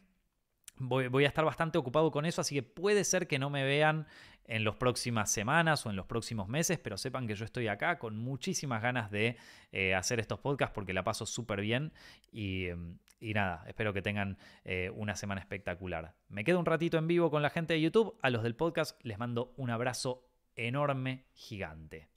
Voy, 0.77 1.23
a 1.23 1.27
estar 1.27 1.45
bastante 1.45 1.77
ocupado 1.77 2.11
con 2.11 2.25
eso, 2.25 2.41
así 2.41 2.55
que 2.55 2.63
puede 2.63 3.03
ser 3.05 3.27
que 3.27 3.39
no 3.39 3.49
me 3.49 3.63
vean 3.63 4.07
en 4.45 4.63
las 4.63 4.75
próximas 4.75 5.31
semanas 5.31 5.85
o 5.85 5.89
en 5.89 5.95
los 5.95 6.05
próximos 6.05 6.49
meses, 6.49 6.79
pero 6.79 6.97
sepan 6.97 7.27
que 7.27 7.35
yo 7.35 7.45
estoy 7.45 7.67
acá 7.67 7.97
con 7.97 8.17
muchísimas 8.17 8.81
ganas 8.81 9.09
de 9.09 9.37
eh, 9.71 9.95
hacer 9.95 10.19
estos 10.19 10.39
podcasts 10.39 10.73
porque 10.75 10.93
la 10.93 11.03
paso 11.03 11.25
súper 11.25 11.61
bien 11.61 11.93
y, 12.31 12.67
nada, 13.21 13.63
espero 13.67 13.93
que 13.93 14.01
tengan 14.01 14.37
eh, 14.65 14.91
una 14.93 15.15
semana 15.15 15.39
espectacular. 15.39 16.13
Me 16.27 16.43
quedo 16.43 16.59
un 16.59 16.65
ratito 16.65 16.97
en 16.97 17.07
vivo 17.07 17.31
con 17.31 17.41
la 17.41 17.49
gente 17.49 17.73
de 17.73 17.81
YouTube, 17.81 18.17
a 18.21 18.29
los 18.29 18.43
del 18.43 18.55
podcast 18.55 18.99
les 19.03 19.17
mando 19.17 19.53
un 19.55 19.69
abrazo 19.69 20.27
enorme, 20.55 21.25
gigante. 21.33 22.14